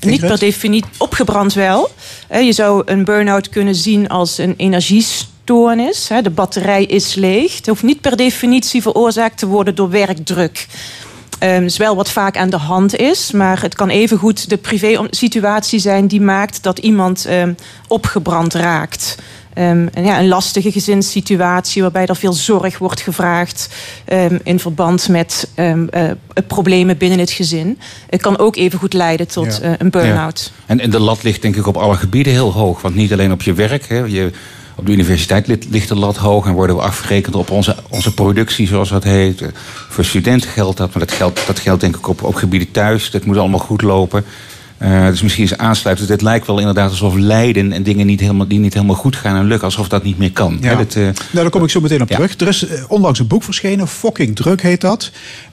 Niet 0.00 0.20
per 0.20 0.38
definitie. 0.38 0.90
Opgebrand 0.98 1.54
wel. 1.54 1.90
Je 2.30 2.52
zou 2.52 2.82
een 2.84 3.04
burn-out 3.04 3.48
kunnen 3.48 3.74
zien 3.74 4.08
als 4.08 4.38
een 4.38 4.54
energiestoornis. 4.56 6.08
De 6.22 6.30
batterij 6.30 6.84
is 6.84 7.14
leeg. 7.14 7.56
Het 7.56 7.66
hoeft 7.66 7.82
niet 7.82 8.00
per 8.00 8.16
definitie 8.16 8.82
veroorzaakt 8.82 9.38
te 9.38 9.46
worden 9.46 9.74
door 9.74 9.90
werkdruk. 9.90 10.66
Um, 11.42 11.64
is 11.64 11.76
wel 11.76 11.96
wat 11.96 12.10
vaak 12.10 12.36
aan 12.36 12.50
de 12.50 12.56
hand 12.56 12.96
is. 12.96 13.30
Maar 13.30 13.62
het 13.62 13.74
kan 13.74 13.88
evengoed 13.88 14.48
de 14.48 14.56
privé-situatie 14.56 15.78
zijn 15.78 16.06
die 16.06 16.20
maakt 16.20 16.62
dat 16.62 16.78
iemand 16.78 17.26
um, 17.30 17.56
opgebrand 17.88 18.54
raakt. 18.54 19.16
Um, 19.54 19.88
en 19.88 20.04
ja, 20.04 20.18
een 20.18 20.28
lastige 20.28 20.72
gezinssituatie 20.72 21.82
waarbij 21.82 22.06
er 22.06 22.16
veel 22.16 22.32
zorg 22.32 22.78
wordt 22.78 23.00
gevraagd 23.00 23.68
um, 24.12 24.40
in 24.42 24.58
verband 24.58 25.08
met 25.08 25.48
um, 25.56 25.88
uh, 25.94 26.10
problemen 26.46 26.96
binnen 26.96 27.18
het 27.18 27.30
gezin. 27.30 27.78
Het 28.10 28.22
kan 28.22 28.38
ook 28.38 28.56
evengoed 28.56 28.92
leiden 28.92 29.28
tot 29.28 29.58
ja. 29.62 29.68
uh, 29.68 29.74
een 29.78 29.90
burn-out. 29.90 30.52
Ja. 30.54 30.62
En, 30.66 30.80
en 30.80 30.90
de 30.90 31.00
lat 31.00 31.22
ligt 31.22 31.42
denk 31.42 31.56
ik 31.56 31.66
op 31.66 31.76
alle 31.76 31.96
gebieden 31.96 32.32
heel 32.32 32.52
hoog. 32.52 32.80
Want 32.80 32.94
niet 32.94 33.12
alleen 33.12 33.32
op 33.32 33.42
je 33.42 33.52
werk. 33.52 33.88
Hè, 33.88 33.98
je, 33.98 34.30
op 34.80 34.86
de 34.86 34.92
universiteit 34.92 35.46
ligt 35.70 35.88
de 35.88 35.94
lat 35.94 36.16
hoog 36.16 36.46
en 36.46 36.52
worden 36.52 36.76
we 36.76 36.82
afgerekend 36.82 37.34
op 37.34 37.50
onze, 37.50 37.76
onze 37.88 38.14
productie, 38.14 38.66
zoals 38.66 38.88
dat 38.88 39.04
heet. 39.04 39.42
Voor 39.88 40.04
studenten 40.04 40.50
geldt 40.50 40.76
dat, 40.76 40.94
maar 40.94 41.06
dat 41.06 41.16
geldt, 41.16 41.46
dat 41.46 41.58
geldt 41.58 41.80
denk 41.80 41.96
ik 41.96 42.08
op, 42.08 42.22
op 42.22 42.34
gebieden 42.34 42.70
thuis. 42.70 43.10
Dat 43.10 43.24
moet 43.24 43.36
allemaal 43.36 43.58
goed 43.58 43.82
lopen. 43.82 44.24
Uh, 44.82 45.06
dus 45.06 45.22
misschien 45.22 45.44
is 45.44 45.56
aansluitend. 45.56 46.08
Het 46.08 46.22
lijkt 46.22 46.46
wel 46.46 46.58
inderdaad 46.58 46.90
alsof 46.90 47.14
lijden 47.14 47.72
en 47.72 47.82
dingen 47.82 48.06
niet 48.06 48.20
helemaal, 48.20 48.48
die 48.48 48.58
niet 48.58 48.74
helemaal 48.74 48.96
goed 48.96 49.16
gaan 49.16 49.36
en 49.36 49.46
lukken, 49.46 49.64
alsof 49.64 49.88
dat 49.88 50.02
niet 50.02 50.18
meer 50.18 50.32
kan. 50.32 50.58
Ja. 50.60 50.74
dat, 50.74 50.94
uh, 50.94 51.02
nou, 51.02 51.14
daar 51.32 51.50
kom 51.50 51.62
ik 51.62 51.70
zo 51.70 51.80
meteen 51.80 52.02
op 52.02 52.08
terug. 52.08 52.40
Er 52.40 52.48
is 52.48 52.66
onlangs 52.88 53.18
een 53.18 53.26
boek 53.26 53.42
verschenen, 53.42 53.88
Fucking 53.88 54.36
Druk 54.36 54.62
heet 54.62 54.80
dat. 54.80 55.10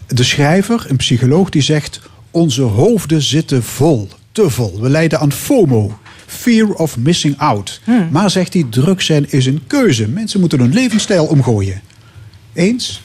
De 0.08 0.24
schrijver, 0.24 0.86
een 0.88 0.96
psycholoog, 0.96 1.50
die 1.50 1.62
zegt: 1.62 2.02
Onze 2.32 2.62
hoofden 2.62 3.22
zitten 3.22 3.64
vol, 3.64 4.10
te 4.32 4.50
vol. 4.50 4.82
We 4.82 4.90
lijden 4.90 5.20
aan 5.20 5.32
FOMO. 5.32 5.98
Fear 6.28 6.68
of 6.68 6.98
missing 6.98 7.38
out. 7.38 7.82
Hmm. 7.84 8.08
Maar 8.12 8.30
zegt 8.30 8.54
hij, 8.54 8.66
druk 8.70 9.02
zijn 9.02 9.32
is 9.32 9.46
een 9.46 9.62
keuze. 9.68 10.08
Mensen 10.08 10.40
moeten 10.40 10.60
hun 10.60 10.74
levensstijl 10.74 11.26
omgooien. 11.26 11.82
Eens? 12.54 13.02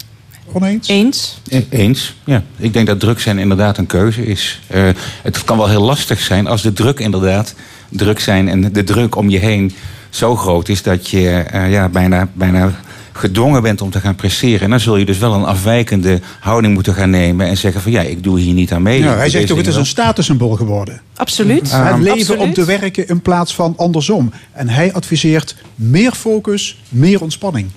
Oneens? 0.53 0.89
Eens. 0.89 1.41
Eens, 1.68 2.14
ja. 2.25 2.43
Ik 2.57 2.73
denk 2.73 2.87
dat 2.87 3.01
druk 3.01 3.20
zijn 3.20 3.39
inderdaad 3.39 3.79
een 3.79 3.87
keuze 3.87 4.27
is. 4.27 4.61
Uh, 4.75 4.89
het 5.23 5.45
kan 5.45 5.57
wel 5.57 5.68
heel 5.68 5.83
lastig 5.83 6.20
zijn 6.20 6.47
als 6.47 6.62
de 6.62 6.73
druk 6.73 7.01
inderdaad 7.01 7.55
druk 7.89 8.20
zijn 8.20 8.49
en 8.49 8.73
de 8.73 8.85
druk 8.85 9.16
om 9.16 9.29
je 9.29 9.39
heen 9.39 9.73
zo 10.11 10.37
groot 10.37 10.68
is 10.68 10.83
dat 10.83 11.09
je 11.09 11.45
uh, 11.55 11.70
ja, 11.70 11.89
bijna, 11.89 12.29
bijna 12.33 12.73
gedwongen 13.13 13.63
bent 13.63 13.81
om 13.81 13.91
te 13.91 14.01
gaan 14.01 14.15
presteren. 14.15 14.61
En 14.61 14.71
dan 14.71 14.81
zul 14.81 14.97
je 14.97 15.05
dus 15.05 15.19
wel 15.19 15.35
een 15.35 15.45
afwijkende 15.45 16.21
houding 16.41 16.75
moeten 16.75 16.95
gaan 16.95 17.11
nemen 17.11 17.47
en 17.47 17.57
zeggen 17.57 17.81
van 17.81 17.93
ja, 17.93 18.01
ik 18.01 18.23
doe 18.23 18.41
hier 18.41 18.55
niet 18.55 18.73
aan 18.73 18.83
mee. 18.83 19.03
Ja, 19.03 19.17
hij 19.17 19.31
zegt 19.31 19.47
toch, 19.47 19.57
het 19.57 19.67
is 19.67 19.77
een 19.77 19.87
statussymbool 19.87 20.57
geworden. 20.57 21.01
Absoluut. 21.17 21.73
Het 21.73 21.99
leven 21.99 22.19
absoluut. 22.19 22.43
om 22.43 22.53
te 22.53 22.65
werken 22.65 23.09
in 23.09 23.21
plaats 23.21 23.55
van 23.55 23.75
andersom. 23.77 24.33
En 24.53 24.69
hij 24.69 24.93
adviseert 24.93 25.57
meer 25.75 26.13
focus, 26.13 26.83
meer 26.89 27.23
ontspanning. 27.23 27.71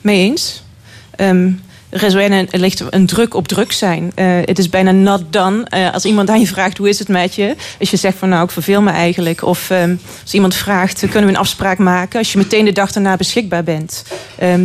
Mee 0.00 0.18
eens. 0.18 0.62
Ehm, 1.10 1.50
er 1.92 2.58
ligt 2.58 2.82
een 2.90 3.06
druk 3.06 3.34
op 3.34 3.48
druk 3.48 3.72
zijn. 3.72 4.12
Eh, 4.14 4.26
het 4.44 4.58
is 4.58 4.68
bijna 4.68 4.90
not 4.90 5.22
done. 5.30 5.64
Eh, 5.64 5.92
als 5.92 6.04
iemand 6.04 6.30
aan 6.30 6.40
je 6.40 6.46
vraagt 6.46 6.78
hoe 6.78 6.88
is 6.88 6.98
het 6.98 7.08
met 7.08 7.34
je, 7.34 7.56
als 7.80 7.90
je 7.90 7.96
zegt 7.96 8.18
van 8.18 8.28
nou 8.28 8.44
ik 8.44 8.50
verveel 8.50 8.82
me 8.82 8.90
eigenlijk, 8.90 9.42
of 9.44 9.70
ehm, 9.70 9.94
als 10.22 10.34
iemand 10.34 10.54
vraagt 10.54 11.00
kunnen 11.00 11.24
we 11.24 11.28
een 11.28 11.40
afspraak 11.40 11.78
maken, 11.78 12.18
als 12.18 12.32
je 12.32 12.38
meteen 12.38 12.64
de 12.64 12.72
dag 12.72 12.92
daarna 12.92 13.16
beschikbaar 13.16 13.64
bent. 13.64 14.04
Ehm, 14.38 14.62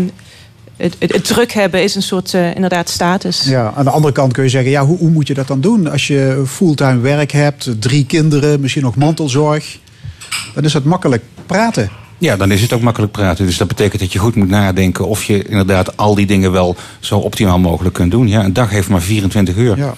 het 0.78 1.26
druk 1.26 1.52
hebben 1.52 1.84
is 1.84 1.96
een 1.96 2.02
soort 2.02 2.34
eh, 2.34 2.56
inderdaad 2.56 2.90
status. 2.90 3.44
Ja, 3.44 3.74
aan 3.76 3.86
de 3.86 3.92
andere 3.92 4.14
kant 4.14 4.34
kun 4.34 4.44
je 4.44 4.50
zeggen, 4.50 4.72
ja, 4.72 4.86
hoe, 4.86 4.98
hoe 4.98 5.10
moet 5.10 5.28
je 5.28 5.34
dat 5.34 5.48
dan 5.48 5.62
doen? 5.62 5.92
Als 5.92 6.08
je 6.08 6.44
fulltime 6.48 7.00
werk 7.00 7.32
hebt, 7.32 7.70
drie 7.80 8.06
kinderen, 8.06 8.60
misschien 8.60 8.84
nog 8.84 8.96
mantelzorg, 8.96 9.78
dan 10.54 10.64
is 10.64 10.74
het 10.74 10.84
makkelijk 10.84 11.24
praten. 11.46 11.90
Ja, 12.18 12.38
dan 12.38 12.52
is 12.52 12.62
het 12.62 12.74
ook 12.74 12.82
makkelijk 12.82 13.12
praten. 13.12 13.46
Dus 13.46 13.58
dat 13.58 13.68
betekent 13.68 14.02
dat 14.02 14.14
je 14.14 14.20
goed 14.20 14.36
moet 14.36 14.50
nadenken 14.50 15.08
of 15.08 15.24
je 15.24 15.44
inderdaad 15.44 15.98
al 15.98 16.16
die 16.16 16.26
dingen 16.26 16.52
wel 16.52 16.76
zo 17.00 17.18
optimaal 17.18 17.60
mogelijk 17.60 17.96
kunt 17.96 18.12
doen. 18.12 18.28
Ja, 18.28 18.44
een 18.44 18.54
dag 18.54 18.70
heeft 18.70 18.90
maar 18.90 19.02
24 19.02 19.56
uur. 19.56 19.78
Ja. 19.78 19.94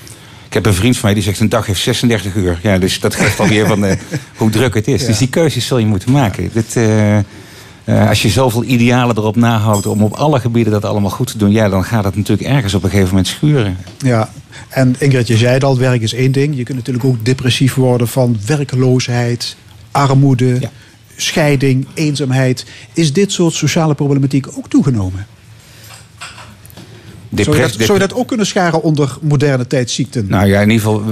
Ik 0.48 0.54
heb 0.54 0.66
een 0.66 0.74
vriend 0.74 0.98
van 0.98 1.06
mij 1.06 1.14
die 1.14 1.24
zegt 1.24 1.40
een 1.40 1.50
dag 1.50 1.66
heeft 1.66 1.82
36 1.82 2.36
uur. 2.36 2.60
Ja, 2.62 2.78
dus 2.78 3.00
dat 3.00 3.16
geeft 3.16 3.40
alweer 3.40 3.68
van 3.68 3.86
eh, 3.86 3.98
hoe 4.38 4.50
druk 4.50 4.74
het 4.74 4.88
is. 4.88 5.02
Ja. 5.02 5.08
Dus 5.08 5.18
die 5.18 5.30
keuzes 5.30 5.66
zul 5.66 5.78
je 5.78 5.86
moeten 5.86 6.12
maken. 6.12 6.50
Dit, 6.54 6.76
eh, 6.76 7.18
eh, 7.18 7.24
als 8.10 8.22
je 8.22 8.30
zoveel 8.30 8.64
idealen 8.64 9.18
erop 9.18 9.36
nahoudt 9.36 9.86
om 9.86 10.04
op 10.04 10.14
alle 10.14 10.40
gebieden 10.40 10.74
dat 10.74 10.86
allemaal 10.86 11.10
goed 11.10 11.28
te 11.28 11.38
doen, 11.38 11.52
ja, 11.52 11.70
dan 11.70 11.84
gaat 11.84 12.04
het 12.04 12.16
natuurlijk 12.16 12.50
ergens 12.50 12.74
op 12.74 12.84
een 12.84 12.90
gegeven 12.90 13.10
moment 13.10 13.28
schuren. 13.28 13.78
Ja, 13.98 14.30
en 14.70 14.96
Ingrid, 15.00 15.28
je 15.28 15.38
zei 15.38 15.54
het 15.54 15.64
al, 15.64 15.78
werk 15.78 16.02
is 16.02 16.14
één 16.14 16.32
ding. 16.32 16.56
Je 16.56 16.64
kunt 16.64 16.78
natuurlijk 16.78 17.06
ook 17.06 17.26
depressief 17.26 17.74
worden 17.74 18.08
van 18.08 18.38
werkeloosheid, 18.46 19.56
armoede, 19.92 20.70
scheiding, 21.22 21.88
eenzaamheid. 21.94 22.66
Is 22.94 23.14
dit 23.14 23.32
soort 23.32 23.54
sociale 23.54 23.96
problematiek 23.96 24.48
ook 24.58 24.70
toegenomen? 24.70 25.28
Zou 27.36 27.56
je, 27.56 27.62
dat, 27.62 27.76
zou 27.78 27.94
je 27.94 28.08
dat 28.08 28.14
ook 28.14 28.28
kunnen 28.28 28.46
scharen 28.46 28.84
onder 28.84 29.18
moderne 29.22 29.68
tijdsziekten? 29.68 30.26
Nou 30.28 30.48
ja, 30.48 30.62
in 30.62 30.70
ieder 30.70 30.86
geval 30.86 31.04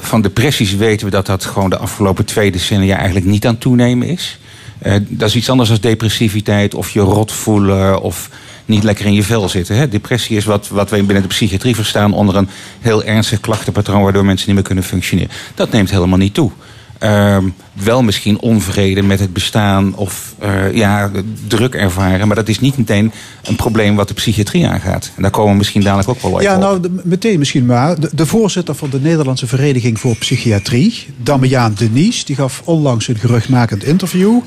van 0.00 0.22
depressies 0.22 0.76
weten 0.76 1.06
we 1.06 1.12
dat 1.12 1.26
dat 1.26 1.44
gewoon 1.44 1.70
de 1.70 1.78
afgelopen 1.78 2.24
twee 2.24 2.50
decennia 2.50 2.96
eigenlijk 2.96 3.26
niet 3.26 3.46
aan 3.46 3.58
toenemen 3.58 4.08
is. 4.08 4.38
Eh, 4.78 4.94
dat 5.08 5.28
is 5.28 5.36
iets 5.36 5.50
anders 5.50 5.68
dan 5.68 5.78
depressiviteit 5.80 6.74
of 6.74 6.90
je 6.90 7.00
rot 7.00 7.32
voelen 7.32 8.00
of 8.00 8.30
niet 8.64 8.82
lekker 8.82 9.06
in 9.06 9.14
je 9.14 9.22
vel 9.22 9.48
zitten. 9.48 9.76
Hè. 9.76 9.88
Depressie 9.88 10.36
is 10.36 10.44
wat, 10.44 10.68
wat 10.68 10.90
wij 10.90 11.04
binnen 11.04 11.22
de 11.22 11.28
psychiatrie 11.28 11.74
verstaan 11.74 12.12
onder 12.12 12.36
een 12.36 12.48
heel 12.80 13.04
ernstig 13.04 13.40
klachtenpatroon 13.40 14.02
waardoor 14.02 14.24
mensen 14.24 14.46
niet 14.46 14.56
meer 14.56 14.64
kunnen 14.64 14.84
functioneren. 14.84 15.30
Dat 15.54 15.70
neemt 15.70 15.90
helemaal 15.90 16.18
niet 16.18 16.34
toe. 16.34 16.50
Ehm, 16.98 17.44
wel 17.72 18.02
misschien 18.02 18.38
onvrede 18.40 19.02
met 19.02 19.20
het 19.20 19.32
bestaan 19.32 19.94
of 19.94 20.34
eh, 20.38 20.74
ja, 20.74 21.10
druk 21.46 21.74
ervaren. 21.74 22.26
Maar 22.26 22.36
dat 22.36 22.48
is 22.48 22.60
niet 22.60 22.76
meteen 22.78 23.12
een 23.44 23.56
probleem 23.56 23.96
wat 23.96 24.08
de 24.08 24.14
psychiatrie 24.14 24.66
aangaat. 24.66 25.10
En 25.16 25.22
daar 25.22 25.30
komen 25.30 25.50
we 25.50 25.56
misschien 25.56 25.80
dadelijk 25.82 26.08
ook 26.08 26.20
wel 26.22 26.32
op. 26.32 26.40
Ja, 26.40 26.56
nou, 26.56 26.80
de- 26.80 27.00
meteen 27.04 27.38
misschien 27.38 27.66
maar. 27.66 28.00
De, 28.00 28.10
de 28.12 28.26
voorzitter 28.26 28.74
van 28.74 28.90
de 28.90 29.00
Nederlandse 29.00 29.46
Vereniging 29.46 30.00
voor 30.00 30.16
Psychiatrie, 30.16 31.06
Damiaan 31.16 31.74
Denies, 31.78 32.24
die 32.24 32.36
gaf 32.36 32.62
onlangs 32.64 33.08
een 33.08 33.16
geruchtmakend 33.18 33.84
interview. 33.84 34.40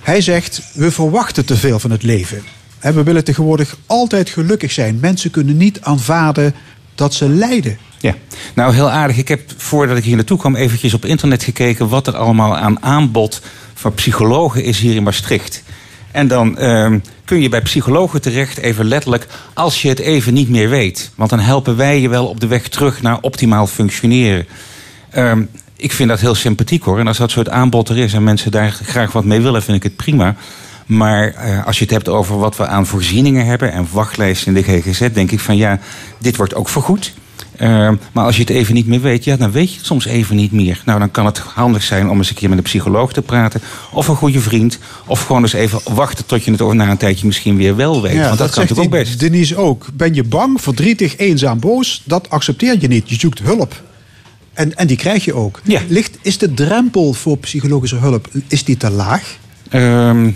Hij 0.00 0.20
zegt: 0.20 0.62
We 0.74 0.90
verwachten 0.90 1.44
te 1.44 1.56
veel 1.56 1.78
van 1.78 1.90
het 1.90 2.02
leven. 2.02 2.42
En 2.78 2.94
we 2.94 3.02
willen 3.02 3.24
tegenwoordig 3.24 3.76
altijd 3.86 4.28
gelukkig 4.28 4.72
zijn. 4.72 4.98
Mensen 5.00 5.30
kunnen 5.30 5.56
niet 5.56 5.80
aanvaarden 5.80 6.54
dat 6.94 7.14
ze 7.14 7.28
lijden. 7.28 7.78
Ja, 8.00 8.14
nou 8.54 8.74
heel 8.74 8.90
aardig. 8.90 9.16
Ik 9.16 9.28
heb 9.28 9.40
voordat 9.56 9.96
ik 9.96 10.04
hier 10.04 10.16
naartoe 10.16 10.38
kwam 10.38 10.56
eventjes 10.56 10.94
op 10.94 11.04
internet 11.04 11.42
gekeken 11.42 11.88
wat 11.88 12.06
er 12.06 12.16
allemaal 12.16 12.56
aan 12.56 12.82
aanbod 12.82 13.40
van 13.74 13.94
psychologen 13.94 14.64
is 14.64 14.78
hier 14.78 14.94
in 14.94 15.02
Maastricht. 15.02 15.62
En 16.10 16.28
dan 16.28 16.58
ehm, 16.58 16.98
kun 17.24 17.42
je 17.42 17.48
bij 17.48 17.60
psychologen 17.60 18.22
terecht, 18.22 18.58
even 18.58 18.84
letterlijk, 18.84 19.26
als 19.54 19.82
je 19.82 19.88
het 19.88 19.98
even 19.98 20.34
niet 20.34 20.48
meer 20.48 20.68
weet. 20.68 21.10
Want 21.14 21.30
dan 21.30 21.38
helpen 21.38 21.76
wij 21.76 22.00
je 22.00 22.08
wel 22.08 22.26
op 22.26 22.40
de 22.40 22.46
weg 22.46 22.68
terug 22.68 23.02
naar 23.02 23.18
optimaal 23.20 23.66
functioneren. 23.66 24.46
Ehm, 25.10 25.42
ik 25.76 25.92
vind 25.92 26.08
dat 26.08 26.20
heel 26.20 26.34
sympathiek 26.34 26.82
hoor. 26.82 26.98
En 26.98 27.06
als 27.06 27.18
dat 27.18 27.30
soort 27.30 27.48
aanbod 27.48 27.88
er 27.88 27.98
is 27.98 28.12
en 28.12 28.24
mensen 28.24 28.50
daar 28.50 28.72
graag 28.72 29.12
wat 29.12 29.24
mee 29.24 29.40
willen, 29.40 29.62
vind 29.62 29.76
ik 29.76 29.82
het 29.82 29.96
prima. 29.96 30.36
Maar 30.86 31.34
eh, 31.34 31.66
als 31.66 31.78
je 31.78 31.84
het 31.84 31.92
hebt 31.92 32.08
over 32.08 32.38
wat 32.38 32.56
we 32.56 32.66
aan 32.66 32.86
voorzieningen 32.86 33.46
hebben 33.46 33.72
en 33.72 33.86
wachtlijsten 33.92 34.56
in 34.56 34.62
de 34.62 34.80
GGZ, 34.80 35.08
denk 35.12 35.30
ik 35.30 35.40
van 35.40 35.56
ja, 35.56 35.78
dit 36.18 36.36
wordt 36.36 36.54
ook 36.54 36.68
vergoed. 36.68 37.12
Ehm, 37.60 37.94
maar 38.12 38.24
als 38.24 38.36
je 38.36 38.42
het 38.42 38.50
even 38.50 38.74
niet 38.74 38.86
meer 38.86 39.00
weet, 39.00 39.24
ja, 39.24 39.36
dan 39.36 39.50
weet 39.50 39.70
je 39.70 39.76
het 39.76 39.86
soms 39.86 40.04
even 40.06 40.36
niet 40.36 40.52
meer. 40.52 40.82
Nou, 40.84 40.98
dan 40.98 41.10
kan 41.10 41.26
het 41.26 41.38
handig 41.38 41.82
zijn 41.82 42.08
om 42.08 42.18
eens 42.18 42.28
een 42.28 42.34
keer 42.34 42.48
met 42.48 42.58
een 42.58 42.64
psycholoog 42.64 43.12
te 43.12 43.22
praten. 43.22 43.60
Of 43.92 44.08
een 44.08 44.16
goede 44.16 44.40
vriend. 44.40 44.78
Of 45.06 45.24
gewoon 45.24 45.42
eens 45.42 45.52
even 45.52 45.80
wachten 45.94 46.26
tot 46.26 46.44
je 46.44 46.50
het 46.50 46.60
over 46.60 46.76
na 46.76 46.90
een 46.90 46.96
tijdje 46.96 47.26
misschien 47.26 47.56
weer 47.56 47.76
wel 47.76 48.02
weet. 48.02 48.14
Want 48.14 48.38
dat, 48.38 48.50
kan 48.50 48.62
natuurlijk 48.62 48.94
ook 48.94 49.00
best. 49.00 49.20
Denise 49.20 49.56
ook. 49.56 49.86
Ben 49.94 50.14
je 50.14 50.24
bang, 50.24 50.60
verdrietig, 50.60 51.16
eenzaam, 51.16 51.60
boos? 51.60 52.02
Dat 52.04 52.30
accepteer 52.30 52.76
je 52.78 52.88
niet. 52.88 53.08
Je 53.10 53.18
zoekt 53.18 53.38
hulp. 53.38 53.82
En, 54.52 54.76
en 54.76 54.86
die 54.86 54.96
krijg 54.96 55.24
je 55.24 55.34
ook. 55.34 55.60
Ligt, 55.88 56.18
is 56.22 56.38
de 56.38 56.54
drempel 56.54 57.12
voor 57.12 57.38
psychologische 57.38 57.96
hulp 57.96 58.28
is 58.48 58.64
die 58.64 58.76
te 58.76 58.90
laag? 58.90 59.36
Ehm, 59.68 60.30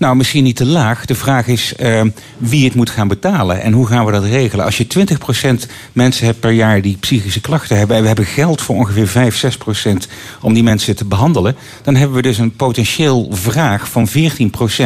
nou, 0.00 0.16
misschien 0.16 0.44
niet 0.44 0.56
te 0.56 0.66
laag. 0.66 1.04
De 1.04 1.14
vraag 1.14 1.46
is 1.46 1.74
ehm, 1.76 2.10
wie 2.38 2.64
het 2.64 2.74
moet 2.74 2.90
gaan 2.90 3.08
betalen 3.08 3.62
en 3.62 3.72
hoe 3.72 3.86
gaan 3.86 4.04
we 4.04 4.12
dat 4.12 4.24
regelen. 4.24 4.64
Als 4.64 4.76
je 4.76 4.86
20% 5.66 5.70
mensen 5.92 6.26
hebt 6.26 6.40
per 6.40 6.50
jaar 6.50 6.82
die 6.82 6.96
psychische 7.00 7.40
klachten 7.40 7.76
hebben... 7.76 7.96
en 7.96 8.02
we 8.02 8.08
hebben 8.08 8.26
geld 8.26 8.62
voor 8.62 8.76
ongeveer 8.76 9.08
5, 9.08 9.44
6% 9.44 9.90
om 10.40 10.52
die 10.54 10.62
mensen 10.62 10.96
te 10.96 11.04
behandelen... 11.04 11.56
dan 11.82 11.94
hebben 11.94 12.16
we 12.16 12.22
dus 12.22 12.38
een 12.38 12.56
potentieel 12.56 13.28
vraag 13.30 13.90
van 13.90 14.08
14% 14.08 14.12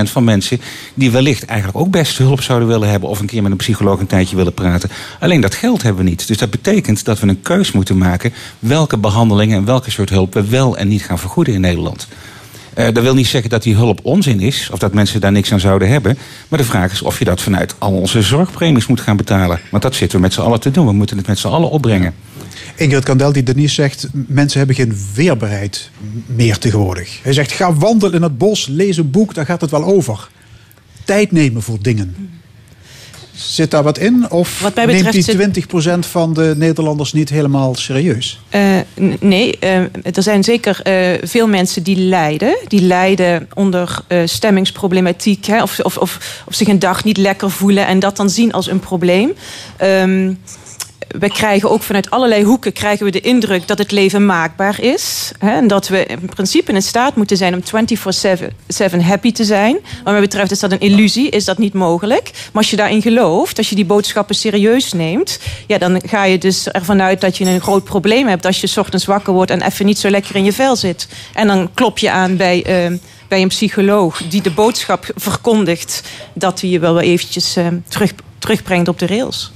van 0.02 0.24
mensen... 0.24 0.60
die 0.94 1.10
wellicht 1.10 1.44
eigenlijk 1.44 1.78
ook 1.78 1.90
best 1.90 2.18
hulp 2.18 2.42
zouden 2.42 2.68
willen 2.68 2.88
hebben... 2.88 3.08
of 3.08 3.20
een 3.20 3.26
keer 3.26 3.42
met 3.42 3.50
een 3.50 3.56
psycholoog 3.56 4.00
een 4.00 4.06
tijdje 4.06 4.36
willen 4.36 4.54
praten. 4.54 4.90
Alleen 5.20 5.40
dat 5.40 5.54
geld 5.54 5.82
hebben 5.82 6.04
we 6.04 6.10
niet. 6.10 6.26
Dus 6.26 6.38
dat 6.38 6.50
betekent 6.50 7.04
dat 7.04 7.20
we 7.20 7.28
een 7.28 7.42
keus 7.42 7.72
moeten 7.72 7.98
maken... 7.98 8.32
welke 8.58 8.98
behandelingen 8.98 9.56
en 9.56 9.64
welke 9.64 9.90
soort 9.90 10.10
hulp 10.10 10.34
we 10.34 10.48
wel 10.48 10.76
en 10.76 10.88
niet 10.88 11.04
gaan 11.04 11.18
vergoeden 11.18 11.54
in 11.54 11.60
Nederland. 11.60 12.08
Eh, 12.75 12.85
dat 12.93 13.03
wil 13.03 13.14
niet 13.14 13.27
zeggen 13.27 13.51
dat 13.51 13.62
die 13.62 13.75
hulp 13.75 14.01
onzin 14.03 14.41
is, 14.41 14.68
of 14.72 14.79
dat 14.79 14.95
mensen 14.95 15.20
daar 15.20 15.33
niks 15.33 15.53
aan 15.53 15.61
zouden 15.61 15.89
hebben. 15.89 16.18
Maar 16.49 16.59
de 16.59 16.64
vraag 16.64 16.93
is 16.93 17.03
of 17.03 17.18
je 17.18 17.25
dat 17.25 17.43
vanuit 17.43 17.75
al 17.79 17.93
onze 17.93 18.22
zorgpremies 18.22 18.87
moet 18.87 19.01
gaan 19.01 19.17
betalen. 19.17 19.61
Want 19.71 19.83
dat 19.83 19.95
zitten 19.95 20.18
we 20.18 20.25
met 20.25 20.33
z'n 20.33 20.41
allen 20.41 20.61
te 20.61 20.71
doen. 20.71 20.87
We 20.87 20.92
moeten 20.92 21.17
het 21.17 21.26
met 21.26 21.38
z'n 21.38 21.49
allen 21.49 21.71
opbrengen. 21.71 22.14
Ingrid 22.76 23.05
Kandel, 23.05 23.33
die 23.33 23.42
Denise 23.42 23.75
zegt... 23.75 24.09
mensen 24.13 24.59
hebben 24.59 24.76
geen 24.76 24.96
weerbaarheid 25.14 25.91
meer 26.26 26.59
tegenwoordig. 26.59 27.18
Hij 27.22 27.33
zegt, 27.33 27.53
ga 27.53 27.75
wandelen 27.75 28.14
in 28.14 28.22
het 28.22 28.38
bos, 28.38 28.67
lees 28.67 28.96
een 28.96 29.11
boek, 29.11 29.34
daar 29.34 29.46
gaat 29.46 29.61
het 29.61 29.71
wel 29.71 29.84
over. 29.84 30.29
Tijd 31.05 31.33
nemen 31.33 31.63
voor 31.63 31.79
dingen. 31.80 32.17
Zit 33.34 33.70
daar 33.70 33.82
wat 33.82 33.98
in? 33.98 34.30
Of 34.30 34.61
Wat 34.61 34.74
mij 34.74 34.86
betreft 34.86 35.36
neemt 35.36 35.54
die 35.54 35.64
20% 35.66 35.98
van 35.98 36.34
de 36.34 36.54
Nederlanders 36.56 37.12
niet 37.12 37.28
helemaal 37.28 37.74
serieus? 37.74 38.40
Eh, 38.48 38.61
nee, 39.20 39.58
eh, 39.58 39.78
er 40.12 40.22
zijn 40.22 40.44
zeker 40.44 40.80
eh, 40.82 41.28
veel 41.28 41.46
mensen 41.46 41.82
die 41.82 41.96
lijden. 41.96 42.56
Die 42.68 42.82
lijden 42.82 43.48
onder 43.54 43.98
stemmingsproblematiek. 44.24 45.46
Hè, 45.46 45.62
of, 45.62 45.80
of, 45.80 45.96
of, 45.96 46.42
of 46.46 46.54
zich 46.54 46.68
een 46.68 46.78
dag 46.78 47.04
niet 47.04 47.16
lekker 47.16 47.50
voelen 47.50 47.86
en 47.86 47.98
dat 47.98 48.16
dan 48.16 48.30
zien 48.30 48.52
als 48.52 48.70
een 48.70 48.80
probleem. 48.80 49.32
Ehm, 49.76 50.32
we 51.09 51.29
krijgen 51.29 51.71
ook 51.71 51.83
vanuit 51.83 52.11
allerlei 52.11 52.45
hoeken 52.45 52.72
krijgen 52.72 53.05
we 53.05 53.11
de 53.11 53.21
indruk 53.21 53.67
dat 53.67 53.79
het 53.79 53.91
leven 53.91 54.26
maakbaar 54.26 54.81
is. 54.81 55.33
Hè, 55.39 55.51
en 55.51 55.67
dat 55.67 55.89
we 55.89 56.07
in 56.07 56.29
principe 56.35 56.72
in 56.72 56.83
staat 56.83 57.17
moeten 57.17 57.37
zijn 57.37 57.55
om 57.55 57.63
24-7 59.01 59.01
happy 59.01 59.33
te 59.33 59.45
zijn. 59.45 59.79
Wat 60.05 60.13
mij 60.13 60.21
betreft 60.21 60.51
is 60.51 60.61
dat 60.61 60.72
een 60.72 60.81
illusie, 60.81 61.29
is 61.29 61.45
dat 61.45 61.59
niet 61.59 61.72
mogelijk. 61.72 62.31
Maar 62.33 62.63
als 62.63 62.71
je 62.71 62.76
daarin 62.76 63.03
gelooft, 63.03 63.59
als 63.59 63.68
je 63.68 63.75
die 63.75 63.85
boodschappen 63.85 64.35
serieus 64.35 64.93
neemt... 64.93 65.39
Ja, 65.67 65.79
dan 65.79 66.01
ga 66.07 66.25
je 66.25 66.39
dus 66.39 66.68
ervan 66.68 67.03
uit 67.03 67.21
dat 67.21 67.37
je 67.37 67.45
een 67.45 67.61
groot 67.61 67.85
probleem 67.85 68.26
hebt... 68.26 68.47
als 68.47 68.61
je 68.61 68.81
ochtends 68.81 69.05
wakker 69.05 69.33
wordt 69.33 69.51
en 69.51 69.63
even 69.63 69.87
niet 69.87 69.99
zo 69.99 70.11
lekker 70.11 70.37
in 70.37 70.45
je 70.45 70.53
vel 70.53 70.76
zit. 70.76 71.09
En 71.35 71.47
dan 71.47 71.71
klop 71.75 71.99
je 71.99 72.11
aan 72.11 72.37
bij... 72.37 72.64
eh, 72.64 72.93
bij 73.29 73.43
een 73.43 73.49
psycholoog 73.49 74.22
die 74.29 74.43
de 74.43 74.51
boodschap 74.51 75.07
verkondigt 75.14 76.03
dat 76.35 76.61
hij 76.61 76.71
je 76.71 76.79
wel 76.79 77.01
eventjes 77.01 77.57
eh, 77.57 77.67
terug, 77.89 78.13
terugbrengt 78.39 78.89
op 78.89 78.99
de 78.99 79.07
rails. 79.07 79.53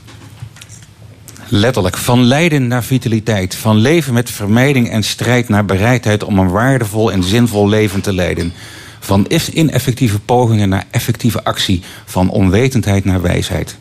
Letterlijk, 1.51 1.97
van 1.97 2.23
lijden 2.23 2.67
naar 2.67 2.85
vitaliteit. 2.85 3.55
Van 3.55 3.77
leven 3.77 4.15
met 4.15 4.31
vermijding 4.31 4.91
en 4.91 5.03
strijd 5.03 5.49
naar 5.49 5.65
bereidheid 5.65 6.25
om 6.25 6.39
een 6.39 6.51
waardevol 6.51 7.13
en 7.13 7.23
zinvol 7.23 7.69
leven 7.69 8.01
te 8.01 8.13
leiden. 8.13 8.53
Van 9.01 9.27
ineffectieve 9.53 10.21
pogingen 10.21 10.69
naar 10.69 10.85
effectieve 10.91 11.45
actie. 11.45 11.83
Van 12.05 12.31
onwetendheid 12.31 13.05
naar 13.05 13.23
wijsheid. 13.23 13.77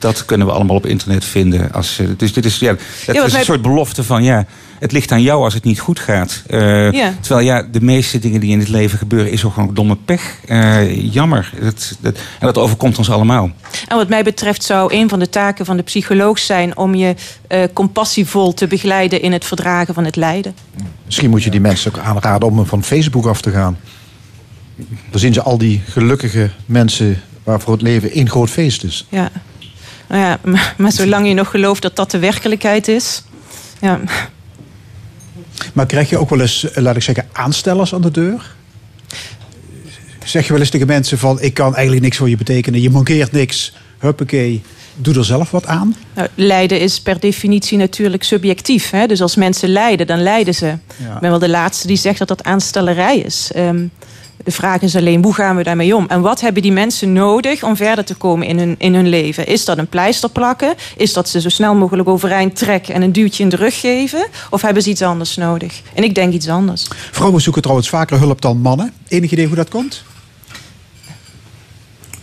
Dat 0.00 0.24
kunnen 0.24 0.46
we 0.46 0.52
allemaal 0.52 0.76
op 0.76 0.86
internet 0.86 1.24
vinden. 1.24 1.72
Als, 1.72 2.00
dus 2.16 2.32
dit 2.32 2.44
is, 2.44 2.58
ja, 2.58 2.76
het 3.06 3.16
is 3.16 3.32
een 3.32 3.44
soort 3.44 3.62
belofte 3.62 4.04
van 4.04 4.22
ja, 4.22 4.46
het 4.78 4.92
ligt 4.92 5.12
aan 5.12 5.22
jou 5.22 5.44
als 5.44 5.54
het 5.54 5.64
niet 5.64 5.80
goed 5.80 5.98
gaat. 5.98 6.42
Eh, 6.46 6.92
Ja. 6.92 7.14
Terwijl 7.20 7.46
ja, 7.46 7.62
de 7.62 7.80
meeste 7.80 8.18
dingen 8.18 8.40
die 8.40 8.50
in 8.50 8.58
het 8.58 8.68
leven 8.68 8.98
gebeuren 8.98 9.32
is 9.32 9.44
ook 9.44 9.52
gewoon 9.52 9.74
domme 9.74 9.96
pech. 10.04 10.38
Eh, 10.46 11.12
jammer. 11.12 11.52
Dat, 11.60 11.96
dat, 12.00 12.16
en 12.16 12.46
dat 12.46 12.58
overkomt 12.58 12.98
ons 12.98 13.10
allemaal. 13.10 13.50
En 13.88 13.96
wat 13.96 14.08
mij 14.08 14.22
betreft 14.22 14.62
zou 14.62 14.94
een 14.94 15.08
van 15.08 15.18
de 15.18 15.28
taken 15.28 15.64
van 15.64 15.76
de 15.76 15.82
psycholoog 15.82 16.38
zijn 16.38 16.76
om 16.76 16.94
je 16.94 17.14
eh, 17.48 17.62
compassievol 17.72 18.54
te 18.54 18.66
begeleiden 18.66 19.22
in 19.22 19.32
het 19.32 19.44
verdragen 19.44 19.94
van 19.94 20.04
het 20.04 20.16
lijden. 20.16 20.54
Misschien 21.04 21.30
moet 21.30 21.42
je 21.42 21.50
die 21.50 21.60
mensen 21.60 21.94
ook 21.94 22.02
aanraden 22.02 22.48
om 22.48 22.66
van 22.66 22.84
Facebook 22.84 23.26
af 23.26 23.40
te 23.40 23.50
gaan. 23.50 23.78
Dan 25.10 25.20
zien 25.20 25.32
ze 25.32 25.42
al 25.42 25.58
die 25.58 25.82
gelukkige 25.88 26.50
mensen 26.66 27.22
waarvoor 27.44 27.72
het 27.72 27.82
leven 27.82 28.10
één 28.10 28.30
groot 28.30 28.50
feest 28.50 28.84
is. 28.84 29.06
Ja. 29.08 29.30
Nou 30.10 30.22
ja, 30.22 30.38
maar, 30.44 30.74
maar 30.78 30.92
zolang 30.92 31.28
je 31.28 31.34
nog 31.34 31.50
gelooft 31.50 31.82
dat 31.82 31.96
dat 31.96 32.10
de 32.10 32.18
werkelijkheid 32.18 32.88
is. 32.88 33.22
Ja. 33.80 34.00
Maar 35.72 35.86
krijg 35.86 36.10
je 36.10 36.18
ook 36.18 36.30
wel 36.30 36.40
eens, 36.40 36.70
eh, 36.70 36.82
laat 36.82 36.96
ik 36.96 37.02
zeggen, 37.02 37.28
aanstellers 37.32 37.94
aan 37.94 38.02
de 38.02 38.10
deur? 38.10 38.54
Zeg 40.24 40.46
je 40.46 40.52
wel 40.52 40.60
eens 40.60 40.70
tegen 40.70 40.86
mensen 40.86 41.18
van... 41.18 41.40
ik 41.40 41.54
kan 41.54 41.74
eigenlijk 41.74 42.02
niks 42.02 42.16
voor 42.16 42.28
je 42.28 42.36
betekenen, 42.36 42.80
je 42.80 42.90
mankeert 42.90 43.32
niks. 43.32 43.72
Huppakee, 43.98 44.62
doe 44.94 45.14
er 45.14 45.24
zelf 45.24 45.50
wat 45.50 45.66
aan. 45.66 45.96
Nou, 46.14 46.28
lijden 46.34 46.80
is 46.80 47.00
per 47.00 47.20
definitie 47.20 47.78
natuurlijk 47.78 48.22
subjectief. 48.22 48.90
Hè? 48.90 49.06
Dus 49.06 49.22
als 49.22 49.36
mensen 49.36 49.68
lijden, 49.68 50.06
dan 50.06 50.22
lijden 50.22 50.54
ze. 50.54 50.66
Ik 50.98 51.20
ben 51.20 51.30
wel 51.30 51.38
de 51.38 51.48
laatste 51.48 51.86
die 51.86 51.96
zegt 51.96 52.18
dat 52.18 52.28
dat 52.28 52.44
aanstellerij 52.44 53.18
is. 53.18 53.50
Ehm, 53.54 53.86
de 54.44 54.50
vraag 54.50 54.80
is 54.80 54.96
alleen, 54.96 55.22
hoe 55.24 55.34
gaan 55.34 55.56
we 55.56 55.62
daarmee 55.62 55.96
om? 55.96 56.04
En 56.08 56.20
wat 56.20 56.40
hebben 56.40 56.62
die 56.62 56.72
mensen 56.72 57.12
nodig 57.12 57.62
om 57.62 57.76
verder 57.76 58.04
te 58.04 58.14
komen 58.14 58.46
in 58.46 58.58
hun, 58.58 58.74
in 58.78 58.94
hun 58.94 59.08
leven? 59.08 59.46
Is 59.46 59.64
dat 59.64 59.78
een 59.78 59.86
pleister 59.88 60.30
plakken? 60.30 60.74
Is 60.96 61.12
dat 61.12 61.28
ze 61.28 61.40
zo 61.40 61.48
snel 61.48 61.74
mogelijk 61.74 62.08
overeind 62.08 62.56
trekken 62.56 62.94
en 62.94 63.02
een 63.02 63.12
duwtje 63.12 63.42
in 63.42 63.48
de 63.48 63.56
rug 63.56 63.80
geven? 63.80 64.26
Of 64.50 64.62
hebben 64.62 64.82
ze 64.82 64.90
iets 64.90 65.02
anders 65.02 65.36
nodig? 65.36 65.82
En 65.94 66.04
ik 66.04 66.14
denk 66.14 66.32
iets 66.32 66.48
anders. 66.48 66.86
Vrouwen 67.10 67.40
zoeken 67.42 67.62
trouwens 67.62 67.88
vaker 67.88 68.18
hulp 68.18 68.40
dan 68.40 68.60
mannen. 68.60 68.92
Enig 69.08 69.30
idee 69.30 69.46
hoe 69.46 69.56
dat 69.56 69.68
komt? 69.68 70.02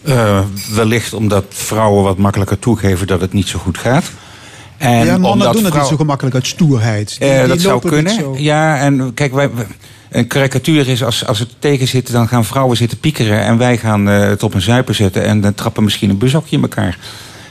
Eh, 0.03 0.39
wellicht 0.73 1.13
omdat 1.13 1.45
vrouwen 1.49 2.03
wat 2.03 2.17
makkelijker 2.17 2.59
toegeven 2.59 3.07
dat 3.07 3.21
het 3.21 3.33
niet 3.33 3.47
zo 3.47 3.59
goed 3.59 3.77
gaat. 3.77 4.03
En 4.77 4.91
ja, 4.91 5.11
mannen 5.11 5.31
omdat 5.31 5.53
doen 5.53 5.61
het 5.63 5.67
vrouw- 5.71 5.81
niet 5.81 5.91
zo 5.91 5.97
gemakkelijk 5.97 6.35
uit 6.35 6.47
stoerheid. 6.47 7.15
Die- 7.19 7.29
Eh, 7.29 7.39
die 7.39 7.47
dat 7.47 7.59
zou 7.61 7.79
kunnen. 7.81 8.13
zo. 8.13 8.35
Ja, 8.37 8.77
en 8.79 9.13
kijk, 9.13 9.33
wij, 9.33 9.49
wij- 9.53 9.65
een 10.09 10.27
karikatuur 10.27 10.87
is 10.87 11.03
als, 11.03 11.25
als 11.25 11.39
het 11.39 11.49
tegen 11.59 11.87
zit, 11.87 12.11
dan 12.11 12.27
gaan 12.27 12.45
vrouwen 12.45 12.77
zitten 12.77 12.97
piekeren 12.97 13.41
en 13.41 13.57
wij 13.57 13.77
gaan 13.77 14.09
eh, 14.09 14.19
het 14.19 14.43
op 14.43 14.53
een 14.53 14.61
zuipen 14.61 14.95
zetten 14.95 15.25
en 15.25 15.41
dan 15.41 15.53
trappen 15.53 15.83
misschien 15.83 16.09
een 16.09 16.17
bushokje 16.17 16.55
in 16.55 16.61
elkaar. 16.61 16.97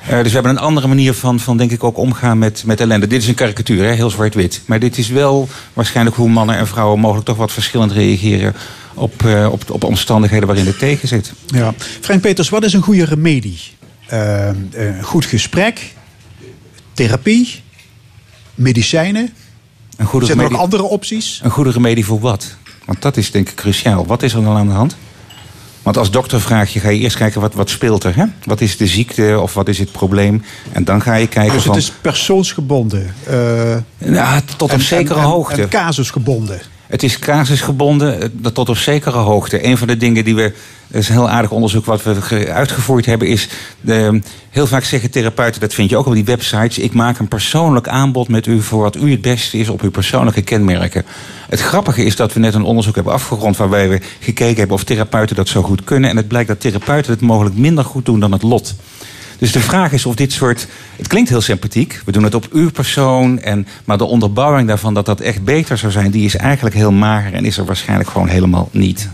Eh, 0.07 0.17
dus 0.17 0.27
we 0.27 0.33
hebben 0.33 0.51
een 0.51 0.59
andere 0.59 0.89
manier 0.89 1.15
van, 1.15 1.41
van 1.41 1.57
denk 1.57 1.71
ik 1.71 1.85
ook 1.85 1.99
omgaan 1.99 2.39
met, 2.39 2.63
met 2.67 2.81
ellende. 2.81 3.07
Dit 3.07 3.23
is 3.23 3.29
een 3.29 3.35
karikatuur, 3.35 3.85
hè? 3.85 3.93
heel 3.93 4.11
zwart-wit. 4.11 4.61
Maar 4.67 4.79
dit 4.79 4.99
is 4.99 5.09
wel 5.09 5.49
waarschijnlijk 5.73 6.17
hoe 6.17 6.29
mannen 6.29 6.57
en 6.57 6.67
vrouwen 6.67 7.01
mogelijk 7.01 7.27
toch 7.27 7.37
wat 7.37 7.53
verschillend 7.53 7.93
reageren 7.93 8.55
op, 8.95 9.25
eh, 9.25 9.49
op, 9.53 9.71
op 9.71 9.85
omstandigheden 9.85 10.47
waarin 10.47 10.67
het 10.67 10.79
tegen 10.79 11.09
zit. 11.09 11.33
Ja. 11.47 11.75
Frank 12.01 12.21
Peters, 12.21 12.49
wat 12.49 12.65
is 12.65 12.73
een 12.73 12.83
goede 12.83 13.05
remedie? 13.05 13.61
Een 14.09 15.03
goed 15.03 15.25
gesprek, 15.25 15.95
therapie, 16.93 17.63
medicijnen. 18.55 19.33
Een 19.97 20.07
goede 20.07 20.27
Zijn 20.27 20.39
er 20.39 20.45
ook 20.45 20.53
andere 20.53 20.83
opties? 20.83 21.41
Een 21.43 21.51
goede 21.51 21.71
remedie 21.71 22.05
voor 22.05 22.21
wat? 22.21 22.55
Want 22.85 23.03
dat 23.03 23.17
is 23.17 23.31
denk 23.31 23.49
ik 23.49 23.55
cruciaal. 23.55 24.07
Wat 24.07 24.23
is 24.23 24.33
er 24.35 24.43
dan 24.43 24.57
aan 24.57 24.67
de 24.69 24.73
hand? 24.75 24.97
Want 25.83 25.97
als 25.99 26.11
dokter 26.11 26.41
vraag 26.41 26.73
je, 26.73 26.81
ga 26.81 26.89
je 26.89 26.99
eerst 26.99 27.17
kijken 27.17 27.41
wat, 27.41 27.55
wat 27.55 27.71
speelt 27.71 28.05
er. 28.05 28.17
Hè? 28.17 28.25
Wat 28.45 28.61
is 28.61 28.77
de 28.77 28.87
ziekte 28.87 29.39
of 29.43 29.55
wat 29.55 29.69
is 29.69 29.79
het 29.79 29.93
probleem? 29.93 30.43
En 30.73 30.85
dan 30.85 31.03
ga 31.03 31.15
je 31.15 31.27
kijken 31.27 31.53
Dus 31.55 31.63
van... 31.63 31.75
het 31.75 31.83
is 31.83 31.93
persoonsgebonden. 32.01 33.15
eh, 33.27 34.37
tot 34.57 34.63
op 34.63 34.71
en- 34.71 34.81
zekere 34.81 35.19
en- 35.19 35.25
hoogte. 35.25 35.63
En 35.63 35.69
casusgebonden. 35.69 36.61
Het 36.87 37.03
is 37.03 37.19
casusgebonden 37.19 38.21
eh, 38.23 38.29
tot 38.53 38.69
op 38.69 38.77
zekere 38.77 39.19
hoogte. 39.19 39.65
Een 39.67 39.79
van 39.79 39.87
de 39.87 39.97
dingen 39.97 40.25
die 40.25 40.35
we, 40.35 40.53
dat 40.89 41.01
is 41.01 41.09
een 41.09 41.15
heel 41.15 41.31
aardig 41.31 41.51
onderzoek 41.51 41.85
wat 41.85 42.03
we 42.03 42.23
ge- 42.23 42.53
uitgevoerd 42.53 43.07
hebben, 43.07 43.29
is 43.29 43.49
heel 44.51 44.67
vaak 44.67 44.85
zeggen 44.85 45.11
therapeuten, 45.11 45.61
dat 45.61 45.75
vind 45.75 45.91
je 45.91 45.97
ook 45.97 46.07
op 46.07 46.15
die 46.15 46.25
websites, 46.25 46.79
ik 46.79 46.93
maak 46.93 47.19
een 47.19 47.29
persoonlijk 47.29 47.89
aanbod 47.89 48.29
met 48.29 48.47
u 48.47 48.63
voor 48.63 48.83
wat 48.83 48.97
u 48.97 49.11
het 49.11 49.21
beste 49.21 49.59
is 49.59 49.69
op 49.69 49.83
uw 49.83 49.91
persoonlijke 49.91 50.43
kenmerken. 50.43 51.05
Het 51.49 51.61
grappige 51.61 52.05
is 52.05 52.17
dat 52.17 52.33
we 52.33 52.41
net 52.41 52.55
een 52.55 52.63
onderzoek 52.65 52.95
hebben 52.95 53.13
afgerond 53.13 53.57
waarbij 53.57 53.89
we 53.89 54.01
gekeken 54.21 54.57
hebben 54.57 54.77
of 54.77 54.85
therapeuten 54.85 55.37
dat 55.37 55.49
zo 55.49 55.63
goed 55.63 55.85
kunnen. 55.85 56.11
En 56.11 56.17
het 56.17 56.29
blijkt 56.29 56.49
dat 56.49 56.61
therapeuten 56.61 57.13
het 57.13 57.21
mogelijk 57.21 57.57
minder 57.57 57.85
goed 57.85 58.05
doen 58.05 58.21
dan 58.21 58.33
het 58.33 58.43
lot. 58.43 58.75
Dus 59.39 59.53
de 59.53 59.61
vraag 59.61 59.93
is 59.93 60.07
of 60.07 60.15
dit 60.15 60.33
soort. 60.33 60.67
Het 60.97 61.07
klinkt 61.07 61.29
heel 61.29 61.41
sympathiek. 61.41 62.01
We 62.05 62.13
doen 62.13 62.23
het 62.23 62.35
op 62.35 62.47
uw 62.53 62.71
persoon. 62.71 63.41
En, 63.41 63.67
maar 63.85 63.99
de 63.99 64.05
onderbouwing 64.05 64.69
daarvan 64.69 64.95
dat 64.95 65.07
dat 65.07 65.21
echt 65.21 65.45
beter 65.45 65.79
zou 65.79 65.93
zijn, 65.93 66.11
die 66.11 66.25
is 66.25 66.37
eigenlijk 66.37 66.75
heel 66.75 66.93
mager 66.93 67.35
en 67.35 67.45
is 67.45 67.59
er 67.59 67.65
waarschijnlijk 67.65 68.11
gewoon 68.11 68.29
helemaal 68.29 68.69
niet. 68.73 69.09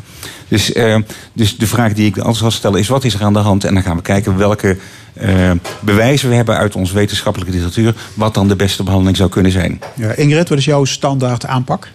Dus, 0.48 0.72
eh, 0.72 0.96
dus 1.32 1.56
de 1.56 1.66
vraag 1.66 1.92
die 1.92 2.06
ik 2.06 2.14
dan 2.14 2.34
zal 2.34 2.50
stellen 2.50 2.78
is: 2.78 2.88
wat 2.88 3.04
is 3.04 3.14
er 3.14 3.22
aan 3.22 3.32
de 3.32 3.38
hand? 3.38 3.64
En 3.64 3.74
dan 3.74 3.82
gaan 3.82 3.96
we 3.96 4.02
kijken 4.02 4.36
welke 4.36 4.76
eh, 5.12 5.50
bewijzen 5.80 6.28
we 6.28 6.34
hebben 6.34 6.56
uit 6.56 6.76
onze 6.76 6.94
wetenschappelijke 6.94 7.54
literatuur. 7.54 7.94
wat 8.14 8.34
dan 8.34 8.48
de 8.48 8.56
beste 8.56 8.82
behandeling 8.82 9.16
zou 9.16 9.30
kunnen 9.30 9.52
zijn. 9.52 9.80
Ja, 9.94 10.12
Ingrid, 10.12 10.48
wat 10.48 10.58
is 10.58 10.64
jouw 10.64 10.84
standaard 10.84 11.46
aanpak? 11.46 11.88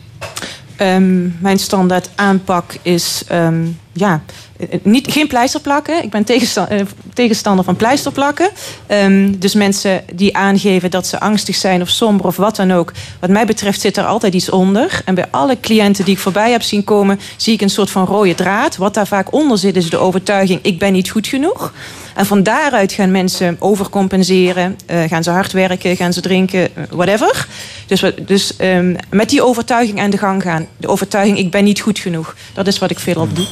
Ehm, 0.75 1.27
mijn 1.39 1.59
standaard 1.59 2.09
aanpak 2.15 2.75
is 2.81 3.23
ehm, 3.27 3.65
ja, 3.97 4.21
eh, 4.57 4.79
niet, 4.81 5.11
geen 5.11 5.27
pleister 5.27 5.59
plakken. 5.59 6.03
Ik 6.03 6.09
ben 6.09 6.25
eh, 6.25 6.81
tegenstander 7.13 7.65
van 7.65 7.75
pleister 7.75 8.11
plakken. 8.11 8.49
Ehm, 8.87 9.33
dus 9.37 9.53
mensen 9.53 10.03
die 10.13 10.37
aangeven 10.37 10.91
dat 10.91 11.07
ze 11.07 11.19
angstig 11.19 11.55
zijn 11.55 11.81
of 11.81 11.89
somber 11.89 12.25
of 12.25 12.35
wat 12.35 12.55
dan 12.55 12.71
ook. 12.71 12.91
Wat 13.19 13.29
mij 13.29 13.45
betreft 13.45 13.81
zit 13.81 13.97
er 13.97 14.05
altijd 14.05 14.33
iets 14.33 14.49
onder. 14.49 15.01
En 15.05 15.15
bij 15.15 15.25
alle 15.31 15.59
cliënten 15.59 16.05
die 16.05 16.13
ik 16.13 16.19
voorbij 16.19 16.51
heb 16.51 16.61
zien 16.61 16.83
komen, 16.83 17.19
zie 17.37 17.53
ik 17.53 17.61
een 17.61 17.69
soort 17.69 17.89
van 17.89 18.05
rode 18.05 18.35
draad. 18.35 18.77
Wat 18.77 18.93
daar 18.93 19.07
vaak 19.07 19.33
onder 19.33 19.57
zit 19.57 19.75
is 19.75 19.89
de 19.89 19.97
overtuiging: 19.97 20.59
ik 20.61 20.79
ben 20.79 20.93
niet 20.93 21.09
goed 21.09 21.27
genoeg. 21.27 21.73
En 22.15 22.25
van 22.25 22.43
daaruit 22.43 22.91
gaan 22.91 23.11
mensen 23.11 23.55
overcompenseren, 23.59 24.77
eh, 24.85 25.03
gaan 25.07 25.23
ze 25.23 25.29
hard 25.29 25.51
werken, 25.51 25.95
gaan 25.95 26.13
ze 26.13 26.21
drinken, 26.21 26.75
eh, 26.75 26.83
whatever. 26.89 27.47
Dus, 27.87 28.03
dus 28.25 28.55
ehm, 28.55 28.95
met 29.09 29.29
die 29.29 29.43
overtuiging 29.43 29.99
aan 29.99 30.09
de 30.09 30.17
gang 30.17 30.41
gaan. 30.41 30.67
De 30.77 30.87
overtuiging, 30.87 31.37
ik 31.37 31.51
ben 31.51 31.63
niet 31.63 31.79
goed 31.79 31.99
genoeg. 31.99 32.35
Dat 32.53 32.67
is 32.67 32.79
wat 32.79 32.91
ik 32.91 32.99
veelal 32.99 33.27
doe. 33.33 33.45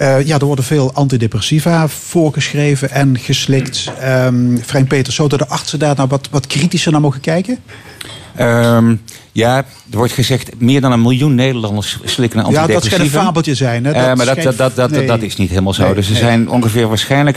Eh, 0.00 0.26
ja, 0.26 0.38
er 0.38 0.44
worden 0.44 0.64
veel 0.64 0.92
antidepressiva 0.94 1.88
voorgeschreven 1.88 2.90
en 2.90 3.18
geslikt. 3.18 3.90
Ehm 4.00 4.56
Frank 4.56 4.88
Peters, 4.88 5.14
zouden 5.14 5.38
de 5.38 5.48
artsen 5.48 5.78
daar 5.78 5.96
nou 5.96 6.08
wat, 6.08 6.28
wat 6.30 6.46
kritischer 6.46 6.92
naar 6.92 7.00
mogen 7.00 7.20
kijken? 7.20 7.58
Ehm, 8.34 8.94
ja, 9.32 9.56
er 9.90 9.96
wordt 9.96 10.12
gezegd 10.12 10.50
meer 10.58 10.80
dan 10.80 10.92
een 10.92 11.02
miljoen 11.02 11.34
Nederlanders 11.34 11.98
slikken 12.04 12.38
een 12.38 12.44
Ja, 12.44 12.50
dat 12.50 12.60
antidepressiva. 12.60 12.96
schijnt 12.96 13.14
een 13.14 13.20
fabeltje 13.24 13.54
zijn. 13.54 13.84
Hè? 13.84 13.92
Eh, 13.92 14.02
maar 14.02 14.16
dat, 14.16 14.26
schijnt- 14.26 14.42
dat, 14.42 14.56
dat, 14.56 14.76
dat, 14.76 14.90
nee. 14.90 15.06
dat 15.06 15.22
is 15.22 15.36
niet 15.36 15.48
helemaal 15.48 15.74
zo. 15.74 15.84
Nee, 15.84 15.94
dus 15.94 16.06
er 16.06 16.12
nee. 16.12 16.20
zijn 16.22 16.48
ongeveer 16.50 16.88
waarschijnlijk 16.88 17.36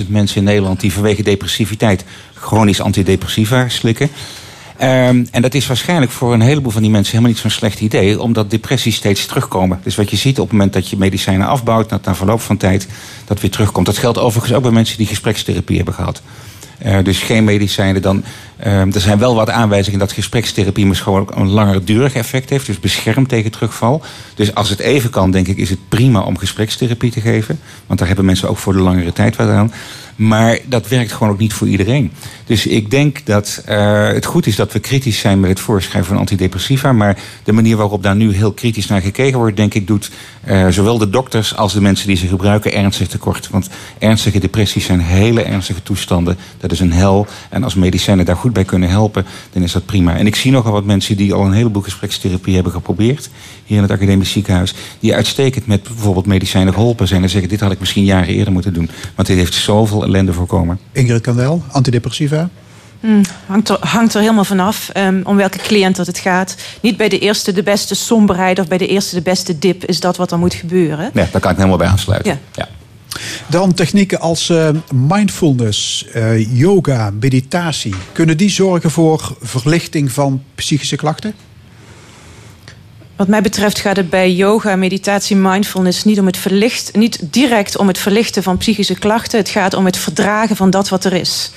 200.000 0.00 0.08
mensen 0.08 0.36
in 0.36 0.44
Nederland 0.44 0.80
die 0.80 0.92
vanwege 0.92 1.22
depressiviteit 1.22 2.04
chronisch 2.34 2.80
antidepressiva 2.80 3.68
slikken. 3.68 4.08
Ehm, 4.78 5.24
en 5.30 5.42
dat 5.42 5.54
is 5.54 5.66
waarschijnlijk 5.66 6.10
voor 6.10 6.32
een 6.32 6.40
heleboel 6.40 6.72
van 6.72 6.82
die 6.82 6.90
mensen 6.90 7.10
helemaal 7.10 7.32
niet 7.32 7.40
zo'n 7.40 7.50
slecht 7.50 7.80
idee, 7.80 8.22
omdat 8.22 8.50
depressies 8.50 8.96
steeds 8.96 9.26
terugkomen. 9.26 9.80
Dus 9.82 9.96
wat 9.96 10.10
je 10.10 10.16
ziet 10.16 10.38
op 10.38 10.44
het 10.44 10.52
moment 10.52 10.72
dat 10.72 10.88
je 10.88 10.96
medicijnen 10.96 11.46
afbouwt, 11.46 11.88
dat 11.88 12.04
na 12.04 12.14
verloop 12.14 12.40
van 12.40 12.56
tijd 12.56 12.88
dat 13.24 13.40
weer 13.40 13.50
terugkomt. 13.50 13.86
Dat 13.86 13.98
geldt 13.98 14.18
overigens 14.18 14.54
ook 14.54 14.62
bij 14.62 14.70
mensen 14.70 14.96
die 14.96 15.06
gesprekstherapie 15.06 15.76
hebben 15.76 15.94
gehad. 15.94 16.22
Eh, 16.78 16.98
dus 17.02 17.18
geen 17.18 17.44
medicijnen 17.44 18.02
dan. 18.02 18.24
ehm, 18.56 18.90
er 18.92 19.00
zijn 19.00 19.18
wel 19.18 19.34
wat 19.34 19.50
aanwijzingen 19.50 19.98
dat 19.98 20.12
gesprekstherapie 20.12 20.86
misschien 20.86 21.12
ook 21.12 21.36
een 21.36 21.48
langdurig 21.48 22.14
effect 22.14 22.50
heeft. 22.50 22.66
Dus 22.66 22.80
beschermt 22.80 23.28
tegen 23.28 23.50
terugval. 23.50 24.02
Dus 24.34 24.54
als 24.54 24.68
het 24.68 24.78
even 24.78 25.10
kan, 25.10 25.30
denk 25.30 25.48
ik, 25.48 25.56
is 25.56 25.70
het 25.70 25.88
prima 25.88 26.20
om 26.20 26.38
gesprekstherapie 26.38 27.10
te 27.10 27.20
geven. 27.20 27.60
Want 27.86 27.98
daar 27.98 28.08
hebben 28.08 28.26
mensen 28.26 28.48
ook 28.48 28.56
voor 28.56 28.72
de 28.72 28.78
langere 28.78 29.12
tijd 29.12 29.36
wat 29.36 29.48
aan. 29.48 29.72
Maar 30.18 30.58
dat 30.66 30.88
werkt 30.88 31.12
gewoon 31.12 31.32
ook 31.32 31.38
niet 31.38 31.52
voor 31.52 31.68
iedereen. 31.68 32.12
Dus 32.46 32.66
ik 32.66 32.90
denk 32.90 33.20
dat 33.24 33.62
eh, 33.66 34.06
het 34.06 34.24
goed 34.24 34.46
is 34.46 34.56
dat 34.56 34.72
we 34.72 34.78
kritisch 34.78 35.18
zijn 35.18 35.40
met 35.40 35.50
het 35.50 35.60
voorschrijven 35.60 36.10
van 36.10 36.18
antidepressiva. 36.18 36.92
Maar 36.92 37.18
de 37.44 37.52
manier 37.52 37.76
waarop 37.76 38.02
daar 38.02 38.16
nu 38.16 38.34
heel 38.34 38.52
kritisch 38.52 38.86
naar 38.86 39.00
gekeken 39.00 39.38
wordt, 39.38 39.56
denk 39.56 39.74
ik, 39.74 39.86
doet 39.86 40.10
eh, 40.44 40.68
zowel 40.68 40.98
de 40.98 41.10
dokters 41.10 41.56
als 41.56 41.72
de 41.72 41.80
mensen 41.80 42.06
die 42.06 42.16
ze 42.16 42.26
gebruiken 42.26 42.72
ernstig 42.72 43.08
tekort. 43.08 43.48
Want 43.50 43.68
ernstige 43.98 44.38
depressies 44.38 44.84
zijn 44.84 45.00
hele 45.00 45.42
ernstige 45.42 45.82
toestanden. 45.82 46.36
Dat 46.60 46.72
is 46.72 46.80
een 46.80 46.92
hel. 46.92 47.26
En 47.48 47.64
als 47.64 47.74
medicijnen 47.74 48.24
daar 48.24 48.36
goed 48.36 48.52
bij 48.52 48.64
kunnen 48.64 48.88
helpen, 48.88 49.26
dan 49.52 49.62
is 49.62 49.72
dat 49.72 49.86
prima. 49.86 50.16
En 50.16 50.26
ik 50.26 50.36
zie 50.36 50.50
nogal 50.50 50.72
wat 50.72 50.84
mensen 50.84 51.16
die 51.16 51.32
al 51.32 51.44
een 51.44 51.52
heleboel 51.52 51.82
gesprekstherapie 51.82 52.54
hebben 52.54 52.72
geprobeerd. 52.72 53.30
Hier 53.64 53.76
in 53.76 53.82
het 53.82 53.92
academisch 53.92 54.30
ziekenhuis. 54.30 54.74
Die 55.00 55.14
uitstekend 55.14 55.66
met 55.66 55.82
bijvoorbeeld 55.82 56.26
medicijnen 56.26 56.72
geholpen 56.72 57.08
zijn. 57.08 57.22
En 57.22 57.30
zeggen, 57.30 57.48
dit 57.48 57.60
had 57.60 57.72
ik 57.72 57.80
misschien 57.80 58.04
jaren 58.04 58.34
eerder 58.34 58.52
moeten 58.52 58.72
doen. 58.74 58.90
Want 59.14 59.28
dit 59.28 59.36
heeft 59.36 59.54
zoveel 59.54 60.06
ellende 60.08 60.32
voorkomen. 60.32 60.78
Ingrid 60.92 61.20
Kandel, 61.20 61.62
antidepressiva. 61.72 62.48
Hmm, 63.00 63.22
hangt, 63.46 63.68
er, 63.68 63.76
hangt 63.80 64.14
er 64.14 64.20
helemaal 64.20 64.44
vanaf 64.44 64.90
um, 64.96 65.20
om 65.24 65.36
welke 65.36 65.58
cliënt 65.58 65.96
dat 65.96 66.06
het 66.06 66.18
gaat. 66.18 66.56
Niet 66.80 66.96
bij 66.96 67.08
de 67.08 67.18
eerste 67.18 67.52
de 67.52 67.62
beste 67.62 67.94
somberheid 67.94 68.58
of 68.58 68.68
bij 68.68 68.78
de 68.78 68.86
eerste 68.86 69.14
de 69.14 69.22
beste 69.22 69.58
dip 69.58 69.84
is 69.84 70.00
dat 70.00 70.16
wat 70.16 70.32
er 70.32 70.38
moet 70.38 70.54
gebeuren. 70.54 71.10
Ja, 71.14 71.28
daar 71.32 71.40
kan 71.40 71.50
ik 71.50 71.56
helemaal 71.56 71.78
bij 71.78 71.86
aansluiten. 71.86 72.40
Ja. 72.54 72.68
Dan 73.46 73.74
technieken 73.74 74.20
als 74.20 74.50
eh, 74.50 74.68
mindfulness, 74.92 76.06
eh, 76.12 76.58
yoga, 76.58 77.10
meditatie. 77.20 77.94
Kunnen 78.12 78.36
die 78.36 78.50
zorgen 78.50 78.90
voor 78.90 79.36
verlichting 79.40 80.12
van 80.12 80.42
psychische 80.54 80.96
klachten? 80.96 81.34
Wat 83.18 83.28
mij 83.28 83.42
betreft 83.42 83.78
gaat 83.78 83.96
het 83.96 84.10
bij 84.10 84.32
yoga, 84.32 84.76
meditatie, 84.76 85.36
mindfulness 85.36 86.04
niet 86.04 86.20
om 86.20 86.26
het 86.26 86.36
verlicht, 86.36 86.96
niet 86.96 87.18
direct 87.22 87.76
om 87.76 87.86
het 87.86 87.98
verlichten 87.98 88.42
van 88.42 88.56
psychische 88.56 88.98
klachten. 88.98 89.38
Het 89.38 89.48
gaat 89.48 89.74
om 89.74 89.84
het 89.84 89.96
verdragen 89.96 90.56
van 90.56 90.70
dat 90.70 90.88
wat 90.88 91.04
er 91.04 91.12
is. 91.12 91.50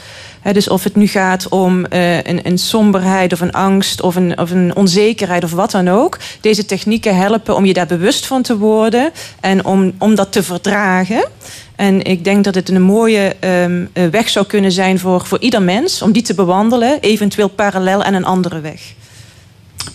Dus 0.51 0.69
of 0.69 0.83
het 0.83 0.95
nu 0.95 1.07
gaat 1.07 1.49
om 1.49 1.85
eh, 1.85 2.15
een, 2.17 2.39
een 2.43 2.57
somberheid 2.57 3.33
of 3.33 3.41
een 3.41 3.51
angst 3.51 4.01
of 4.01 4.15
een, 4.15 4.38
of 4.38 4.51
een 4.51 4.75
onzekerheid 4.75 5.43
of 5.43 5.51
wat 5.51 5.71
dan 5.71 5.88
ook. 5.88 6.17
Deze 6.41 6.65
technieken 6.65 7.15
helpen 7.15 7.55
om 7.55 7.65
je 7.65 7.73
daar 7.73 7.88
bewust 7.88 8.25
van 8.25 8.41
te 8.41 8.57
worden 8.57 9.11
en 9.39 9.65
om, 9.65 9.93
om 9.97 10.15
dat 10.15 10.31
te 10.31 10.43
verdragen. 10.43 11.27
En 11.75 12.03
ik 12.03 12.23
denk 12.23 12.43
dat 12.43 12.55
het 12.55 12.69
een 12.69 12.81
mooie 12.81 13.35
ehm, 13.39 13.85
eh, 13.93 14.07
weg 14.07 14.29
zou 14.29 14.45
kunnen 14.45 14.71
zijn 14.71 14.99
voor, 14.99 15.25
voor 15.25 15.39
ieder 15.39 15.61
mens 15.61 16.01
om 16.01 16.11
die 16.11 16.23
te 16.23 16.33
bewandelen, 16.33 16.99
eventueel 17.01 17.49
parallel 17.49 18.03
aan 18.03 18.13
een 18.13 18.25
andere 18.25 18.59
weg. 18.59 18.81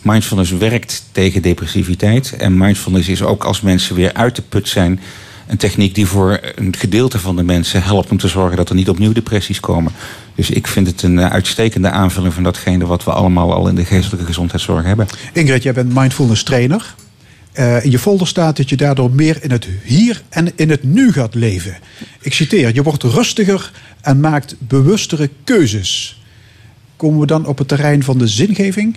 Mindfulness 0.02 0.50
werkt 0.50 1.02
tegen 1.12 1.42
depressiviteit. 1.42 2.32
En 2.32 2.56
mindfulness 2.56 3.08
is 3.08 3.22
ook 3.22 3.44
als 3.44 3.60
mensen 3.60 3.94
weer 3.94 4.12
uit 4.12 4.36
de 4.36 4.42
put 4.42 4.68
zijn. 4.68 5.00
Een 5.46 5.56
techniek 5.56 5.94
die 5.94 6.06
voor 6.06 6.40
een 6.54 6.74
gedeelte 6.78 7.18
van 7.18 7.36
de 7.36 7.42
mensen 7.42 7.82
helpt 7.82 8.10
om 8.10 8.18
te 8.18 8.28
zorgen 8.28 8.56
dat 8.56 8.68
er 8.68 8.74
niet 8.74 8.88
opnieuw 8.88 9.12
depressies 9.12 9.60
komen. 9.60 9.92
Dus 10.34 10.50
ik 10.50 10.66
vind 10.66 10.86
het 10.86 11.02
een 11.02 11.18
eh, 11.18 11.30
uitstekende 11.30 11.90
aanvulling 11.90 12.34
van 12.34 12.42
datgene 12.42 12.86
wat 12.86 13.04
we 13.04 13.12
allemaal 13.12 13.52
al 13.52 13.68
in 13.68 13.74
de 13.74 13.84
geestelijke 13.84 14.26
gezondheidszorg 14.26 14.84
hebben. 14.84 15.06
Ingrid, 15.32 15.62
jij 15.62 15.72
bent 15.72 15.94
mindfulness 15.94 16.42
trainer. 16.42 16.94
Eh, 17.52 17.84
in 17.84 17.90
je 17.90 17.98
folder 17.98 18.26
staat 18.26 18.56
dat 18.56 18.68
je 18.68 18.76
daardoor 18.76 19.10
meer 19.10 19.38
in 19.42 19.50
het 19.50 19.68
hier 19.82 20.22
en 20.28 20.52
in 20.56 20.70
het 20.70 20.82
nu 20.82 21.12
gaat 21.12 21.34
leven. 21.34 21.76
Ik 22.20 22.34
citeer: 22.34 22.74
Je 22.74 22.82
wordt 22.82 23.02
rustiger 23.02 23.72
en 24.00 24.20
maakt 24.20 24.56
bewustere 24.58 25.30
keuzes. 25.44 26.20
Komen 26.96 27.20
we 27.20 27.26
dan 27.26 27.46
op 27.46 27.58
het 27.58 27.68
terrein 27.68 28.02
van 28.02 28.18
de 28.18 28.26
zingeving? 28.26 28.96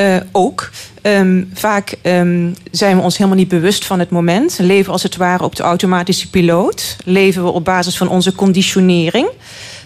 Uh, 0.00 0.16
ook. 0.32 0.70
Um, 1.02 1.50
vaak 1.54 1.94
um, 2.02 2.54
zijn 2.70 2.96
we 2.96 3.02
ons 3.02 3.16
helemaal 3.16 3.38
niet 3.38 3.48
bewust 3.48 3.84
van 3.84 3.98
het 3.98 4.10
moment. 4.10 4.58
Leven 4.60 4.92
als 4.92 5.02
het 5.02 5.16
ware 5.16 5.44
op 5.44 5.56
de 5.56 5.62
automatische 5.62 6.30
piloot. 6.30 6.96
Leven 7.04 7.44
we 7.44 7.50
op 7.50 7.64
basis 7.64 7.96
van 7.96 8.08
onze 8.08 8.34
conditionering. 8.34 9.28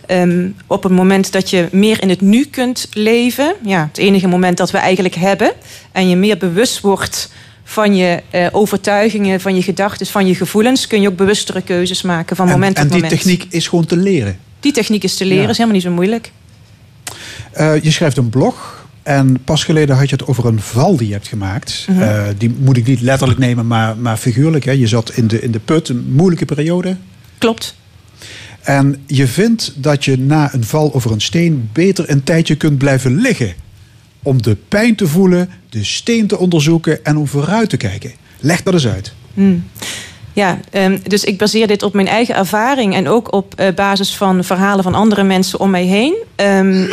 Um, 0.07 0.57
op 0.67 0.83
het 0.83 0.93
moment 0.93 1.33
dat 1.33 1.51
je 1.51 1.69
meer 1.73 2.03
in 2.03 2.09
het 2.09 2.21
nu 2.21 2.45
kunt 2.45 2.89
leven, 2.93 3.55
ja, 3.65 3.87
het 3.89 3.99
enige 3.99 4.29
moment 4.29 4.57
dat 4.57 4.71
we 4.71 4.79
eigenlijk 4.79 5.15
hebben, 5.15 5.53
en 5.93 6.09
je 6.09 6.17
meer 6.17 6.37
bewust 6.37 6.81
wordt 6.81 7.31
van 7.65 7.97
je 7.97 8.23
uh, 8.35 8.47
overtuigingen, 8.53 9.41
van 9.41 9.55
je 9.55 9.63
gedachten, 9.63 10.07
van 10.07 10.27
je 10.27 10.35
gevoelens, 10.35 10.87
kun 10.87 11.01
je 11.01 11.09
ook 11.09 11.17
bewustere 11.17 11.63
keuzes 11.63 12.03
maken 12.03 12.37
van 12.37 12.47
en, 12.47 12.53
moment 12.53 12.77
en 12.77 12.83
tot 12.83 12.93
moment. 12.93 13.13
En 13.13 13.19
die 13.19 13.27
techniek 13.27 13.53
is 13.53 13.69
gewoon 13.69 13.87
te 13.87 13.97
leren. 13.97 14.39
Die 14.61 14.73
techniek 14.73 15.05
is 15.05 15.17
te 15.17 15.25
leren, 15.25 15.43
ja. 15.43 15.49
is 15.49 15.57
helemaal 15.57 15.77
niet 15.77 15.87
zo 15.87 15.91
moeilijk. 15.91 16.31
Uh, 17.59 17.83
je 17.83 17.91
schrijft 17.91 18.17
een 18.17 18.29
blog. 18.29 18.80
En 19.11 19.43
pas 19.45 19.65
geleden 19.65 19.97
had 19.97 20.09
je 20.09 20.17
het 20.17 20.27
over 20.27 20.47
een 20.47 20.61
val 20.61 20.97
die 20.97 21.07
je 21.07 21.13
hebt 21.13 21.29
gemaakt. 21.29 21.87
Mm 21.89 21.95
-hmm. 21.95 22.03
uh, 22.03 22.25
die 22.39 22.55
moet 22.59 22.77
ik 22.77 22.87
niet 22.87 23.01
letterlijk 23.01 23.39
nemen, 23.39 23.67
maar, 23.67 23.97
maar 23.97 24.17
figuurlijk. 24.17 24.65
Hè. 24.65 24.73
Je 24.73 24.87
zat 24.87 25.13
in 25.15 25.27
de, 25.27 25.41
in 25.41 25.51
de 25.51 25.59
put, 25.59 25.89
een 25.89 26.13
moeilijke 26.13 26.45
periode. 26.45 26.97
Klopt. 27.39 27.77
En 28.61 29.03
je 29.07 29.27
vindt 29.27 29.73
dat 29.77 30.05
je 30.05 30.19
na 30.19 30.55
een 30.55 30.65
val 30.65 30.95
over 30.95 31.13
een 31.13 31.21
steen 31.21 31.69
beter 31.73 32.11
een 32.11 32.25
tijdje 32.25 32.55
kunt 32.55 32.79
blijven 32.79 33.21
liggen. 33.21 33.55
Om 34.23 34.43
de 34.43 34.57
pijn 34.69 34.95
te 34.95 35.07
voelen, 35.07 35.49
de 35.69 35.85
steen 35.85 36.27
te 36.27 36.39
onderzoeken 36.39 37.05
en 37.05 37.17
om 37.17 37.27
vooruit 37.27 37.71
te 37.71 37.77
kijken. 37.77 38.13
Leg 38.41 38.63
dat 38.63 38.75
eens 38.75 38.87
uit. 38.87 39.13
Mm. 39.35 39.65
Ja, 40.33 40.59
um, 40.73 41.03
dus 41.03 41.25
ik 41.25 41.39
baseer 41.39 41.67
dit 41.67 41.83
op 41.83 41.95
mijn 41.95 42.07
eigen 42.07 42.35
ervaring 42.35 42.95
en 42.95 43.09
ook 43.09 43.33
op 43.33 43.55
uh, 43.61 43.67
basis 43.75 44.17
van 44.17 44.45
verhalen 44.45 44.85
van 44.85 44.95
andere 44.95 45.23
mensen 45.23 45.61
om 45.61 45.71
mij 45.71 45.85
heen. 45.85 46.15
Um, 46.37 46.89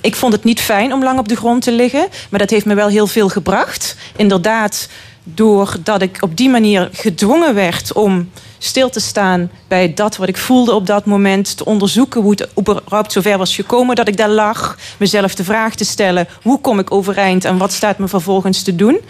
ik 0.00 0.16
vond 0.16 0.32
het 0.32 0.44
niet 0.44 0.60
fijn 0.60 0.92
om 0.92 1.02
lang 1.02 1.18
op 1.18 1.28
de 1.28 1.36
grond 1.36 1.62
te 1.62 1.72
liggen, 1.72 2.08
maar 2.30 2.40
dat 2.40 2.50
heeft 2.50 2.66
me 2.66 2.74
wel 2.74 2.88
heel 2.88 3.06
veel 3.06 3.28
gebracht. 3.28 3.96
Inderdaad, 4.16 4.88
doordat 5.24 6.02
ik 6.02 6.16
op 6.20 6.36
die 6.36 6.48
manier 6.48 6.88
gedwongen 6.92 7.54
werd 7.54 7.92
om 7.92 8.30
stil 8.64 8.90
te 8.90 9.00
staan 9.00 9.50
bij 9.68 9.94
dat 9.94 10.16
wat 10.16 10.28
ik 10.28 10.36
voelde 10.36 10.74
op 10.74 10.86
dat 10.86 11.04
moment. 11.04 11.56
Te 11.56 11.64
onderzoeken 11.64 12.20
hoe 12.20 12.30
het 12.30 12.48
überhaupt 12.58 13.12
zover 13.12 13.38
was 13.38 13.54
gekomen 13.54 13.96
dat 13.96 14.08
ik 14.08 14.16
daar 14.16 14.28
lag. 14.28 14.78
Mezelf 14.96 15.34
de 15.34 15.44
vraag 15.44 15.74
te 15.74 15.84
stellen, 15.84 16.28
hoe 16.42 16.60
kom 16.60 16.78
ik 16.78 16.90
overeind 16.92 17.44
en 17.44 17.56
wat 17.56 17.72
staat 17.72 17.98
me 17.98 18.08
vervolgens 18.08 18.62
te 18.62 18.76
doen. 18.76 19.00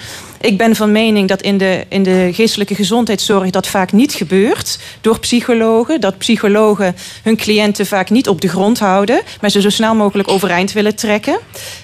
Ik 0.41 0.59
ben 0.59 0.77
van 0.77 0.93
mening 0.93 1.29
dat 1.29 1.43
in 1.43 1.59
de, 1.59 1.85
in 1.89 2.03
de 2.03 2.31
geestelijke 2.33 2.75
gezondheidszorg 2.75 3.51
dat 3.51 3.67
vaak 3.67 3.93
niet 3.93 4.13
gebeurt 4.13 4.79
door 5.01 5.19
psychologen. 5.19 6.01
Dat 6.01 6.19
psychologen 6.19 6.97
hun 7.23 7.37
cliënten 7.37 7.87
vaak 7.87 8.11
niet 8.11 8.29
op 8.29 8.41
de 8.41 8.49
grond 8.49 8.79
houden, 8.79 9.23
maar 9.41 9.51
ze 9.51 9.61
zo 9.61 9.71
snel 9.71 9.95
mogelijk 9.95 10.29
overeind 10.29 10.73
willen 10.73 10.97
trekken. 10.97 11.39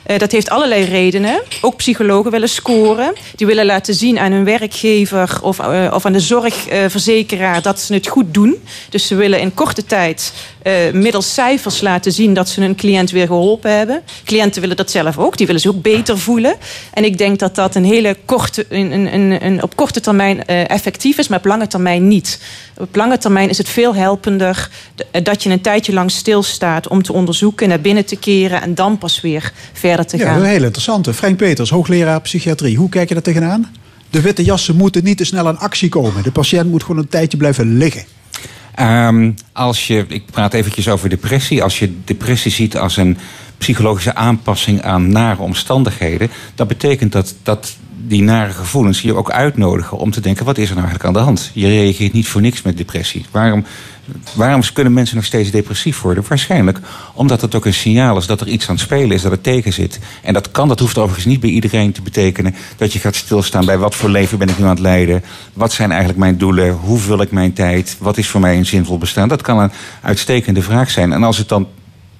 Uh, 0.06 0.18
dat 0.18 0.32
heeft 0.32 0.50
allerlei 0.50 0.84
redenen. 0.84 1.42
Ook 1.60 1.76
psychologen 1.76 2.30
willen 2.30 2.48
scoren. 2.48 3.12
Die 3.36 3.46
willen 3.46 3.66
laten 3.66 3.94
zien 3.94 4.18
aan 4.18 4.32
hun 4.32 4.44
werkgever 4.44 5.38
of, 5.42 5.58
uh, 5.58 5.92
of 5.94 6.06
aan 6.06 6.12
de 6.12 6.20
zorgverzekeraar 6.20 7.57
dat 7.62 7.80
ze 7.80 7.94
het 7.94 8.06
goed 8.06 8.34
doen. 8.34 8.56
Dus 8.88 9.06
ze 9.06 9.14
willen 9.14 9.40
in 9.40 9.54
korte 9.54 9.84
tijd 9.84 10.32
uh, 10.62 10.72
middels 10.92 11.34
cijfers 11.34 11.80
laten 11.80 12.12
zien 12.12 12.34
dat 12.34 12.48
ze 12.48 12.60
hun 12.60 12.76
cliënt 12.76 13.10
weer 13.10 13.26
geholpen 13.26 13.76
hebben. 13.76 14.02
Cliënten 14.24 14.60
willen 14.60 14.76
dat 14.76 14.90
zelf 14.90 15.18
ook. 15.18 15.36
Die 15.36 15.46
willen 15.46 15.60
zich 15.60 15.70
ook 15.70 15.82
beter 15.82 16.18
voelen. 16.18 16.54
En 16.92 17.04
ik 17.04 17.18
denk 17.18 17.38
dat 17.38 17.54
dat 17.54 17.74
een 17.74 17.84
hele 17.84 18.16
korte, 18.24 18.66
een, 18.68 19.14
een, 19.14 19.44
een, 19.44 19.62
op 19.62 19.76
korte 19.76 20.00
termijn 20.00 20.36
uh, 20.36 20.70
effectief 20.70 21.18
is, 21.18 21.28
maar 21.28 21.38
op 21.38 21.44
lange 21.44 21.66
termijn 21.66 22.08
niet. 22.08 22.40
Op 22.76 22.96
lange 22.96 23.18
termijn 23.18 23.48
is 23.48 23.58
het 23.58 23.68
veel 23.68 23.94
helpender 23.94 24.70
dat 25.22 25.42
je 25.42 25.50
een 25.50 25.60
tijdje 25.60 25.92
lang 25.92 26.10
stilstaat 26.10 26.88
om 26.88 27.02
te 27.02 27.12
onderzoeken, 27.12 27.68
naar 27.68 27.80
binnen 27.80 28.04
te 28.04 28.16
keren 28.16 28.62
en 28.62 28.74
dan 28.74 28.98
pas 28.98 29.20
weer 29.20 29.52
verder 29.72 30.06
te 30.06 30.16
ja, 30.16 30.24
gaan. 30.24 30.34
Ja, 30.34 30.40
een 30.40 30.50
heel 30.50 30.64
interessante. 30.64 31.14
Frank 31.14 31.36
Peters, 31.36 31.70
hoogleraar 31.70 32.20
psychiatrie. 32.20 32.76
Hoe 32.76 32.88
kijk 32.88 33.08
je 33.08 33.14
daar 33.14 33.22
tegenaan? 33.22 33.70
De 34.10 34.20
witte 34.20 34.44
jassen 34.44 34.76
moeten 34.76 35.04
niet 35.04 35.16
te 35.16 35.24
snel 35.24 35.48
aan 35.48 35.58
actie 35.58 35.88
komen. 35.88 36.22
De 36.22 36.32
patiënt 36.32 36.70
moet 36.70 36.82
gewoon 36.82 36.98
een 37.00 37.08
tijdje 37.08 37.38
blijven 37.38 37.76
liggen. 37.76 38.04
Um, 38.80 39.34
als 39.52 39.86
je, 39.86 40.04
ik 40.08 40.26
praat 40.30 40.54
eventjes 40.54 40.88
over 40.88 41.08
depressie. 41.08 41.62
Als 41.62 41.78
je 41.78 41.94
depressie 42.04 42.50
ziet 42.50 42.76
als 42.76 42.96
een 42.96 43.18
psychologische 43.58 44.14
aanpassing 44.14 44.82
aan 44.82 45.08
nare 45.08 45.42
omstandigheden, 45.42 46.30
dat 46.54 46.68
betekent 46.68 47.12
dat, 47.12 47.34
dat 47.42 47.76
die 48.00 48.22
nare 48.22 48.52
gevoelens 48.52 49.02
je 49.02 49.14
ook 49.14 49.30
uitnodigen 49.30 49.98
om 49.98 50.10
te 50.10 50.20
denken: 50.20 50.44
wat 50.44 50.58
is 50.58 50.68
er 50.68 50.74
nou 50.74 50.86
eigenlijk 50.86 51.16
aan 51.16 51.22
de 51.22 51.26
hand? 51.26 51.50
Je 51.54 51.66
reageert 51.66 52.12
niet 52.12 52.28
voor 52.28 52.40
niks 52.40 52.62
met 52.62 52.76
depressie. 52.76 53.24
Waarom, 53.30 53.64
waarom 54.34 54.62
kunnen 54.72 54.92
mensen 54.92 55.16
nog 55.16 55.24
steeds 55.24 55.50
depressief 55.50 56.00
worden? 56.00 56.24
Waarschijnlijk 56.28 56.80
omdat 57.14 57.40
het 57.40 57.54
ook 57.54 57.64
een 57.64 57.74
signaal 57.74 58.16
is 58.16 58.26
dat 58.26 58.40
er 58.40 58.48
iets 58.48 58.68
aan 58.68 58.74
het 58.74 58.84
spelen 58.84 59.10
is, 59.10 59.22
dat 59.22 59.30
het 59.30 59.42
tegen 59.42 59.72
zit. 59.72 59.98
En 60.22 60.32
dat 60.32 60.50
kan, 60.50 60.68
dat 60.68 60.78
hoeft 60.78 60.98
overigens 60.98 61.26
niet 61.26 61.40
bij 61.40 61.50
iedereen 61.50 61.92
te 61.92 62.02
betekenen 62.02 62.54
dat 62.76 62.92
je 62.92 62.98
gaat 62.98 63.16
stilstaan 63.16 63.64
bij 63.64 63.78
wat 63.78 63.94
voor 63.94 64.10
leven 64.10 64.38
ben 64.38 64.48
ik 64.48 64.58
nu 64.58 64.64
aan 64.64 64.70
het 64.70 64.78
leiden? 64.78 65.22
Wat 65.52 65.72
zijn 65.72 65.90
eigenlijk 65.90 66.20
mijn 66.20 66.38
doelen? 66.38 66.72
Hoe 66.72 66.98
vul 66.98 67.20
ik 67.20 67.30
mijn 67.30 67.52
tijd? 67.52 67.96
Wat 67.98 68.18
is 68.18 68.28
voor 68.28 68.40
mij 68.40 68.56
een 68.56 68.66
zinvol 68.66 68.98
bestaan? 68.98 69.28
Dat 69.28 69.42
kan 69.42 69.58
een 69.58 69.72
uitstekende 70.02 70.62
vraag 70.62 70.90
zijn. 70.90 71.12
En 71.12 71.22
als 71.22 71.38
het 71.38 71.48
dan 71.48 71.68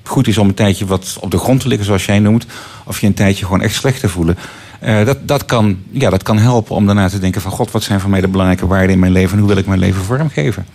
goed 0.08 0.28
is 0.28 0.38
om 0.38 0.48
een 0.48 0.54
tijdje 0.54 0.86
wat 0.86 1.16
op 1.20 1.30
de 1.30 1.38
grond 1.38 1.60
te 1.60 1.68
liggen, 1.68 1.86
zoals 1.86 2.04
jij 2.04 2.18
noemt, 2.18 2.46
of 2.84 3.00
je 3.00 3.06
een 3.06 3.14
tijdje 3.14 3.44
gewoon 3.44 3.62
echt 3.62 3.74
slecht 3.74 4.00
te 4.00 4.08
voelen. 4.08 4.38
Uh, 4.84 5.04
dat, 5.04 5.18
dat, 5.22 5.44
kan, 5.44 5.78
ja, 5.90 6.10
dat 6.10 6.22
kan 6.22 6.38
helpen 6.38 6.76
om 6.76 6.86
daarna 6.86 7.08
te 7.08 7.18
denken 7.18 7.40
van 7.40 7.50
god, 7.50 7.70
wat 7.70 7.82
zijn 7.82 8.00
voor 8.00 8.10
mij 8.10 8.20
de 8.20 8.28
belangrijke 8.28 8.66
waarden 8.66 8.90
in 8.90 8.98
mijn 8.98 9.12
leven 9.12 9.32
en 9.32 9.38
hoe 9.38 9.48
wil 9.48 9.56
ik 9.58 9.66
mijn 9.66 9.80
leven 9.80 10.02
vormgeven. 10.02 10.66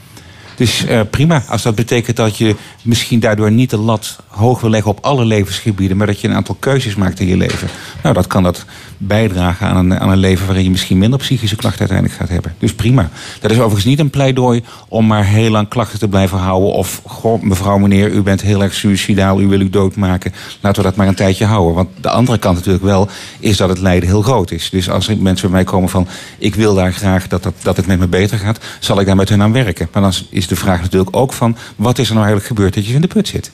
Dus 0.55 0.85
prima, 1.09 1.43
als 1.47 1.61
dat 1.61 1.75
betekent 1.75 2.17
dat 2.17 2.37
je 2.37 2.55
misschien 2.81 3.19
daardoor 3.19 3.51
niet 3.51 3.69
de 3.69 3.77
lat 3.77 4.17
hoog 4.27 4.61
wil 4.61 4.69
leggen 4.69 4.91
op 4.91 4.99
alle 5.01 5.25
levensgebieden, 5.25 5.97
maar 5.97 6.07
dat 6.07 6.21
je 6.21 6.27
een 6.27 6.35
aantal 6.35 6.55
keuzes 6.59 6.95
maakt 6.95 7.19
in 7.19 7.27
je 7.27 7.37
leven. 7.37 7.67
Nou, 8.03 8.15
dat 8.15 8.27
kan 8.27 8.43
dat 8.43 8.65
bijdragen 8.97 9.67
aan 9.67 9.77
een, 9.77 9.99
aan 9.99 10.09
een 10.09 10.17
leven 10.17 10.45
waarin 10.45 10.63
je 10.63 10.69
misschien 10.69 10.97
minder 10.97 11.19
psychische 11.19 11.55
klachten 11.55 11.79
uiteindelijk 11.79 12.19
gaat 12.19 12.29
hebben. 12.29 12.55
Dus 12.59 12.73
prima. 12.73 13.09
Dat 13.41 13.51
is 13.51 13.57
overigens 13.57 13.85
niet 13.85 13.99
een 13.99 14.09
pleidooi 14.09 14.63
om 14.87 15.07
maar 15.07 15.25
heel 15.25 15.49
lang 15.49 15.67
klachten 15.67 15.99
te 15.99 16.07
blijven 16.07 16.37
houden. 16.37 16.73
Of, 16.73 17.01
goh, 17.05 17.41
mevrouw, 17.41 17.77
meneer, 17.77 18.11
u 18.11 18.21
bent 18.21 18.41
heel 18.41 18.63
erg 18.63 18.73
suicidaal, 18.73 19.41
u 19.41 19.47
wil 19.47 19.59
u 19.59 19.69
doodmaken. 19.69 20.33
Laten 20.61 20.81
we 20.81 20.87
dat 20.87 20.97
maar 20.97 21.07
een 21.07 21.15
tijdje 21.15 21.45
houden. 21.45 21.73
Want 21.73 21.89
de 22.01 22.09
andere 22.09 22.37
kant 22.37 22.55
natuurlijk 22.55 22.83
wel 22.83 23.09
is 23.39 23.57
dat 23.57 23.69
het 23.69 23.79
lijden 23.79 24.09
heel 24.09 24.21
groot 24.21 24.51
is. 24.51 24.69
Dus 24.69 24.89
als 24.89 25.07
mensen 25.07 25.47
bij 25.47 25.55
mij 25.55 25.63
komen 25.63 25.89
van, 25.89 26.07
ik 26.37 26.55
wil 26.55 26.73
daar 26.73 26.93
graag 26.93 27.27
dat, 27.27 27.43
dat, 27.43 27.53
dat 27.61 27.77
het 27.77 27.87
met 27.87 27.99
me 27.99 28.07
beter 28.07 28.37
gaat, 28.37 28.59
zal 28.79 28.99
ik 28.99 29.05
daar 29.05 29.15
met 29.15 29.29
hun 29.29 29.41
aan 29.41 29.53
werken. 29.53 29.87
Maar 29.91 30.01
dan 30.01 30.13
is 30.29 30.42
de 30.47 30.55
vraag 30.55 30.81
natuurlijk 30.81 31.15
ook 31.15 31.33
van, 31.33 31.57
wat 31.75 31.99
is 31.99 32.07
er 32.07 32.13
nou 32.13 32.25
eigenlijk 32.25 32.55
gebeurd 32.55 32.73
dat 32.73 32.85
je 32.85 32.93
in 32.93 33.01
de 33.01 33.07
put 33.07 33.27
zit? 33.27 33.51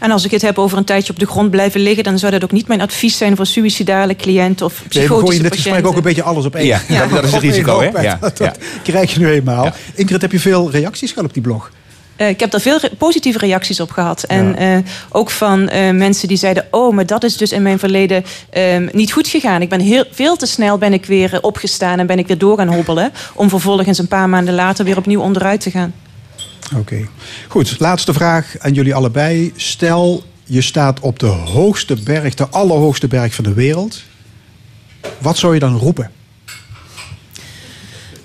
En 0.00 0.10
als 0.10 0.24
ik 0.24 0.30
het 0.30 0.42
heb 0.42 0.58
over 0.58 0.78
een 0.78 0.84
tijdje 0.84 1.12
op 1.12 1.18
de 1.18 1.26
grond 1.26 1.50
blijven 1.50 1.80
liggen, 1.80 2.04
dan 2.04 2.18
zou 2.18 2.32
dat 2.32 2.44
ook 2.44 2.52
niet 2.52 2.68
mijn 2.68 2.80
advies 2.80 3.16
zijn 3.16 3.36
voor 3.36 3.46
suïcidale 3.46 4.16
cliënten 4.16 4.66
of 4.66 4.82
psychotische 4.88 5.26
nee, 5.26 5.36
je 5.36 5.42
net 5.42 5.50
patiënten. 5.50 5.84
ook 5.84 5.96
een 5.96 6.02
beetje 6.02 6.22
alles 6.22 6.44
op 6.44 6.54
één. 6.54 6.66
Ja, 6.66 6.80
ja. 6.88 7.00
Dat, 7.06 7.10
dat, 7.10 7.24
is 7.24 7.32
het 7.32 7.42
risico, 7.42 7.80
hè? 7.80 8.00
Ja, 8.00 8.18
dat, 8.20 8.36
dat 8.36 8.58
krijg 8.82 9.14
je 9.14 9.18
nu 9.18 9.30
eenmaal. 9.30 9.64
Ja. 9.64 9.74
Ingrid, 9.94 10.20
heb 10.20 10.32
je 10.32 10.40
veel 10.40 10.70
reacties 10.70 11.08
gehad 11.08 11.24
op 11.24 11.34
die 11.34 11.42
blog? 11.42 11.70
Uh, 12.16 12.28
ik 12.28 12.40
heb 12.40 12.50
daar 12.50 12.60
veel 12.60 12.78
re 12.78 12.90
positieve 12.98 13.38
reacties 13.38 13.80
op 13.80 13.90
gehad. 13.90 14.22
En 14.22 14.56
ja. 14.58 14.76
uh, 14.76 14.82
ook 15.10 15.30
van 15.30 15.60
uh, 15.60 15.90
mensen 15.90 16.28
die 16.28 16.36
zeiden: 16.36 16.66
Oh, 16.70 16.94
maar 16.94 17.06
dat 17.06 17.24
is 17.24 17.36
dus 17.36 17.52
in 17.52 17.62
mijn 17.62 17.78
verleden 17.78 18.24
niet 18.92 19.12
goed 19.12 19.28
gegaan. 19.28 19.62
Ik 19.62 19.68
ben 19.68 19.80
heel, 19.80 20.04
veel 20.10 20.36
te 20.36 20.46
snel 20.46 20.78
ben 20.78 20.92
ik 20.92 21.06
weer 21.06 21.38
opgestaan 21.40 21.98
en 21.98 22.06
ben 22.06 22.18
ik 22.18 22.26
weer 22.26 22.38
door 22.38 22.56
gaan 22.56 22.74
hobbelen. 22.74 23.12
Om 23.34 23.48
vervolgens 23.48 23.98
een 23.98 24.08
paar 24.08 24.28
maanden 24.28 24.54
later 24.54 24.84
weer 24.84 24.96
opnieuw 24.96 25.20
onderuit 25.20 25.60
te 25.60 25.70
gaan. 25.70 25.94
Oké. 26.64 26.80
Okay. 26.80 27.08
Goed, 27.48 27.80
laatste 27.80 28.12
vraag 28.12 28.54
aan 28.58 28.72
jullie 28.72 28.94
allebei. 28.94 29.52
Stel, 29.56 30.24
je 30.44 30.60
staat 30.60 31.00
op 31.00 31.18
de 31.18 31.26
hoogste 31.26 31.96
berg, 32.02 32.34
de 32.34 32.48
allerhoogste 32.48 33.06
berg 33.06 33.34
van 33.34 33.44
de 33.44 33.52
wereld. 33.52 34.02
Wat 35.18 35.38
zou 35.38 35.54
je 35.54 35.60
dan 35.60 35.76
roepen? 35.76 36.10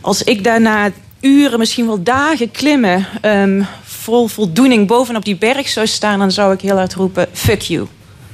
Als 0.02 0.24
ik 0.24 0.44
daarna 0.44 0.92
uren, 1.22 1.60
misschien 1.60 1.86
wel 1.86 2.04
dagen 2.04 2.52
klimmen, 2.52 3.08
ehm, 3.22 3.62
vol 3.84 4.28
voldoening 4.28 4.88
bovenop 4.88 5.26
die 5.26 5.38
berg 5.38 5.68
zou 5.70 5.88
staan, 5.88 6.20
dan 6.20 6.32
zou 6.32 6.54
ik 6.54 6.62
heel 6.62 6.78
hard 6.78 6.94
roepen: 6.94 7.28
fuck 7.34 7.62
you. 7.62 7.88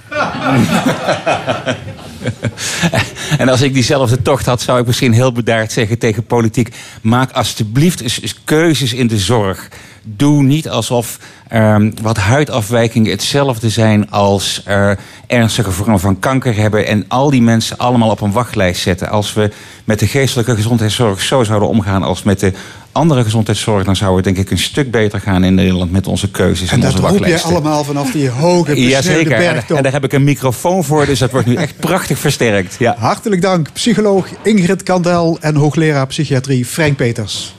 En 3.38 3.50
als 3.50 3.62
ik 3.62 3.74
diezelfde 3.74 4.22
tocht 4.22 4.46
had, 4.46 4.62
zou 4.62 4.80
ik 4.80 4.86
misschien 4.86 5.14
heel 5.14 5.32
bedaard 5.32 5.72
zeggen 5.72 5.98
tegen 5.98 6.26
politiek: 6.26 6.76
maak 7.02 7.32
alsjeblieft 7.32 8.02
eens 8.02 8.44
keuzes 8.44 8.94
in 8.94 9.08
de 9.08 9.18
zorg. 9.18 9.70
Doe 10.08 10.44
niet 10.44 10.70
alsof 10.70 11.20
wat 12.02 12.18
huidafwijkingen 12.18 13.12
hetzelfde 13.12 13.70
zijn 13.70 14.12
als 14.12 14.64
ernstige 15.28 15.72
vormen 15.72 16.00
van 16.00 16.20
kanker 16.20 16.56
hebben. 16.56 16.88
En 16.88 17.06
al 17.08 17.30
die 17.30 17.42
mensen 17.42 17.78
allemaal 17.78 18.10
op 18.10 18.22
een 18.22 18.32
wachtlijst 18.32 18.82
zetten. 18.82 19.10
Als 19.10 19.34
we 19.34 19.52
met 19.84 20.00
de 20.00 20.08
geestelijke 20.08 20.56
gezondheidszorg 20.56 21.22
zo 21.22 21.44
zouden 21.44 21.70
omgaan 21.70 22.04
als 22.04 22.24
met 22.24 22.40
de 22.40 22.54
andere 22.92 23.24
gezondheidszorg, 23.24 23.84
dan 23.84 23.96
zou 23.96 24.16
het 24.16 24.24
denk 24.24 24.38
ik 24.38 24.52
een 24.52 24.58
stuk 24.58 24.92
beter 24.92 25.20
gaan 25.20 25.44
in 25.44 25.54
Nederland 25.54 25.92
met 25.92 26.08
onze 26.08 26.32
keuzes 26.32 26.70
en, 26.70 26.74
En 26.74 26.80
dat 26.80 26.90
onze 26.92 27.02
roep 27.02 27.12
wachtlijsten. 27.12 27.50
allemaal 27.50 27.84
vanaf 27.84 28.12
die 28.12 28.30
hoge, 28.30 28.82
Jazeker, 28.90 29.32
en, 29.32 29.54
bergtop. 29.54 29.78
en 29.78 29.84
daar 29.84 29.92
heb 29.92 30.04
ik 30.04 30.14
een 30.14 30.24
microfoon 30.24 30.84
voor, 30.84 31.06
dus 31.06 31.20
dat 31.20 31.32
wordt 31.32 31.48
nu 31.48 31.56
echt 31.56 31.80
prachtig 31.80 32.20
versterkt. 32.20 32.76
Ja. 32.80 32.96
Hartelijk 32.98 33.42
dank, 33.42 33.68
psycholoog 33.74 34.28
Ingrid 34.44 34.84
Kandel 34.84 35.38
en 35.42 35.56
hoogleraar 35.56 36.08
psychiatrie 36.08 36.66
Frank 36.66 36.96
Peters. 36.96 37.55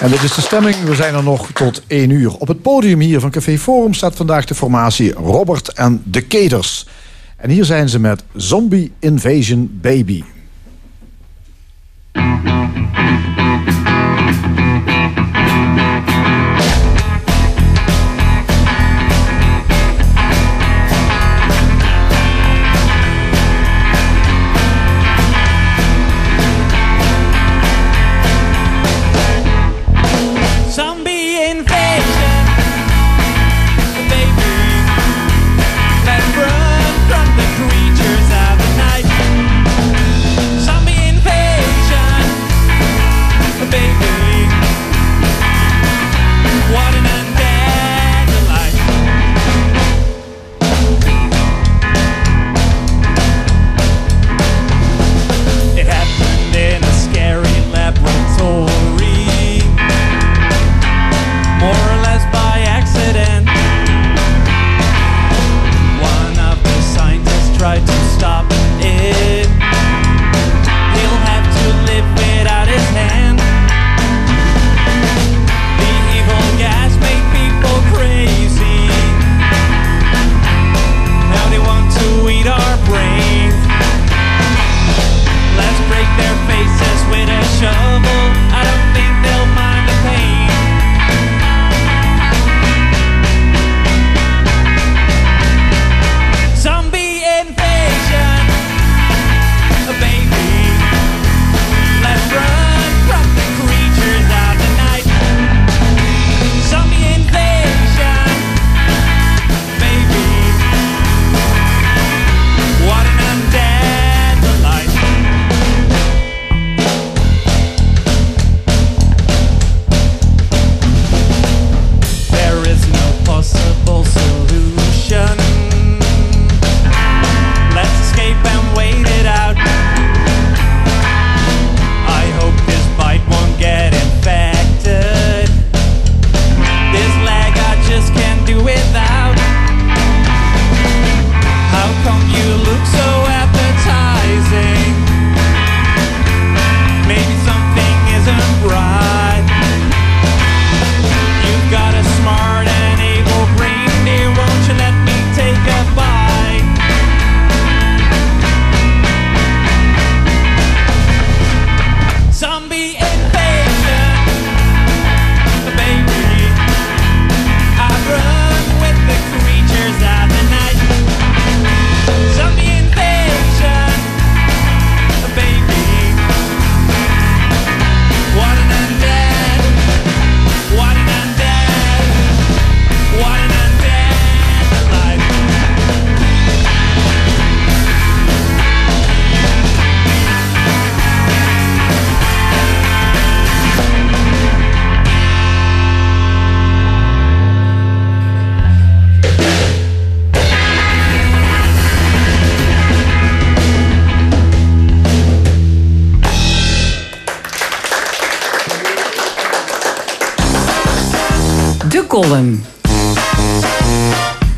En 0.00 0.10
dit 0.10 0.22
is 0.22 0.34
de 0.34 0.40
stemming. 0.40 0.76
We 0.82 0.94
zijn 0.94 1.14
er 1.14 1.22
nog 1.22 1.50
tot 1.52 1.82
1 1.86 2.10
uur. 2.10 2.34
Op 2.34 2.48
het 2.48 2.62
podium 2.62 3.00
hier 3.00 3.20
van 3.20 3.30
Café 3.30 3.58
Forum 3.58 3.94
staat 3.94 4.16
vandaag 4.16 4.44
de 4.44 4.54
formatie 4.54 5.12
Robert 5.12 5.72
en 5.72 6.02
de 6.04 6.20
Keders. 6.20 6.86
En 7.36 7.50
hier 7.50 7.64
zijn 7.64 7.88
ze 7.88 7.98
met 7.98 8.24
Zombie 8.34 8.92
Invasion 8.98 9.78
Baby. 9.82 10.22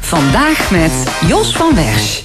Vandaag 0.01 0.71
met 0.71 0.93
Jos 1.29 1.53
van 1.53 1.75
Wersch. 1.75 2.23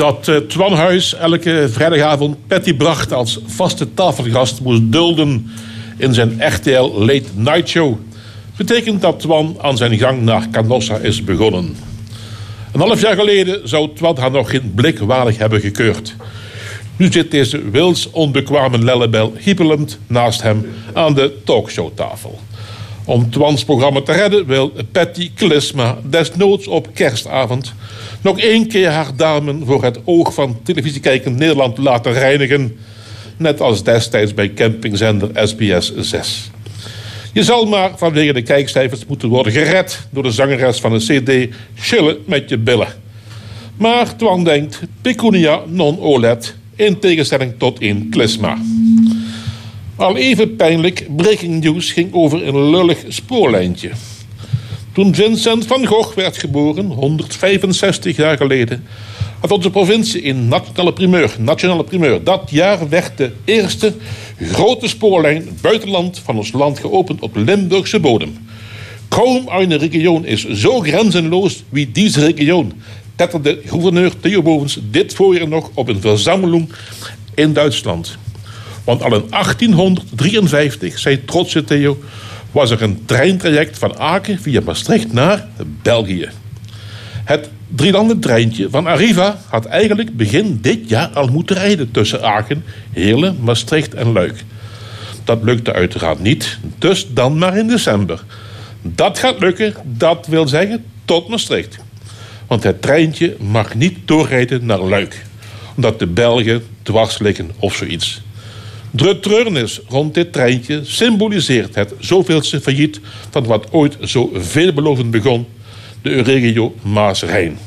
dat 0.00 0.28
eh, 0.28 0.36
Twan 0.36 0.72
Huis 0.72 1.14
elke 1.14 1.68
vrijdagavond 1.70 2.36
Patty 2.46 2.74
Bracht 2.74 3.12
als 3.12 3.40
vaste 3.46 3.94
tafelgast 3.94 4.60
moest 4.60 4.82
dulden 4.84 5.50
in 5.96 6.14
zijn 6.14 6.36
RTL 6.38 6.92
Late 6.98 7.28
Night 7.34 7.68
Show. 7.68 7.98
Betekent 8.56 9.00
dat 9.00 9.20
Twan 9.20 9.56
aan 9.60 9.76
zijn 9.76 9.98
gang 9.98 10.22
naar 10.22 10.48
Canossa 10.50 10.96
is 10.96 11.24
begonnen. 11.24 11.76
Een 12.72 12.80
half 12.80 13.00
jaar 13.00 13.16
geleden 13.16 13.68
zou 13.68 13.90
Twan 13.94 14.18
haar 14.18 14.30
nog 14.30 14.50
geen 14.50 14.72
blik 14.74 14.98
waardig 14.98 15.38
hebben 15.38 15.60
gekeurd. 15.60 16.14
Nu 17.00 17.12
zit 17.12 17.30
deze 17.30 17.70
wils 17.70 18.10
onbekwame 18.10 18.78
lellebel 18.78 19.32
hiepelend 19.38 19.98
naast 20.06 20.42
hem 20.42 20.66
aan 20.92 21.14
de 21.14 21.32
talkshowtafel. 21.44 22.38
Om 23.04 23.30
Twans 23.30 23.64
programma 23.64 24.00
te 24.00 24.12
redden 24.12 24.46
wil 24.46 24.72
Patty 24.92 25.30
Klisma 25.34 25.98
desnoods 26.04 26.66
op 26.66 26.88
kerstavond 26.94 27.74
nog 28.20 28.38
één 28.38 28.68
keer 28.68 28.88
haar 28.88 29.16
damen 29.16 29.66
voor 29.66 29.84
het 29.84 29.98
oog 30.04 30.34
van 30.34 30.60
televisiekijkend 30.62 31.36
Nederland 31.36 31.78
laten 31.78 32.12
reinigen. 32.12 32.76
Net 33.36 33.60
als 33.60 33.82
destijds 33.82 34.34
bij 34.34 34.52
campingzender 34.54 35.30
SBS 35.34 35.94
6. 35.96 36.50
Je 37.32 37.42
zal 37.42 37.66
maar 37.66 37.90
vanwege 37.96 38.32
de 38.32 38.42
kijkcijfers 38.42 39.06
moeten 39.06 39.28
worden 39.28 39.52
gered 39.52 40.06
door 40.10 40.22
de 40.22 40.30
zangeres 40.30 40.80
van 40.80 40.98
de 40.98 40.98
CD 40.98 41.54
Chillen 41.74 42.16
met 42.26 42.48
je 42.48 42.58
billen. 42.58 42.88
Maar 43.76 44.16
Twan 44.16 44.44
denkt 44.44 44.80
pecunia 45.02 45.60
non 45.66 46.00
olet 46.00 46.58
in 46.80 46.98
tegenstelling 46.98 47.52
tot 47.58 47.80
in 47.80 48.08
Klisma. 48.10 48.58
Al 49.96 50.16
even 50.16 50.56
pijnlijk, 50.56 51.06
breaking 51.16 51.64
news 51.64 51.92
ging 51.92 52.12
over 52.12 52.46
een 52.46 52.70
lullig 52.70 52.98
spoorlijntje. 53.08 53.90
Toen 54.92 55.14
Vincent 55.14 55.66
van 55.66 55.86
Gogh 55.86 56.14
werd 56.14 56.36
geboren, 56.36 56.86
165 56.86 58.16
jaar 58.16 58.36
geleden, 58.36 58.84
had 59.40 59.50
onze 59.50 59.70
provincie 59.70 60.22
in 60.22 60.48
nationale 60.48 60.92
primeur, 60.92 61.34
nationale 61.38 61.84
primeur. 61.84 62.24
Dat 62.24 62.48
jaar 62.50 62.88
werd 62.88 63.18
de 63.18 63.32
eerste 63.44 63.94
grote 64.40 64.88
spoorlijn 64.88 65.48
buitenland 65.60 66.20
van 66.24 66.36
ons 66.36 66.52
land 66.52 66.78
geopend 66.78 67.20
op 67.20 67.36
Limburgse 67.36 68.00
bodem. 68.00 68.36
Kaum 69.08 69.48
een 69.48 69.78
regio 69.78 70.20
is 70.20 70.48
zo 70.48 70.80
grenzenloos 70.80 71.62
wie 71.68 71.90
deze 71.92 72.20
regio, 72.26 72.66
tetterde 73.20 73.60
gouverneur 73.64 74.12
Theo 74.20 74.42
Bovens 74.42 74.78
dit 74.90 75.14
voorjaar 75.14 75.48
nog 75.48 75.70
op 75.74 75.88
een 75.88 76.00
verzameling 76.00 76.72
in 77.34 77.52
Duitsland. 77.52 78.16
Want 78.84 79.02
al 79.02 79.14
in 79.14 79.24
1853, 79.30 80.98
zei 80.98 81.24
trotse 81.24 81.64
Theo, 81.64 81.98
was 82.50 82.70
er 82.70 82.82
een 82.82 83.02
treintraject 83.04 83.78
van 83.78 83.98
Aken 83.98 84.40
via 84.40 84.60
Maastricht 84.64 85.12
naar 85.12 85.48
België. 85.82 86.28
Het 87.24 87.50
drielandentreintje 87.68 88.70
van 88.70 88.86
Arriva 88.86 89.40
had 89.48 89.64
eigenlijk 89.64 90.16
begin 90.16 90.58
dit 90.60 90.88
jaar 90.88 91.08
al 91.08 91.26
moeten 91.26 91.56
rijden 91.56 91.90
tussen 91.90 92.22
Aken, 92.22 92.64
Heerlen, 92.92 93.36
Maastricht 93.40 93.94
en 93.94 94.12
Luik. 94.12 94.44
Dat 95.24 95.42
lukte 95.42 95.72
uiteraard 95.72 96.20
niet, 96.20 96.58
dus 96.78 97.06
dan 97.10 97.38
maar 97.38 97.56
in 97.56 97.68
december. 97.68 98.24
Dat 98.82 99.18
gaat 99.18 99.40
lukken, 99.40 99.74
dat 99.84 100.26
wil 100.26 100.48
zeggen 100.48 100.84
tot 101.04 101.28
Maastricht. 101.28 101.78
Want 102.50 102.62
het 102.62 102.82
treintje 102.82 103.36
mag 103.40 103.74
niet 103.74 103.98
doorrijden 104.04 104.66
naar 104.66 104.80
Luik, 104.80 105.24
omdat 105.76 105.98
de 105.98 106.06
Belgen 106.06 106.62
dwars 106.82 107.18
liggen 107.18 107.50
of 107.58 107.74
zoiets. 107.74 108.20
De 108.90 109.20
treurnis 109.20 109.80
rond 109.88 110.14
dit 110.14 110.32
treintje 110.32 110.80
symboliseert 110.84 111.74
het 111.74 111.94
zoveelste 111.98 112.60
failliet 112.60 113.00
van 113.30 113.44
wat 113.44 113.72
ooit 113.72 113.96
zo 114.04 114.30
veelbelovend 114.34 115.10
begon, 115.10 115.46
de 116.02 116.10
Euregio 116.10 116.74
Maas-Rijn. 116.82 117.58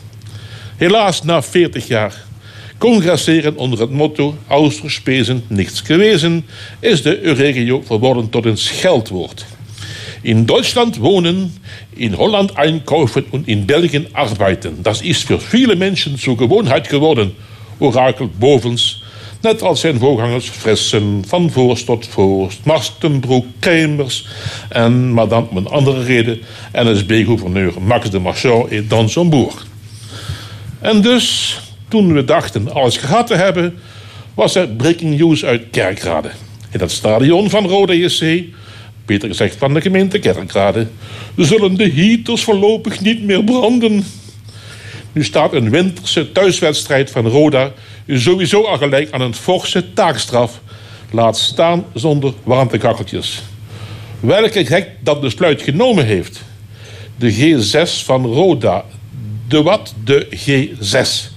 Helaas 0.76 1.24
na 1.24 1.42
40 1.42 1.88
jaar 1.88 2.24
congresseren 2.78 3.56
onder 3.56 3.80
het 3.80 3.92
motto 3.92 4.38
Austrospesen 4.48 5.44
nichts 5.48 5.82
gewesen, 5.82 6.46
is 6.80 7.02
de 7.02 7.22
Euregio 7.22 7.84
verworden 7.86 8.30
tot 8.30 8.46
een 8.46 8.58
scheldwoord. 8.58 9.46
In 10.24 10.46
Deutschland 10.46 11.00
wohnen, 11.00 11.54
in 11.96 12.18
Holland 12.18 12.58
einkaufen 12.58 13.26
und 13.32 13.48
in 13.48 13.66
Belgien 13.66 14.08
arbeiten. 14.14 14.82
Das 14.82 15.02
ist 15.02 15.24
für 15.28 15.40
viele 15.40 15.76
Menschen 15.76 16.18
zur 16.18 16.38
Gewohnheit 16.38 16.90
geworden, 16.90 17.36
orakelt 17.80 18.40
Bovens 18.40 19.04
Net 19.44 19.62
als 19.62 19.80
zijn 19.80 20.00
voorgangers 20.00 20.50
Frissen, 20.50 21.24
Van 21.28 21.52
Voorst 21.52 21.86
tot 21.86 22.08
Voorst, 22.08 22.66
Marstenbroek, 22.66 23.46
Kemers 23.60 24.28
en, 24.70 25.14
maar 25.14 25.28
dan 25.28 25.48
om 25.50 25.58
een 25.58 25.68
andere 25.68 26.04
reden, 26.04 26.42
NSB-gouverneur 26.74 27.74
Max 27.82 28.10
de 28.10 28.20
Marchand 28.20 28.72
et 28.72 28.90
Dansembourg. 28.90 29.66
En 30.80 31.02
dus, 31.02 31.60
toen 31.88 32.14
we 32.14 32.26
dachten 32.26 32.74
alles 32.74 32.98
gehad 32.98 33.28
te 33.28 33.36
hebben, 33.36 33.74
was 34.34 34.56
er 34.56 34.68
breaking 34.68 35.18
news 35.18 35.46
uit 35.46 35.64
Kerkrade. 35.72 36.32
In 36.72 36.80
het 36.80 36.92
stadion 36.92 37.50
van 37.50 37.66
Rode 37.66 38.00
JC, 38.00 38.44
beter 39.06 39.28
gezegd 39.28 39.56
van 39.56 39.74
de 39.74 39.82
gemeente 39.82 40.20
Kerkrade, 40.20 40.88
zullen 41.36 41.76
de 41.76 41.92
heaters 41.92 42.44
voorlopig 42.44 43.02
niet 43.02 43.24
meer 43.24 43.44
branden. 43.44 44.04
Nu 45.12 45.24
staat 45.24 45.54
een 45.54 45.70
winterse 45.70 46.32
thuiswedstrijd 46.32 47.12
van 47.12 47.28
Roda 47.28 47.72
sowieso 48.08 48.64
al 48.64 48.78
gelijk 48.78 49.12
aan 49.12 49.22
een 49.22 49.36
forse 49.36 49.94
taakstraf. 49.94 50.62
Laat 51.12 51.38
staan 51.38 51.86
zonder 51.94 52.34
warmtekacheltjes. 52.44 53.42
Welke 54.20 54.66
gek 54.66 54.90
dat 55.00 55.22
besluit 55.22 55.62
genomen 55.62 56.06
heeft. 56.06 56.42
De 57.16 57.34
G6 57.34 58.06
van 58.06 58.26
Roda. 58.26 58.86
De 59.48 59.62
wat? 59.62 59.94
De 60.04 60.28
G6. 60.30 61.32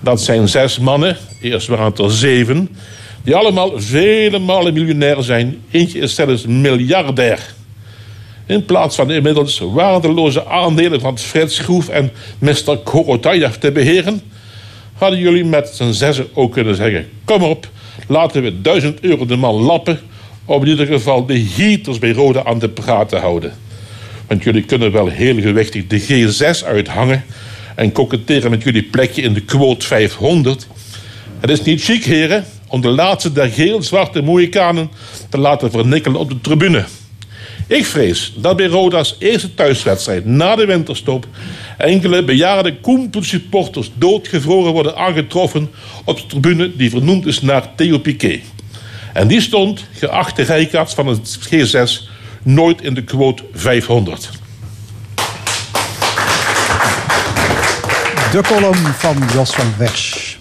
Dat 0.00 0.20
zijn 0.20 0.48
zes 0.48 0.78
mannen, 0.78 1.16
eerst 1.40 1.66
waren 1.66 1.84
het 1.84 1.98
er 1.98 2.12
zeven, 2.12 2.68
die 3.24 3.34
allemaal 3.34 3.72
vele 3.76 4.38
malen 4.38 4.72
miljonair 4.72 5.22
zijn. 5.22 5.62
Eentje 5.70 5.98
is 5.98 6.14
zelfs 6.14 6.46
miljardair. 6.46 7.54
In 8.46 8.64
plaats 8.64 8.96
van 8.96 9.08
de 9.08 9.14
inmiddels 9.14 9.58
waardeloze 9.58 10.46
aandelen 10.46 11.00
van 11.00 11.18
Frits 11.18 11.54
Schroef 11.54 11.88
en 11.88 12.10
Mr. 12.38 12.76
Korotayev 12.84 13.54
te 13.54 13.72
beheren, 13.72 14.20
hadden 14.92 15.18
jullie 15.18 15.44
met 15.44 15.68
z'n 15.68 15.92
zessen 15.92 16.26
ook 16.34 16.52
kunnen 16.52 16.74
zeggen: 16.74 17.08
kom 17.24 17.42
op, 17.42 17.68
laten 18.06 18.42
we 18.42 18.60
duizend 18.60 19.00
euro 19.00 19.26
de 19.26 19.36
man 19.36 19.54
lappen. 19.54 20.00
Om 20.46 20.62
in 20.62 20.68
ieder 20.68 20.86
geval 20.86 21.26
de 21.26 21.46
heaters 21.56 21.98
bij 21.98 22.12
Rode 22.12 22.44
aan 22.44 22.58
de 22.58 22.68
praat 22.68 23.08
te 23.08 23.16
houden. 23.16 23.52
Want 24.26 24.42
jullie 24.42 24.62
kunnen 24.62 24.92
wel 24.92 25.08
heel 25.08 25.40
gewichtig 25.40 25.86
de 25.86 26.00
G6 26.00 26.66
uithangen 26.66 27.24
en 27.74 27.92
koketteren 27.92 28.50
met 28.50 28.62
jullie 28.62 28.82
plekje 28.82 29.22
in 29.22 29.32
de 29.32 29.40
quote 29.40 29.86
500. 29.86 30.66
Het 31.40 31.50
is 31.50 31.62
niet 31.62 31.82
chic, 31.82 32.04
heren, 32.04 32.44
om 32.68 32.80
de 32.80 32.88
laatste 32.88 33.32
der 33.32 33.50
geel-zwarte 33.50 34.22
Mohikanen 34.22 34.90
te 35.28 35.38
laten 35.38 35.70
vernikkelen 35.70 36.20
op 36.20 36.28
de 36.28 36.40
tribune. 36.40 36.84
Ik 37.66 37.86
vrees 37.86 38.32
dat 38.36 38.56
bij 38.56 38.66
Roda's 38.66 39.16
eerste 39.18 39.54
thuiswedstrijd 39.54 40.24
na 40.24 40.56
de 40.56 40.66
winterstop 40.66 41.26
enkele 41.78 42.24
bejaarde 42.24 42.76
Koempel-supporters 42.80 43.90
doodgevroren 43.94 44.72
worden 44.72 44.96
aangetroffen 44.96 45.70
op 46.04 46.16
de 46.16 46.26
tribune 46.26 46.76
die 46.76 46.90
vernoemd 46.90 47.26
is 47.26 47.40
naar 47.40 47.74
Theo 47.74 47.98
Piquet. 47.98 48.40
En 49.12 49.28
die 49.28 49.40
stond, 49.40 49.84
geachte 49.92 50.42
rijkaarts 50.42 50.94
van 50.94 51.06
het 51.06 51.38
G6, 51.38 52.08
nooit 52.42 52.82
in 52.82 52.94
de 52.94 53.04
quote 53.04 53.42
500. 53.52 54.30
De 58.32 58.40
column 58.42 58.86
van 58.94 59.16
Jos 59.34 59.50
van 59.50 59.74
Wersch. 59.78 60.33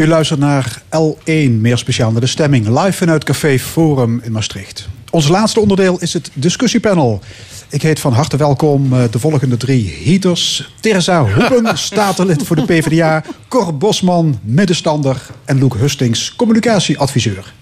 U 0.00 0.06
luistert 0.06 0.40
naar 0.40 0.82
L1, 0.96 1.50
meer 1.50 1.78
speciaal 1.78 2.10
naar 2.10 2.20
de 2.20 2.26
stemming, 2.26 2.68
live 2.68 2.92
vanuit 2.92 3.24
Café 3.24 3.58
Forum 3.58 4.20
in 4.24 4.32
Maastricht. 4.32 4.88
Ons 5.10 5.28
laatste 5.28 5.60
onderdeel 5.60 5.98
is 5.98 6.12
het 6.12 6.30
discussiepanel. 6.34 7.20
Ik 7.68 7.82
heet 7.82 8.00
van 8.00 8.12
harte 8.12 8.36
welkom 8.36 8.92
eh, 8.92 9.02
de 9.10 9.18
volgende 9.18 9.56
drie 9.56 10.00
heaters. 10.04 10.72
Teresa 10.80 11.24
Hoepen, 11.24 11.78
statenlid 11.88 12.42
voor 12.42 12.56
de 12.56 12.64
PvdA. 12.64 13.24
Cor 13.48 13.76
Bosman, 13.76 14.38
middenstander. 14.42 15.22
En 15.44 15.58
Loek 15.58 15.76
Hustings, 15.76 16.36
communicatieadviseur. 16.36 17.52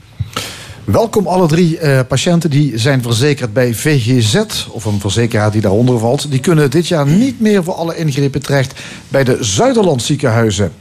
Welkom 0.84 1.26
alle 1.26 1.46
drie 1.46 1.78
eh, 1.78 2.00
patiënten 2.08 2.50
die 2.50 2.78
zijn 2.78 3.02
verzekerd 3.02 3.52
bij 3.52 3.74
VGZ, 3.74 4.44
of 4.70 4.84
een 4.84 5.00
verzekeraar 5.00 5.50
die 5.50 5.60
daaronder 5.60 5.98
valt. 5.98 6.30
Die 6.30 6.40
kunnen 6.40 6.70
dit 6.70 6.88
jaar 6.88 7.06
niet 7.06 7.40
meer 7.40 7.64
voor 7.64 7.74
alle 7.74 7.96
ingrepen 7.96 8.42
terecht 8.42 8.80
bij 9.08 9.24
de 9.24 9.36
Zuiderland 9.40 10.02
ziekenhuizen. 10.02 10.72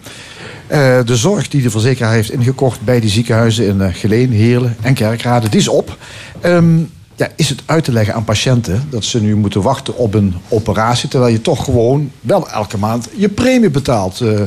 Eh, 0.68 1.00
de 1.06 1.16
zorg 1.16 1.48
die 1.48 1.62
de 1.62 1.70
verzekeraar 1.70 2.14
heeft 2.14 2.32
ingekocht 2.32 2.82
bij 2.82 3.00
die 3.00 3.10
ziekenhuizen 3.10 3.68
in 3.68 3.78
uh, 3.80 3.88
Geleen, 3.92 4.32
Heerlen 4.32 4.76
en 4.82 4.94
Kerkrade, 4.94 5.50
die 5.50 5.60
is 5.60 5.68
op. 5.68 5.98
Ehm, 6.42 6.78
ja, 7.16 7.30
is 7.36 7.50
het 7.50 7.62
uit 7.66 7.84
te 7.84 7.92
leggen 7.92 8.14
aan 8.14 8.24
patiënten 8.24 8.88
dat 8.90 9.04
ze 9.04 9.22
nu 9.22 9.36
moeten 9.36 9.62
wachten 9.62 9.98
op 9.98 10.14
een 10.14 10.36
operatie, 10.48 11.10
terwijl 11.10 11.32
je 11.32 11.42
toch 11.42 11.64
gewoon 11.64 12.12
wel 12.22 12.50
elke 12.50 12.78
maand 12.78 13.10
je 13.16 13.30
premie 13.30 13.70
betaalt, 13.70 14.20
uh? 14.20 14.42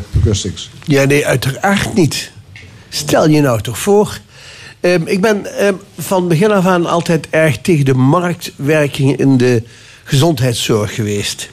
Ja, 0.85 1.05
nee, 1.05 1.27
uiteraard 1.27 1.95
niet. 1.95 2.33
Stel 2.89 3.29
je 3.29 3.41
nou 3.41 3.61
toch 3.61 3.79
voor. 3.79 4.21
Ehm, 4.81 5.03
ik 5.05 5.21
ben 5.21 5.59
ehm, 5.59 5.75
van 5.99 6.29
begin 6.29 6.51
af 6.51 6.67
aan 6.67 6.87
altijd 6.87 7.27
erg 7.31 7.59
tegen 7.59 7.85
de 7.85 7.95
marktwerking 7.95 9.17
in 9.17 9.37
de 9.37 9.63
gezondheidszorg 10.05 10.95
geweest. 10.95 11.51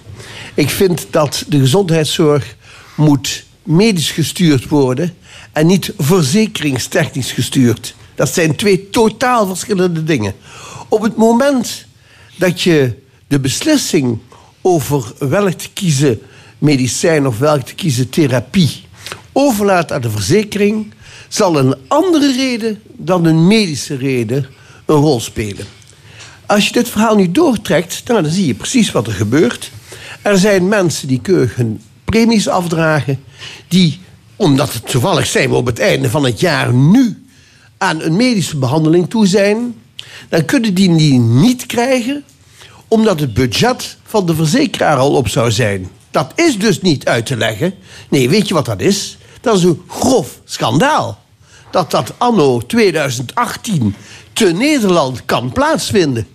Ik 0.53 0.69
vind 0.69 1.07
dat 1.10 1.44
de 1.48 1.60
gezondheidszorg 1.60 2.56
moet 2.95 3.45
medisch 3.68 4.11
gestuurd 4.11 4.68
worden 4.68 5.14
en 5.52 5.68
niet 5.68 5.94
verzekeringstechnisch 5.98 7.31
gestuurd. 7.31 7.95
Dat 8.15 8.34
zijn 8.34 8.56
twee 8.56 8.89
totaal 8.89 9.48
verschillende 9.48 10.03
dingen. 10.03 10.34
Op 10.88 11.02
het 11.02 11.15
moment 11.15 11.85
dat 12.35 12.61
je 12.61 12.94
de 13.27 13.39
beslissing 13.39 14.19
over 14.61 15.14
welk 15.19 15.52
te 15.52 15.69
kiezen 15.73 16.22
medicijn 16.57 17.27
of 17.27 17.39
welk 17.39 17.61
te 17.61 17.76
kiezen 17.76 18.10
therapie 18.10 18.85
overlaat 19.31 19.91
aan 19.91 20.02
de 20.02 20.10
verzekering, 20.10 20.94
zal 21.27 21.57
een 21.57 21.76
andere 21.88 22.34
reden 22.34 22.81
dan 22.88 23.26
een 23.26 23.48
medische 23.48 23.95
reden 23.95 24.48
een 24.85 24.95
rol 24.95 25.19
spelen. 25.19 25.65
Als 26.45 26.65
je 26.65 26.72
dit 26.72 26.89
verhaal 26.89 27.15
nu 27.15 27.31
doortrekt, 27.31 28.02
dan 28.06 28.26
zie 28.26 28.45
je 28.45 28.53
precies 28.53 28.91
wat 28.91 29.07
er 29.07 29.14
gebeurt. 29.14 29.72
Er 30.22 30.38
zijn 30.38 30.68
mensen 30.68 31.07
die 31.07 31.22
keurig 31.22 31.57
premies 32.06 32.48
afdragen. 32.48 33.23
Die, 33.68 33.99
omdat 34.35 34.73
het 34.73 34.89
toevallig 34.89 35.26
zijn 35.26 35.49
we 35.49 35.56
op 35.56 35.65
het 35.65 35.80
einde 35.80 36.10
van 36.10 36.23
het 36.23 36.39
jaar 36.39 36.73
nu 36.73 37.26
aan 37.77 38.02
een 38.02 38.15
medische 38.15 38.57
behandeling 38.57 39.10
toe 39.10 39.27
zijn. 39.27 39.76
Dan 40.30 40.45
kunnen 40.45 40.73
die 40.73 40.95
die 40.95 41.19
niet 41.19 41.65
krijgen, 41.65 42.23
omdat 42.88 43.19
het 43.19 43.34
budget 43.34 43.98
van 44.03 44.26
de 44.26 44.35
verzekeraar 44.35 44.98
al 44.98 45.11
op 45.11 45.27
zou 45.27 45.52
zijn. 45.52 45.89
Dat 46.11 46.31
is 46.35 46.60
dus 46.60 46.81
niet 46.81 47.06
uit 47.06 47.26
te 47.26 47.38
leggen. 47.38 47.73
Nee, 48.10 48.30
weet 48.30 48.48
je 48.48 48.53
wat 48.53 48.65
dat 48.65 48.81
is? 48.81 49.18
Dat 49.41 49.57
is 49.57 49.64
een 49.64 49.81
grof 49.88 50.39
schandaal. 50.45 51.19
Dat 51.72 51.91
dat 51.91 52.14
anno 52.18 52.61
2018 52.61 53.95
te 54.34 54.45
Nederland 54.45 55.26
kan 55.26 55.52
plaatsvinden. 55.52 56.27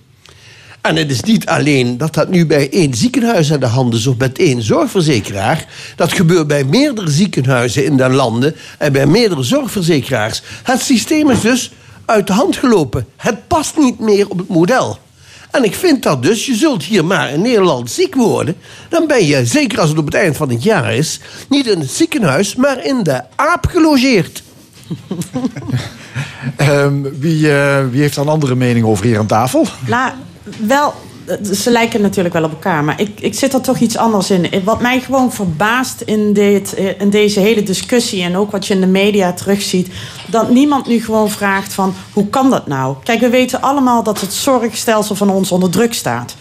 En 0.83 0.97
het 0.97 1.11
is 1.11 1.21
niet 1.21 1.47
alleen 1.47 1.99
dat 1.99 2.15
dat 2.15 2.29
nu 2.29 2.47
bij 2.47 2.71
één 2.71 2.95
ziekenhuis 2.95 3.53
aan 3.53 3.61
de 3.61 3.67
hand 3.67 3.95
is 3.95 4.07
of 4.07 4.17
met 4.17 4.39
één 4.39 4.63
zorgverzekeraar. 4.63 5.67
Dat 5.97 6.13
gebeurt 6.13 6.47
bij 6.47 6.65
meerdere 6.65 7.11
ziekenhuizen 7.11 7.85
in 7.85 7.97
de 7.97 8.09
landen 8.09 8.55
en 8.79 8.93
bij 8.93 9.07
meerdere 9.07 9.43
zorgverzekeraars. 9.43 10.43
Het 10.63 10.81
systeem 10.81 11.31
is 11.31 11.41
dus 11.41 11.73
uit 12.05 12.27
de 12.27 12.33
hand 12.33 12.57
gelopen. 12.57 13.07
Het 13.17 13.49
past 13.49 13.77
niet 13.79 13.99
meer 13.99 14.29
op 14.29 14.39
het 14.39 14.49
model. 14.49 14.99
En 15.51 15.65
ik 15.65 15.75
vind 15.75 16.03
dat 16.03 16.23
dus, 16.23 16.47
je 16.47 16.55
zult 16.55 16.83
hier 16.83 17.05
maar 17.05 17.31
in 17.31 17.43
Nederland 17.43 17.91
ziek 17.91 18.15
worden. 18.15 18.57
Dan 18.89 19.07
ben 19.07 19.27
je, 19.27 19.47
zeker 19.47 19.81
als 19.81 19.89
het 19.89 19.99
op 19.99 20.05
het 20.05 20.15
eind 20.15 20.37
van 20.37 20.51
het 20.51 20.63
jaar 20.63 20.95
is, 20.95 21.21
niet 21.49 21.67
in 21.67 21.81
het 21.81 21.91
ziekenhuis, 21.91 22.55
maar 22.55 22.85
in 22.85 23.03
de 23.03 23.23
aap 23.37 23.67
gelogeerd. 23.67 24.43
Ehm, 26.57 27.03
wie, 27.19 27.53
eh, 27.53 27.85
wie 27.91 28.01
heeft 28.01 28.15
dan 28.15 28.27
een 28.27 28.33
andere 28.33 28.55
mening 28.55 28.87
over 28.87 29.05
hier 29.05 29.19
aan 29.19 29.27
tafel? 29.27 29.67
Nou, 29.87 30.13
wel, 30.59 30.95
ze 31.53 31.71
lijken 31.71 32.01
natuurlijk 32.01 32.35
wel 32.35 32.45
op 32.45 32.51
elkaar, 32.51 32.85
maar 32.85 33.01
ik, 33.01 33.21
ik 33.21 33.35
zit 33.35 33.55
er 33.55 33.61
toch 33.61 33.79
iets 33.79 33.97
anders 33.97 34.31
in. 34.31 34.65
Wat 34.65 34.81
mij 34.81 35.01
gewoon 35.01 35.33
verbaast 35.33 36.01
in, 36.01 36.33
dit, 36.33 36.73
in 36.99 37.11
deze 37.11 37.41
hele 37.41 37.63
discussie 37.63 38.23
en 38.23 38.37
ook 38.37 38.51
wat 38.51 38.67
je 38.67 38.75
in 38.75 38.81
de 38.81 38.87
media 38.87 39.33
terugziet, 39.33 39.89
dat 40.27 40.51
niemand 40.51 40.87
nu 40.87 41.01
gewoon 41.01 41.31
vraagt 41.31 41.73
van 41.73 41.95
hoe 42.13 42.29
kan 42.29 42.51
dat 42.51 42.67
nou? 42.67 42.97
Kijk, 43.03 43.21
we 43.21 43.29
weten 43.29 43.61
allemaal 43.61 44.03
dat 44.03 44.21
het 44.21 44.33
zorgstelsel 44.33 45.15
van 45.15 45.31
ons 45.31 45.53
onder 45.53 45.71
druk 45.71 45.95
staat. 45.95 46.35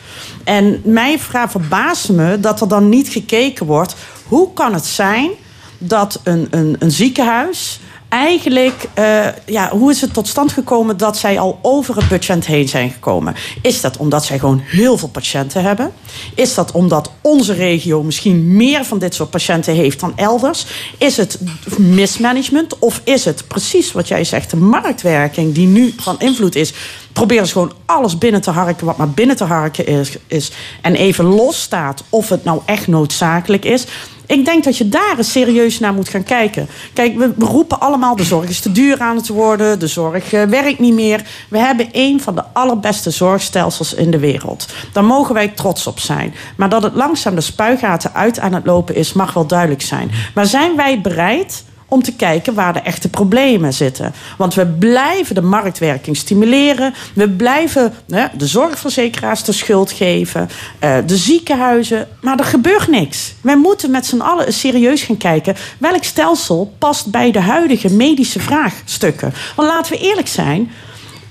En 0.44 0.82
mij 0.84 1.20
verbaast 1.20 2.10
me 2.10 2.40
dat 2.40 2.62
er 2.62 2.68
dan 2.68 2.90
niet 2.90 3.10
gekeken 3.10 3.66
wordt, 3.66 3.96
hoe 4.28 4.54
kan 4.54 4.74
het 4.74 4.86
zijn 4.86 5.30
dat 5.78 6.20
een, 6.24 6.48
een, 6.50 6.76
een 6.80 6.92
ziekenhuis 6.92 7.80
eigenlijk, 8.12 8.86
eh, 8.94 9.28
ja, 9.46 9.70
hoe 9.70 9.92
is 9.92 10.02
het 10.02 10.14
tot 10.14 10.28
stand 10.28 10.52
gekomen 10.52 10.98
dat 10.98 11.18
zij 11.18 11.40
al 11.40 11.60
over 11.62 11.96
het 11.96 12.08
budget 12.08 12.46
heen 12.46 12.68
zijn 12.68 12.90
gekomen? 12.90 13.36
Is 13.62 13.82
dat 13.82 13.98
omdat 13.98 14.26
zij 14.26 14.40
gewoon 14.40 14.62
heel 14.66 14.98
veel 14.98 15.08
patiënten 15.08 15.64
hebben? 15.64 15.92
Is 16.36 16.54
dat 16.54 16.72
omdat 16.72 17.12
onze 17.22 17.54
regio 17.54 18.04
misschien 18.04 18.56
meer 18.56 18.86
van 18.86 19.00
dit 19.00 19.16
soort 19.16 19.30
patiënten 19.30 19.74
heeft 19.74 20.00
dan 20.00 20.14
elders? 20.16 20.66
Is 20.98 21.18
het 21.18 21.40
mismanagement 21.78 22.80
of 22.80 23.02
is 23.04 23.26
het 23.26 23.48
precies 23.48 23.92
wat 23.92 24.08
jij 24.08 24.24
zegt, 24.24 24.50
de 24.50 24.58
marktwerking 24.58 25.54
die 25.54 25.68
nu 25.68 25.94
van 25.98 26.20
invloed 26.20 26.56
is? 26.56 26.74
Proberen 27.14 27.46
ze 27.48 27.52
gewoon 27.52 27.74
alles 27.86 28.18
binnen 28.18 28.42
te 28.42 28.52
harken 28.52 28.86
wat 28.86 28.98
maar 28.98 29.10
binnen 29.10 29.36
te 29.36 29.44
harken 29.44 29.86
is, 29.86 30.18
is. 30.28 30.52
En 30.82 30.96
even 30.96 31.26
los 31.26 31.62
staat 31.62 32.04
of 32.10 32.30
het 32.30 32.44
nou 32.44 32.62
echt 32.66 32.88
noodzakelijk 32.88 33.66
is. 33.66 33.86
Ik 34.32 34.46
denk 34.46 34.64
dat 34.64 34.78
je 34.78 34.90
daar 34.90 35.18
eens 35.18 35.32
serieus 35.32 35.80
naar 35.80 35.94
moet 35.94 36.10
gaan 36.10 36.24
kijken. 36.24 36.68
Kijk, 36.94 37.18
we 37.18 37.34
roepen 37.38 37.80
allemaal 37.80 38.16
de 38.16 38.24
zorg 38.24 38.50
is 38.50 38.60
te 38.60 38.72
duur 38.72 39.00
aan 39.00 39.16
het 39.16 39.28
worden. 39.28 39.80
De 39.80 39.88
zorg 39.88 40.34
eh, 40.34 40.44
werkt 40.44 40.80
niet 40.80 40.94
meer. 40.94 41.22
We 41.50 41.58
hebben 41.58 41.90
een 41.92 42.22
van 42.22 42.36
de 42.36 42.44
allerbeste 42.54 43.10
zorgstelsels 43.10 43.94
in 43.94 44.12
de 44.12 44.20
wereld. 44.20 44.68
Daar 44.94 45.06
mogen 45.06 45.34
wij 45.34 45.48
trots 45.48 45.88
op 45.88 46.00
zijn. 46.00 46.34
Maar 46.56 46.70
dat 46.70 46.84
het 46.84 46.96
langzaam 46.96 47.36
de 47.36 47.42
spuigaten 47.42 48.14
uit 48.14 48.40
aan 48.40 48.54
het 48.54 48.66
lopen 48.66 48.96
is, 48.96 49.14
mag 49.14 49.34
wel 49.34 49.48
duidelijk 49.48 49.82
zijn. 49.82 50.12
Maar 50.34 50.46
zijn 50.46 50.76
wij 50.76 51.02
bereid 51.02 51.64
om 51.92 52.04
te 52.04 52.16
kijken 52.16 52.54
waar 52.54 52.74
de 52.74 52.80
echte 52.80 53.10
problemen 53.10 53.74
zitten. 53.74 54.14
Want 54.38 54.54
we 54.54 54.68
blijven 54.68 55.36
de 55.36 55.42
marktwerking 55.42 56.18
stimuleren. 56.18 56.94
We 57.16 57.30
blijven 57.30 57.94
hè, 58.10 58.26
de 58.38 58.48
zorgverzekeraars 58.48 59.44
de 59.44 59.52
schuld 59.52 59.92
geven. 59.92 60.50
eh, 60.80 60.98
de 61.06 61.18
ziekenhuizen. 61.18 62.08
Maar 62.22 62.40
er 62.40 62.46
gebeurt 62.46 62.88
niks. 62.88 63.34
Wij 63.42 63.58
moeten 63.58 63.92
met 63.92 64.06
z'n 64.06 64.20
allen 64.20 64.54
serieus 64.54 65.02
gaan 65.02 65.18
kijken... 65.18 65.56
welk 65.78 66.04
stelsel 66.04 66.74
past 66.78 67.12
bij 67.12 67.32
de 67.32 67.40
huidige 67.40 67.90
medische 67.90 68.40
vraagstukken. 68.40 69.34
Want 69.56 69.68
laten 69.68 69.92
we 69.92 70.00
eerlijk 70.00 70.28
zijn... 70.28 70.72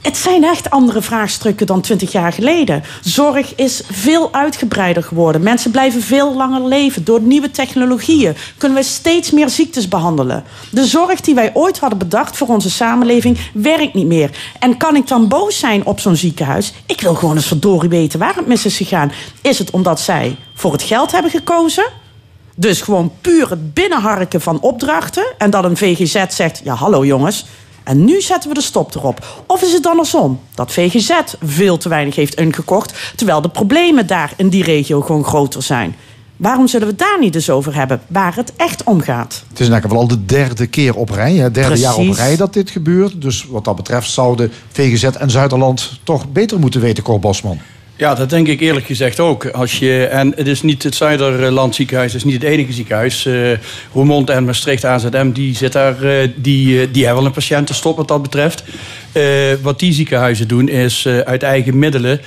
Het 0.01 0.16
zijn 0.16 0.44
echt 0.44 0.70
andere 0.70 1.02
vraagstukken 1.02 1.66
dan 1.66 1.81
20 1.81 2.12
jaar 2.12 2.32
geleden. 2.32 2.82
Zorg 3.01 3.55
is 3.55 3.82
veel 3.90 4.32
uitgebreider 4.32 5.02
geworden. 5.02 5.43
Mensen 5.43 5.70
blijven 5.70 6.02
veel 6.02 6.35
langer 6.36 6.68
leven. 6.68 7.05
Door 7.05 7.20
nieuwe 7.20 7.51
technologieën 7.51 8.36
kunnen 8.56 8.78
we 8.78 8.85
steeds 8.85 9.31
meer 9.31 9.48
ziektes 9.48 9.89
behandelen. 9.89 10.44
De 10.70 10.86
zorg 10.86 11.20
die 11.20 11.35
wij 11.35 11.51
ooit 11.55 11.78
hadden 11.78 11.98
bedacht 11.98 12.36
voor 12.36 12.48
onze 12.48 12.70
samenleving 12.70 13.39
werkt 13.52 13.94
niet 13.94 14.06
meer. 14.06 14.31
En 14.59 14.77
kan 14.77 14.97
ik 14.97 15.09
dan 15.09 15.28
boos 15.28 15.59
zijn 15.59 15.86
op 15.86 16.01
zo'n 16.01 16.16
ziekenhuis? 16.16 16.72
Ik 16.86 17.01
wil 17.01 17.14
gewoon 17.14 17.36
eens 17.36 17.47
verdorie 17.47 17.90
weten 17.90 18.18
waar 18.18 18.36
het 18.36 18.47
mis 18.47 18.64
is 18.64 18.77
gegaan. 18.77 19.12
Is 19.43 19.59
het 19.59 19.70
omdat 19.70 20.01
zij 20.01 20.36
voor 20.55 20.72
het 20.72 20.82
geld 20.82 21.12
hebben 21.12 21.31
gekozen? 21.31 21.89
Dus 22.56 22.81
gewoon 22.81 23.12
puur 23.20 23.51
het 23.51 23.74
binnenharken 23.74 24.40
van 24.40 24.60
opdrachten. 24.60 25.24
En 25.39 25.51
dat 25.51 25.64
een 25.64 25.77
VGZ 25.77 26.24
zegt: 26.28 26.60
ja, 26.64 26.74
hallo 26.74 27.05
jongens. 27.05 27.44
En 27.85 28.05
nu 28.05 28.20
zetten 28.20 28.48
we 28.48 28.55
de 28.55 28.62
stop 28.62 28.94
erop. 28.94 29.43
Of 29.47 29.62
is 29.62 29.73
het 29.73 29.82
dan 29.82 29.93
andersom? 29.93 30.40
Dat 30.55 30.73
VGZ 30.73 31.11
veel 31.43 31.77
te 31.77 31.89
weinig 31.89 32.16
heeft 32.16 32.35
ingekocht. 32.35 33.12
Terwijl 33.16 33.40
de 33.40 33.48
problemen 33.48 34.07
daar 34.07 34.32
in 34.36 34.48
die 34.48 34.65
regio 34.65 35.01
gewoon 35.01 35.24
groter 35.24 35.62
zijn. 35.62 35.94
Waarom 36.36 36.69
zullen 36.69 36.86
we 36.86 36.93
het 36.93 37.02
daar 37.02 37.19
niet 37.20 37.35
eens 37.35 37.51
over 37.51 37.74
hebben? 37.74 38.01
Waar 38.07 38.36
het 38.36 38.52
echt 38.57 38.85
om 38.85 39.01
gaat. 39.01 39.44
Het 39.48 39.61
is 39.61 39.66
in 39.66 39.73
elk 39.73 39.82
geval 39.82 39.98
al 39.98 40.09
de 40.09 40.24
derde 40.24 40.66
keer 40.66 40.94
op 40.94 41.11
rij, 41.11 41.35
hè, 41.35 41.51
derde 41.51 41.78
jaar 41.78 41.97
op 41.97 42.15
rij 42.15 42.36
dat 42.36 42.52
dit 42.52 42.70
gebeurt. 42.70 43.23
Dus 43.23 43.47
wat 43.47 43.65
dat 43.65 43.77
betreft 43.77 44.11
zouden 44.11 44.52
VGZ 44.73 45.05
en 45.05 45.31
Zuiderland 45.31 46.01
toch 46.05 46.32
beter 46.32 46.59
moeten 46.59 46.81
weten, 46.81 47.02
Cor 47.02 47.20
Bosman. 47.20 47.59
Ja, 48.01 48.14
dat 48.14 48.31
denk 48.31 48.48
ik 48.48 48.60
eerlijk 48.60 48.86
gezegd 48.86 49.20
ook. 49.20 49.47
Als 49.47 49.78
je, 49.78 50.06
en 50.06 50.32
het 50.36 50.47
is 50.47 50.62
niet 50.62 50.82
het 50.82 50.94
Zuiderland 50.94 51.74
ziekenhuis, 51.74 52.12
het 52.12 52.20
is 52.20 52.27
niet 52.32 52.43
het 52.43 52.51
enige 52.51 52.72
ziekenhuis. 52.72 53.28
Roermond 53.93 54.31
en 54.31 54.44
Maastricht 54.44 54.85
AZM, 54.85 55.31
die, 55.31 55.56
zit 55.56 55.72
daar, 55.72 56.02
eh, 56.02 56.28
die, 56.36 56.81
eh, 56.81 56.86
die 56.93 57.05
hebben 57.05 57.22
wel 57.22 57.31
een 57.31 57.36
patiëntenstop 57.36 57.97
wat 57.97 58.09
dat 58.09 58.22
betreft. 58.22 58.64
Wat 59.62 59.78
die 59.78 59.93
ziekenhuizen 59.93 60.48
doen 60.48 60.68
is 60.68 61.06
uit 61.24 61.43
eigen 61.43 61.78
middelen 61.78 62.20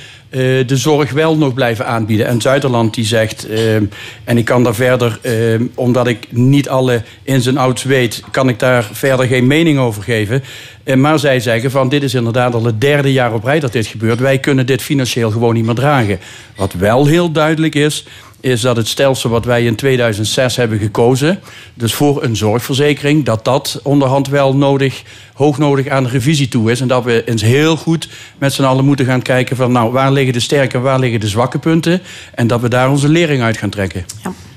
de 0.65 0.77
zorg 0.77 1.11
wel 1.11 1.37
nog 1.37 1.53
blijven 1.53 1.85
aanbieden. 1.85 2.25
En 2.25 2.41
Zuiderland 2.41 2.93
die 2.93 3.05
zegt, 3.05 3.47
eh, 3.47 3.75
en 4.23 4.37
ik 4.37 4.45
kan 4.45 4.63
daar 4.63 4.75
verder, 4.75 5.19
eh, 5.21 5.33
omdat 5.75 6.07
ik 6.07 6.27
niet 6.29 6.69
alle 6.69 7.01
ins 7.23 7.45
en 7.45 7.57
outs 7.57 7.83
weet, 7.83 8.23
kan 8.31 8.49
ik 8.49 8.59
daar 8.59 8.89
verder 8.91 9.25
geen 9.25 9.47
mening 9.47 9.79
over 9.79 10.03
geven. 10.03 10.43
Eh, 10.83 10.95
maar 10.95 11.19
zij 11.19 11.39
zeggen 11.39 11.71
van 11.71 11.89
dit 11.89 12.03
is 12.03 12.13
inderdaad 12.13 12.53
al 12.53 12.65
het 12.65 12.81
derde 12.81 13.11
jaar 13.11 13.33
op 13.33 13.43
rij 13.43 13.59
dat 13.59 13.71
dit 13.71 13.87
gebeurt. 13.87 14.19
Wij 14.19 14.39
kunnen 14.39 14.65
dit 14.65 14.81
financieel 14.81 15.31
gewoon 15.31 15.53
niet 15.53 15.65
meer 15.65 15.75
dragen. 15.75 16.19
Wat 16.55 16.73
wel 16.73 17.05
heel 17.05 17.31
duidelijk 17.31 17.75
is, 17.75 18.05
is 18.43 18.61
dat 18.61 18.75
het 18.75 18.87
stelsel 18.87 19.29
wat 19.29 19.45
wij 19.45 19.65
in 19.65 19.75
2006 19.75 20.55
hebben 20.55 20.79
gekozen, 20.79 21.39
dus 21.73 21.93
voor 21.93 22.23
een 22.23 22.35
zorgverzekering, 22.35 23.25
dat 23.25 23.45
dat 23.45 23.79
onderhand 23.83 24.27
wel 24.27 24.55
nodig, 24.55 25.03
hoognodig 25.33 25.87
aan 25.87 26.03
de 26.03 26.09
revisie 26.09 26.47
toe 26.47 26.71
is. 26.71 26.81
En 26.81 26.87
dat 26.87 27.03
we 27.03 27.23
eens 27.25 27.41
heel 27.41 27.77
goed 27.77 28.09
met 28.37 28.53
z'n 28.53 28.63
allen 28.63 28.85
moeten 28.85 29.05
gaan 29.05 29.21
kijken 29.21 29.55
van 29.55 29.71
nou, 29.71 29.91
waar 29.91 30.11
liggen 30.11 30.33
de 30.33 30.39
sterke 30.39 30.77
en 30.77 30.83
waar 30.83 30.99
liggen 30.99 31.19
de 31.19 31.27
zwakke 31.27 31.59
punten. 31.59 32.01
En 32.35 32.47
dat 32.47 32.61
we 32.61 32.67
daar 32.67 32.89
onze 32.89 33.09
lering 33.09 33.41
uit 33.41 33.57
gaan 33.57 33.69
trekken. 33.69 34.05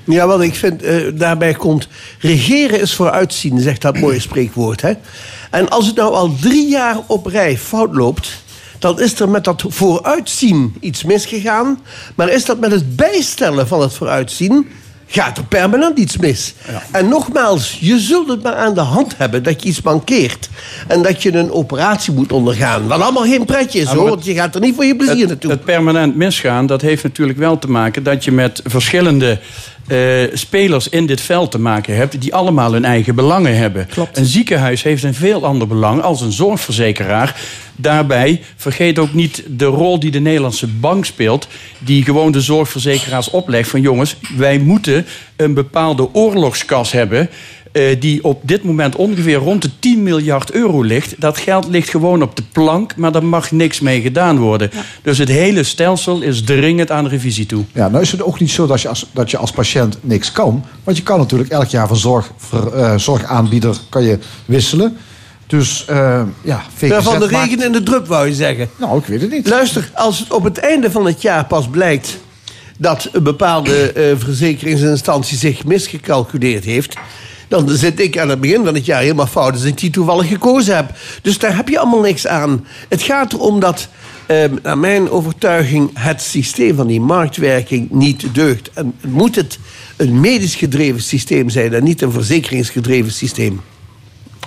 Ja, 0.03 0.27
wat 0.27 0.41
ik 0.41 0.55
vind, 0.55 0.83
eh, 0.83 0.95
daarbij 1.13 1.53
komt... 1.53 1.87
regeren 2.19 2.81
is 2.81 2.93
vooruitzien, 2.93 3.59
zegt 3.59 3.81
dat 3.81 3.99
mooie 3.99 4.19
spreekwoord. 4.19 4.81
Hè? 4.81 4.93
En 5.51 5.69
als 5.69 5.85
het 5.85 5.95
nou 5.95 6.13
al 6.13 6.35
drie 6.41 6.69
jaar 6.69 6.97
op 7.07 7.25
rij 7.25 7.57
fout 7.57 7.95
loopt... 7.95 8.45
dan 8.79 9.01
is 9.01 9.19
er 9.19 9.29
met 9.29 9.43
dat 9.43 9.63
vooruitzien 9.67 10.75
iets 10.79 11.03
misgegaan. 11.03 11.79
Maar 12.15 12.29
is 12.29 12.45
dat 12.45 12.59
met 12.59 12.71
het 12.71 12.95
bijstellen 12.95 13.67
van 13.67 13.81
het 13.81 13.93
vooruitzien... 13.93 14.67
gaat 15.07 15.37
er 15.37 15.43
permanent 15.43 15.97
iets 15.97 16.17
mis. 16.17 16.53
En 16.91 17.07
nogmaals, 17.07 17.77
je 17.79 17.99
zult 17.99 18.27
het 18.27 18.43
maar 18.43 18.55
aan 18.55 18.73
de 18.73 18.81
hand 18.81 19.17
hebben 19.17 19.43
dat 19.43 19.63
je 19.63 19.69
iets 19.69 19.81
mankeert. 19.81 20.49
En 20.87 21.01
dat 21.01 21.23
je 21.23 21.33
een 21.33 21.51
operatie 21.51 22.13
moet 22.13 22.31
ondergaan. 22.31 22.87
Wat 22.87 23.01
allemaal 23.01 23.23
geen 23.23 23.45
pretje 23.45 23.79
is, 23.79 23.89
Ja, 23.89 23.95
hoor. 23.95 24.09
Want 24.09 24.25
je 24.25 24.33
gaat 24.33 24.55
er 24.55 24.61
niet 24.61 24.75
voor 24.75 24.85
je 24.85 24.95
plezier 24.95 25.19
het, 25.19 25.27
naartoe. 25.27 25.51
Het 25.51 25.63
permanent 25.63 26.15
misgaan, 26.15 26.65
dat 26.65 26.81
heeft 26.81 27.03
natuurlijk 27.03 27.39
wel 27.39 27.59
te 27.59 27.69
maken 27.69 28.03
dat 28.03 28.23
je 28.23 28.31
met 28.31 28.61
verschillende 28.63 29.39
eh, 29.87 29.97
spelers 30.33 30.89
in 30.89 31.05
dit 31.05 31.21
veld 31.21 31.51
te 31.51 31.59
maken 31.59 31.95
hebt, 31.95 32.21
die 32.21 32.33
allemaal 32.33 32.73
hun 32.73 32.85
eigen 32.85 33.15
belangen 33.15 33.57
hebben. 33.57 33.87
Een 34.13 34.25
ziekenhuis 34.25 34.83
heeft 34.83 35.03
een 35.03 35.13
veel 35.13 35.45
ander 35.45 35.67
belang 35.67 36.01
als 36.01 36.21
een 36.21 36.31
zorgverzekeraar. 36.31 37.41
Daarbij 37.75 38.41
vergeet 38.55 38.99
ook 38.99 39.13
niet 39.13 39.43
de 39.47 39.65
rol 39.65 39.99
die 39.99 40.11
de 40.11 40.19
Nederlandse 40.19 40.67
bank 40.67 41.05
speelt, 41.05 41.47
die 41.79 42.03
gewoon 42.03 42.31
de 42.31 42.41
zorgverzekeraars 42.41 43.29
oplegt 43.29 43.69
van 43.69 43.81
jongens, 43.81 44.15
wij 44.37 44.59
moeten 44.59 45.05
een 45.35 45.53
bepaalde 45.53 46.13
oorlogskas 46.13 46.91
hebben 46.91 47.29
die 47.99 48.23
op 48.23 48.41
dit 48.43 48.63
moment 48.63 48.95
ongeveer 48.95 49.35
rond 49.37 49.61
de 49.61 49.69
10 49.79 50.03
miljard 50.03 50.51
euro 50.51 50.81
ligt. 50.81 51.15
Dat 51.21 51.37
geld 51.37 51.67
ligt 51.67 51.89
gewoon 51.89 52.21
op 52.21 52.35
de 52.35 52.43
plank, 52.51 52.95
maar 52.95 53.11
daar 53.11 53.25
mag 53.25 53.51
niks 53.51 53.79
mee 53.79 54.01
gedaan 54.01 54.37
worden. 54.37 54.69
Dus 55.01 55.17
het 55.17 55.29
hele 55.29 55.63
stelsel 55.63 56.21
is 56.21 56.41
dringend 56.43 56.91
aan 56.91 57.07
revisie 57.07 57.45
toe. 57.45 57.63
Ja, 57.73 57.87
nou 57.87 58.01
is 58.03 58.11
het 58.11 58.23
ook 58.23 58.39
niet 58.39 58.51
zo 58.51 58.67
dat 58.67 58.81
je 58.81 58.87
als, 58.87 59.05
dat 59.13 59.31
je 59.31 59.37
als 59.37 59.51
patiënt 59.51 59.97
niks 60.01 60.31
kan. 60.31 60.65
Want 60.83 60.97
je 60.97 61.03
kan 61.03 61.19
natuurlijk 61.19 61.49
elk 61.49 61.67
jaar 61.67 61.87
van 61.87 61.97
zorg, 61.97 62.31
ver- 62.37 62.73
eh, 62.73 62.97
zorgaanbieder 62.97 63.77
kan 63.89 64.03
je 64.03 64.17
wisselen. 64.45 64.97
Dus 65.47 65.85
eh, 65.87 66.21
ja, 66.43 66.63
VGZ 66.75 67.03
van 67.03 67.19
de 67.19 67.27
maakt- 67.31 67.49
regen 67.49 67.65
en 67.65 67.71
de 67.71 67.83
drup, 67.83 68.07
wou 68.07 68.27
je 68.27 68.33
zeggen. 68.33 68.69
Nou, 68.79 68.97
ik 68.99 69.05
weet 69.05 69.21
het 69.21 69.31
niet. 69.31 69.47
Luister, 69.47 69.89
als 69.93 70.19
het 70.19 70.33
op 70.33 70.43
het 70.43 70.57
einde 70.57 70.91
van 70.91 71.05
het 71.05 71.21
jaar 71.21 71.45
pas 71.45 71.67
blijkt... 71.69 72.17
dat 72.77 73.09
een 73.11 73.23
bepaalde 73.23 73.91
eh, 73.91 74.03
verzekeringsinstantie 74.17 75.37
zich 75.37 75.65
misgecalculeerd 75.65 76.63
heeft... 76.63 76.95
dan 77.47 77.69
zit 77.69 77.99
ik 77.99 78.17
aan 78.17 78.29
het 78.29 78.41
begin 78.41 78.65
van 78.65 78.73
het 78.75 78.85
jaar 78.85 79.01
helemaal 79.01 79.27
fout 79.27 79.53
als 79.53 79.63
ik 79.63 79.77
die 79.77 79.89
toevallig 79.89 80.27
gekozen 80.27 80.75
heb. 80.75 80.91
Dus 81.21 81.37
daar 81.37 81.55
heb 81.55 81.69
je 81.69 81.79
allemaal 81.79 82.01
niks 82.01 82.27
aan. 82.27 82.65
Het 82.89 83.01
gaat 83.01 83.33
erom 83.33 83.59
dat, 83.59 83.87
eh, 84.25 84.43
naar 84.63 84.77
mijn 84.77 85.09
overtuiging... 85.09 85.89
het 85.93 86.21
systeem 86.21 86.75
van 86.75 86.87
die 86.87 87.01
marktwerking 87.01 87.91
niet 87.91 88.25
deugt. 88.33 88.69
En 88.73 88.93
moet 89.07 89.35
het 89.35 89.59
een 89.95 90.19
medisch 90.19 90.55
gedreven 90.55 91.01
systeem 91.01 91.49
zijn... 91.49 91.73
en 91.73 91.83
niet 91.83 92.01
een 92.01 92.11
verzekeringsgedreven 92.11 93.11
systeem. 93.11 93.61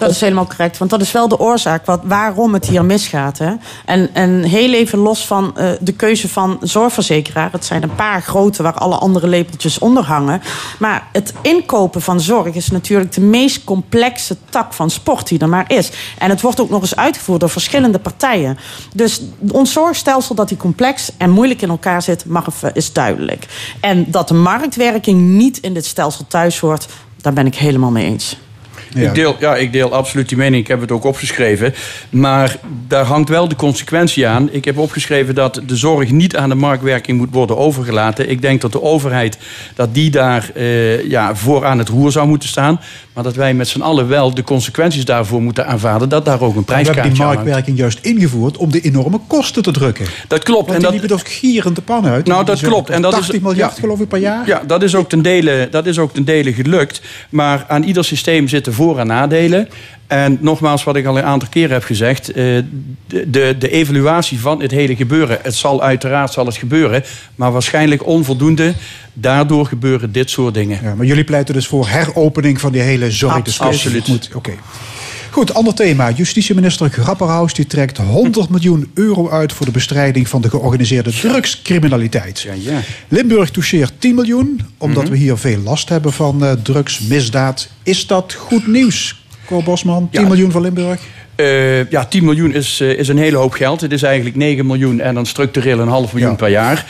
Dat 0.01 0.11
is 0.11 0.21
helemaal 0.21 0.47
correct, 0.47 0.79
want 0.79 0.91
dat 0.91 1.01
is 1.01 1.13
wel 1.13 1.29
de 1.29 1.39
oorzaak 1.39 1.87
wat, 1.87 2.01
waarom 2.05 2.55
het 2.55 2.67
hier 2.67 2.85
misgaat. 2.85 3.39
Hè? 3.39 3.53
En, 3.85 4.15
en 4.15 4.43
heel 4.43 4.73
even 4.73 4.99
los 4.99 5.27
van 5.27 5.57
eh, 5.57 5.71
de 5.81 5.93
keuze 5.93 6.29
van 6.29 6.59
zorgverzekeraar. 6.63 7.53
Het 7.53 7.65
zijn 7.65 7.83
een 7.83 7.95
paar 7.95 8.23
grote 8.23 8.63
waar 8.63 8.75
alle 8.75 8.97
andere 8.97 9.27
lepeltjes 9.27 9.79
onder 9.79 10.05
hangen. 10.05 10.43
Maar 10.79 11.09
het 11.13 11.33
inkopen 11.43 12.03
van 12.03 12.21
zorg 12.21 12.55
is 12.55 12.71
natuurlijk 12.71 13.13
de 13.13 13.21
meest 13.21 13.65
complexe 13.65 14.37
tak 14.51 14.75
van 14.75 14.91
sport 14.91 15.29
die 15.29 15.39
er 15.39 15.49
maar 15.49 15.73
is. 15.73 15.91
En 16.19 16.31
het 16.31 16.41
wordt 16.41 16.61
ook 16.61 16.71
nog 16.71 16.81
eens 16.81 16.97
uitgevoerd 16.97 17.41
door 17.41 17.51
verschillende 17.51 17.99
partijen. 17.99 18.59
Dus 18.95 19.23
ons 19.51 19.73
zorgstelsel 19.73 20.35
dat 20.35 20.49
die 20.49 20.57
complex 20.57 21.11
en 21.17 21.31
moeilijk 21.31 21.63
in 21.63 21.71
elkaar 21.71 22.03
zit, 22.03 22.25
mag 22.25 22.47
is 22.73 22.93
duidelijk. 22.93 23.47
En 23.81 24.11
dat 24.11 24.29
de 24.29 24.35
marktwerking 24.35 25.21
niet 25.21 25.59
in 25.59 25.75
dit 25.75 25.87
stelsel 25.87 26.25
thuis 26.29 26.59
hoort, 26.59 26.87
daar 27.17 27.33
ben 27.33 27.47
ik 27.47 27.55
helemaal 27.55 27.91
mee 27.91 28.05
eens. 28.05 28.37
Ik, 28.95 29.15
deel, 29.15 29.37
ja, 29.39 29.57
ik 29.57 29.73
deel 29.73 29.93
absoluut 29.93 30.29
die 30.29 30.39
mening. 30.39 30.63
Ik 30.63 30.69
heb 30.69 30.81
het 30.81 30.91
ook 30.91 31.05
opgeschreven. 31.05 31.75
Maar 32.11 32.57
daar 32.89 33.05
hangt 33.05 33.29
wel 33.29 33.49
de 33.49 33.57
consequentie 33.57 34.27
aan. 34.27 34.49
Ik 34.53 34.65
heb 34.65 34.79
opgeschreven 34.79 35.35
dat 35.35 35.61
de 35.67 35.77
zorg 35.77 36.11
niet 36.11 36.37
aan 36.37 36.49
de 36.49 36.55
marktwerking 36.55 37.19
moet 37.19 37.33
worden 37.33 37.57
overgelaten. 37.57 38.31
Ik 38.31 38.43
denk 38.43 38.61
dat 38.61 38.73
de 38.73 38.83
overheid 38.83 39.39
dat 39.75 39.95
die 39.95 40.11
daar 40.11 40.51
eh, 40.55 41.09
ja, 41.09 41.35
voor 41.35 41.67
aan 41.67 41.79
het 41.79 41.89
roer 41.89 42.13
zou 42.13 42.29
moeten 42.29 42.49
staan. 42.49 42.81
Maar 43.13 43.25
dat 43.25 43.35
wij 43.35 43.55
met 43.55 43.69
z'n 43.69 43.81
allen 43.81 44.09
wel 44.09 44.35
de 44.35 44.45
consequenties 44.45 45.05
daarvoor 45.05 45.43
moeten 45.43 45.67
aanvaarden. 45.67 46.09
Dat 46.09 46.25
daar 46.25 46.41
ook 46.41 46.57
een 46.57 46.65
We 46.67 46.73
hebben 46.73 46.85
die 46.85 46.93
prijskaartje 46.93 47.23
aan 47.23 47.29
hangt. 47.29 47.45
marktwerking 47.45 47.79
juist 47.79 47.99
ingevoerd 48.03 48.57
om 48.57 48.71
de 48.71 48.81
enorme 48.81 49.21
kosten 49.27 49.63
te 49.63 49.71
drukken. 49.71 50.07
Dat 50.29 50.43
klopt. 50.43 50.67
Want 50.67 50.71
en 50.71 50.75
die 50.75 50.83
dat, 50.83 51.01
liepen 51.01 51.25
toch 51.25 51.39
gierend 51.39 51.77
de 51.77 51.83
pan 51.83 52.07
uit? 52.07 52.27
Nou, 52.27 52.45
dat 52.45 52.61
klopt. 52.61 52.91
En 52.91 53.03
dat 53.03 53.13
80 53.13 53.35
is, 53.35 53.41
miljard 53.41 53.75
ja. 53.75 53.81
geloof 53.81 54.01
ik 54.01 54.09
per 54.09 54.19
jaar? 54.19 54.47
Ja, 54.47 54.63
dat 54.67 54.83
is, 54.83 54.95
ook 54.95 55.09
ten 55.09 55.23
dele, 55.23 55.69
dat 55.71 55.87
is 55.87 55.99
ook 55.99 56.13
ten 56.13 56.25
dele 56.25 56.53
gelukt. 56.53 57.01
Maar 57.31 57.65
aan 57.69 57.83
ieder 57.83 58.05
systeem 58.05 58.49
zitten 58.49 58.73
voor- 58.81 58.99
en 58.99 59.07
nadelen. 59.07 59.69
En 60.07 60.39
nogmaals, 60.41 60.85
wat 60.85 60.97
ik 60.97 61.07
al 61.07 61.19
een 61.19 61.25
aantal 61.25 61.49
keren 61.49 61.73
heb 61.73 61.85
gezegd... 61.85 62.29
eh, 62.29 62.35
de, 62.35 63.31
de, 63.31 63.55
de 63.59 63.71
evaluatie 63.71 64.41
van 64.41 64.63
het 64.63 64.71
hele 64.71 64.97
gebeuren... 64.97 65.39
het 65.43 65.55
zal 65.55 65.83
uiteraard 65.83 66.33
zal 66.33 66.47
het 66.47 66.57
gebeuren... 66.57 67.03
maar 67.35 67.53
waarschijnlijk 67.53 68.07
onvoldoende. 68.07 68.75
Daardoor 69.13 69.67
gebeuren 69.67 70.13
dit 70.13 70.31
soort 70.31 70.55
dingen. 70.55 70.79
Ja, 70.83 70.95
maar 70.95 71.07
jullie 71.07 71.25
pleiten 71.25 71.55
dus 71.55 71.67
voor 71.67 71.89
heropening 71.89 72.61
van 72.61 72.73
die 72.73 72.81
hele 72.81 73.11
zorgdiscussie. 73.11 73.67
Absoluut. 73.87 74.09
Moet- 74.09 74.31
Oké. 74.35 74.53
Goed, 75.31 75.55
ander 75.55 75.75
thema. 75.75 76.11
Justitieminister 76.11 76.91
Grapperhaus 76.91 77.55
die 77.55 77.67
trekt 77.67 77.97
100 77.97 78.49
miljoen 78.49 78.91
euro 78.95 79.31
uit 79.31 79.53
voor 79.53 79.67
de 79.67 79.73
bestrijding 79.73 80.29
van 80.29 80.41
de 80.41 80.51
georganiseerde 80.51 81.11
drugscriminaliteit. 81.11 82.41
Ja, 82.41 82.53
ja. 82.57 82.81
Limburg 83.09 83.51
toucheert 83.51 83.93
10 83.99 84.15
miljoen, 84.15 84.61
omdat 84.79 85.03
Mhm. 85.03 85.13
we 85.13 85.19
hier 85.19 85.37
veel 85.37 85.59
last 85.59 85.89
hebben 85.89 86.13
van 86.13 86.45
eh, 86.45 86.53
drugsmisdaad. 86.53 87.69
Is 87.83 88.07
dat 88.07 88.35
goed 88.39 88.67
nieuws, 88.67 89.25
Cor 89.47 89.63
Bosman? 89.63 90.09
10 90.11 90.21
Ja. 90.21 90.29
miljoen 90.29 90.51
voor 90.51 90.61
Limburg? 90.61 91.01
Eh, 91.35 91.91
ja, 91.91 92.05
10 92.05 92.25
miljoen 92.25 92.53
is, 92.55 92.81
eh, 92.81 92.99
is 92.99 93.09
een 93.09 93.19
hele 93.19 93.37
hoop 93.37 93.53
geld. 93.53 93.81
Het 93.81 93.93
is 93.93 94.03
eigenlijk 94.03 94.37
9 94.37 94.67
miljoen 94.67 95.01
en 95.01 95.15
dan 95.15 95.27
structureel 95.27 95.79
een 95.79 95.89
half 95.89 96.13
miljoen 96.13 96.37
per 96.37 96.49
jaar. 96.51 96.87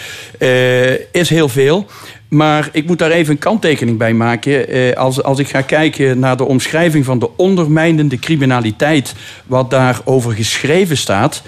Is 1.13 1.29
heel 1.29 1.49
veel. 1.49 1.87
Maar 2.31 2.69
ik 2.73 2.87
moet 2.87 2.99
daar 2.99 3.11
even 3.11 3.33
een 3.33 3.39
kanttekening 3.39 3.99
bij 3.99 4.13
maken. 4.13 4.69
Eh, 4.69 4.93
als, 4.93 5.23
als 5.23 5.39
ik 5.39 5.49
ga 5.49 5.61
kijken 5.61 6.19
naar 6.19 6.37
de 6.37 6.45
omschrijving 6.45 7.05
van 7.05 7.19
de 7.19 7.37
ondermijnende 7.37 8.19
criminaliteit... 8.19 9.15
wat 9.47 9.71
daarover 9.71 10.33
geschreven 10.33 10.97
staat... 10.97 11.43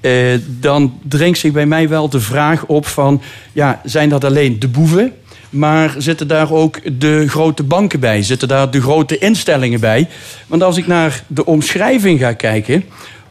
eh, 0.00 0.12
dan 0.46 0.98
dringt 1.02 1.38
zich 1.38 1.52
bij 1.52 1.66
mij 1.66 1.88
wel 1.88 2.08
de 2.08 2.20
vraag 2.20 2.66
op 2.66 2.86
van... 2.86 3.22
Ja, 3.52 3.80
zijn 3.84 4.08
dat 4.08 4.24
alleen 4.24 4.58
de 4.58 4.68
boeven... 4.68 5.12
Maar 5.50 5.94
zitten 5.98 6.28
daar 6.28 6.52
ook 6.52 7.00
de 7.00 7.28
grote 7.28 7.62
banken 7.62 8.00
bij? 8.00 8.22
Zitten 8.22 8.48
daar 8.48 8.70
de 8.70 8.80
grote 8.80 9.18
instellingen 9.18 9.80
bij? 9.80 10.08
Want 10.46 10.62
als 10.62 10.76
ik 10.76 10.86
naar 10.86 11.22
de 11.26 11.46
omschrijving 11.46 12.20
ga 12.20 12.32
kijken. 12.32 12.84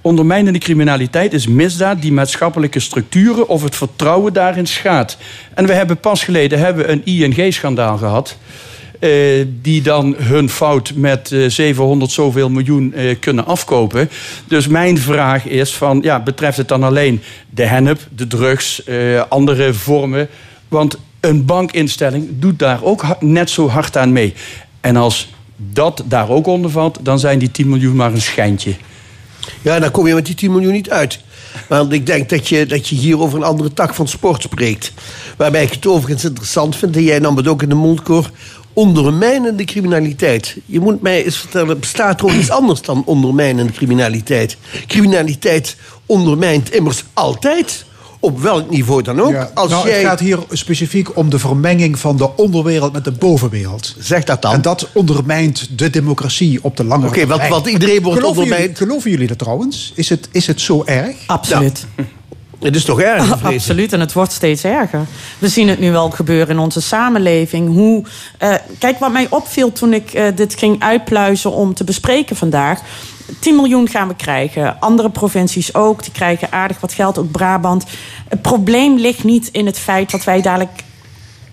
Ondermijnende 0.04 0.60
criminaliteit 0.60 1.34
is 1.34 1.48
misdaad 1.48 2.02
die 2.02 2.12
maatschappelijke 2.12 2.80
structuren 2.80 3.48
of 3.48 3.64
het 3.64 3.76
vertrouwen 3.76 4.34
daarin 4.34 4.68
schaadt. 4.68 5.18
En 5.54 5.66
we 5.66 5.74
hebben 5.74 5.98
pas 5.98 6.24
geleden 6.24 6.60
hebben 6.60 6.92
een 6.92 7.06
ING-schandaal 7.06 7.98
gehad. 7.98 8.38
eh, 9.00 9.46
die 9.62 9.82
dan 9.82 10.16
hun 10.18 10.50
fout 10.50 10.92
met 10.96 11.32
eh, 11.32 11.50
700 11.50 12.12
zoveel 12.12 12.50
miljoen 12.50 12.94
eh, 12.94 13.16
kunnen 13.20 13.46
afkopen. 13.46 14.10
Dus 14.48 14.68
mijn 14.68 14.98
vraag 14.98 15.46
is: 15.46 15.74
van, 15.74 16.00
ja, 16.02 16.20
betreft 16.20 16.58
het 16.58 16.68
dan 16.68 16.84
alleen 16.84 17.22
de 17.50 17.66
hennep, 17.66 18.00
de 18.16 18.28
drugs, 18.28 18.84
eh, 18.84 19.22
andere 19.30 19.74
vormen? 19.74 20.28
Want 20.68 20.98
een 21.20 21.46
bankinstelling 21.46 22.28
doet 22.40 22.60
daar 22.60 22.84
ook 22.84 23.06
net 23.20 23.50
zo 23.50 23.70
hard 23.70 23.98
aan 23.98 24.12
mee. 24.12 24.34
En 24.82 24.96
als 24.96 25.30
dat 25.56 26.04
daar 26.06 26.30
ook 26.30 26.48
onder 26.48 26.72
valt, 26.72 27.00
dan 27.02 27.20
zijn 27.20 27.40
die 27.40 27.52
10 27.52 27.70
miljoen 27.70 27.96
maar 27.96 28.14
een 28.14 28.22
schijntje. 28.22 28.76
Ja, 29.64 29.80
dan 29.80 29.92
kom 29.92 30.08
je 30.08 30.14
met 30.14 30.26
die 30.26 30.36
10 30.36 30.52
miljoen 30.52 30.72
niet 30.72 30.90
uit. 30.90 31.20
Want 31.68 31.94
ik 31.94 32.06
denk 32.06 32.30
dat 32.30 32.50
je, 32.50 32.66
dat 32.66 32.88
je 32.88 32.96
hier 32.96 33.20
over 33.20 33.38
een 33.38 33.44
andere 33.44 33.74
tak 33.74 33.94
van 33.94 34.08
sport 34.08 34.42
spreekt. 34.42 34.92
Waarbij 35.38 35.64
ik 35.64 35.72
het 35.72 35.86
overigens 35.86 36.24
interessant 36.24 36.76
vind, 36.76 36.96
en 36.96 37.04
jij 37.04 37.20
nam 37.20 37.38
het 37.38 37.48
ook 37.48 37.62
in 37.62 37.70
de 37.70 37.76
mond, 37.76 38.02
Cor, 38.02 38.32
ondermijnende 38.74 39.64
criminaliteit. 39.64 40.58
Je 40.66 40.80
moet 40.80 41.02
mij 41.02 41.26
eens 41.26 41.38
vertellen, 41.38 41.80
bestaat 41.80 42.20
er 42.20 42.26
ook 42.26 42.32
iets 42.32 42.50
anders 42.50 42.82
dan 42.82 43.04
ondermijnende 43.06 43.72
criminaliteit? 43.72 44.58
Criminaliteit 44.88 45.76
ondermijnt 46.06 46.72
immers 46.72 47.04
altijd, 47.14 47.86
op 48.24 48.40
welk 48.40 48.70
niveau 48.70 49.02
dan 49.02 49.22
ook. 49.22 49.32
Ja, 49.32 49.52
Als 49.54 49.70
nou, 49.70 49.88
jij... 49.88 49.98
Het 49.98 50.08
gaat 50.08 50.20
hier 50.20 50.40
specifiek 50.52 51.18
om 51.18 51.30
de 51.30 51.40
vermenging 51.40 52.00
van 52.00 52.18
de 52.18 52.36
onderwereld 52.36 52.94
met 52.94 53.04
de 53.04 53.12
bovenwereld. 53.12 53.96
Zeg 54.00 54.24
dat 54.24 54.42
dan. 54.42 54.54
En 54.54 54.62
dat 54.62 54.90
ondermijnt 54.94 55.78
de 55.78 55.90
democratie 55.90 56.60
op 56.64 56.78
de 56.78 56.84
lange 56.84 57.08
Oké, 57.08 57.20
wat- 57.20 57.28
termijn. 57.30 57.50
wat 57.52 57.68
iedereen 57.68 58.02
wordt 58.02 58.20
geloven 58.20 58.42
ondermijnd. 58.44 58.78
Jullie, 58.78 58.88
geloven 58.88 59.12
jullie 59.12 59.28
dat 59.28 59.38
trouwens? 59.38 59.92
Is 59.96 60.10
het, 60.10 60.28
is 60.32 60.48
het 60.48 60.62
zo 60.62 60.84
erg? 60.86 61.16
Absoluut. 61.28 61.86
Het 62.60 62.76
is 62.76 62.86
toch 62.86 63.02
erg? 63.02 63.26
vrees 63.26 63.40
ik. 63.40 63.46
Absoluut, 63.60 63.94
en 63.94 64.00
het 64.00 64.14
wordt 64.14 64.32
steeds 64.32 64.64
erger. 64.64 65.06
We 65.40 65.48
zien 65.48 65.68
het 65.68 65.80
nu 65.80 65.92
wel 65.92 66.10
gebeuren 66.10 66.50
in 66.56 66.60
onze 66.60 66.82
samenleving. 66.82 67.68
Hoe, 67.74 68.04
eh, 68.38 68.54
kijk, 68.80 69.00
wat 69.00 69.12
mij 69.12 69.28
opviel 69.30 69.72
toen 69.72 69.94
ik 69.94 70.14
eh, 70.14 70.26
dit 70.36 70.56
ging 70.58 70.82
uitpluizen 70.82 71.52
om 71.52 71.74
te 71.74 71.84
bespreken 71.84 72.36
vandaag. 72.36 72.80
10 73.40 73.56
miljoen 73.56 73.90
gaan 73.90 74.08
we 74.08 74.16
krijgen. 74.16 74.80
Andere 74.80 75.10
provincies 75.10 75.76
ook. 75.76 76.04
Die 76.04 76.12
krijgen 76.12 76.52
aardig 76.52 76.80
wat 76.80 76.94
geld, 76.94 77.18
ook 77.18 77.32
Brabant. 77.32 77.86
Het 78.30 78.42
probleem 78.42 78.98
ligt 78.98 79.24
niet 79.24 79.50
in 79.52 79.66
het 79.66 79.80
feit 79.80 80.12
dat 80.12 80.24
wij 80.24 80.42
dadelijk 80.42 80.84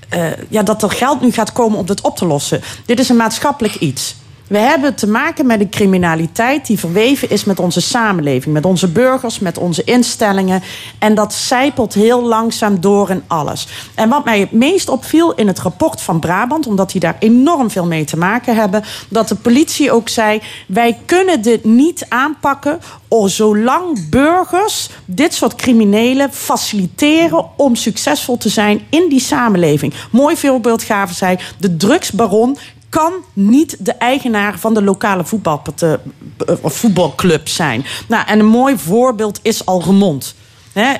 eh, 0.08 0.26
ja, 0.48 0.62
dat 0.62 0.82
er 0.82 0.90
geld 0.90 1.20
nu 1.20 1.32
gaat 1.32 1.52
komen 1.52 1.78
om 1.78 1.86
dit 1.86 2.00
op 2.00 2.16
te 2.16 2.26
lossen. 2.26 2.62
Dit 2.86 2.98
is 2.98 3.08
een 3.08 3.16
maatschappelijk 3.16 3.74
iets. 3.74 4.16
We 4.50 4.58
hebben 4.58 4.94
te 4.94 5.06
maken 5.06 5.46
met 5.46 5.60
een 5.60 5.68
criminaliteit 5.68 6.66
die 6.66 6.78
verweven 6.78 7.30
is 7.30 7.44
met 7.44 7.58
onze 7.58 7.80
samenleving, 7.80 8.54
met 8.54 8.64
onze 8.64 8.88
burgers, 8.88 9.38
met 9.38 9.58
onze 9.58 9.84
instellingen. 9.84 10.62
En 10.98 11.14
dat 11.14 11.34
zijpelt 11.34 11.94
heel 11.94 12.22
langzaam 12.22 12.80
door 12.80 13.10
in 13.10 13.22
alles. 13.26 13.68
En 13.94 14.08
wat 14.08 14.24
mij 14.24 14.40
het 14.40 14.52
meest 14.52 14.88
opviel 14.88 15.34
in 15.34 15.46
het 15.46 15.58
rapport 15.58 16.00
van 16.00 16.20
Brabant, 16.20 16.66
omdat 16.66 16.90
die 16.90 17.00
daar 17.00 17.16
enorm 17.18 17.70
veel 17.70 17.86
mee 17.86 18.04
te 18.04 18.16
maken 18.16 18.56
hebben, 18.56 18.84
dat 19.08 19.28
de 19.28 19.34
politie 19.34 19.92
ook 19.92 20.08
zei: 20.08 20.42
wij 20.66 20.98
kunnen 21.06 21.42
dit 21.42 21.64
niet 21.64 22.06
aanpakken 22.08 22.80
zolang 23.24 24.08
burgers 24.08 24.88
dit 25.04 25.34
soort 25.34 25.54
criminelen 25.54 26.32
faciliteren 26.32 27.46
om 27.56 27.74
succesvol 27.74 28.36
te 28.36 28.48
zijn 28.48 28.80
in 28.88 29.08
die 29.08 29.20
samenleving. 29.20 29.94
Mooi 30.10 30.36
voorbeeld 30.36 30.82
gaven 30.82 31.16
zij: 31.16 31.38
de 31.58 31.76
drugsbaron 31.76 32.56
kan 32.90 33.12
niet 33.32 33.76
de 33.78 33.92
eigenaar 33.92 34.58
van 34.58 34.74
de 34.74 34.82
lokale 34.82 35.24
voetbalparte- 35.24 36.00
of 36.60 36.74
voetbalclub 36.74 37.48
zijn. 37.48 37.84
Nou, 38.08 38.26
en 38.26 38.38
een 38.38 38.46
mooi 38.46 38.78
voorbeeld 38.78 39.38
is 39.42 39.66
Algemond. 39.66 40.34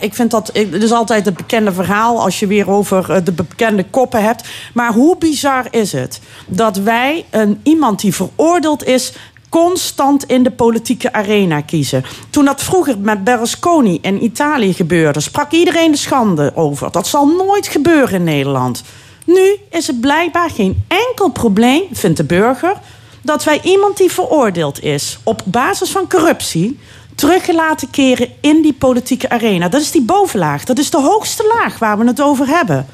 Ik 0.01 0.15
vind 0.15 0.31
dat, 0.31 0.51
het 0.53 0.83
is 0.83 0.93
altijd 0.93 1.25
het 1.25 1.37
bekende 1.37 1.73
verhaal 1.73 2.21
als 2.23 2.41
je 2.41 2.47
weer 2.47 2.71
over 2.71 3.11
eh, 3.11 3.25
de 3.25 3.33
bekende 3.33 3.85
koppen 3.85 4.23
hebt. 4.23 4.49
Maar 4.75 4.93
hoe 4.93 5.17
bizar 5.19 5.67
is 5.71 5.93
het 5.93 6.21
dat 6.47 6.77
wij 6.77 7.25
een, 7.31 7.61
iemand 7.62 8.01
die 8.01 8.15
veroordeeld 8.15 8.85
is 8.85 9.12
constant 9.49 10.25
in 10.25 10.43
de 10.43 10.51
politieke 10.51 11.12
arena 11.12 11.61
kiezen. 11.61 12.05
Toen 12.31 12.45
dat 12.45 12.62
vroeger 12.62 12.99
met 12.99 13.25
Berlusconi 13.25 13.99
in 14.03 14.25
Italië 14.25 14.73
gebeurde, 14.73 15.21
sprak 15.21 15.53
iedereen 15.53 15.91
de 15.91 15.97
schande 15.97 16.53
over. 16.55 16.93
Dat 16.93 17.07
zal 17.07 17.27
nooit 17.27 17.69
gebeuren 17.69 18.15
in 18.15 18.25
Nederland. 18.25 18.83
Nu 19.32 19.57
is 19.70 19.86
het 19.86 20.01
blijkbaar 20.01 20.51
geen 20.51 20.85
enkel 20.89 21.28
probleem, 21.28 21.82
vindt 21.93 22.16
de 22.16 22.24
burger, 22.24 22.77
dat 23.23 23.44
wij 23.44 23.61
iemand 23.62 23.97
die 23.97 24.11
veroordeeld 24.11 24.82
is 24.82 25.19
op 25.23 25.43
basis 25.44 25.90
van 25.90 26.09
corruptie 26.09 26.78
terug 27.15 27.52
laten 27.52 27.90
keren 27.90 28.28
in 28.40 28.62
die 28.62 28.73
politieke 28.73 29.31
arena. 29.31 29.69
Dat 29.69 29.81
is 29.81 29.90
die 29.90 30.02
bovenlaag. 30.02 30.65
Dat 30.65 30.78
is 30.78 30.90
de 30.90 31.01
hoogste 31.01 31.55
laag 31.55 31.78
waar 31.78 31.98
we 31.98 32.07
het 32.07 32.20
over 32.20 32.47
hebben. 32.47 32.86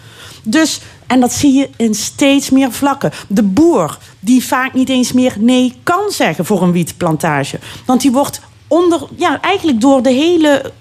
Dus, 0.43 0.81
en 1.07 1.21
dat 1.21 1.33
zie 1.33 1.53
je 1.53 1.69
in 1.77 1.95
steeds 1.95 2.51
meer 2.51 2.73
vlakken. 2.73 3.13
De 3.29 3.43
boer, 3.43 3.99
die 4.21 4.45
vaak 4.45 4.75
niet 4.75 4.89
eens 4.89 5.13
meer 5.13 5.35
nee 5.39 5.75
kan 5.83 6.11
zeggen 6.11 6.45
voor 6.45 6.63
een 6.63 6.73
wietplantage. 6.73 7.59
Want 7.87 8.01
die 8.01 8.13
wordt 8.13 8.41
onder, 8.69 9.09
ja, 9.17 9.41
eigenlijk 9.41 9.81
door 9.81 10.03
de 10.03 10.13
hele 10.13 10.73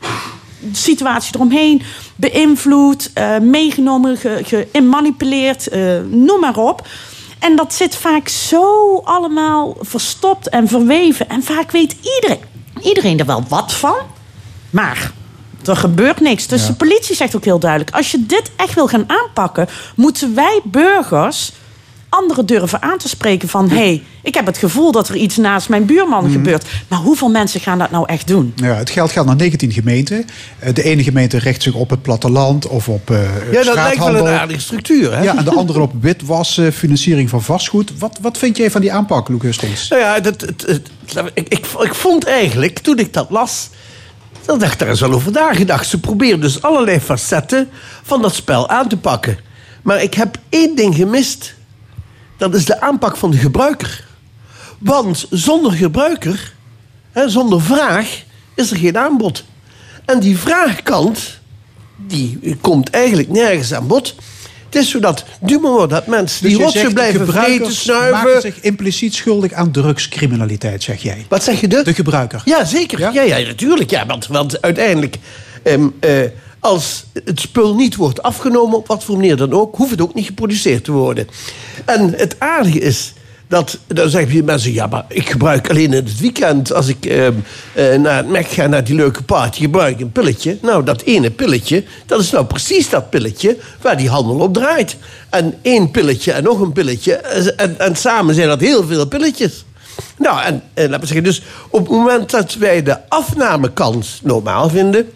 situatie 0.72 1.36
eromheen 1.36 1.82
beïnvloed, 2.16 3.12
eh, 3.14 3.38
meegenomen, 3.40 4.18
ge- 4.18 4.68
gemanipuleerd, 4.74 5.68
eh, 5.68 5.82
noem 6.10 6.40
maar 6.40 6.58
op. 6.58 6.88
En 7.40 7.56
dat 7.56 7.74
zit 7.74 7.96
vaak 7.96 8.28
zo 8.28 8.98
allemaal 9.04 9.78
verstopt 9.82 10.50
en 10.50 10.68
verweven. 10.68 11.30
En 11.30 11.44
vaak 11.44 11.72
weet 11.72 11.96
iedereen, 12.16 12.44
iedereen 12.82 13.20
er 13.20 13.26
wel 13.26 13.44
wat 13.50 13.74
van. 13.74 13.96
Maar 14.70 15.12
er 15.66 15.76
gebeurt 15.76 16.20
niks. 16.20 16.48
Dus 16.48 16.66
de 16.68 16.74
politie 16.74 17.16
zegt 17.16 17.36
ook 17.36 17.44
heel 17.46 17.60
duidelijk: 17.60 17.96
als 17.96 18.12
je 18.12 18.26
dit 18.26 18.52
echt 18.56 18.74
wil 18.74 18.88
gaan 18.88 19.10
aanpakken, 19.10 19.68
moeten 19.96 20.36
wij 20.36 20.60
burgers 20.64 21.52
anderen 22.16 22.46
durven 22.46 22.82
aan 22.82 22.98
te 22.98 23.10
spreken 23.10 23.50
van... 23.50 23.70
hé, 23.70 23.76
hey, 23.76 24.04
ik 24.24 24.34
heb 24.36 24.46
het 24.46 24.58
gevoel 24.58 24.92
dat 24.92 25.10
er 25.10 25.16
iets 25.16 25.38
naast 25.38 25.70
mijn 25.70 25.86
buurman 25.86 26.24
Mhm. 26.24 26.32
gebeurt. 26.34 26.66
Maar 26.88 27.00
hoeveel 27.00 27.30
mensen 27.30 27.60
gaan 27.60 27.78
dat 27.80 27.92
nou 27.92 28.06
echt 28.08 28.28
doen? 28.28 28.54
Ja, 28.56 28.74
het 28.76 28.90
geld 28.90 29.12
gaat 29.12 29.26
naar 29.26 29.36
19 29.36 29.72
gemeenten. 29.72 30.26
Eh, 30.60 30.74
De 30.74 30.84
ene 30.84 31.04
gemeente 31.04 31.38
richt 31.40 31.64
zich 31.64 31.74
op 31.74 31.90
het 31.90 32.02
platteland 32.02 32.68
of 32.68 32.90
op 32.90 33.10
eh 33.12 33.18
Ja, 33.22 33.24
dat 33.24 33.52
lijkt 33.52 33.64
wel 33.64 33.74
straathandel. 33.74 34.28
een 34.28 34.40
aardige 34.40 34.60
structuur. 34.62 35.16
Hè? 35.18 35.24
Ja, 35.24 35.38
en 35.38 35.44
de 35.44 35.52
andere 35.52 35.80
op 35.82 35.92
witwassen, 36.00 36.74
financiering 36.74 37.30
van 37.30 37.42
vastgoed. 37.42 37.92
Wat, 38.00 38.18
wat 38.22 38.38
vind 38.38 38.58
jij 38.58 38.72
van 38.72 38.82
die 38.82 38.92
aanpak, 38.94 39.30
Luc 39.30 39.42
Hustings? 39.42 39.88
Nou 39.90 40.02
ja, 40.02 40.20
dat, 40.20 40.42
het, 40.42 40.62
het- 40.68 40.90
ik, 41.34 41.48
ik, 41.48 41.66
ik 41.80 41.94
vond 41.94 42.26
eigenlijk, 42.26 42.80
toen 42.80 42.98
ik 43.00 43.14
dat 43.14 43.30
las... 43.30 43.70
dan 44.46 44.60
dacht 44.60 44.74
ik 44.74 44.80
daar 44.80 44.90
eens 44.90 45.00
wel 45.00 45.14
over 45.14 45.32
nagedacht. 45.32 45.88
Ze 45.88 46.00
proberen 46.00 46.42
dus 46.42 46.62
allerlei 46.62 47.00
facetten 47.00 47.70
van 48.04 48.22
dat 48.22 48.36
spel 48.36 48.70
aan 48.70 48.88
te 48.88 48.98
pakken. 48.98 49.38
Maar 49.82 50.04
ik 50.04 50.14
heb 50.14 50.38
één 50.50 50.76
ding 50.76 50.96
gemist. 50.96 51.54
Dat 52.38 52.56
is 52.56 52.66
de 52.66 52.82
aanpak 52.82 53.18
van 53.18 53.32
de 53.32 53.38
gebruiker. 53.38 54.06
Want 54.78 55.28
zonder 55.30 55.72
gebruiker, 55.72 56.54
hè, 57.12 57.30
zonder 57.30 57.62
vraag, 57.62 58.24
is 58.56 58.72
er 58.72 58.78
geen 58.78 58.98
aanbod. 58.98 59.44
En 60.06 60.20
die 60.20 60.38
vraagkant, 60.38 61.40
die 61.98 62.58
komt 62.62 62.90
eigenlijk 62.90 63.30
nergens 63.30 63.74
aan 63.74 63.88
bod. 63.88 64.16
Het 64.66 64.84
is 64.84 64.90
zo 64.90 65.00
dat, 65.00 65.26
du 65.42 65.60
moment 65.60 65.90
dat 65.90 66.08
mensen 66.08 66.44
Dus 66.44 66.52
die 66.52 66.64
rotsen 66.64 66.94
blijven 66.94 67.28
vreten, 67.28 67.72
snuiven... 67.72 68.12
maken 68.12 68.42
zich 68.42 68.60
impliciet 68.60 69.14
schuldig 69.14 69.54
aan 69.54 69.72
drugscriminaliteit, 69.72 70.84
zeg 70.84 71.02
jij. 71.02 71.26
Wat 71.30 71.44
zeg 71.44 71.62
je 71.62 71.68
de? 71.68 71.84
De 71.84 71.94
gebruiker. 71.94 72.42
Ja, 72.46 72.66
zeker. 72.66 73.00
Ja, 73.00 73.22
ja, 73.22 73.38
natuurlijk. 73.38 73.90
Ja, 73.90 74.06
want, 74.06 74.28
want 74.28 74.62
uiteindelijk, 74.62 75.18
ehm, 75.64 75.88
eh, 76.00 76.10
als 76.66 77.06
het 77.26 77.40
spul 77.40 77.76
niet 77.76 77.96
wordt 77.96 78.22
afgenomen, 78.22 78.78
op 78.78 78.88
wat 78.88 79.04
voor 79.04 79.16
manier 79.16 79.38
dan 79.38 79.54
ook, 79.54 79.76
hoeft 79.76 79.92
het 79.92 80.02
ook 80.02 80.14
niet 80.14 80.26
geproduceerd 80.26 80.84
te 80.84 80.92
worden. 80.92 81.28
En 81.86 82.14
het 82.18 82.36
aardige 82.40 82.80
is. 82.80 83.14
Dat, 83.48 83.78
dan 83.88 84.10
zeggen 84.10 84.36
je 84.36 84.44
mensen, 84.44 84.74
ja, 84.74 84.88
maar 84.88 85.06
ik 85.08 85.30
gebruik 85.30 85.70
alleen 85.70 85.94
in 85.94 86.06
het 86.06 86.20
weekend... 86.20 86.74
als 86.74 86.88
ik 86.88 87.06
ehm, 87.06 87.34
eh, 87.74 87.96
naar 87.96 88.18
het 88.18 88.30
Mac 88.30 88.48
ga, 88.48 88.68
naar 88.68 88.84
die 88.84 88.96
leuke 88.96 89.24
party, 89.24 89.62
gebruik 89.62 89.96
ik 89.96 90.02
een 90.02 90.12
pilletje. 90.12 90.58
Nou, 90.62 90.84
dat 90.84 91.02
ene 91.02 91.32
pilletje, 91.32 91.84
dat 92.06 92.22
is 92.22 92.32
nou 92.32 92.46
precies 92.46 92.90
dat 92.90 93.10
pilletje... 93.10 93.58
waar 93.82 93.98
die 93.98 94.10
handel 94.10 94.40
op 94.40 94.54
draait. 94.54 94.98
En 95.30 95.54
één 95.62 95.92
pilletje 95.92 96.32
en 96.32 96.44
nog 96.44 96.60
een 96.60 96.74
pilletje. 96.74 97.14
En, 97.14 97.80
en 97.80 97.96
samen 97.96 98.36
zijn 98.36 98.48
dat 98.48 98.60
heel 98.60 98.84
veel 98.84 99.08
pilletjes. 99.08 99.66
Nou, 100.18 100.42
en, 100.42 100.64
en 100.74 100.84
laten 100.84 101.00
we 101.00 101.06
zeggen, 101.06 101.24
dus 101.24 101.42
op 101.70 101.80
het 101.80 101.90
moment 101.90 102.30
dat 102.30 102.54
wij 102.54 102.84
de 102.84 103.10
afnamekans 103.10 104.20
normaal 104.24 104.70
vinden. 104.70 105.10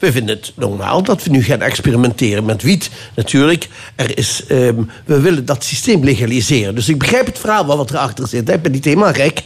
We 0.00 0.12
vinden 0.12 0.36
het 0.36 0.52
normaal 0.56 1.02
dat 1.02 1.22
we 1.22 1.30
nu 1.30 1.42
gaan 1.42 1.60
experimenteren 1.60 2.44
met 2.44 2.62
wiet. 2.62 2.90
Natuurlijk, 3.14 3.68
er 3.94 4.18
is, 4.18 4.44
ehm, 4.48 4.82
we 5.04 5.20
willen 5.20 5.44
dat 5.44 5.64
systeem 5.64 6.04
legaliseren. 6.04 6.74
Dus 6.74 6.88
ik 6.88 6.98
begrijp 6.98 7.26
het 7.26 7.38
verhaal 7.38 7.66
wel 7.66 7.76
wat 7.76 7.90
erachter 7.90 8.28
zit. 8.28 8.48
Ik 8.48 8.62
ben 8.62 8.72
niet 8.72 8.84
helemaal 8.84 9.12
gek. 9.12 9.42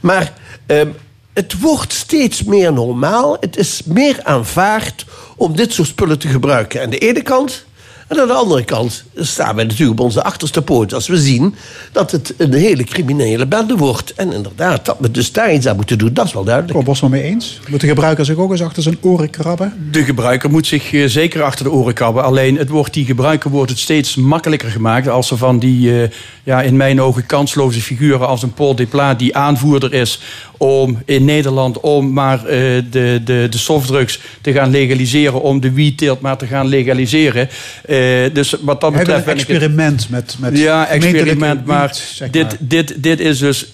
Maar 0.00 0.32
ehm, 0.66 0.88
het 1.32 1.60
wordt 1.60 1.92
steeds 1.92 2.42
meer 2.42 2.72
normaal. 2.72 3.36
Het 3.40 3.56
is 3.56 3.82
meer 3.84 4.20
aanvaard 4.22 5.04
om 5.36 5.56
dit 5.56 5.72
soort 5.72 5.88
spullen 5.88 6.18
te 6.18 6.28
gebruiken. 6.28 6.82
Aan 6.82 6.90
de 6.90 6.98
ene 6.98 7.22
kant. 7.22 7.64
En 8.12 8.20
aan 8.20 8.26
de 8.26 8.32
andere 8.32 8.64
kant 8.64 9.04
staan 9.16 9.54
wij 9.54 9.64
natuurlijk 9.64 10.00
op 10.00 10.04
onze 10.04 10.22
achterste 10.22 10.62
poot 10.62 10.94
als 10.94 11.06
we 11.06 11.16
zien 11.16 11.54
dat 11.92 12.10
het 12.10 12.34
een 12.36 12.52
hele 12.52 12.84
criminele 12.84 13.46
bende 13.46 13.76
wordt. 13.76 14.14
En 14.14 14.32
inderdaad, 14.32 14.84
dat 14.84 14.96
we 15.00 15.10
dus 15.10 15.32
daar 15.32 15.52
iets 15.52 15.66
aan 15.66 15.76
moeten 15.76 15.98
doen, 15.98 16.14
dat 16.14 16.26
is 16.26 16.32
wel 16.32 16.44
duidelijk. 16.44 16.74
Rob 16.74 16.84
Bosman 16.84 17.10
mee 17.10 17.22
eens? 17.22 17.60
Moet 17.68 17.80
de 17.80 17.86
gebruiker 17.86 18.24
zich 18.24 18.36
ook 18.36 18.50
eens 18.50 18.62
achter 18.62 18.82
zijn 18.82 18.98
oren 19.00 19.30
krabben? 19.30 19.88
De 19.90 20.04
gebruiker 20.04 20.50
moet 20.50 20.66
zich 20.66 20.92
eh, 20.92 21.06
zeker 21.06 21.42
achter 21.42 21.64
de 21.64 21.70
oren 21.70 21.94
krabben. 21.94 22.24
Alleen 22.24 22.56
het 22.56 22.68
wordt, 22.68 22.94
die 22.94 23.04
gebruiker 23.04 23.50
wordt 23.50 23.70
het 23.70 23.78
steeds 23.78 24.14
makkelijker 24.14 24.70
gemaakt. 24.70 25.08
Als 25.08 25.30
er 25.30 25.36
van 25.36 25.58
die, 25.58 26.02
eh, 26.02 26.08
ja, 26.42 26.62
in 26.62 26.76
mijn 26.76 27.00
ogen, 27.00 27.26
kansloze 27.26 27.80
figuren 27.80 28.26
als 28.28 28.42
een 28.42 28.52
Paul 28.52 28.74
Depla... 28.74 29.14
die 29.14 29.36
aanvoerder 29.36 29.92
is 29.92 30.20
om 30.56 31.02
in 31.04 31.24
Nederland 31.24 31.80
om 31.80 32.12
maar 32.12 32.38
eh, 32.38 32.58
de, 32.90 33.20
de, 33.24 33.46
de 33.50 33.58
softdrugs 33.58 34.20
te 34.40 34.52
gaan 34.52 34.70
legaliseren... 34.70 35.42
om 35.42 35.60
de 35.60 35.72
wietteelt 35.72 36.20
maar 36.20 36.36
te 36.36 36.46
gaan 36.46 36.66
legaliseren. 36.66 37.48
Eh, 37.84 38.01
dus 38.32 38.54
wat 38.60 38.80
dat 38.80 38.92
betreft... 38.92 39.26
een 39.26 39.30
het- 39.30 39.48
experiment 39.48 40.08
met, 40.10 40.36
met 40.38 40.58
ja, 40.58 40.86
experiment. 40.86 41.66
Maar, 41.66 41.94
zeg 41.94 42.30
dit, 42.30 42.42
maar. 42.42 42.56
Dit, 42.60 43.02
dit 43.02 43.20
is 43.20 43.38
dus. 43.38 43.72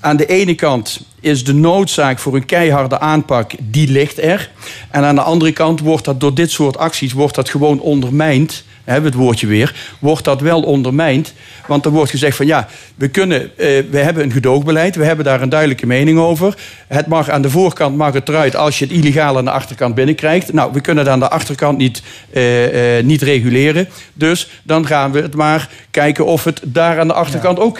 Aan 0.00 0.16
de 0.16 0.26
ene 0.26 0.54
kant 0.54 1.00
is 1.20 1.44
de 1.44 1.54
noodzaak 1.54 2.18
voor 2.18 2.34
een 2.34 2.46
keiharde 2.46 2.98
aanpak, 2.98 3.52
die 3.62 3.88
ligt 3.88 4.22
er. 4.22 4.50
En 4.90 5.04
aan 5.04 5.14
de 5.14 5.20
andere 5.20 5.52
kant 5.52 5.80
wordt 5.80 6.04
dat 6.04 6.20
door 6.20 6.34
dit 6.34 6.50
soort 6.50 6.76
acties 6.76 7.12
wordt 7.12 7.34
dat 7.34 7.48
gewoon 7.48 7.80
ondermijnd. 7.80 8.64
Hebben 8.88 9.10
we 9.10 9.16
het 9.16 9.26
woordje 9.26 9.46
weer, 9.46 9.74
wordt 9.98 10.24
dat 10.24 10.40
wel 10.40 10.62
ondermijnd. 10.62 11.34
Want 11.66 11.84
er 11.84 11.90
wordt 11.90 12.10
gezegd 12.10 12.36
van 12.36 12.46
ja, 12.46 12.68
we 12.94 13.08
kunnen, 13.08 13.40
eh, 13.40 13.66
we 13.90 13.98
hebben 13.98 14.22
een 14.22 14.32
gedoogbeleid, 14.32 14.96
we 14.96 15.04
hebben 15.04 15.24
daar 15.24 15.42
een 15.42 15.48
duidelijke 15.48 15.86
mening 15.86 16.18
over. 16.18 16.54
Het 16.86 17.06
mag 17.06 17.30
aan 17.30 17.42
de 17.42 17.50
voorkant 17.50 17.96
mag 17.96 18.12
het 18.12 18.28
eruit 18.28 18.56
als 18.56 18.78
je 18.78 18.84
het 18.84 18.94
illegaal 18.94 19.36
aan 19.36 19.44
de 19.44 19.50
achterkant 19.50 19.94
binnenkrijgt. 19.94 20.52
Nou, 20.52 20.72
we 20.72 20.80
kunnen 20.80 21.04
het 21.04 21.12
aan 21.12 21.18
de 21.18 21.28
achterkant 21.28 21.78
niet, 21.78 22.02
eh, 22.32 22.98
eh, 22.98 23.04
niet 23.04 23.22
reguleren. 23.22 23.88
Dus 24.12 24.60
dan 24.62 24.86
gaan 24.86 25.12
we 25.12 25.20
het 25.20 25.34
maar 25.34 25.68
kijken 25.90 26.26
of 26.26 26.44
we 26.44 26.50
het 26.50 26.60
daar 26.64 26.98
aan 26.98 27.08
de 27.08 27.14
achterkant 27.14 27.58
ook 27.58 27.78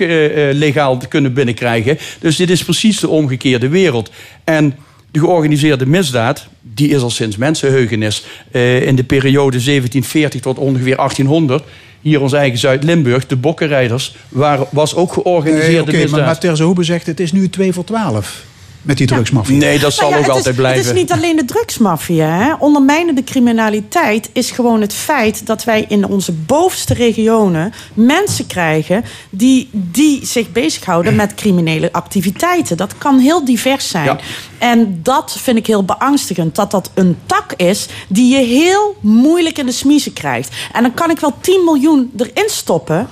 legaal 0.53 0.99
kunnen 1.09 1.33
binnenkrijgen. 1.33 1.99
Dus 2.21 2.37
dit 2.37 2.51
is 2.51 2.65
precies 2.65 3.01
de 3.01 3.09
omgekeerde 3.09 3.69
wereld. 3.69 4.11
En 4.45 4.75
de 5.11 5.19
georganiseerde 5.19 5.87
misdaad, 5.87 6.47
die 6.61 6.89
is 6.89 7.03
al 7.03 7.11
sinds 7.11 7.37
mensenheugenis. 7.37 8.25
eh, 8.51 8.87
in 8.87 8.97
de 8.97 9.05
periode 9.05 9.59
1740 9.59 10.41
tot 10.41 10.59
ongeveer 10.59 10.97
1800. 10.97 11.65
Hier 12.01 12.21
ons 12.21 12.33
eigen 12.33 12.59
Zuid-Limburg, 12.59 13.27
de 13.27 13.37
bokkenrijders, 13.37 14.17
waren, 14.29 14.67
was 14.71 14.95
ook 14.95 15.13
georganiseerde 15.13 15.73
Nee, 15.73 15.81
Oké, 15.81 15.93
maar 15.93 16.03
misdaad. 16.03 16.27
Matthias 16.27 16.61
Hoebe 16.61 16.83
zegt 16.85 17.07
het 17.07 17.21
is 17.21 17.33
nu 17.33 17.49
2 17.49 17.73
voor 17.73 17.85
12 17.85 18.45
met 18.89 18.97
die 18.97 19.07
drugsmafia. 19.07 19.57
Nee, 19.57 19.79
dat 19.79 19.93
zal 19.93 20.11
ja, 20.11 20.17
ook 20.17 20.27
altijd 20.27 20.47
is, 20.47 20.55
blijven. 20.55 20.79
Het 20.79 20.95
is 20.95 21.01
niet 21.01 21.13
alleen 21.13 21.37
de 21.37 21.45
drugsmafia. 21.45 22.27
Hè? 22.27 22.55
Ondermijnende 22.55 23.25
criminaliteit 23.25 24.31
is 24.33 24.51
gewoon 24.51 24.81
het 24.81 24.95
feit 24.95 25.47
dat 25.47 25.65
wij 25.65 25.85
in 25.89 26.07
onze 26.07 26.33
bovenste 26.33 26.95
regionen 26.95 27.73
mensen 27.95 28.47
krijgen 28.47 29.05
die, 29.31 29.69
die 29.73 30.27
zich 30.27 30.53
bezighouden 30.53 31.17
met 31.17 31.35
criminele 31.35 31.93
activiteiten. 31.93 32.77
Dat 32.77 32.99
kan 32.99 33.19
heel 33.19 33.45
divers 33.45 33.89
zijn. 33.89 34.05
Ja. 34.05 34.19
En 34.59 35.01
dat 35.03 35.37
vind 35.41 35.59
ik 35.59 35.67
heel 35.67 35.85
beangstigend. 35.85 36.55
Dat 36.55 36.71
dat 36.71 36.91
een 36.95 37.17
tak 37.27 37.53
is 37.57 37.87
die 38.09 38.35
je 38.37 38.45
heel 38.45 38.97
moeilijk 39.01 39.59
in 39.59 39.67
de 39.67 39.73
smiezen 39.73 40.13
krijgt. 40.13 40.55
En 40.73 40.83
dan 40.83 40.95
kan 40.95 41.11
ik 41.11 41.19
wel 41.19 41.35
10 41.41 41.65
miljoen 41.65 42.13
erin 42.17 42.49
stoppen. 42.49 43.09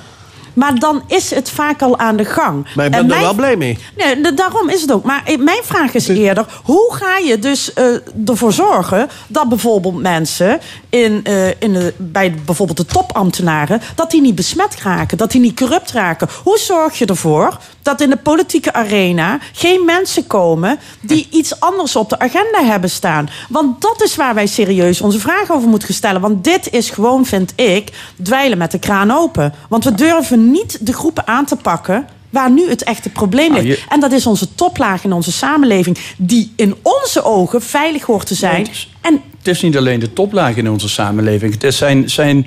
Maar 0.57 0.79
dan 0.79 1.03
is 1.07 1.31
het 1.35 1.51
vaak 1.51 1.83
al 1.83 1.99
aan 1.99 2.17
de 2.17 2.25
gang. 2.25 2.67
Maar 2.75 2.85
ik 2.85 2.91
ben 2.91 3.01
En 3.01 3.11
er 3.11 3.21
wel 3.21 3.35
blij 3.35 3.57
mee. 3.57 3.79
Nee, 3.97 4.21
da- 4.21 4.31
daarom 4.31 4.69
is 4.69 4.81
het 4.81 4.93
ook. 4.93 5.05
Maar 5.05 5.23
eh, 5.25 5.39
mijn 5.39 5.63
vraag 5.63 5.95
is 5.95 6.09
eerder: 6.09 6.47
hoe 6.63 6.95
ga 6.95 7.17
je 7.19 7.39
dus 7.39 7.73
eh, 7.73 7.85
ervoor 8.27 8.53
zorgen 8.53 9.09
dat 9.27 9.49
bijvoorbeeld 9.49 10.01
mensen 10.03 10.61
in, 10.89 11.21
eh, 11.25 11.49
in 11.49 11.73
de, 11.73 11.95
bij 11.97 12.35
bijvoorbeeld 12.45 12.79
de 12.79 12.87
topambtenaren, 12.87 13.81
dat 13.95 14.11
die 14.11 14.21
niet 14.21 14.35
besmet 14.35 14.77
raken, 14.83 15.19
dat 15.19 15.31
die 15.31 15.41
niet 15.41 15.57
corrupt 15.57 15.93
raken? 15.93 16.29
Hoe 16.43 16.59
zorg 16.59 16.99
je 16.99 17.07
ervoor 17.07 17.59
dat 17.83 18.01
in 18.01 18.11
de 18.11 18.17
politieke 18.17 18.73
arena 18.73 19.39
geen 19.53 19.85
mensen 19.85 20.27
komen 20.27 20.79
die 21.01 21.29
iets 21.31 21.61
anders 21.61 21.97
op 21.97 22.09
de 22.09 22.19
agenda 22.19 22.65
hebben 22.65 22.91
staan? 22.91 23.29
Want 23.49 23.81
dat 23.83 24.03
is 24.03 24.17
waar 24.17 24.35
wij 24.35 24.47
serieus 24.47 25.01
onze 25.01 25.19
vragen 25.21 25.55
over 25.55 25.69
moeten 25.69 25.95
stellen. 25.95 26.21
Want 26.21 26.45
dit 26.45 26.73
is 26.73 26.91
gewoon, 26.91 27.27
vind 27.27 27.53
ik, 27.57 27.93
dweilen 28.23 28.59
met 28.59 28.71
de 28.71 28.79
kraan 28.79 29.11
open. 29.11 29.55
Want 29.69 29.85
we 29.85 29.95
durven 29.95 30.46
niet 30.51 30.87
de 30.87 30.93
groepen 30.93 31.27
aan 31.27 31.45
te 31.45 31.57
pakken 31.57 32.07
waar 32.31 32.51
nu 32.51 32.69
het 32.69 32.83
echte 32.85 33.09
probleem 33.11 33.53
ligt. 33.53 33.65
Nou, 33.67 33.77
je- 33.77 33.85
En 33.89 34.01
dat 34.01 34.13
is 34.13 34.27
onze 34.27 34.55
toplaag 34.55 35.05
in 35.05 35.13
onze 35.13 35.33
samenleving, 35.33 35.99
die 36.17 36.53
in 36.57 36.75
onze 36.83 37.25
ogen 37.25 37.63
veilig 37.63 38.03
hoort 38.03 38.27
te 38.27 38.35
zijn. 38.35 38.67
En 39.01 39.21
Het 39.39 39.47
is 39.55 39.63
niet 39.63 39.77
alleen 39.77 40.01
de 40.01 40.13
toplaag 40.13 40.57
in 40.57 40.71
onze 40.71 40.89
samenleving. 40.89 41.53
Het, 41.53 41.65
is 41.65 41.77
zijn, 41.77 42.11
zijn, 42.11 42.47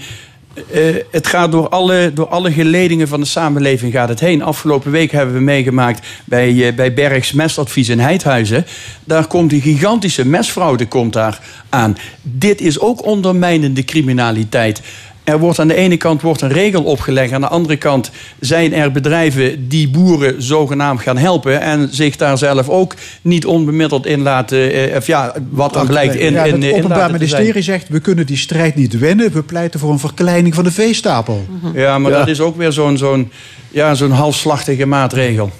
eh, 0.71 0.81
het 1.11 1.27
gaat 1.27 1.51
door 1.51 1.69
alle, 1.69 2.11
door 2.13 2.27
alle 2.27 2.51
geledingen 2.51 3.07
van 3.07 3.19
de 3.19 3.25
samenleving 3.25 3.93
gaat 3.93 4.09
het 4.09 4.19
heen. 4.19 4.43
Afgelopen 4.43 4.91
week 4.91 5.11
hebben 5.11 5.35
we 5.35 5.41
meegemaakt 5.41 6.07
bij, 6.25 6.67
eh, 6.67 6.75
bij 6.75 6.93
Bergs 6.93 7.31
Mestadvies 7.31 7.89
in 7.89 7.99
Heidhuizen. 7.99 8.65
Daar 9.03 9.27
komt 9.27 9.51
een 9.53 9.61
gigantische 9.61 10.25
mesfraude 10.25 10.87
komt 10.87 11.13
daar 11.13 11.39
aan. 11.69 11.97
Dit 12.21 12.61
is 12.61 12.79
ook 12.79 13.05
ondermijnende 13.05 13.83
criminaliteit. 13.85 14.81
Er 15.29 15.39
wordt 15.39 15.59
aan 15.59 15.67
de 15.67 15.75
ene 15.75 15.97
kant 15.97 16.21
wordt 16.21 16.41
een 16.41 16.51
regel 16.51 16.83
opgelegd. 16.83 17.31
Aan 17.33 17.41
de 17.41 17.47
andere 17.47 17.77
kant 17.77 18.11
zijn 18.39 18.73
er 18.73 18.91
bedrijven 18.91 19.67
die 19.67 19.89
boeren 19.89 20.43
zogenaamd 20.43 21.01
gaan 21.01 21.17
helpen. 21.17 21.61
En 21.61 21.87
zich 21.91 22.15
daar 22.15 22.37
zelf 22.37 22.69
ook 22.69 22.93
niet 23.21 23.45
onbemiddeld 23.45 24.05
in 24.05 24.21
laten. 24.21 24.71
eh, 24.71 24.95
of 24.97 25.07
ja, 25.07 25.33
wat 25.49 25.73
dan 25.73 25.87
blijkt 25.87 26.15
in, 26.15 26.33
ja, 26.33 26.43
in, 26.43 26.53
het 26.53 26.63
in 26.63 26.73
Openbaar. 26.75 27.11
Ministerie 27.11 27.61
zegt, 27.61 27.87
we 27.89 27.99
kunnen 27.99 28.25
die 28.25 28.37
strijd 28.37 28.75
niet 28.75 28.99
winnen. 28.99 29.31
We 29.31 29.43
pleiten 29.43 29.79
voor 29.79 29.91
een 29.91 29.99
verkleining 29.99 30.55
van 30.55 30.63
de 30.63 30.71
veestapel. 30.71 31.45
Ja, 31.73 31.97
maar 31.99 32.11
Ja. 32.11 32.17
dat 32.17 32.27
is 32.27 32.39
ook 32.39 32.57
weer 32.57 32.71
zo'n 32.71 32.97
zo'n 32.97 33.31
ja, 33.71 33.93
zo'n 33.93 34.11
halfslachtige 34.11 34.85
maatregel. 34.85 35.51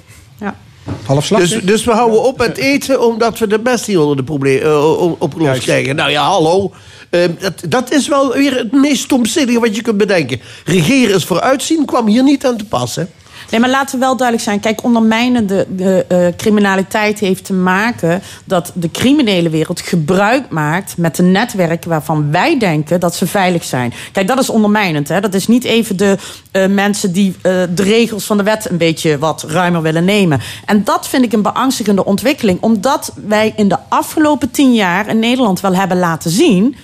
Halfslachtig? 1.05 1.49
Dus, 1.49 1.63
dus 1.63 1.83
we 1.85 1.91
houden 1.91 2.23
op 2.23 2.37
met 2.37 2.57
eten 2.57 3.05
omdat 3.07 3.39
we 3.39 3.47
de 3.47 3.59
best 3.59 3.87
niet 3.87 3.97
onder 3.97 4.15
de 4.15 4.23
probleem 4.23 4.61
eh, 4.61 4.99
op- 5.01 5.21
opgelost 5.21 5.61
krijgen. 5.61 5.95
Nou 5.95 6.09
ja, 6.11 6.23
hallo. 6.23 6.71
Eh, 7.09 7.21
dat, 7.39 7.53
dat 7.67 7.91
is 7.91 8.07
wel 8.07 8.33
weer 8.33 8.57
het 8.57 8.71
meest 8.71 9.03
stomzinnige 9.03 9.59
wat 9.59 9.75
je 9.75 9.81
kunt 9.81 9.97
bedenken. 9.97 10.41
Regeren 10.65 11.15
is 11.15 11.25
vooruitzien 11.25 11.85
kwam 11.85 12.07
hier 12.07 12.23
niet 12.23 12.45
aan 12.45 12.57
te 12.57 12.65
passen. 12.65 13.09
Nee, 13.49 13.59
maar 13.59 13.69
laten 13.69 13.99
we 13.99 14.05
wel 14.05 14.15
duidelijk 14.15 14.47
zijn. 14.47 14.59
Kijk, 14.59 14.83
ondermijnende 14.83 15.67
de, 15.69 16.05
eh, 16.07 16.27
criminaliteit 16.37 17.19
heeft 17.19 17.45
te 17.45 17.53
maken 17.53 18.21
dat 18.45 18.71
de 18.75 18.91
criminele 18.91 19.49
wereld 19.49 19.81
gebruik 19.81 20.49
maakt 20.49 20.97
met 20.97 21.15
de 21.15 21.23
netwerken 21.23 21.89
waarvan 21.89 22.31
wij 22.31 22.59
denken 22.59 22.99
dat 22.99 23.15
ze 23.15 23.27
veilig 23.27 23.63
zijn. 23.63 23.93
Kijk, 24.11 24.27
dat 24.27 24.39
is 24.39 24.49
ondermijnend. 24.49 25.07
Hè? 25.07 25.21
Dat 25.21 25.33
is 25.33 25.47
niet 25.47 25.63
even 25.63 25.97
de 25.97 26.17
eh, 26.51 26.67
mensen 26.67 27.11
die 27.11 27.35
eh, 27.41 27.53
de 27.75 27.83
regels 27.83 28.25
van 28.25 28.37
de 28.37 28.43
wet 28.43 28.69
een 28.69 28.77
beetje 28.77 29.17
wat 29.17 29.43
ruimer 29.47 29.81
willen 29.81 30.05
nemen. 30.05 30.41
En 30.65 30.83
dat 30.83 31.07
vind 31.07 31.23
ik 31.23 31.33
een 31.33 31.41
beangstigende 31.41 32.05
ontwikkeling, 32.05 32.61
omdat 32.61 33.13
wij 33.27 33.53
in 33.55 33.67
de 33.67 33.77
afgelopen 33.89 34.51
tien 34.51 34.73
jaar 34.73 35.07
in 35.07 35.19
Nederland 35.19 35.59
wel 35.59 35.75
hebben 35.75 35.99
laten 35.99 36.31
zien 36.31 36.75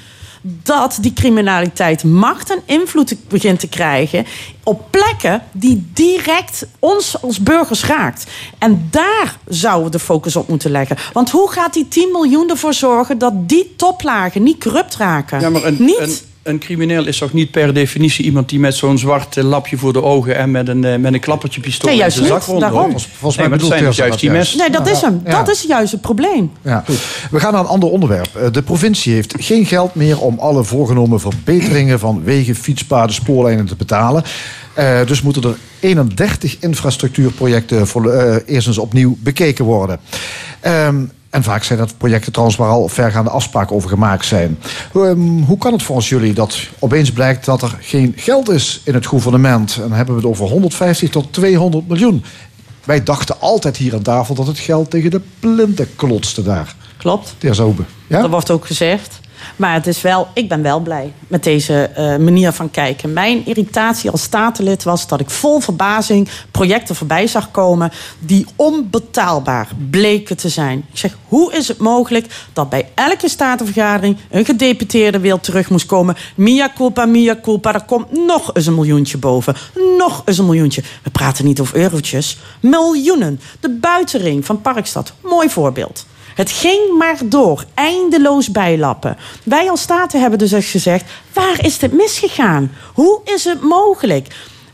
dat 0.64 0.98
die 1.02 1.14
criminaliteit 1.14 2.04
macht 2.04 2.52
en 2.52 2.62
invloed 2.66 3.16
begint 3.28 3.60
te 3.60 3.68
krijgen 3.68 4.26
op 4.64 4.92
plekken 4.92 5.42
die 5.52 5.90
direct 5.94 6.68
ons 6.80 7.22
als 7.22 7.44
burgers 7.44 7.86
raakt. 7.86 8.26
En 8.58 8.88
daar 8.92 9.38
zouden 9.48 9.86
we 9.86 9.98
de 9.98 10.04
focus 10.04 10.36
op 10.36 10.48
moeten 10.48 10.72
leggen. 10.72 10.98
Want 11.14 11.30
hoe 11.30 11.52
gaat 11.52 11.74
die 11.74 11.88
10 11.88 12.10
miljoen 12.12 12.50
ervoor 12.50 12.74
zorgen 12.74 13.18
dat 13.18 13.50
die 13.50 13.74
toplagen 13.76 14.44
niet 14.44 14.64
corrupt 14.64 14.96
raken? 14.96 15.40
Ja, 15.40 15.50
maar 15.50 15.64
een, 15.64 15.78
niet? 15.80 16.00
een, 16.00 16.18
een 16.46 16.60
crimineel 16.60 17.08
is 17.08 17.18
toch 17.18 17.34
niet 17.34 17.52
per 17.52 17.74
definitie 17.74 18.26
iemand 18.26 18.50
die 18.50 18.60
met 18.60 18.76
zo'n 18.76 18.98
zwart 18.98 19.38
eh, 19.38 19.44
lapje 19.44 19.78
voor 19.78 19.94
de 19.94 20.04
ogen 20.04 20.36
en 20.36 20.52
met 20.52 20.68
een, 20.68 20.84
eh, 20.84 20.98
met 20.98 21.14
een 21.14 21.20
klappertje 21.20 21.62
pistool 21.62 21.90
Nee, 21.90 21.98
in 21.98 22.02
juist 22.02 22.18
zijn 22.18 22.28
zak 22.30 22.44
rondloopt? 22.44 22.74
Daarom. 22.74 22.90
Nee, 22.90 23.00
Volgens 23.00 23.36
mij 23.36 23.48
dat 23.50 23.58
bedoelt 23.58 23.80
zijn 23.80 23.94
juist 23.94 24.20
die 24.20 24.32
mensen. 24.32 24.58
Nee, 24.58 24.70
dat 24.70 24.90
is 24.90 25.02
hem. 25.02 25.22
Ja. 25.26 25.44
Dat 25.44 25.56
is 25.56 25.66
juist 25.68 25.92
het 25.92 26.02
probleem. 26.02 26.52
Ja. 26.62 26.84
We 27.32 27.40
gaan 27.40 27.54
naar 27.54 27.62
een 27.62 27.68
ander 27.68 27.90
onderwerp. 27.90 28.36
Eh, 28.36 28.52
De 28.52 28.62
provincie 28.62 29.14
heeft 29.14 29.34
geen 29.38 29.66
geld 29.66 29.96
meer 29.96 30.20
om 30.20 30.40
alle 30.40 30.64
voorgenomen 30.64 31.20
verbeteringen 31.20 32.00
van 32.00 32.24
wegen, 32.24 32.56
fietspaden, 32.56 33.16
spoorlijnen 33.16 33.66
te 33.66 33.76
betalen. 33.76 34.24
Eh, 34.74 35.06
dus 35.06 35.22
moeten 35.22 35.44
er 35.44 35.56
31 35.80 36.58
infrastructuurprojecten 36.60 37.88
voor, 37.88 38.12
eh, 38.12 38.36
eerst 38.46 38.68
eens 38.68 38.78
opnieuw 38.78 39.18
bekeken 39.20 39.66
worden. 39.66 40.00
Ehm, 40.60 40.96
en 41.36 41.44
vaak 41.44 41.64
zijn 41.64 41.80
dat 41.80 41.98
projecten 41.98 42.32
trouwens 42.32 42.58
waar 42.58 42.70
al 42.70 42.88
vergaande 42.88 43.30
afspraken 43.30 43.76
over 43.76 43.90
gemaakt 43.90 44.26
zijn. 44.26 44.60
Ehm, 44.94 45.20
hoe 45.20 45.58
kan 45.58 45.74
het 45.74 45.84
volgens 45.84 46.10
jullie 46.10 46.34
dat 46.34 46.60
opeens 46.80 47.12
blijkt 47.12 47.46
dat 47.46 47.62
er 47.62 47.78
geen 47.80 48.14
geld 48.16 48.50
is 48.50 48.82
in 48.84 48.94
het 48.94 49.06
gouvernement? 49.06 49.76
En 49.76 49.82
dan 49.82 49.92
hebben 49.92 50.16
we 50.16 50.22
het 50.22 50.30
over 50.30 50.48
150 50.48 51.10
tot 51.10 51.34
200 51.34 51.88
miljoen. 51.88 52.24
Wij 52.84 53.04
dachten 53.04 53.40
altijd 53.40 53.78
hier 53.78 53.94
aan 53.94 54.02
tafel 54.02 54.36
dat 54.36 54.48
het 54.48 54.60
geld 54.60 54.90
tegen 54.90 55.12
de 55.12 55.22
plinten 55.40 55.96
klotste 55.96 56.44
daar. 56.44 56.76
Klopt. 56.98 57.36
Ter 57.38 57.56
Zobe. 57.56 57.84
Ja? 58.08 58.22
Dat 58.22 58.30
wordt 58.30 58.52
ook 58.52 58.66
gezegd. 58.66 59.20
Maar 59.56 59.74
het 59.74 59.88
is 59.88 60.02
wel, 60.02 60.28
ik 60.34 60.50
ben 60.50 60.62
wel 60.62 60.80
blij 60.80 61.14
met 61.28 61.44
deze 61.44 61.84
eh, 61.84 62.18
manier 62.18 62.52
van 62.52 62.72
kijken. 62.72 63.14
Mijn 63.14 63.46
irritatie 63.46 64.10
als 64.10 64.22
statenlid 64.22 64.84
was 64.84 65.08
dat 65.08 65.20
ik 65.20 65.30
vol 65.30 65.60
verbazing 65.60 66.30
projecten 66.52 66.96
voorbij 66.96 67.28
zag 67.28 67.52
komen 67.52 67.92
die 68.20 68.46
onbetaalbaar 68.56 69.68
bleken 69.90 70.38
te 70.38 70.50
zijn. 70.50 70.86
Ik 70.92 70.98
zeg, 70.98 71.18
hoe 71.28 71.54
is 71.54 71.68
het 71.68 71.78
mogelijk 71.78 72.26
dat 72.54 72.70
bij 72.70 72.90
elke 72.94 73.30
statenvergadering 73.30 74.18
een 74.30 74.46
gedeputeerde 74.46 75.20
weer 75.20 75.40
terug 75.40 75.70
moest 75.70 75.86
komen? 75.86 76.16
Mia 76.36 76.72
culpa, 76.76 77.06
mia 77.06 77.40
culpa, 77.42 77.74
er 77.74 77.86
komt 77.86 78.12
nog 78.26 78.54
eens 78.54 78.66
een 78.66 78.76
miljoentje 78.76 79.18
boven. 79.18 79.56
Nog 79.98 80.22
eens 80.26 80.38
een 80.38 80.46
miljoentje. 80.46 80.84
We 81.04 81.10
praten 81.10 81.46
niet 81.46 81.60
over 81.60 81.76
eurotjes, 81.76 82.38
miljoenen. 82.60 83.40
De 83.60 83.70
buitenring 83.70 84.46
van 84.46 84.62
Parkstad, 84.62 85.14
mooi 85.24 85.50
voorbeeld. 85.50 86.06
Het 86.36 86.52
ging 86.52 86.98
maar 86.98 87.18
door, 87.26 87.66
eindeloos 87.74 88.52
bijlappen. 88.52 89.18
Wij 89.44 89.70
als 89.70 89.82
Staten 89.82 90.22
hebben 90.22 90.40
dus 90.40 90.52
eens 90.52 90.72
gezegd: 90.72 91.12
waar 91.34 91.66
is 91.66 91.80
dit 91.80 91.94
misgegaan? 91.94 92.72
Hoe 92.94 93.22
is 93.24 93.44
het 93.44 93.62
mogelijk? 93.62 94.28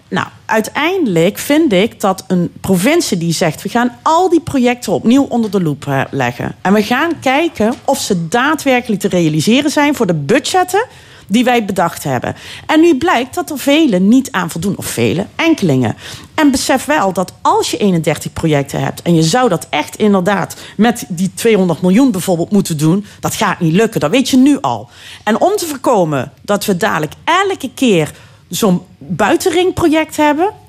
Nou, 0.08 0.28
uiteindelijk 0.46 1.38
vind 1.38 1.74
ik 1.74 2.00
dat 2.00 2.24
een 2.28 2.52
provincie 2.62 3.18
die 3.18 3.34
zegt: 3.34 3.62
we 3.62 3.70
gaan 3.70 3.98
al 4.02 4.30
die 4.30 4.42
projecten 4.42 4.92
opnieuw 4.94 5.24
onder 5.24 5.52
de 5.52 5.62
loep 5.62 5.88
eh, 5.88 6.02
leggen. 6.12 6.56
En 6.62 6.74
we 6.74 6.84
gaan 6.84 7.20
kijken 7.20 7.74
of 7.86 8.00
ze 8.00 8.28
daadwerkelijk 8.28 9.02
te 9.02 9.08
realiseren 9.08 9.72
zijn 9.72 9.96
voor 9.96 10.08
de 10.08 10.14
budgetten 10.14 10.86
die 11.32 11.44
wij 11.44 11.66
bedacht 11.66 12.04
hebben. 12.04 12.36
En 12.66 12.80
nu 12.80 12.98
blijkt 12.98 13.36
dat 13.36 13.50
er 13.50 13.60
velen 13.60 14.08
niet 14.08 14.32
aan 14.32 14.50
voldoen, 14.50 14.78
of 14.78 14.86
vele, 14.86 15.26
enkelingen. 15.36 15.96
En 16.36 16.52
besef 16.52 16.86
wel 16.86 17.14
dat 17.14 17.34
als 17.42 17.72
je 17.72 17.78
31 17.78 18.34
projecten 18.34 18.82
hebt... 18.84 19.02
en 19.02 19.16
je 19.16 19.24
zou 19.24 19.50
dat 19.50 19.68
echt 19.70 19.96
inderdaad 19.96 20.56
met 20.78 21.06
die 21.08 21.32
200 21.34 21.82
miljoen 21.82 22.12
bijvoorbeeld 22.12 22.52
moeten 22.52 22.78
doen... 22.78 23.06
dat 23.20 23.36
gaat 23.36 23.60
niet 23.60 23.74
lukken, 23.74 24.00
dat 24.00 24.12
weet 24.12 24.30
je 24.30 24.38
nu 24.38 24.58
al. 24.62 24.90
En 25.24 25.42
om 25.42 25.56
te 25.56 25.66
voorkomen 25.66 26.32
dat 26.42 26.66
we 26.66 26.78
dadelijk 26.78 27.14
elke 27.24 27.70
keer 27.74 28.12
zo'n 28.50 28.82
buitenringproject 28.98 30.18
hebben... 30.18 30.61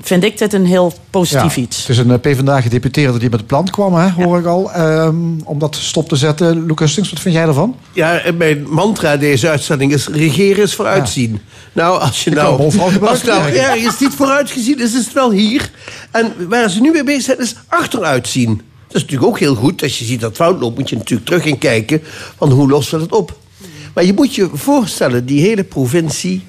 vind 0.00 0.24
ik 0.24 0.38
dit 0.38 0.52
een 0.52 0.66
heel 0.66 0.92
positief 1.10 1.54
Ja, 1.54 1.62
iets. 1.62 1.78
Het 1.80 1.88
is 1.88 1.98
een 1.98 2.10
eh, 2.10 2.18
PvdA-gedeputeerde 2.20 3.18
die 3.18 3.30
met 3.30 3.38
het 3.38 3.48
plan 3.48 3.70
kwam, 3.70 3.94
hè, 3.94 4.10
hoor 4.10 4.38
ik 4.38 4.46
al. 4.46 4.72
ehm, 4.72 5.16
om 5.44 5.58
dat 5.58 5.76
stop 5.76 6.08
te 6.08 6.16
zetten. 6.16 6.66
Lucas 6.66 6.90
Stinks, 6.90 7.10
wat 7.10 7.20
vind 7.20 7.34
jij 7.34 7.44
ervan? 7.44 7.76
Ja, 7.92 8.22
mijn 8.36 8.68
mantra 8.68 9.16
deze 9.16 9.48
uitzending 9.48 9.92
is 9.92 10.08
regeren 10.08 10.62
is 10.62 10.74
vooruitzien. 10.74 11.40
Nou, 11.72 12.00
als 12.00 12.24
je 12.24 12.30
Ik 12.30 12.36
nou, 12.36 12.78
als 13.00 13.22
nou 13.22 13.52
ergens 13.52 14.00
niet 14.00 14.14
vooruitgezien 14.14 14.78
is, 14.80 14.94
is 14.94 15.04
het 15.04 15.12
wel 15.12 15.30
hier. 15.30 15.70
En 16.10 16.32
waar 16.48 16.70
ze 16.70 16.80
nu 16.80 16.90
mee 16.90 17.04
bezig 17.04 17.22
zijn, 17.22 17.38
is 17.38 17.54
achteruitzien. 17.68 18.56
Dat 18.86 18.96
is 18.96 19.02
natuurlijk 19.02 19.28
ook 19.30 19.38
heel 19.38 19.54
goed. 19.54 19.82
Als 19.82 19.98
je 19.98 20.04
ziet 20.04 20.20
dat 20.20 20.28
het 20.28 20.38
fout 20.38 20.60
loopt, 20.60 20.78
moet 20.78 20.88
je 20.88 20.96
natuurlijk 20.96 21.28
terug 21.28 21.42
gaan 21.42 21.58
kijken... 21.58 22.02
van 22.36 22.50
hoe 22.50 22.68
lossen 22.68 22.98
we 22.98 23.04
het 23.04 23.12
op. 23.14 23.38
Maar 23.94 24.04
je 24.04 24.12
moet 24.12 24.34
je 24.34 24.48
voorstellen, 24.52 25.26
die 25.26 25.40
hele 25.40 25.64
provincie 25.64 26.44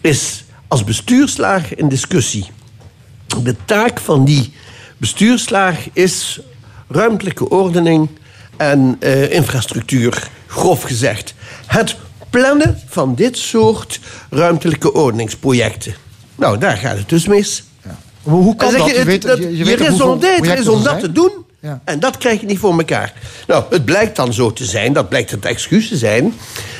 is 0.00 0.44
als 0.68 0.84
bestuurslaag 0.84 1.74
in 1.74 1.88
discussie. 1.88 2.46
De 3.42 3.56
taak 3.64 4.00
van 4.00 4.24
die 4.24 4.52
bestuurslaag 4.96 5.88
is 5.92 6.40
ruimtelijke 6.88 7.48
ordening 7.48 8.08
en 8.56 8.96
eh, 9.00 9.32
infrastructuur, 9.32 10.28
grof 10.46 10.82
gezegd. 10.82 11.34
Het 11.66 11.96
plannen 12.30 12.80
van 12.86 13.14
dit 13.14 13.38
soort 13.38 14.00
ruimtelijke 14.30 14.92
ordeningsprojecten. 14.92 15.94
Nou, 16.34 16.58
daar 16.58 16.76
gaat 16.76 16.96
het 16.98 17.08
dus 17.08 17.26
mis. 17.26 17.62
Hoe, 18.22 18.42
hoe 18.42 18.56
kan 18.56 18.72
dat? 18.78 18.86
je, 18.96 19.04
weet- 19.04 19.22
dat- 19.22 19.38
je- 19.38 19.56
je 19.56 19.64
dat 20.82 21.00
te 21.00 21.12
doen. 21.12 21.32
Ja. 21.60 21.80
En 21.84 22.00
dat 22.00 22.16
krijg 22.18 22.40
je 22.40 22.46
niet 22.46 22.58
voor 22.58 22.78
elkaar. 22.78 23.12
Nou, 23.46 23.64
het 23.70 23.84
blijkt 23.84 24.16
dan 24.16 24.32
zo 24.32 24.52
te 24.52 24.64
zijn, 24.64 24.92
dat 24.92 25.08
blijkt 25.08 25.30
het 25.30 25.44
excuus 25.44 25.88
te 25.88 25.96
zijn... 25.96 26.34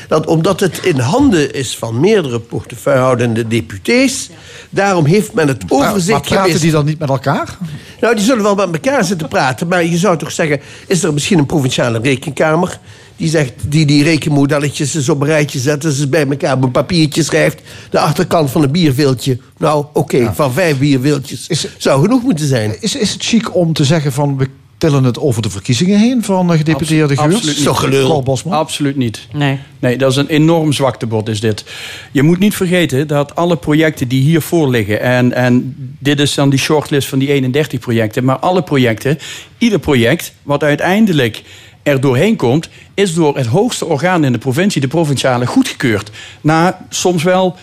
dat 0.09 0.27
omdat 0.27 0.61
het 0.61 0.79
in 0.85 0.99
handen 0.99 1.55
is 1.55 1.77
van 1.77 2.01
meerdere 2.01 2.41
portefeuillehoudende 2.41 3.47
deputés... 3.47 4.31
daarom 4.71 5.05
heeft 5.05 5.33
men 5.33 5.49
het 5.49 5.71
Maar, 5.71 5.89
overzicht 5.89 6.11
maar 6.11 6.21
praten 6.21 6.45
gemist. 6.45 6.63
die 6.63 6.71
dan 6.71 6.85
niet 6.85 6.99
met 6.99 7.09
elkaar? 7.09 7.59
Nou, 8.01 8.15
die 8.15 8.25
zullen 8.25 8.43
wel 8.43 8.55
met 8.55 8.73
elkaar 8.73 9.05
zitten 9.05 9.29
praten. 9.29 9.69
Maar 9.69 9.85
je 9.85 9.99
zou 9.99 10.19
toch 10.19 10.33
zeggen, 10.33 10.61
is 10.87 11.03
er 11.03 11.13
misschien 11.13 11.39
een 11.39 11.47
provinciale 11.47 11.99
rekenkamer... 11.99 12.79
die, 13.17 13.29
zegt, 13.29 13.53
die 13.67 13.87
die 13.87 14.03
rekenmodelletjes 14.03 14.95
eens 14.95 15.09
op 15.09 15.21
een 15.21 15.27
rijtje 15.27 15.59
zet... 15.59 15.85
en 15.85 15.93
ze 15.93 16.09
bij 16.09 16.27
elkaar 16.27 16.57
op 16.57 16.63
een 16.63 16.71
papiertje 16.71 17.23
schrijft... 17.23 17.61
de 17.91 17.99
achterkant 17.99 18.51
van 18.51 18.63
een 18.63 18.73
bierveeltje. 18.73 19.39
Nou, 19.57 19.87
oké, 19.93 20.33
van 20.35 20.53
vijf 20.53 20.79
bierveeltjes 20.79 21.67
zou 21.79 22.03
genoeg 22.03 22.23
moeten 22.23 22.47
zijn. 22.47 22.77
Is, 22.83 22.97
is 22.97 23.13
het 23.13 23.25
chic 23.25 23.55
om 23.55 23.73
te 23.73 23.85
zeggen 23.85 24.13
van... 24.13 24.37
we 24.37 24.49
tillen 24.79 25.05
het 25.05 25.19
over 25.19 25.43
de 25.43 25.51
verkiezingen 25.51 25.99
heen 25.99 26.25
van 26.25 26.51
gedeputeerde 26.51 27.17
Geurt? 27.17 27.35
Absoluut 27.35 27.91
niet. 27.91 28.09
Paul 28.09 28.23
Bosman? 28.23 28.59
Absoluut 28.59 28.97
niet. 28.97 29.27
Nee. 29.33 29.59
Nee, 29.79 29.97
dat 29.97 30.11
is 30.11 30.17
een 30.17 30.29
enorm 30.29 30.73
zwaktebod 30.73 31.29
is 31.29 31.41
dit. 31.41 31.65
Je 32.13 32.23
moet 32.23 32.39
niet 32.39 32.55
vergeten 32.55 33.07
dat 33.07 33.35
alle 33.35 33.57
projecten 33.57 34.09
die 34.09 34.23
hiervoor 34.23 34.71
liggen... 34.71 35.01
en, 35.01 35.33
en 35.33 35.75
dit 35.99 36.21
is 36.21 36.35
dan 36.35 36.51
die 36.51 36.59
shortlist 36.59 37.09
van 37.09 37.19
die 37.19 37.29
31 37.29 37.81
projecten... 37.81 38.25
maar 38.25 38.39
alle 38.39 38.63
projecten, 38.63 39.19
ieder 39.59 39.79
project 39.79 40.33
wat 40.43 40.63
uiteindelijk 40.63 41.43
er 41.83 42.01
doorheen 42.01 42.37
komt... 42.37 42.69
is 42.95 43.15
door 43.15 43.37
het 43.37 43.47
hoogste 43.47 43.85
orgaan 43.85 44.25
in 44.25 44.33
de 44.33 44.39
provincie, 44.39 44.81
de 44.81 44.89
provinciale, 44.89 45.47
goedgekeurd. 45.47 46.11
Na 46.41 46.87
soms 46.89 47.23
wel 47.23 47.57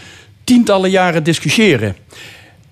tientallen 0.43 0.89
jaren 0.89 1.23
discussiëren 1.23 1.95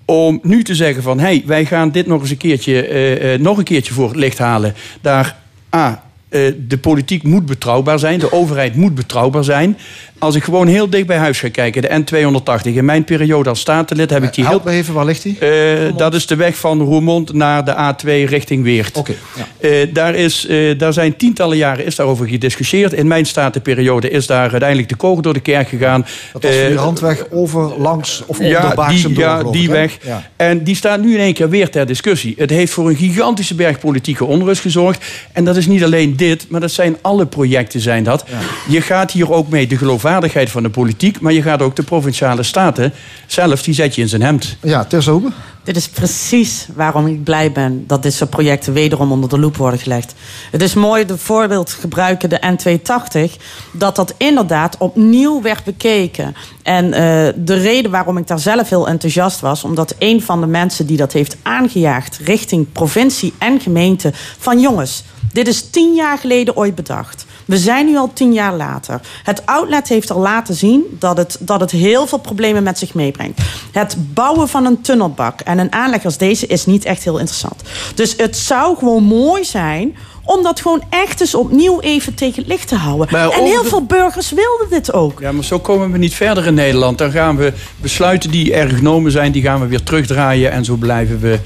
om 0.06 0.40
nu 0.44 0.64
te 0.64 0.76
zeggen 0.76 1.04
van... 1.04 1.20
hé, 1.20 1.26
hey, 1.26 1.44
wij 1.46 1.66
gaan 1.66 1.92
dit 1.92 2.08
nog 2.08 2.22
eens 2.22 2.30
een 2.30 2.38
keertje, 2.38 2.88
eh, 2.88 3.34
eh, 3.34 3.40
nog 3.40 3.58
een 3.58 3.64
keertje 3.64 3.94
voor 3.94 4.08
het 4.08 4.18
licht 4.18 4.38
halen. 4.38 4.74
Daar, 5.02 5.38
A, 5.76 6.04
eh, 6.30 6.42
de 6.68 6.78
politiek 6.78 7.24
moet 7.24 7.46
betrouwbaar 7.46 8.00
zijn. 8.00 8.20
De 8.20 8.32
overheid 8.32 8.76
moet 8.76 8.96
betrouwbaar 8.96 9.44
zijn. 9.44 9.78
Als 10.24 10.36
ik 10.36 10.44
gewoon 10.44 10.68
heel 10.68 10.90
dicht 10.90 11.06
bij 11.06 11.18
huis 11.18 11.40
ga 11.40 11.50
kijken... 11.50 11.82
de 11.82 11.90
N280, 11.90 12.74
in 12.74 12.86
mijn 12.86 13.04
periode 13.04 13.50
als 13.50 13.60
statenlid 13.60 14.10
heb 14.10 14.24
ik 14.24 14.34
die 14.34 14.44
heel... 14.44 14.54
Help 14.54 14.66
me 14.66 14.72
even, 14.72 14.94
waar 14.94 15.06
ligt 15.06 15.24
die? 15.24 15.40
Eh, 15.40 15.98
dat 15.98 16.14
is 16.14 16.28
de 16.28 16.36
weg 16.36 16.56
van 16.56 16.82
Roermond 16.82 17.34
naar 17.34 17.66
de 17.66 17.74
A2 17.74 18.30
richting 18.30 18.64
Weert. 18.64 18.98
Oké. 18.98 19.14
Eh, 19.60 19.72
daar, 19.94 20.16
is, 20.16 20.46
eh, 20.46 20.78
daar 20.78 20.94
zijn 20.94 21.16
tientallen 21.18 21.58
jaren 21.58 21.86
is 21.86 21.96
daarover 21.96 22.28
gediscussieerd. 22.28 22.94
In 22.94 23.08
mijn 23.08 23.26
statenperiode 23.26 24.10
is 24.10 24.28
daar 24.28 24.52
uiteindelijk 24.52 24.90
de 24.90 24.96
kogel 24.96 25.22
door 25.22 25.34
de 25.34 25.40
kerk 25.40 25.68
gegaan. 25.68 26.06
Dat 26.34 26.44
was 26.44 26.52
Eh, 26.52 26.60
van 26.60 26.68
die 26.68 26.78
randweg 26.78 27.26
over, 27.32 27.74
langs 27.78 28.24
of 28.26 28.38
onder 28.40 28.52
ja, 28.52 28.88
die, 28.90 29.14
door, 29.14 29.24
ja, 29.24 29.44
die 29.44 29.70
weg. 29.70 29.98
Ja. 30.06 30.30
En 30.36 30.64
die 30.64 30.76
staat 30.76 31.02
nu 31.02 31.14
in 31.14 31.20
één 31.20 31.34
keer 31.34 31.50
weer 31.50 31.70
ter 31.70 31.86
discussie. 31.86 32.36
Het 32.38 32.50
heeft 32.50 32.74
voor 32.74 32.90
een 32.90 32.96
gigantische 32.96 33.56
berg 33.56 33.80
politieke 33.80 34.26
onrust 34.26 34.62
gezorgd. 34.62 35.06
En 35.32 35.44
dat 35.44 35.56
is 35.56 35.68
niet 35.68 35.84
alleen 35.84 36.16
dit, 36.16 36.46
maar 36.50 36.62
dat 36.62 36.72
zijn 36.72 36.98
alle 37.02 37.26
projecten 37.26 37.80
zijn 37.80 38.04
dat. 38.04 38.26
Je 38.68 38.82
gaat 38.82 39.12
hier 39.12 39.32
ook 39.32 39.50
mee 39.50 39.68
de 39.68 39.78
geloofwaardigheid 39.78 40.12
van 40.46 40.64
de 40.64 40.70
politiek... 40.70 41.20
maar 41.20 41.34
je 41.34 41.42
gaat 41.42 41.62
ook 41.62 41.76
de 41.76 41.84
provinciale 41.84 42.44
staten 42.44 42.94
zelf, 43.28 43.64
die 43.64 43.74
zet 43.74 43.96
je 43.96 44.02
in 44.02 44.10
zijn 44.10 44.22
hemd. 44.22 44.58
Ja, 44.62 44.88
Hoebe? 45.06 45.32
Dit 45.64 45.76
is 45.76 45.90
precies 45.90 46.68
waarom 46.76 47.08
ik 47.08 47.24
blij 47.24 47.52
ben 47.52 47.84
dat 47.88 48.04
dit 48.04 48.14
soort 48.14 48.30
projecten 48.30 48.74
wederom 48.74 49.12
onder 49.12 49.30
de 49.30 49.40
loep 49.40 49.58
worden 49.58 49.80
gelegd. 49.80 50.14
Het 50.52 50.62
is 50.62 50.74
mooi 50.74 51.06
de 51.06 51.18
voorbeeld 51.18 51.72
gebruiken, 51.72 52.30
de 52.30 52.42
N280, 52.42 53.42
dat 53.72 53.96
dat 53.96 54.14
inderdaad 54.18 54.78
opnieuw 54.78 55.42
werd 55.42 55.64
bekeken. 55.64 56.36
En 56.64 56.94
eh, 56.94 57.34
de 57.36 57.54
reden 57.54 57.92
waarom 57.92 58.18
ik 58.18 58.28
daar 58.28 58.40
zelf 58.40 58.70
heel 58.70 58.88
enthousiast 58.88 59.40
was, 59.40 59.64
omdat 59.64 59.96
een 60.00 60.22
van 60.22 60.42
de 60.42 60.48
mensen 60.48 60.86
die 60.86 60.98
dat 60.98 61.14
heeft 61.14 61.38
aangejaagd 61.42 62.20
richting 62.24 62.72
provincie 62.72 63.34
en 63.38 63.60
gemeente, 63.60 64.12
van 64.38 64.60
jongens, 64.60 65.04
dit 65.34 65.48
is 65.48 65.70
tien 65.70 65.94
jaar 65.94 66.18
geleden 66.18 66.56
ooit 66.56 66.76
bedacht. 66.76 67.26
We 67.46 67.58
zijn 67.58 67.86
nu 67.86 67.98
al 67.98 68.12
tien 68.14 68.34
jaar 68.34 68.54
later. 68.56 69.02
Het 69.24 69.46
outlet 69.46 69.88
heeft 69.88 70.12
al 70.12 70.20
laten 70.20 70.56
zien 70.56 70.84
dat 71.00 71.18
het, 71.18 71.38
dat 71.40 71.60
het 71.60 71.72
heel 71.72 72.08
veel 72.08 72.18
problemen 72.18 72.64
met 72.64 72.78
zich 72.78 72.94
meebrengt. 72.94 73.42
Het 73.72 73.96
bouwen 74.14 74.48
van 74.50 74.66
een 74.66 74.82
tunnelbak 74.82 75.40
en 75.42 75.58
een 75.58 75.72
aanleg 75.74 76.06
als 76.06 76.18
deze 76.18 76.48
is 76.48 76.66
niet 76.66 76.86
echt 76.86 77.04
heel 77.04 77.18
interessant. 77.18 77.62
Dus 77.96 78.14
het 78.18 78.38
zou 78.38 78.78
gewoon 78.78 79.04
mooi 79.04 79.44
zijn 79.46 79.96
om 80.26 80.44
dat 80.44 80.62
gewoon 80.62 80.84
echt 80.90 81.22
eens 81.22 81.36
opnieuw 81.36 81.80
even 81.80 82.14
tegen 82.14 82.38
het 82.42 82.48
licht 82.48 82.68
te 82.68 82.76
houden. 82.76 83.08
Maar 83.12 83.30
en 83.30 83.44
heel 83.44 83.64
de- 83.64 83.70
veel 83.70 83.86
burgers 83.86 84.32
wilden 84.32 84.68
dit 84.70 84.94
ook. 84.94 85.20
Ja, 85.20 85.32
maar 85.32 85.44
zo 85.44 85.60
komen 85.60 85.92
we 85.92 85.98
niet 85.98 86.14
verder 86.14 86.46
in 86.46 86.54
Nederland. 86.54 86.98
Dan 86.98 87.12
gaan 87.12 87.38
we 87.38 87.54
besluiten 87.82 88.32
die 88.32 88.54
er 88.54 88.70
genomen 88.70 89.12
zijn, 89.12 89.32
die 89.32 89.42
gaan 89.42 89.60
we 89.60 89.68
weer 89.68 89.84
terugdraaien. 89.84 90.52
En 90.52 90.66
zo 90.66 90.76
blijven 90.76 91.20
we 91.20 91.40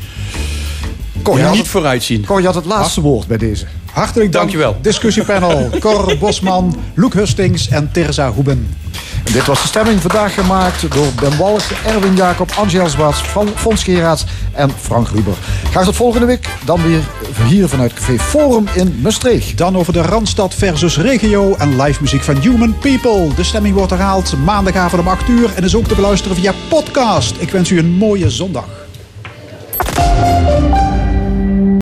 Cor, 1.27 1.35
je 1.35 1.41
ja, 1.41 1.47
had 1.47 1.55
niet 1.55 1.63
het- 1.65 1.71
vooruitzien. 1.71 2.25
Cor, 2.25 2.39
je 2.39 2.45
had 2.45 2.55
het 2.55 2.65
laatste 2.65 3.01
woord 3.01 3.27
bij 3.27 3.37
deze. 3.37 3.65
Hartelijk 3.91 4.31
dank. 4.31 4.43
Dankjewel. 4.43 4.75
Discussiepanel 4.81 5.69
Cor 5.79 6.17
Bosman, 6.19 6.75
Loek 6.95 7.13
Hustings 7.13 7.67
en 7.69 7.89
Terza 7.91 8.31
Hoeben. 8.31 8.75
En 9.25 9.33
dit 9.33 9.45
was 9.45 9.61
de 9.61 9.67
stemming 9.67 10.01
vandaag 10.01 10.33
gemaakt 10.33 10.91
door 10.93 11.07
Ben 11.19 11.37
Walk, 11.37 11.61
Erwin 11.85 12.15
Jacob, 12.15 12.51
Angel 12.57 12.89
Zwaats, 12.89 13.21
Van 13.21 13.47
Fons 13.55 13.83
Geraerts 13.83 14.25
en 14.53 14.71
Frank 14.81 15.07
Ruber. 15.07 15.33
Graag 15.69 15.83
tot 15.85 15.95
volgende 15.95 16.25
week. 16.25 16.47
Dan 16.65 16.81
weer 16.83 16.99
hier 17.47 17.67
vanuit 17.67 17.93
Café 17.93 18.19
Forum 18.19 18.67
in 18.73 18.99
Maastricht. 19.01 19.57
Dan 19.57 19.77
over 19.77 19.93
de 19.93 20.01
Randstad 20.01 20.53
versus 20.53 20.97
regio 20.97 21.55
en 21.57 21.81
live 21.81 22.01
muziek 22.01 22.23
van 22.23 22.35
Human 22.37 22.75
People. 22.79 23.27
De 23.35 23.43
stemming 23.43 23.75
wordt 23.75 23.91
herhaald 23.91 24.33
maandagavond 24.45 25.01
om 25.01 25.07
8 25.07 25.27
uur 25.29 25.49
en 25.55 25.63
is 25.63 25.75
ook 25.75 25.87
te 25.87 25.95
beluisteren 25.95 26.37
via 26.37 26.53
podcast. 26.69 27.35
Ik 27.39 27.49
wens 27.51 27.69
u 27.69 27.77
een 27.79 27.91
mooie 27.91 28.29
zondag. 28.29 28.65